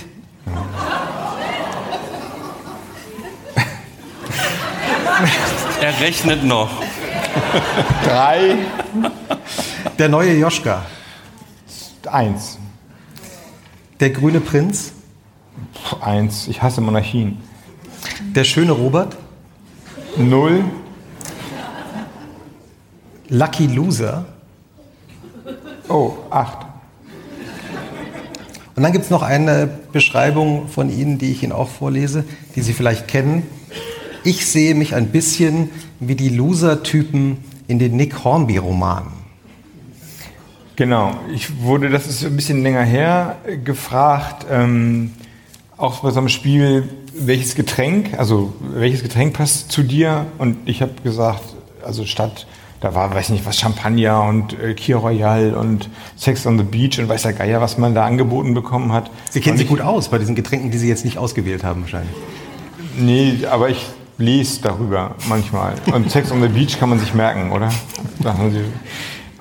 [5.89, 6.69] Er rechnet noch.
[8.03, 8.57] Drei,
[9.97, 10.85] Der neue Joschka.
[12.11, 12.59] eins.
[13.99, 14.91] Der grüne Prinz.
[15.73, 16.47] Puh, Eins.
[16.47, 17.39] Ich hasse Monarchien.
[18.35, 19.17] Der schöne Robert.
[20.15, 20.63] Null.
[23.29, 24.25] Lucky Loser.
[25.87, 26.67] Oh, acht.
[28.75, 32.61] Und dann gibt es noch eine Beschreibung von Ihnen, die ich Ihnen auch vorlese, die
[32.61, 33.47] Sie vielleicht kennen.
[34.23, 39.19] Ich sehe mich ein bisschen wie die Loser-Typen in den Nick Hornby-Romanen.
[40.75, 41.11] Genau.
[41.33, 45.11] Ich wurde, das ist ein bisschen länger her, gefragt, ähm,
[45.77, 50.25] auch bei so einem Spiel, welches Getränk, also welches Getränk passt zu dir?
[50.37, 51.43] Und ich habe gesagt,
[51.83, 52.47] also statt,
[52.81, 56.97] da war, weiß nicht was, Champagner und äh, Kir Royal und Sex on the Beach
[56.99, 59.11] und weiß der Geier, was man da angeboten bekommen hat.
[59.29, 61.81] Sie kennen sich ich- gut aus bei diesen Getränken, die Sie jetzt nicht ausgewählt haben
[61.81, 62.15] wahrscheinlich.
[62.97, 63.85] Nee, aber ich
[64.19, 65.75] lese darüber manchmal.
[65.91, 67.71] Und Sex on the Beach kann man sich merken, oder?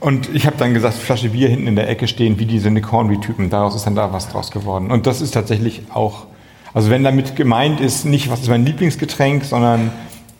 [0.00, 2.92] Und ich habe dann gesagt, Flasche Bier hinten in der Ecke stehen, wie diese Nick
[2.92, 3.50] Hornby-Typen.
[3.50, 4.90] Daraus ist dann da was draus geworden.
[4.90, 6.26] Und das ist tatsächlich auch,
[6.72, 9.90] also wenn damit gemeint ist, nicht was ist mein Lieblingsgetränk, sondern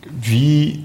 [0.08, 0.84] wie,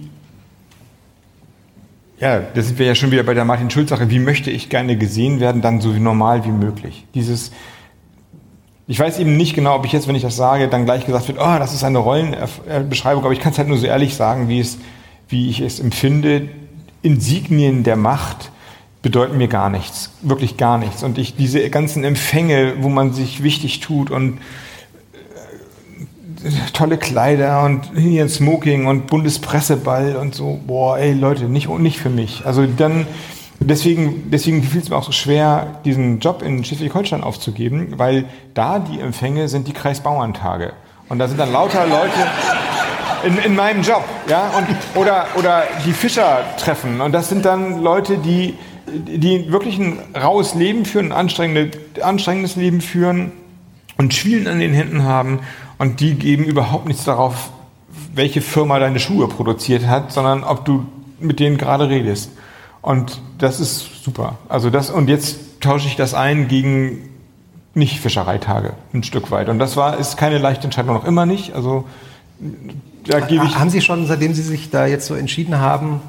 [2.19, 4.97] ja, da sind wir ja schon wieder bei der Martin Schulz-Sache, wie möchte ich gerne
[4.97, 7.05] gesehen werden, dann so normal wie möglich.
[7.13, 7.51] Dieses,
[8.87, 11.27] ich weiß eben nicht genau, ob ich jetzt, wenn ich das sage, dann gleich gesagt
[11.27, 14.49] wird, oh, das ist eine Rollenbeschreibung, aber ich kann es halt nur so ehrlich sagen,
[14.49, 14.77] wie, es,
[15.29, 16.49] wie ich es empfinde.
[17.01, 18.51] Insignien der Macht
[19.01, 21.03] bedeuten mir gar nichts, wirklich gar nichts.
[21.03, 24.39] Und ich diese ganzen Empfänge, wo man sich wichtig tut und
[26.43, 31.99] äh, tolle Kleider und ein Smoking und Bundespresseball und so, boah, ey Leute, nicht, nicht
[31.99, 32.45] für mich.
[32.45, 33.05] Also dann,
[33.67, 38.79] deswegen, deswegen fiel es mir auch so schwer, diesen Job in Schleswig-Holstein aufzugeben, weil da
[38.79, 40.73] die Empfänge sind die Kreisbauerntage.
[41.09, 42.27] Und da sind dann lauter Leute
[43.23, 47.01] in, in meinem Job, ja, und, oder, oder die Fischertreffen.
[47.01, 48.55] Und das sind dann Leute, die,
[48.87, 53.31] die wirklich ein raues Leben führen, ein anstrengendes, anstrengendes Leben führen
[53.97, 55.39] und Schwielen an den Händen haben
[55.77, 57.51] und die geben überhaupt nichts darauf,
[58.13, 60.85] welche Firma deine Schuhe produziert hat, sondern ob du
[61.19, 62.31] mit denen gerade redest.
[62.83, 64.37] Und das ist super.
[64.49, 67.09] Also das, und jetzt tausche ich das ein gegen
[67.73, 69.47] nicht Fischereitage, ein Stück weit.
[69.49, 71.53] Und das war, ist keine leichte Entscheidung, noch immer nicht.
[71.53, 71.85] Also
[73.05, 73.57] da gebe ich.
[73.57, 76.01] Haben Sie schon, seitdem Sie sich da jetzt so entschieden haben,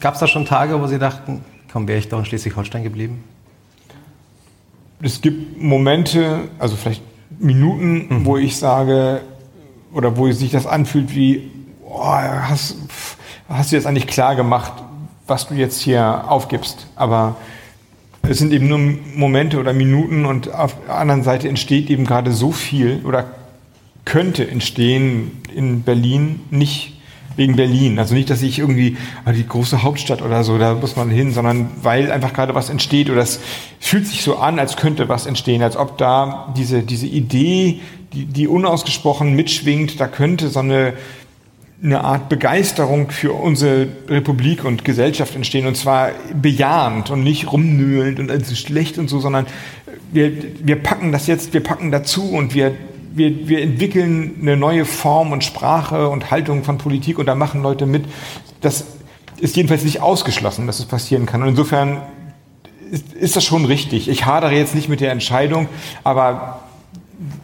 [0.00, 3.22] gab es da schon Tage, wo Sie dachten, komm, wäre ich doch in Schleswig-Holstein geblieben?
[5.00, 7.02] Es gibt Momente, also vielleicht
[7.38, 9.20] Minuten, wo ich sage,
[9.92, 11.52] oder wo sich das anfühlt wie,
[11.86, 12.76] oh, hast,
[13.48, 14.72] hast du jetzt eigentlich klar gemacht,
[15.26, 16.86] was du jetzt hier aufgibst.
[16.96, 17.36] Aber
[18.22, 22.32] es sind eben nur Momente oder Minuten und auf der anderen Seite entsteht eben gerade
[22.32, 23.26] so viel oder
[24.04, 26.94] könnte entstehen in Berlin, nicht
[27.36, 27.98] wegen Berlin.
[27.98, 31.32] Also nicht, dass ich irgendwie ah, die große Hauptstadt oder so, da muss man hin,
[31.32, 33.40] sondern weil einfach gerade was entsteht oder es
[33.80, 37.80] fühlt sich so an, als könnte was entstehen, als ob da diese, diese Idee,
[38.12, 40.94] die, die unausgesprochen mitschwingt, da könnte so eine,
[41.84, 48.18] eine Art Begeisterung für unsere Republik und Gesellschaft entstehen und zwar bejahend und nicht rumnühlend
[48.18, 49.46] und also schlecht und so, sondern
[50.10, 50.32] wir,
[50.64, 52.74] wir packen das jetzt, wir packen dazu und wir
[53.16, 57.62] wir, wir entwickeln eine neue Form und Sprache und Haltung von Politik und da machen
[57.62, 58.06] Leute mit.
[58.60, 58.86] Das
[59.38, 61.40] ist jedenfalls nicht ausgeschlossen, dass es passieren kann.
[61.42, 62.02] Und insofern
[62.90, 64.08] ist, ist das schon richtig.
[64.08, 65.68] Ich hadere jetzt nicht mit der Entscheidung,
[66.02, 66.63] aber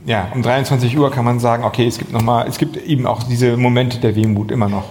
[0.07, 3.07] ja, um 23 Uhr kann man sagen, okay, es gibt noch mal, es gibt eben
[3.07, 4.85] auch diese Momente der Wehmut immer noch.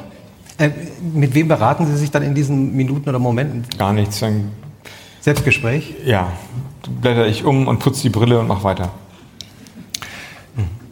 [0.57, 0.69] Äh,
[1.13, 3.65] mit wem beraten Sie sich dann in diesen Minuten oder Momenten?
[3.77, 4.19] Gar nichts.
[4.19, 4.51] Dann,
[5.21, 5.95] Selbstgespräch?
[6.05, 6.31] ja,
[7.01, 8.91] blätter ich um und putze die Brille und mach weiter.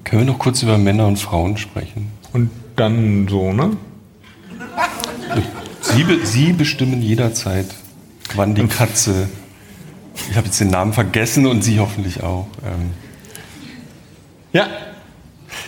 [0.04, 2.12] Können wir noch kurz über Männer und Frauen sprechen?
[2.32, 3.72] Und dann so, ne?
[5.82, 7.66] Sie, Sie bestimmen jederzeit,
[8.36, 9.28] wann die Katze.
[10.30, 12.48] Ich habe jetzt den Namen vergessen und Sie hoffentlich auch.
[12.66, 12.92] Ähm,
[14.58, 14.70] Ja,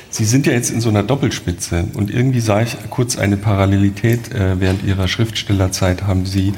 [0.09, 4.33] Sie sind ja jetzt in so einer Doppelspitze und irgendwie sah ich kurz eine Parallelität.
[4.33, 6.53] Äh, während Ihrer Schriftstellerzeit haben Sie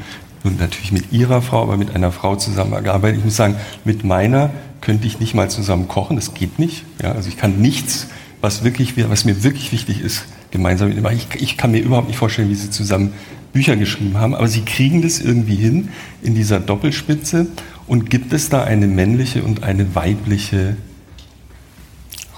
[0.46, 3.18] nun natürlich mit Ihrer Frau, aber mit einer Frau zusammengearbeitet.
[3.20, 6.16] Ich muss sagen, mit meiner könnte ich nicht mal zusammen kochen.
[6.16, 6.86] Das geht nicht.
[7.04, 8.08] Ja, also ich kann nichts,
[8.40, 11.06] was wirklich, was mir wirklich wichtig ist, gemeinsam mit ihm.
[11.08, 13.12] Ich, ich kann mir überhaupt nicht vorstellen, wie Sie zusammen
[13.52, 15.90] Bücher geschrieben haben, aber Sie kriegen das irgendwie hin
[16.24, 17.48] in dieser Doppelspitze.
[17.88, 20.78] Und gibt es da eine männliche und eine weibliche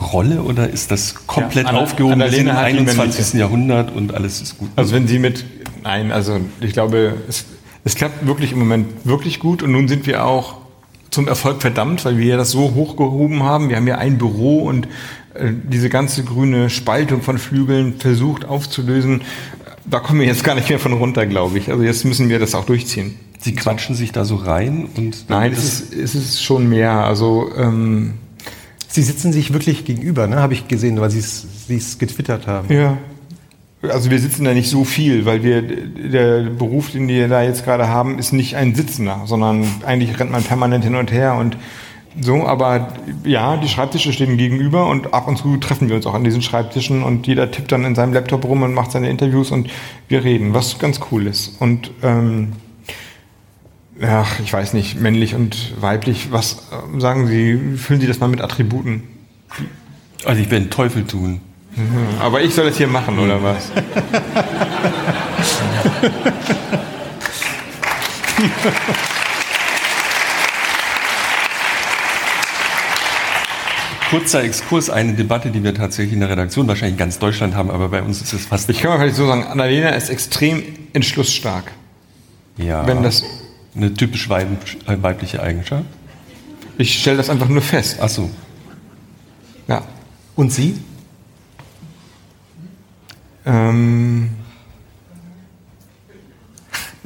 [0.04, 2.20] Rolle oder ist das komplett Ja, Anna- aufgehoben?
[2.20, 3.18] Wir sind im Annalena hat die 21.
[3.20, 3.38] männliche.
[3.40, 4.70] Jahrhundert und alles ist gut.
[4.76, 5.46] Also wenn Sie mit,
[5.84, 7.46] nein, also ich glaube, es,
[7.84, 10.56] es klappt wirklich im Moment wirklich gut und nun sind wir auch
[11.10, 13.70] zum Erfolg verdammt, weil wir ja das so hochgehoben haben.
[13.70, 14.88] Wir haben ja ein Büro und
[15.36, 19.22] äh, diese ganze grüne Spaltung von Flügeln versucht aufzulösen.
[19.86, 21.70] da kommen wir jetzt gar nicht mehr von runter, glaube ich.
[21.70, 23.16] Also jetzt müssen wir das auch durchziehen.
[23.40, 26.92] Sie quatschen sich da so rein und Nein, es ist, es ist schon mehr.
[26.94, 28.14] Also ähm,
[28.94, 30.36] Sie sitzen sich wirklich gegenüber, ne?
[30.36, 32.72] habe ich gesehen, weil Sie es getwittert haben.
[32.72, 32.98] ja.
[33.82, 37.66] Also wir sitzen da nicht so viel, weil wir der Beruf, den wir da jetzt
[37.66, 41.58] gerade haben, ist nicht ein Sitzender, sondern eigentlich rennt man permanent hin und her und
[42.22, 42.46] so.
[42.46, 42.94] Aber
[43.26, 46.42] ja, die Schreibtische stehen gegenüber und ab und zu treffen wir uns auch an diesen
[46.42, 49.70] Schreibtischen und jeder tippt dann in seinem Laptop rum und macht seine Interviews und
[50.08, 51.60] wir reden, was ganz cool ist.
[51.60, 52.54] Und ähm,
[54.06, 58.28] ach, ich weiß nicht, männlich und weiblich, was ähm, sagen Sie, füllen Sie das mal
[58.28, 59.04] mit Attributen?
[60.26, 61.42] also ich werde den Teufel tun.
[62.20, 63.72] Aber ich soll das hier machen, oder was?
[74.10, 77.72] Kurzer Exkurs, eine Debatte, die wir tatsächlich in der Redaktion wahrscheinlich in ganz Deutschland haben,
[77.72, 80.62] aber bei uns ist es fast Ich kann mal vielleicht so sagen, Annalena ist extrem
[80.94, 81.72] entschlussstark.
[82.58, 83.24] ja, Wenn das,
[83.76, 84.46] eine typisch äh,
[85.02, 85.86] weibliche Eigenschaft.
[86.78, 87.98] ich stelle das einfach nur fest.
[88.02, 88.30] Ach so.
[89.68, 89.84] Ja.
[90.36, 90.80] Und Sie?
[93.46, 94.32] Ähm,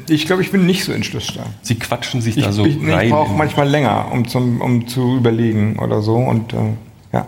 [0.07, 1.47] ich glaube, ich bin nicht so entschlussstark.
[1.61, 3.07] Sie quatschen sich Ich, da so ich, rein.
[3.07, 6.15] ich brauche manchmal länger, um, zum, um zu überlegen oder so.
[6.15, 6.73] Und äh,
[7.13, 7.27] ja.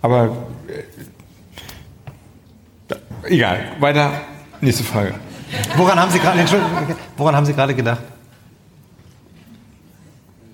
[0.00, 0.36] Aber
[3.28, 3.60] äh, egal.
[3.80, 4.12] Weiter.
[4.60, 5.14] Nächste Frage.
[5.76, 6.10] Woran haben
[7.44, 8.00] Sie gerade gedacht?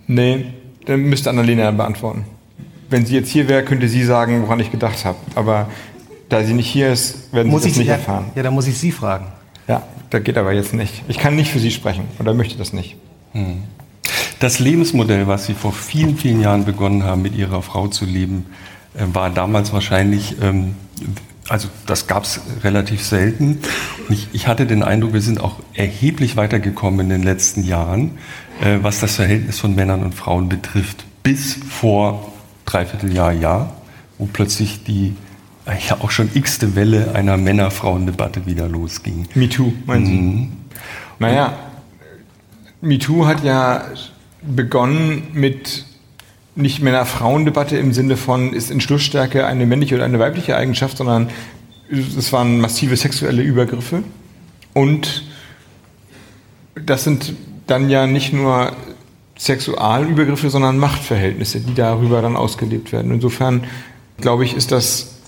[0.08, 0.46] Nee,
[0.86, 2.24] dann müsste Annalena beantworten.
[2.90, 5.18] Wenn sie jetzt hier wäre, könnte sie sagen, woran ich gedacht habe.
[5.34, 5.68] Aber
[6.28, 8.30] da sie nicht hier ist, werden Muss sie ich das nicht ja, erfahren.
[8.34, 9.26] ja, dann muss ich Sie fragen.
[9.68, 11.02] Ja, da geht aber jetzt nicht.
[11.08, 12.96] Ich kann nicht für sie sprechen oder möchte das nicht.
[14.40, 18.46] Das Lebensmodell, was Sie vor vielen, vielen Jahren begonnen haben, mit Ihrer Frau zu leben,
[18.94, 20.74] äh, war damals wahrscheinlich, ähm,
[21.48, 23.58] also das gab es relativ selten.
[24.32, 28.12] Ich hatte den Eindruck, wir sind auch erheblich weitergekommen in den letzten Jahren,
[28.60, 32.32] äh, was das Verhältnis von Männern und Frauen betrifft, bis vor
[32.64, 33.76] dreiviertel Jahr,
[34.18, 35.14] wo plötzlich die
[35.66, 39.26] äh, ja auch schon x-te Welle einer Männer-Frauen-Debatte wieder losging.
[39.34, 40.48] MeToo, meinen Sie?
[41.18, 41.54] Naja,
[42.80, 43.84] MeToo hat ja
[44.42, 45.84] begonnen mit
[46.54, 51.28] nicht Männer-Frauen-Debatte im Sinne von, ist Entschlussstärke eine männliche oder eine weibliche Eigenschaft, sondern
[51.90, 54.02] es waren massive sexuelle Übergriffe.
[54.74, 55.24] Und
[56.74, 57.34] das sind
[57.70, 58.72] dann ja nicht nur
[59.38, 63.12] Sexualübergriffe, sondern Machtverhältnisse, die darüber dann ausgelebt werden.
[63.12, 63.64] Insofern
[64.20, 65.18] glaube ich, ist das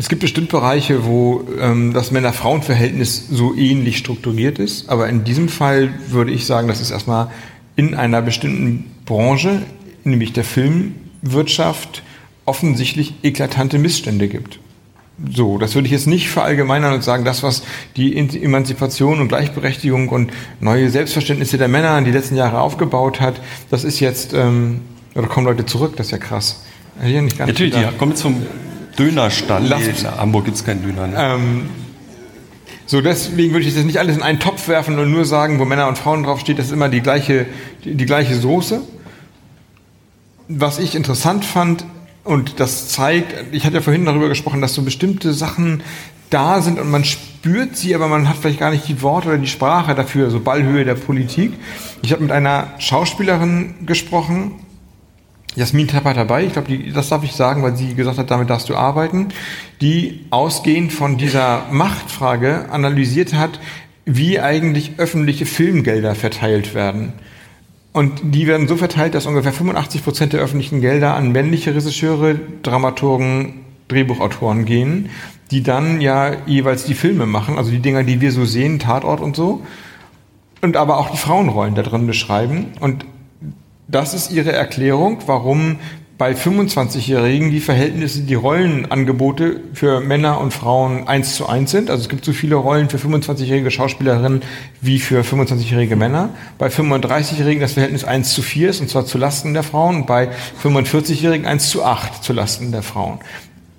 [0.00, 5.48] es gibt bestimmt Bereiche, wo ähm, das Männer-Frauen-Verhältnis so ähnlich strukturiert ist, aber in diesem
[5.48, 7.32] Fall würde ich sagen, dass es erstmal
[7.74, 9.62] in einer bestimmten Branche,
[10.04, 12.04] nämlich der Filmwirtschaft,
[12.44, 14.60] offensichtlich eklatante Missstände gibt.
[15.34, 17.64] So, das würde ich jetzt nicht verallgemeinern und sagen, das, was
[17.96, 20.30] die Emanzipation und Gleichberechtigung und
[20.60, 24.82] neue Selbstverständnisse der Männer in die letzten Jahre aufgebaut hat, das ist jetzt, ähm,
[25.16, 26.62] oder kommen Leute zurück, das ist ja krass.
[27.02, 28.46] Ja nicht nicht Natürlich, die kommen zum
[28.96, 29.68] Dönerstand.
[29.68, 31.06] Lass in Hamburg gibt es keinen Döner.
[31.08, 31.16] Ne?
[31.18, 31.62] Ähm,
[32.86, 35.64] so, deswegen würde ich das nicht alles in einen Topf werfen und nur sagen, wo
[35.64, 37.46] Männer und Frauen draufsteht, das ist immer die gleiche,
[37.84, 38.80] die, die gleiche Soße.
[40.48, 41.84] Was ich interessant fand,
[42.28, 45.82] und das zeigt, ich hatte ja vorhin darüber gesprochen, dass so bestimmte Sachen
[46.28, 49.38] da sind und man spürt sie, aber man hat vielleicht gar nicht die Worte oder
[49.38, 51.54] die Sprache dafür, so Ballhöhe der Politik.
[52.02, 54.56] Ich habe mit einer Schauspielerin gesprochen,
[55.56, 58.68] Jasmin Tapper dabei, ich glaube, das darf ich sagen, weil sie gesagt hat, damit darfst
[58.68, 59.28] du arbeiten,
[59.80, 63.58] die ausgehend von dieser Machtfrage analysiert hat,
[64.04, 67.14] wie eigentlich öffentliche Filmgelder verteilt werden.
[67.92, 72.38] Und die werden so verteilt, dass ungefähr 85 Prozent der öffentlichen Gelder an männliche Regisseure,
[72.62, 75.08] Dramaturgen, Drehbuchautoren gehen,
[75.50, 79.20] die dann ja jeweils die Filme machen, also die Dinger, die wir so sehen, Tatort
[79.20, 79.62] und so,
[80.60, 82.66] und aber auch die Frauenrollen da drin beschreiben.
[82.80, 83.06] Und
[83.86, 85.76] das ist ihre Erklärung, warum
[86.18, 91.90] bei 25-Jährigen die Verhältnisse, die Rollenangebote für Männer und Frauen eins zu eins sind.
[91.90, 94.42] Also es gibt so viele Rollen für 25-jährige Schauspielerinnen
[94.80, 96.30] wie für 25-jährige Männer.
[96.58, 99.96] Bei 35-Jährigen das Verhältnis 1 zu 4 ist, und zwar zu Lasten der Frauen.
[99.96, 100.30] Und bei
[100.60, 103.20] 45-Jährigen 1 zu 8 zu Lasten der Frauen.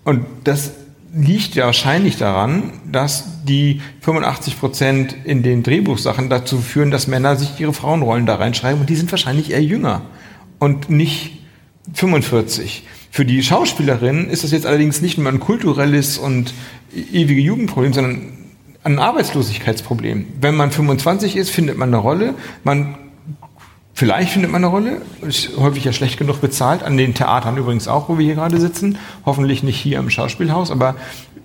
[0.05, 0.71] Und das
[1.13, 7.35] liegt ja wahrscheinlich daran, dass die 85 Prozent in den Drehbuchsachen dazu führen, dass Männer
[7.35, 10.03] sich ihre Frauenrollen da reinschreiben und die sind wahrscheinlich eher jünger
[10.59, 11.38] und nicht
[11.93, 12.83] 45.
[13.11, 16.53] Für die Schauspielerin ist das jetzt allerdings nicht nur ein kulturelles und
[16.93, 18.21] ewige Jugendproblem, sondern
[18.83, 20.27] ein Arbeitslosigkeitsproblem.
[20.39, 22.95] Wenn man 25 ist, findet man eine Rolle, man
[23.99, 27.89] Vielleicht findet man eine Rolle, ist häufig ja schlecht genug bezahlt, an den Theatern übrigens
[27.89, 28.97] auch, wo wir hier gerade sitzen.
[29.25, 30.95] Hoffentlich nicht hier im Schauspielhaus, aber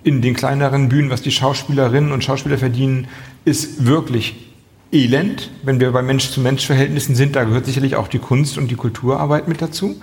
[0.05, 3.09] in den kleineren Bühnen, was die Schauspielerinnen und Schauspieler verdienen,
[3.43, 4.53] ist wirklich
[4.93, 5.51] elend.
[5.63, 9.61] Wenn wir bei Mensch-zu-Mensch-Verhältnissen sind, da gehört sicherlich auch die Kunst- und die Kulturarbeit mit
[9.61, 9.99] dazu.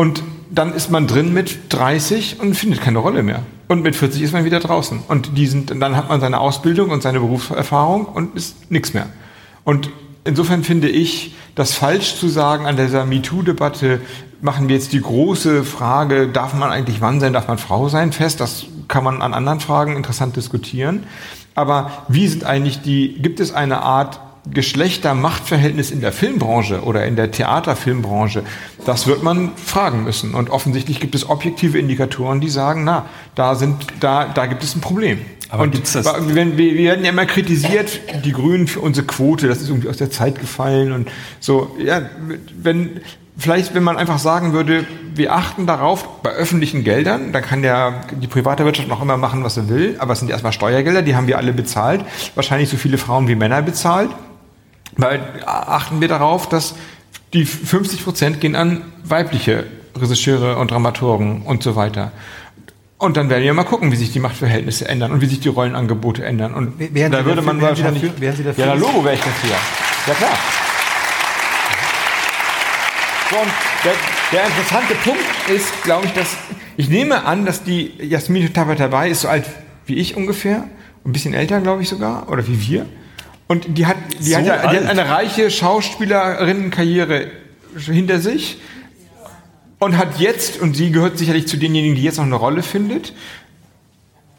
[0.00, 3.42] Und dann ist man drin mit 30 und findet keine Rolle mehr.
[3.68, 5.00] Und mit 40 ist man wieder draußen.
[5.06, 9.10] Und die sind, dann hat man seine Ausbildung und seine Berufserfahrung und ist nichts mehr.
[9.62, 9.90] Und
[10.24, 14.00] insofern finde ich das falsch zu sagen an dieser MeToo-Debatte,
[14.40, 18.12] machen wir jetzt die große Frage, darf man eigentlich Mann sein, darf man Frau sein,
[18.12, 18.40] fest.
[18.40, 21.04] Das kann man an anderen Fragen interessant diskutieren.
[21.54, 24.18] Aber wie sind eigentlich die, gibt es eine Art
[24.52, 28.42] Geschlechtermachtverhältnis in der Filmbranche oder in der Theaterfilmbranche,
[28.86, 30.34] das wird man fragen müssen.
[30.34, 34.74] Und offensichtlich gibt es objektive Indikatoren, die sagen, na, da sind, da, da gibt es
[34.74, 35.18] ein Problem.
[35.50, 39.06] Aber und gibt's das- wenn, wir, wir werden ja immer kritisiert, die Grünen für unsere
[39.06, 41.08] Quote, das ist irgendwie aus der Zeit gefallen und
[41.40, 41.76] so.
[41.84, 42.02] Ja,
[42.62, 43.00] wenn,
[43.36, 48.02] vielleicht, wenn man einfach sagen würde, wir achten darauf bei öffentlichen Geldern, dann kann ja
[48.22, 51.16] die private Wirtschaft noch immer machen, was sie will, aber es sind erstmal Steuergelder, die
[51.16, 52.04] haben wir alle bezahlt,
[52.36, 54.10] wahrscheinlich so viele Frauen wie Männer bezahlt.
[54.96, 56.74] Weil achten wir darauf, dass
[57.32, 59.64] die 50 Prozent gehen an weibliche
[59.96, 62.12] Regisseure und Dramaturgen und so weiter.
[62.98, 65.48] Und dann werden wir mal gucken, wie sich die Machtverhältnisse ändern und wie sich die
[65.48, 66.52] Rollenangebote ändern.
[66.54, 68.02] Und Wären da Sie würde dafür- man wahrscheinlich.
[68.02, 68.66] dafür- wären Sie dafür?
[68.66, 69.50] ja, na Logo wäre ich dafür.
[70.06, 70.38] Ja klar.
[73.30, 73.50] So, und
[73.84, 73.92] der,
[74.32, 76.36] der interessante Punkt ist, glaube ich, dass
[76.76, 79.44] ich nehme an, dass die Jasmin total dabei ist, so alt
[79.86, 80.64] wie ich ungefähr,
[81.04, 82.86] ein bisschen älter, glaube ich sogar, oder wie wir.
[83.50, 87.32] Und die hat, die So hat, ja, die hat eine reiche Schauspielerinnenkarriere
[87.84, 88.58] hinter sich
[89.80, 93.12] und hat jetzt, und sie gehört sicherlich zu denjenigen, die jetzt noch eine Rolle findet,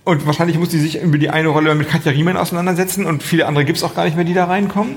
[0.06, 3.48] und wahrscheinlich muss sie sich über die eine Rolle mit Katja Riemann auseinandersetzen und viele
[3.48, 4.95] andere gibt es auch gar nicht mehr, die da reinkommen.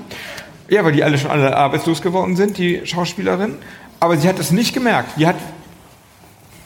[0.68, 3.56] Ja, weil die alle schon alle arbeitslos geworden sind, die Schauspielerin.
[3.98, 5.18] Aber sie hat es nicht gemerkt.
[5.18, 5.36] Die hat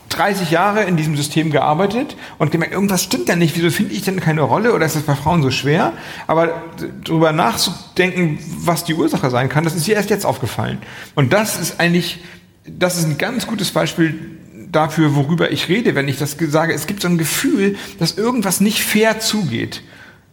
[0.08, 3.56] 30 Jahre in diesem System gearbeitet und gemerkt, irgendwas stimmt da nicht.
[3.56, 5.92] Wieso finde ich denn keine Rolle oder ist das bei Frauen so schwer?
[6.26, 6.62] Aber
[7.04, 10.78] darüber nachzudenken, was die Ursache sein kann, das ist ihr erst jetzt aufgefallen.
[11.14, 12.20] Und das ist eigentlich,
[12.66, 14.38] das ist ein ganz gutes Beispiel
[14.70, 16.74] dafür, worüber ich rede, wenn ich das sage.
[16.74, 19.82] Es gibt so ein Gefühl, dass irgendwas nicht fair zugeht.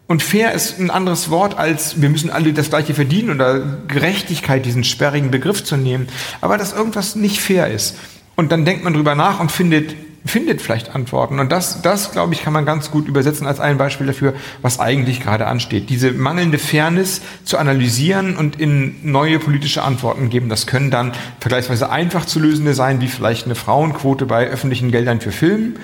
[0.07, 4.65] Und fair ist ein anderes Wort als wir müssen alle das gleiche verdienen oder Gerechtigkeit,
[4.65, 6.07] diesen sperrigen Begriff zu nehmen.
[6.41, 7.95] Aber dass irgendwas nicht fair ist.
[8.35, 11.39] Und dann denkt man drüber nach und findet, findet vielleicht Antworten.
[11.39, 14.79] Und das, das, glaube ich, kann man ganz gut übersetzen als ein Beispiel dafür, was
[14.79, 15.89] eigentlich gerade ansteht.
[15.89, 20.49] Diese mangelnde Fairness zu analysieren und in neue politische Antworten geben.
[20.49, 25.21] Das können dann vergleichsweise einfach zu lösende sein, wie vielleicht eine Frauenquote bei öffentlichen Geldern
[25.21, 25.75] für Film.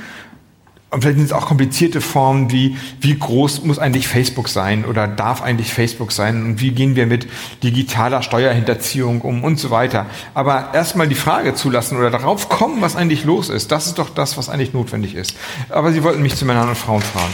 [0.91, 5.07] Und vielleicht sind es auch komplizierte Formen wie, wie groß muss eigentlich Facebook sein oder
[5.07, 7.29] darf eigentlich Facebook sein und wie gehen wir mit
[7.63, 10.05] digitaler Steuerhinterziehung um und so weiter.
[10.33, 14.09] Aber erstmal die Frage zulassen oder darauf kommen, was eigentlich los ist, das ist doch
[14.09, 15.37] das, was eigentlich notwendig ist.
[15.69, 17.33] Aber Sie wollten mich zu Männern und Frauen fragen.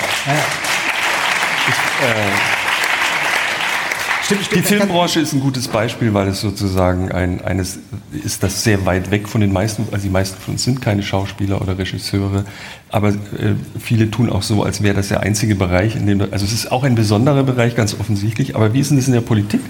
[4.28, 4.66] Stimmt, Die stimmt.
[4.66, 7.80] Filmbranche ist ein gutes Beispiel, weil es sozusagen ein, eines
[8.12, 11.02] ist, das sehr weit weg von den meisten, also die meisten von uns sind keine
[11.02, 12.44] Schauspieler oder Regisseure,
[12.90, 16.44] aber äh, viele tun auch so, als wäre das der einzige Bereich, in dem, also
[16.44, 19.22] es ist auch ein besonderer Bereich, ganz offensichtlich, aber wie ist denn das in der
[19.22, 19.62] Politik?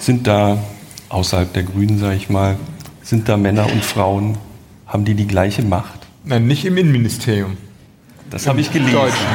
[0.00, 0.58] Sind da
[1.08, 2.56] außerhalb der Grünen, sage ich mal,
[3.04, 4.36] sind da Männer und Frauen,
[4.88, 6.00] haben die die gleiche Macht?
[6.24, 7.56] Nein, nicht im Innenministerium.
[8.30, 8.94] Das habe ich gelesen.
[8.94, 9.26] Deutschen.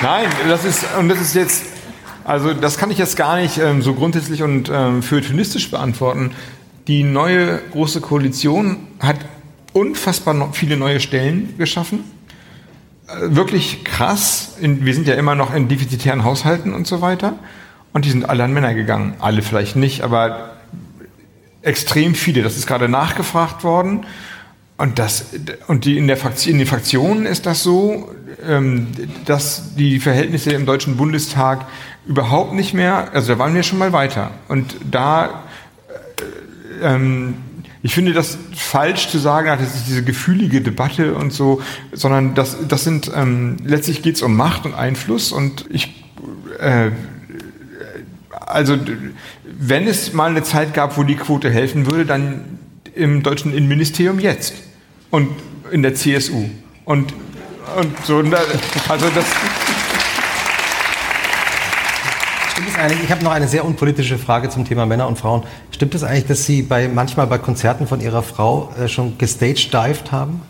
[0.00, 1.64] Nein, das ist, und das ist jetzt,
[2.26, 6.32] also das kann ich jetzt gar nicht ähm, so grundsätzlich und ähm, feuilletonistisch beantworten.
[6.88, 9.16] Die neue große Koalition hat
[9.72, 12.00] unfassbar viele neue Stellen geschaffen.
[13.06, 14.56] Äh, wirklich krass.
[14.60, 17.34] Wir sind ja immer noch in defizitären Haushalten und so weiter.
[17.92, 19.14] Und die sind alle an Männer gegangen.
[19.20, 20.56] Alle vielleicht nicht, aber
[21.62, 22.42] extrem viele.
[22.42, 24.04] Das ist gerade nachgefragt worden.
[24.78, 25.26] Und, das,
[25.68, 28.10] und die in, der Fraktion, in den Fraktionen ist das so,
[28.46, 28.88] ähm,
[29.24, 31.66] dass die Verhältnisse im Deutschen Bundestag
[32.06, 34.32] überhaupt nicht mehr, also da waren wir schon mal weiter.
[34.48, 35.44] Und da,
[36.82, 37.36] äh, ähm,
[37.82, 42.56] ich finde das falsch zu sagen, das ist diese gefühlige Debatte und so, sondern das,
[42.68, 46.04] das sind, ähm, letztlich geht es um Macht und Einfluss und ich,
[46.60, 46.90] äh,
[48.30, 48.76] also
[49.58, 52.58] wenn es mal eine Zeit gab, wo die Quote helfen würde, dann
[52.94, 54.65] im deutschen Innenministerium jetzt
[55.10, 55.28] und
[55.70, 56.44] in der CSU
[56.84, 57.12] und
[57.76, 59.24] und so also das
[62.52, 65.42] Stimmt es eigentlich, ich habe noch eine sehr unpolitische Frage zum Thema Männer und Frauen.
[65.72, 70.10] Stimmt es eigentlich, dass Sie bei, manchmal bei Konzerten von Ihrer Frau äh, schon gestagedived
[70.10, 70.40] haben?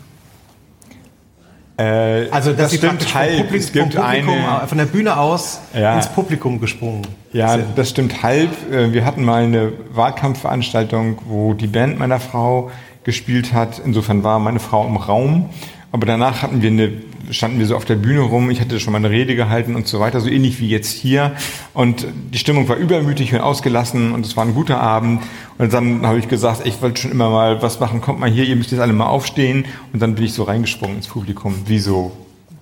[1.77, 3.35] äh, Also, dass das Sie stimmt halb.
[3.37, 4.05] Publikum, Es gibt Publikum
[4.45, 5.95] eine, von der Bühne aus Ja.
[5.97, 7.65] ins Publikum gesprungen Ja, sind.
[7.77, 8.51] das stimmt halb.
[8.71, 12.71] Äh, Wir hatten mal eine Wahlkampfveranstaltung, wo die Band meiner Frau
[13.07, 13.81] gespielt hat.
[13.83, 15.49] Insofern war meine Frau im Raum.
[15.91, 16.91] Aber danach hatten wir eine
[17.31, 18.49] standen wir so auf der Bühne rum.
[18.49, 21.33] Ich hatte schon mal eine Rede gehalten und so weiter, so ähnlich wie jetzt hier.
[21.73, 25.21] Und die Stimmung war übermütig und ausgelassen und es war ein guter Abend.
[25.57, 28.01] Und dann habe ich gesagt, ich wollte schon immer mal was machen.
[28.01, 29.65] Kommt mal hier, ihr müsst jetzt alle mal aufstehen.
[29.93, 32.11] Und dann bin ich so reingesprungen ins Publikum, wie so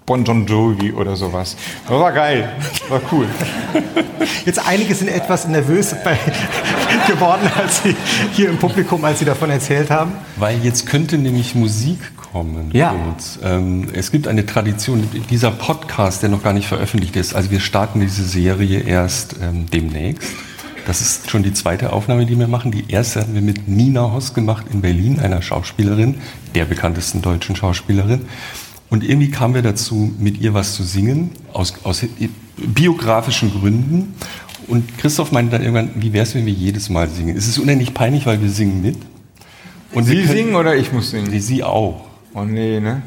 [0.05, 1.55] Bon John Jovi oder sowas.
[1.87, 2.47] Das war geil,
[2.89, 3.25] war cool.
[4.45, 6.15] Jetzt einige sind etwas nervös bei,
[7.07, 7.95] geworden, als sie
[8.33, 10.11] hier im Publikum, als sie davon erzählt haben.
[10.35, 12.69] Weil jetzt könnte nämlich Musik kommen.
[12.71, 12.93] Ja.
[13.43, 17.59] Ähm, es gibt eine Tradition, dieser Podcast, der noch gar nicht veröffentlicht ist, also wir
[17.59, 20.27] starten diese Serie erst ähm, demnächst.
[20.85, 22.71] Das ist schon die zweite Aufnahme, die wir machen.
[22.71, 26.21] Die erste hatten wir mit Nina Hoss gemacht in Berlin, einer Schauspielerin,
[26.53, 28.27] der bekanntesten deutschen Schauspielerin.
[28.89, 32.05] Und irgendwie kamen wir dazu, mit ihr was zu singen, aus, aus
[32.57, 34.13] biografischen Gründen.
[34.67, 37.35] Und Christoph meinte dann irgendwann, wie wäre es, wenn wir jedes Mal singen?
[37.35, 38.97] Es ist unendlich peinlich, weil wir singen mit.
[39.93, 41.39] Und Sie können- singen oder ich muss singen?
[41.39, 42.05] Sie auch.
[42.33, 43.01] Oh nee, ne?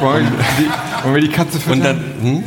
[0.00, 0.26] Wollen
[1.12, 1.82] wir die, die Katze Und füttern?
[2.22, 2.42] dann, hm?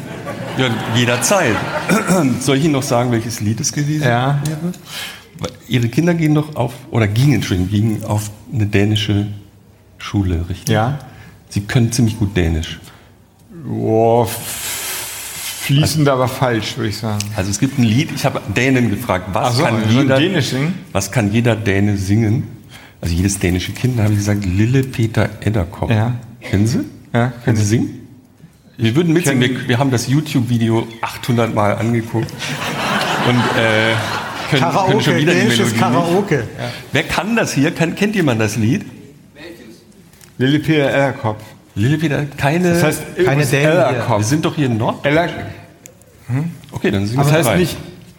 [0.58, 1.56] ja, jederzeit.
[2.40, 4.42] Soll ich Ihnen noch sagen, welches Lied es gewesen Ja.
[4.46, 4.74] wäre?
[5.68, 9.28] Ihre Kinder gehen doch auf, oder gingen, Entschuldigung, gingen auf eine dänische
[9.98, 10.70] Schule, richtig?
[10.74, 11.00] Ja.
[11.54, 12.80] Sie können ziemlich gut Dänisch.
[13.64, 17.24] Boah, fließend, aber falsch, würde ich sagen.
[17.36, 20.48] Also es gibt ein Lied, ich habe Dänen gefragt, was, so, kann, sollen jeder, Dänisch
[20.48, 20.74] singen?
[20.94, 22.48] was kann jeder Däne singen?
[23.02, 25.92] Also jedes dänische Kind, da habe ich gesagt, Lille Peter Edderkopf.
[25.92, 26.16] Ja.
[26.42, 26.80] Kennen Sie?
[27.14, 28.08] Ja, Können Sie singen?
[28.78, 29.40] Wir würden mitsingen.
[29.40, 32.32] Wir, wir haben das YouTube-Video 800 Mal angeguckt.
[33.28, 33.94] Und äh,
[34.50, 35.80] können, können Karaoke, schon wieder die dänisches Melodie.
[35.80, 36.48] Karaoke.
[36.92, 37.70] Wer kann das hier?
[37.70, 38.84] Kann, kennt jemand das Lied?
[40.46, 41.42] Lille Peter Ellerkopf.
[41.76, 42.70] Lille Peter, keine.
[42.74, 43.52] Das heißt, Keine hier.
[43.62, 44.24] wir Ellerkopf.
[44.24, 45.06] sind doch hier in Nord.
[45.06, 45.30] Eller,
[46.72, 47.58] Okay, dann singen das wir heißt drei.
[47.58, 47.78] nicht,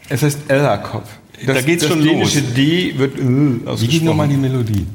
[0.08, 1.08] es heißt Ellerkopf.
[1.46, 2.54] Da geht's das schon dänische los.
[2.54, 4.86] D wird äh, Wie geht nochmal die Melodie?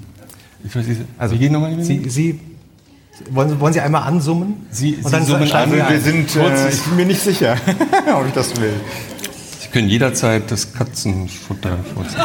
[0.63, 2.09] Ich weiß nicht, also, wie geht nochmal die Melodie?
[2.09, 2.39] Sie, Sie
[3.31, 4.53] wollen, Sie- wollen Sie einmal ansummen?
[4.71, 5.71] Sie- Sie dann summen an.
[5.73, 6.01] wir ein.
[6.01, 7.55] sind, äh, ich bin mir nicht sicher,
[8.15, 8.73] ob ich das will.
[9.59, 12.21] Sie können jederzeit das Katzenfutter vorziehen.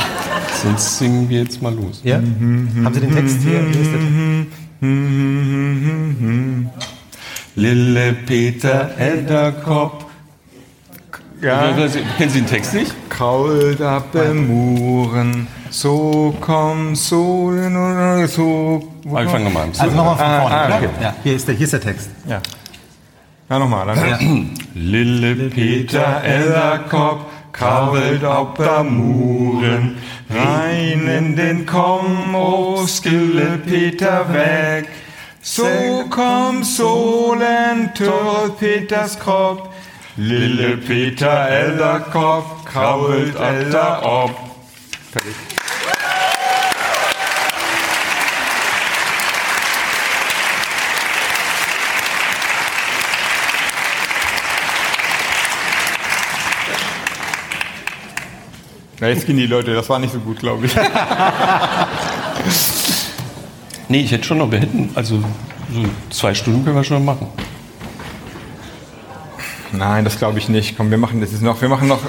[0.62, 2.00] Sonst singen wir jetzt mal los.
[2.04, 2.16] Ja?
[2.16, 3.60] Haben Sie den Text hier?
[3.60, 4.46] Hier der
[7.56, 10.04] Lille Peter Edderkopf.
[11.40, 11.72] Ja.
[12.16, 12.92] Kennen Sie den Text nicht?
[13.10, 16.34] Krault ab im Muren, so
[16.94, 18.90] Solen oder so.
[19.06, 19.72] Aber wir fangen nochmal an.
[19.78, 20.54] Also nochmal von Ah, vorne.
[20.56, 20.88] ah, okay.
[21.02, 21.14] ja.
[21.22, 22.10] hier, ist der, hier ist der Text.
[22.26, 22.40] Ja.
[23.50, 23.86] Ja, nochmal.
[23.86, 24.50] Dann.
[24.74, 27.20] Lille Peter Edderkopf
[27.54, 29.96] krabbelt auf der Muren,
[30.28, 34.88] rein in den Kommos, Lille Peter weg.
[35.40, 35.64] So
[36.10, 39.68] kommt Solen, Törl Peters Kopf,
[40.16, 44.30] Lille Peter Edderkopf krabbelt auf der Ob.
[59.04, 60.74] Na, jetzt gehen die Leute, das war nicht so gut, glaube ich.
[63.86, 65.22] Nee, ich hätte schon noch, wir hätten, also
[65.70, 67.28] so zwei Stunden können wir schon machen.
[69.72, 70.78] Nein, das glaube ich nicht.
[70.78, 71.60] Komm, wir machen das jetzt noch.
[71.60, 72.00] Wir machen noch.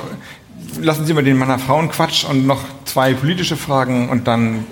[0.80, 4.66] Lassen Sie mal den Mann Frauen Quatsch und noch zwei politische Fragen und dann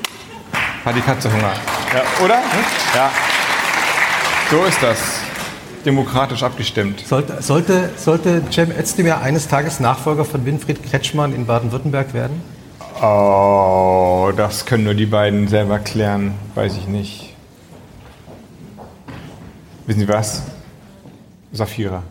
[0.86, 1.52] hat die Katze Hunger.
[1.94, 2.42] Ja, oder?
[2.96, 3.12] Ja.
[4.50, 5.23] So ist das.
[5.86, 7.02] Demokratisch abgestimmt.
[7.06, 12.42] Sollte, sollte, sollte Cem Özdemir eines Tages Nachfolger von Winfried Kretschmann in Baden-Württemberg werden?
[13.02, 16.36] Oh, das können nur die beiden selber klären.
[16.56, 17.36] Weiß ich nicht.
[19.86, 20.44] Wissen Sie was?
[21.52, 22.04] Saphira.